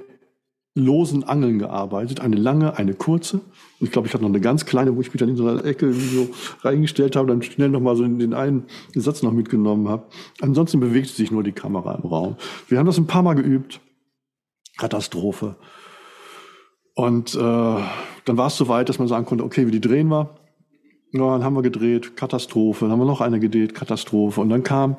losen 0.73 1.23
Angeln 1.23 1.59
gearbeitet, 1.59 2.21
eine 2.21 2.37
lange, 2.37 2.77
eine 2.77 2.93
kurze. 2.93 3.37
Und 3.37 3.87
ich 3.87 3.91
glaube, 3.91 4.07
ich 4.07 4.13
hatte 4.13 4.23
noch 4.23 4.29
eine 4.29 4.39
ganz 4.39 4.65
kleine, 4.65 4.95
wo 4.95 5.01
ich 5.01 5.13
mich 5.13 5.19
dann 5.19 5.29
in 5.29 5.35
so 5.35 5.45
einer 5.45 5.65
Ecke 5.65 5.91
so 5.93 6.29
reingestellt 6.61 7.15
habe, 7.15 7.27
dann 7.27 7.41
schnell 7.41 7.69
noch 7.69 7.81
mal 7.81 7.95
so 7.95 8.03
den 8.07 8.33
einen 8.33 8.65
Satz 8.95 9.21
noch 9.21 9.33
mitgenommen 9.33 9.89
habe. 9.89 10.05
Ansonsten 10.39 10.79
bewegte 10.79 11.11
sich 11.13 11.31
nur 11.31 11.43
die 11.43 11.51
Kamera 11.51 11.95
im 11.95 12.09
Raum. 12.09 12.37
Wir 12.67 12.79
haben 12.79 12.85
das 12.85 12.97
ein 12.97 13.07
paar 13.07 13.23
Mal 13.23 13.33
geübt. 13.33 13.81
Katastrophe. 14.77 15.57
Und 16.95 17.35
äh, 17.35 17.37
dann 17.37 18.37
war 18.37 18.47
es 18.47 18.57
so 18.57 18.67
weit, 18.67 18.89
dass 18.89 18.99
man 18.99 19.07
sagen 19.07 19.25
konnte, 19.25 19.43
okay, 19.43 19.67
wie 19.67 19.71
die 19.71 19.81
drehen 19.81 20.07
wir. 20.07 20.37
Ja, 21.11 21.31
dann 21.33 21.43
haben 21.43 21.55
wir 21.55 21.61
gedreht, 21.61 22.15
Katastrophe. 22.15 22.85
Dann 22.85 22.91
haben 22.91 22.99
wir 22.99 23.05
noch 23.05 23.21
eine 23.21 23.39
gedreht, 23.39 23.75
Katastrophe. 23.75 24.39
Und 24.39 24.49
dann 24.49 24.63
kam 24.63 24.97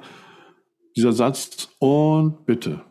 dieser 0.95 1.13
Satz, 1.13 1.71
und 1.79 2.45
bitte, 2.45 2.83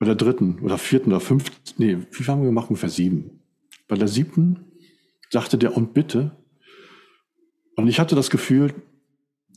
bei 0.00 0.06
der 0.06 0.14
dritten 0.14 0.58
oder 0.60 0.78
vierten 0.78 1.10
oder 1.10 1.20
fünften, 1.20 1.56
nee, 1.76 1.98
wie 1.98 2.14
viel 2.14 2.26
haben 2.26 2.40
wir 2.40 2.46
gemacht? 2.46 2.70
Ungefähr 2.70 2.88
sieben. 2.88 3.42
Bei 3.86 3.96
der 3.96 4.08
siebten 4.08 4.64
sagte 5.28 5.58
der, 5.58 5.76
und 5.76 5.92
bitte. 5.92 6.36
Und 7.76 7.86
ich 7.86 8.00
hatte 8.00 8.16
das 8.16 8.30
Gefühl, 8.30 8.72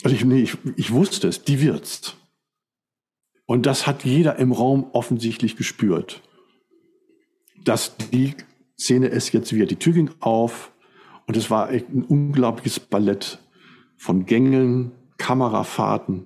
also 0.03 0.13
ich, 0.13 0.25
nee, 0.25 0.41
ich, 0.41 0.57
ich 0.75 0.91
wusste 0.91 1.29
es, 1.29 1.45
die 1.45 1.61
wird's. 1.61 2.17
Und 3.45 3.65
das 3.65 3.87
hat 3.87 4.03
jeder 4.03 4.37
im 4.37 4.51
Raum 4.51 4.89
offensichtlich 4.91 5.55
gespürt, 5.55 6.21
dass 7.63 7.95
die 8.11 8.35
Szene 8.77 9.11
es 9.11 9.31
jetzt 9.31 9.53
wird. 9.53 9.71
Die 9.71 9.77
Tür 9.77 9.93
ging 9.93 10.11
auf 10.19 10.73
und 11.25 11.37
es 11.37 11.49
war 11.49 11.67
ein 11.67 12.03
unglaubliches 12.03 12.81
Ballett 12.81 13.39
von 13.95 14.25
Gängeln, 14.25 14.91
Kamerafahrten, 15.17 16.25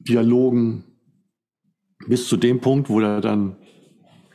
Dialogen, 0.00 0.82
bis 2.06 2.28
zu 2.28 2.36
dem 2.36 2.60
Punkt, 2.60 2.88
wo 2.88 3.00
er 3.00 3.20
dann 3.20 3.56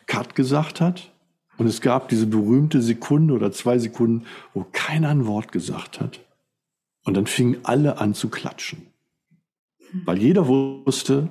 Cut 0.07 0.35
gesagt 0.35 0.81
hat. 0.81 1.11
Und 1.57 1.67
es 1.67 1.81
gab 1.81 2.09
diese 2.09 2.25
berühmte 2.25 2.81
Sekunde 2.81 3.33
oder 3.33 3.51
zwei 3.51 3.77
Sekunden, 3.77 4.25
wo 4.53 4.65
keiner 4.71 5.09
ein 5.09 5.27
Wort 5.27 5.51
gesagt 5.51 5.99
hat. 5.99 6.21
Und 7.03 7.15
dann 7.15 7.27
fingen 7.27 7.57
alle 7.63 7.99
an 7.99 8.13
zu 8.13 8.29
klatschen. 8.29 8.87
Weil 10.05 10.17
jeder 10.19 10.47
wusste, 10.47 11.29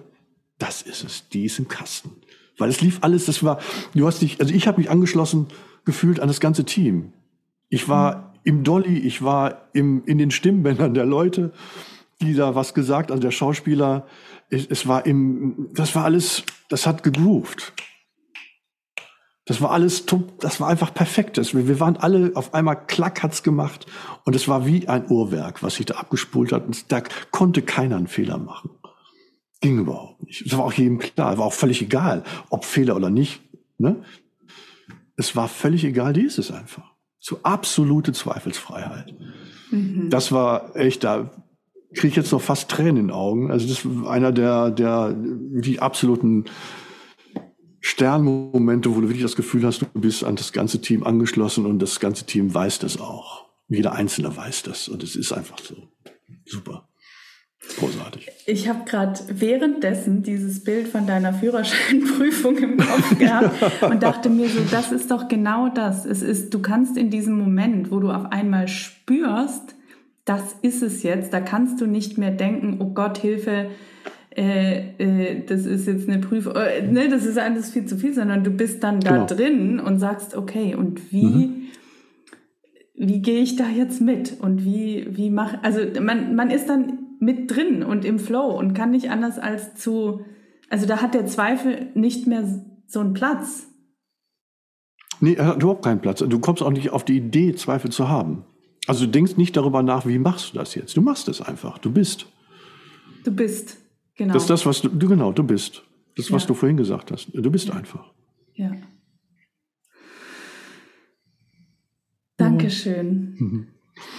das 0.59 0.83
ist 0.83 1.05
es, 1.05 1.29
die 1.31 1.47
ist 1.47 1.59
im 1.59 1.69
Kasten. 1.69 2.11
Weil 2.59 2.69
es 2.69 2.81
lief 2.81 2.99
alles, 3.01 3.25
das 3.25 3.43
war, 3.43 3.59
du 3.95 4.07
hast 4.07 4.21
dich, 4.23 4.41
also 4.41 4.53
ich 4.53 4.67
habe 4.67 4.79
mich 4.79 4.91
angeschlossen 4.91 5.47
gefühlt 5.85 6.21
an 6.21 6.29
das 6.29 6.41
ganze 6.41 6.65
Team. 6.65 7.13
Ich 7.69 7.89
war 7.89 8.35
im 8.45 8.65
Dolly, 8.65 8.99
ich 8.99 9.23
war 9.23 9.69
im, 9.73 10.05
in 10.05 10.19
den 10.19 10.31
Stimmbändern 10.31 10.95
der 10.95 11.07
Leute, 11.07 11.53
die 12.21 12.35
da 12.35 12.55
was 12.55 12.75
gesagt, 12.75 13.11
also 13.11 13.23
der 13.23 13.31
Schauspieler, 13.31 14.07
es 14.51 14.87
war 14.87 15.07
im, 15.07 15.69
das 15.73 15.95
war 15.95 16.05
alles, 16.05 16.43
das 16.69 16.87
hat 16.87 17.03
gegroovt. 17.03 17.73
Das 19.47 19.61
war 19.61 19.73
alles, 19.73 20.07
das 20.39 20.61
war 20.61 20.69
einfach 20.69 20.95
perfekt. 20.95 21.37
Wir 21.37 21.81
waren 21.81 21.97
alle 21.97 22.33
auf 22.35 22.55
einmal 22.55 22.87
klack 22.87 23.23
hat's 23.23 23.43
gemacht 23.43 23.87
und 24.25 24.37
es 24.37 24.47
war 24.47 24.67
wie 24.67 24.87
ein 24.87 25.11
Uhrwerk, 25.11 25.63
was 25.63 25.77
sich 25.77 25.87
da 25.87 25.95
abgespult 25.95 26.53
hat. 26.53 26.67
Und 26.67 26.93
da 26.93 27.03
konnte 27.31 27.63
keiner 27.63 27.97
einen 27.97 28.07
Fehler 28.07 28.39
machen. 28.39 28.71
Ging 29.61 29.79
überhaupt 29.79 30.23
nicht. 30.23 30.47
Es 30.47 30.57
war 30.57 30.65
auch 30.65 30.73
jedem 30.73 30.99
klar, 30.99 31.37
war 31.39 31.47
auch 31.47 31.53
völlig 31.53 31.83
egal, 31.83 32.23
ob 32.49 32.65
Fehler 32.65 32.95
oder 32.97 33.11
nicht. 33.11 33.41
Ne? 33.79 34.05
Es 35.17 35.35
war 35.35 35.49
völlig 35.49 35.85
egal, 35.85 36.13
die 36.13 36.23
ist 36.23 36.39
es 36.39 36.51
einfach. 36.51 36.93
So 37.19 37.41
absolute 37.43 38.13
Zweifelsfreiheit. 38.13 39.15
Mhm. 39.71 40.11
Das 40.11 40.33
war 40.33 40.77
echt 40.77 41.03
da 41.03 41.31
kriege 41.95 42.09
ich 42.09 42.17
jetzt 42.17 42.33
noch 42.33 42.41
fast 42.41 42.71
Tränen 42.71 42.97
in 42.97 43.07
den 43.07 43.11
Augen. 43.11 43.51
Also 43.51 43.67
das 43.67 43.85
ist 43.85 44.07
einer 44.07 44.33
der, 44.33 44.71
der 44.71 45.15
die 45.17 45.81
absoluten 45.81 46.45
Sternmomente, 47.81 48.95
wo 48.95 49.01
du 49.01 49.09
wirklich 49.09 49.23
das 49.23 49.37
Gefühl 49.37 49.65
hast, 49.65 49.81
du 49.81 50.01
bist 50.01 50.23
an 50.23 50.37
das 50.37 50.53
ganze 50.53 50.81
Team 50.81 51.03
angeschlossen 51.03 51.67
und 51.67 51.81
das 51.81 51.99
ganze 51.99 52.27
Team 52.27 52.53
weiß 52.55 52.79
das 52.79 53.01
auch. 53.01 53.47
Jeder 53.69 53.93
Einzelne 53.93 54.37
weiß 54.37 54.65
das 54.65 54.89
und 54.89 55.03
es 55.03 55.17
ist 55.17 55.33
einfach 55.33 55.59
so. 55.59 55.89
Super. 56.45 56.89
Großartig. 57.79 58.29
Ich 58.47 58.69
habe 58.69 58.85
gerade 58.85 59.21
währenddessen 59.29 60.23
dieses 60.23 60.65
Bild 60.65 60.89
von 60.89 61.07
deiner 61.07 61.35
Führerscheinprüfung 61.35 62.59
im 62.59 62.77
Kopf 62.79 63.19
gehabt 63.19 63.83
und 63.83 64.03
dachte 64.03 64.31
mir 64.31 64.49
so, 64.49 64.61
das 64.71 64.93
ist 64.93 65.11
doch 65.11 65.29
genau 65.29 65.69
das. 65.69 66.05
Es 66.05 66.23
ist, 66.23 66.53
du 66.53 66.61
kannst 66.61 66.97
in 66.97 67.11
diesem 67.11 67.39
Moment, 67.39 67.91
wo 67.91 68.01
du 68.01 68.11
auf 68.11 68.33
einmal 68.33 68.67
spürst, 68.67 69.77
das 70.31 70.55
ist 70.63 70.81
es 70.81 71.03
jetzt. 71.03 71.33
Da 71.33 71.41
kannst 71.41 71.81
du 71.81 71.87
nicht 71.87 72.17
mehr 72.17 72.31
denken, 72.31 72.77
oh 72.79 72.91
Gott, 72.95 73.19
Hilfe, 73.19 73.71
äh, 74.37 74.91
äh, 74.99 75.45
das 75.45 75.67
ist 75.67 75.89
jetzt 75.89 76.09
eine 76.09 76.21
Prüfung, 76.21 76.55
äh, 76.55 76.83
ne, 76.83 77.09
das 77.09 77.27
ist 77.27 77.37
alles 77.37 77.71
viel 77.71 77.87
zu 77.87 77.97
viel, 77.99 78.15
sondern 78.15 78.45
du 78.45 78.51
bist 78.53 78.85
dann 78.85 79.01
da 79.01 79.11
genau. 79.11 79.27
drin 79.27 79.81
und 79.81 79.99
sagst, 79.99 80.37
okay, 80.37 80.77
und 80.77 81.13
wie, 81.13 81.25
mhm. 81.25 81.63
wie 82.95 83.21
gehe 83.23 83.41
ich 83.41 83.57
da 83.57 83.67
jetzt 83.69 84.01
mit? 84.01 84.39
Und 84.39 84.65
wie, 84.65 85.09
wie 85.11 85.31
mach, 85.31 85.61
also 85.65 85.81
man, 86.01 86.37
man 86.37 86.53
ist 86.53 86.69
dann 86.69 86.99
mit 87.19 87.51
drin 87.51 87.83
und 87.83 88.05
im 88.05 88.21
Flow 88.21 88.57
und 88.57 88.73
kann 88.73 88.93
nicht 88.93 89.11
anders 89.11 89.41
als 89.41 89.75
zu, 89.75 90.25
also 90.69 90.87
da 90.87 91.03
hat 91.03 91.15
der 91.15 91.27
Zweifel 91.27 91.89
nicht 91.95 92.29
mehr 92.29 92.45
so 92.87 93.01
einen 93.01 93.15
Platz. 93.15 93.67
Nee, 95.19 95.35
er 95.35 95.47
hat 95.47 95.57
überhaupt 95.57 95.85
keinen 95.85 96.01
Platz. 96.01 96.21
Du 96.21 96.39
kommst 96.39 96.63
auch 96.63 96.71
nicht 96.71 96.91
auf 96.91 97.05
die 97.05 97.17
Idee, 97.17 97.53
Zweifel 97.57 97.91
zu 97.91 98.09
haben. 98.09 98.45
Also 98.87 99.07
du 99.07 99.11
denkst 99.11 99.37
nicht 99.37 99.57
darüber 99.57 99.83
nach, 99.83 100.07
wie 100.07 100.19
machst 100.19 100.53
du 100.53 100.59
das 100.59 100.75
jetzt. 100.75 100.97
Du 100.97 101.03
machst 101.03 101.29
es 101.29 101.41
einfach. 101.41 101.79
Du 101.79 101.93
bist. 101.93 102.27
Du 103.25 103.31
bist, 103.31 103.77
genau. 104.17 104.33
Das 104.35 104.45
ist 104.45 104.51
das, 104.51 104.67
was 104.67 104.81
du, 104.81 104.89
du 104.89 105.09
genau, 105.09 105.33
du 105.33 105.43
bist. 105.45 105.83
Das, 106.17 106.33
was 106.33 106.47
du 106.47 106.55
vorhin 106.55 106.77
gesagt 106.77 107.13
hast. 107.13 107.29
Du 107.33 107.51
bist 107.51 107.69
ja. 107.69 107.75
einfach. 107.75 108.13
Ja. 108.55 108.73
Dankeschön 112.37 113.37
mhm. 113.39 113.67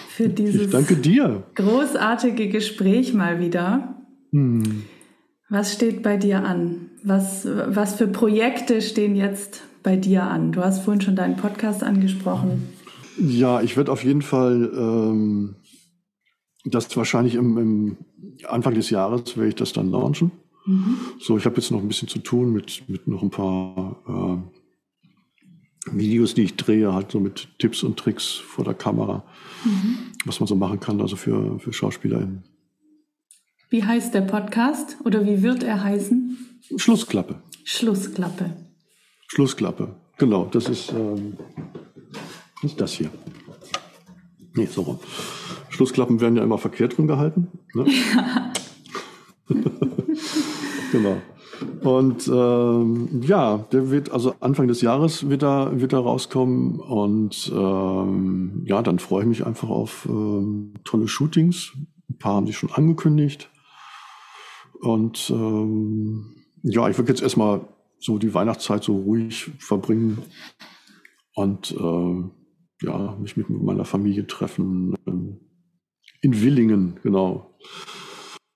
für 0.09 0.29
dieses 0.29 0.61
ich 0.61 0.69
danke 0.69 0.95
dir. 0.95 1.43
großartige 1.55 2.49
Gespräch 2.49 3.13
mal 3.13 3.39
wieder. 3.39 3.95
Mhm. 4.31 4.83
Was 5.49 5.73
steht 5.73 6.01
bei 6.01 6.17
dir 6.17 6.45
an? 6.45 6.91
Was, 7.03 7.45
was 7.45 7.95
für 7.95 8.07
Projekte 8.07 8.81
stehen 8.81 9.15
jetzt 9.15 9.63
bei 9.83 9.97
dir 9.97 10.23
an? 10.23 10.51
Du 10.51 10.63
hast 10.63 10.83
vorhin 10.83 11.01
schon 11.01 11.15
deinen 11.15 11.35
Podcast 11.35 11.83
angesprochen. 11.83 12.69
Ja, 13.17 13.61
ich 13.61 13.77
werde 13.77 13.91
auf 13.91 14.03
jeden 14.03 14.21
Fall 14.21 14.71
ähm, 14.75 15.55
das 16.65 16.95
wahrscheinlich 16.95 17.35
im, 17.35 17.57
im, 17.57 17.97
Anfang 18.47 18.73
des 18.73 18.89
Jahres 18.89 19.37
werde 19.37 19.49
ich 19.49 19.55
das 19.55 19.73
dann 19.73 19.91
launchen. 19.91 20.31
Mhm. 20.65 20.97
So, 21.19 21.37
ich 21.37 21.45
habe 21.45 21.57
jetzt 21.57 21.71
noch 21.71 21.79
ein 21.79 21.87
bisschen 21.87 22.07
zu 22.07 22.19
tun 22.19 22.53
mit, 22.53 22.87
mit 22.87 23.07
noch 23.07 23.21
ein 23.21 23.29
paar 23.29 24.43
äh, 25.87 25.91
Videos, 25.91 26.33
die 26.33 26.43
ich 26.43 26.55
drehe, 26.55 26.93
halt 26.93 27.11
so 27.11 27.19
mit 27.19 27.47
Tipps 27.59 27.83
und 27.83 27.97
Tricks 27.97 28.33
vor 28.33 28.63
der 28.63 28.73
Kamera, 28.73 29.23
mhm. 29.65 29.97
was 30.25 30.39
man 30.39 30.47
so 30.47 30.55
machen 30.55 30.79
kann, 30.79 31.01
also 31.01 31.15
für, 31.15 31.59
für 31.59 31.73
SchauspielerInnen. 31.73 32.43
Wie 33.69 33.83
heißt 33.83 34.13
der 34.13 34.21
Podcast 34.21 34.97
oder 35.03 35.25
wie 35.25 35.41
wird 35.41 35.63
er 35.63 35.83
heißen? 35.83 36.37
Schlussklappe. 36.75 37.41
Schlussklappe. 37.63 38.55
Schlussklappe, 39.27 39.95
genau. 40.17 40.45
Das 40.45 40.67
ist 40.67 40.91
ähm, 40.91 41.37
nicht 42.63 42.79
das 42.79 42.93
hier. 42.93 43.09
Nee, 44.53 44.65
so 44.65 44.81
rum. 44.81 44.99
Schlussklappen 45.69 46.19
werden 46.19 46.35
ja 46.35 46.43
immer 46.43 46.57
verkehrt 46.57 46.97
rumgehalten. 46.97 47.47
Ne? 47.73 47.85
Ja. 48.15 48.53
genau. 50.91 51.17
Und 51.81 52.27
ähm, 52.27 53.21
ja, 53.23 53.57
der 53.71 53.91
wird 53.91 54.11
also 54.11 54.35
Anfang 54.39 54.67
des 54.67 54.81
Jahres 54.81 55.29
wird 55.29 55.43
er, 55.43 55.79
wird 55.79 55.93
er 55.93 55.99
rauskommen. 55.99 56.79
Und 56.79 57.51
ähm, 57.55 58.63
ja, 58.65 58.81
dann 58.81 58.99
freue 58.99 59.21
ich 59.21 59.27
mich 59.27 59.45
einfach 59.45 59.69
auf 59.69 60.05
ähm, 60.09 60.73
tolle 60.83 61.07
Shootings. 61.07 61.71
Ein 62.09 62.17
paar 62.17 62.35
haben 62.35 62.47
sich 62.47 62.57
schon 62.57 62.71
angekündigt. 62.71 63.49
Und 64.81 65.29
ähm, 65.29 66.35
ja, 66.63 66.89
ich 66.89 66.97
würde 66.97 67.11
jetzt 67.11 67.21
erstmal 67.21 67.61
so 67.99 68.17
die 68.17 68.33
Weihnachtszeit 68.33 68.83
so 68.83 68.97
ruhig 68.97 69.51
verbringen 69.59 70.23
und 71.35 71.71
äh, 71.71 72.40
ja, 72.81 73.17
mich 73.19 73.37
mit 73.37 73.49
meiner 73.49 73.85
Familie 73.85 74.27
treffen. 74.27 74.95
Ähm, 75.07 75.39
in 76.21 76.41
Willingen, 76.41 76.99
genau. 77.01 77.57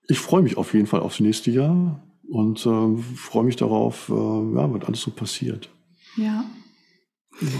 Ich 0.08 0.20
freue 0.20 0.42
mich 0.42 0.56
auf 0.56 0.72
jeden 0.74 0.86
Fall 0.86 1.00
aufs 1.00 1.20
nächste 1.20 1.50
Jahr 1.50 2.00
und 2.28 2.64
äh, 2.64 2.96
freue 3.16 3.44
mich 3.44 3.56
darauf, 3.56 4.08
äh, 4.08 4.12
ja, 4.12 4.72
was 4.72 4.84
alles 4.84 5.00
so 5.00 5.10
passiert. 5.10 5.68
Ja. 6.16 6.44
Genau. 7.40 7.52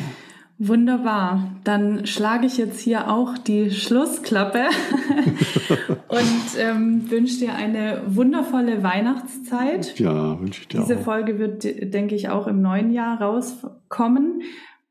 Wunderbar. 0.58 1.54
Dann 1.64 2.06
schlage 2.06 2.46
ich 2.46 2.56
jetzt 2.56 2.80
hier 2.80 3.10
auch 3.10 3.36
die 3.36 3.70
Schlussklappe 3.70 4.64
und 6.08 6.58
ähm, 6.58 7.10
wünsche 7.10 7.40
dir 7.40 7.54
eine 7.54 8.02
wundervolle 8.06 8.82
Weihnachtszeit. 8.82 9.98
Ja, 9.98 10.40
wünsche 10.40 10.62
ich 10.62 10.68
dir 10.68 10.80
Diese 10.80 10.98
auch. 10.98 11.02
Folge 11.02 11.38
wird, 11.38 11.64
denke 11.64 12.14
ich, 12.14 12.30
auch 12.30 12.46
im 12.46 12.62
neuen 12.62 12.90
Jahr 12.90 13.20
rauskommen. 13.20 14.42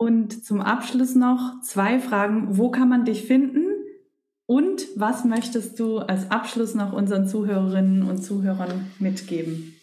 Und 0.06 0.45
zum 0.45 0.61
Abschluss 0.61 1.15
noch 1.15 1.61
zwei 1.64 1.98
Fragen. 1.98 2.60
Wo 2.60 2.69
kann 2.69 2.90
man 2.90 3.06
dich 3.06 3.23
finden? 3.23 3.65
Und 4.45 4.86
was 4.95 5.26
möchtest 5.26 5.80
du 5.80 5.98
als 5.98 6.30
Abschluss 6.30 6.76
noch 6.76 6.94
unseren 6.94 7.27
Zuhörerinnen 7.27 8.03
und 8.03 8.23
Zuhörern 8.23 8.91
mitgeben? 8.99 9.73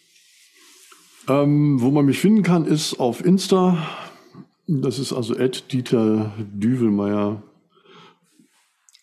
Ähm, 1.28 1.80
wo 1.80 1.90
man 1.90 2.04
mich 2.04 2.20
finden 2.20 2.44
kann, 2.44 2.66
ist 2.66 3.00
auf 3.00 3.24
Insta. 3.24 3.84
Das 4.68 5.00
ist 5.00 5.12
also 5.12 5.34
Dieter 5.34 6.32
Düvelmeier 6.38 7.42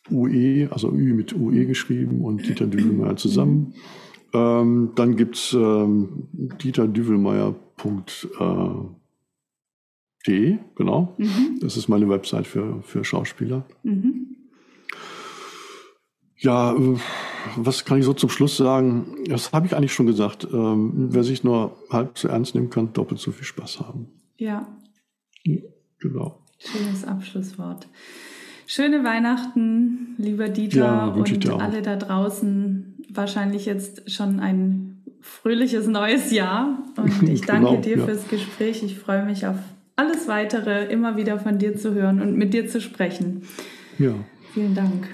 UE, 0.10 0.70
also 0.72 0.90
Ü 0.90 1.14
mit 1.14 1.36
UE 1.36 1.66
geschrieben 1.66 2.24
und 2.24 2.48
Dieter 2.48 2.66
Düvelmeier 2.66 3.18
zusammen. 3.18 3.74
Ähm, 4.34 4.94
dann 4.96 5.18
gibt 5.18 5.36
es 5.36 5.52
ähm, 5.52 6.30
dieterdüvelmeier.de, 6.32 8.99
genau. 10.24 11.16
Mhm. 11.18 11.60
Das 11.62 11.78
ist 11.78 11.88
meine 11.88 12.10
Website 12.10 12.48
für, 12.48 12.82
für 12.84 13.04
Schauspieler. 13.04 13.66
Mhm. 13.84 14.36
Ja, 16.38 16.74
äh, 16.74 16.98
was 17.58 17.86
kann 17.86 18.00
ich 18.00 18.06
so 18.06 18.14
zum 18.14 18.30
Schluss 18.30 18.58
sagen? 18.58 19.16
Das 19.28 19.52
habe 19.52 19.68
ich 19.68 19.76
eigentlich 19.76 19.94
schon 19.94 20.06
gesagt. 20.06 20.48
Ähm, 20.52 21.10
wer 21.12 21.24
sich 21.24 21.44
nur 21.44 21.78
halb 21.90 22.18
zu 22.18 22.30
ernst 22.30 22.56
nehmen 22.56 22.70
kann, 22.70 22.94
doppelt 22.94 23.20
so 23.20 23.32
viel 23.32 23.46
Spaß 23.46 23.82
haben. 23.82 24.08
Ja. 24.38 24.68
Genau. 26.00 26.46
Schönes 26.58 27.04
Abschlusswort. 27.06 27.88
Schöne 28.68 29.04
Weihnachten, 29.04 30.16
lieber 30.18 30.48
Dieter 30.48 30.78
ja, 30.80 31.06
und 31.08 31.50
alle 31.50 31.82
da 31.82 31.96
draußen. 31.96 33.04
Wahrscheinlich 33.10 33.66
jetzt 33.66 34.12
schon 34.12 34.40
ein 34.40 35.04
fröhliches 35.22 35.88
neues 35.88 36.32
Jahr. 36.32 36.84
Und 36.96 37.24
ich 37.30 37.42
danke 37.42 37.70
genau, 37.70 37.82
dir 37.82 37.98
ja. 37.98 38.06
fürs 38.06 38.28
Gespräch. 38.28 38.84
Ich 38.84 38.98
freue 38.98 39.26
mich 39.26 39.46
auf 39.48 39.58
alles 40.00 40.30
weitere, 40.30 40.86
immer 40.86 41.18
wieder 41.18 41.40
von 41.40 41.58
dir 41.58 41.76
zu 41.76 41.94
hören 41.94 42.22
und 42.22 42.38
mit 42.38 42.54
dir 42.54 42.68
zu 42.68 42.80
sprechen. 42.80 43.42
Ja. 43.98 44.14
Vielen 44.54 44.74
Dank. 44.74 45.10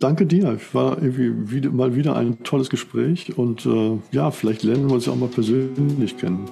Danke 0.00 0.24
dir. 0.24 0.48
Es 0.48 0.74
war 0.74 0.96
irgendwie 0.96 1.50
wieder, 1.52 1.70
mal 1.70 1.94
wieder 1.94 2.16
ein 2.16 2.42
tolles 2.42 2.70
Gespräch 2.70 3.36
und 3.36 3.66
äh, 3.66 3.98
ja, 4.12 4.30
vielleicht 4.30 4.62
lernen 4.62 4.88
wir 4.88 4.94
uns 4.94 5.06
ja 5.06 5.12
auch 5.12 5.16
mal 5.16 5.28
persönlich 5.28 6.16
kennen. 6.16 6.46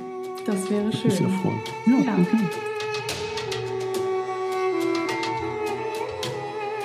Das 0.45 0.71
wäre 0.71 0.93
schön. 0.93 1.11
Ich 1.11 1.15
sehr 1.15 1.29
freuen. 1.29 1.61
Ja, 1.87 2.05
ja. 2.05 2.19
Okay. 2.21 2.39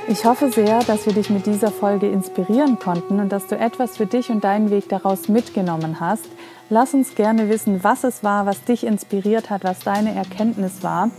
Ich 0.09 0.23
hoffe 0.23 0.49
sehr, 0.51 0.79
dass 0.83 1.05
wir 1.05 1.11
dich 1.11 1.29
mit 1.29 1.45
dieser 1.45 1.69
Folge 1.69 2.07
inspirieren 2.07 2.79
konnten 2.79 3.19
und 3.19 3.29
dass 3.29 3.47
du 3.47 3.57
etwas 3.57 3.97
für 3.97 4.05
dich 4.05 4.29
und 4.29 4.45
deinen 4.45 4.71
Weg 4.71 4.87
daraus 4.87 5.27
mitgenommen 5.27 5.99
hast. 5.99 6.29
Lass 6.69 6.93
uns 6.93 7.15
gerne 7.15 7.49
wissen, 7.49 7.81
was 7.85 8.03
es 8.03 8.25
war, 8.25 8.45
was 8.45 8.63
dich 8.65 8.85
inspiriert 8.85 9.49
hat, 9.49 9.63
was 9.63 9.79
deine 9.79 10.13
Erkenntnis 10.13 10.83
war. 10.83 11.09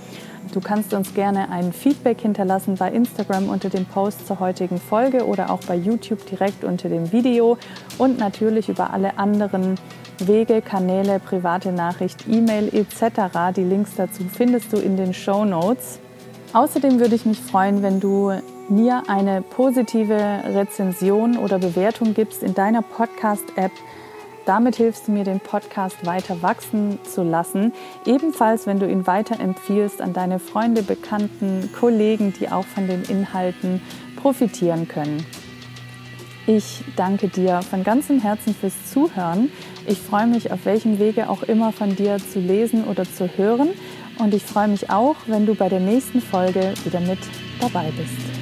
Du 0.52 0.60
kannst 0.60 0.92
uns 0.92 1.14
gerne 1.14 1.50
ein 1.50 1.72
Feedback 1.72 2.20
hinterlassen 2.20 2.74
bei 2.74 2.90
Instagram 2.90 3.48
unter 3.48 3.70
dem 3.70 3.86
Post 3.86 4.26
zur 4.26 4.40
heutigen 4.40 4.78
Folge 4.78 5.26
oder 5.26 5.50
auch 5.50 5.60
bei 5.60 5.74
YouTube 5.74 6.26
direkt 6.26 6.64
unter 6.64 6.90
dem 6.90 7.12
Video 7.12 7.56
und 7.96 8.18
natürlich 8.18 8.68
über 8.68 8.92
alle 8.92 9.18
anderen 9.18 9.76
Wege, 10.18 10.60
Kanäle, 10.60 11.18
private 11.18 11.72
Nachricht, 11.72 12.26
E-Mail 12.28 12.68
etc. 12.74 13.54
Die 13.56 13.64
Links 13.64 13.92
dazu 13.96 14.24
findest 14.30 14.72
du 14.72 14.76
in 14.76 14.98
den 14.98 15.14
Show 15.14 15.46
Notes. 15.46 15.98
Außerdem 16.52 17.00
würde 17.00 17.14
ich 17.14 17.24
mich 17.24 17.40
freuen, 17.40 17.82
wenn 17.82 18.00
du 18.00 18.32
mir 18.68 19.04
eine 19.06 19.40
positive 19.40 20.40
Rezension 20.44 21.38
oder 21.38 21.58
Bewertung 21.58 22.12
gibst 22.12 22.42
in 22.42 22.54
deiner 22.54 22.82
Podcast-App. 22.82 23.72
Damit 24.48 24.76
hilfst 24.76 25.06
du 25.06 25.12
mir, 25.12 25.24
den 25.24 25.40
Podcast 25.40 26.06
weiter 26.06 26.40
wachsen 26.40 26.98
zu 27.04 27.22
lassen. 27.22 27.74
Ebenfalls, 28.06 28.66
wenn 28.66 28.78
du 28.78 28.88
ihn 28.88 29.06
weiterempfiehlst 29.06 30.00
an 30.00 30.14
deine 30.14 30.38
Freunde, 30.38 30.82
Bekannten, 30.82 31.68
Kollegen, 31.78 32.32
die 32.32 32.48
auch 32.48 32.64
von 32.64 32.88
den 32.88 33.02
Inhalten 33.02 33.82
profitieren 34.16 34.88
können. 34.88 35.22
Ich 36.46 36.82
danke 36.96 37.28
dir 37.28 37.60
von 37.60 37.84
ganzem 37.84 38.22
Herzen 38.22 38.54
fürs 38.54 38.90
Zuhören. 38.90 39.52
Ich 39.86 39.98
freue 39.98 40.26
mich, 40.26 40.50
auf 40.50 40.64
welchem 40.64 40.98
Wege 40.98 41.28
auch 41.28 41.42
immer 41.42 41.70
von 41.70 41.94
dir 41.94 42.16
zu 42.16 42.40
lesen 42.40 42.84
oder 42.84 43.04
zu 43.04 43.28
hören. 43.36 43.68
Und 44.18 44.32
ich 44.32 44.44
freue 44.44 44.68
mich 44.68 44.88
auch, 44.88 45.16
wenn 45.26 45.44
du 45.44 45.56
bei 45.56 45.68
der 45.68 45.80
nächsten 45.80 46.22
Folge 46.22 46.72
wieder 46.84 47.00
mit 47.00 47.18
dabei 47.60 47.92
bist. 47.98 48.37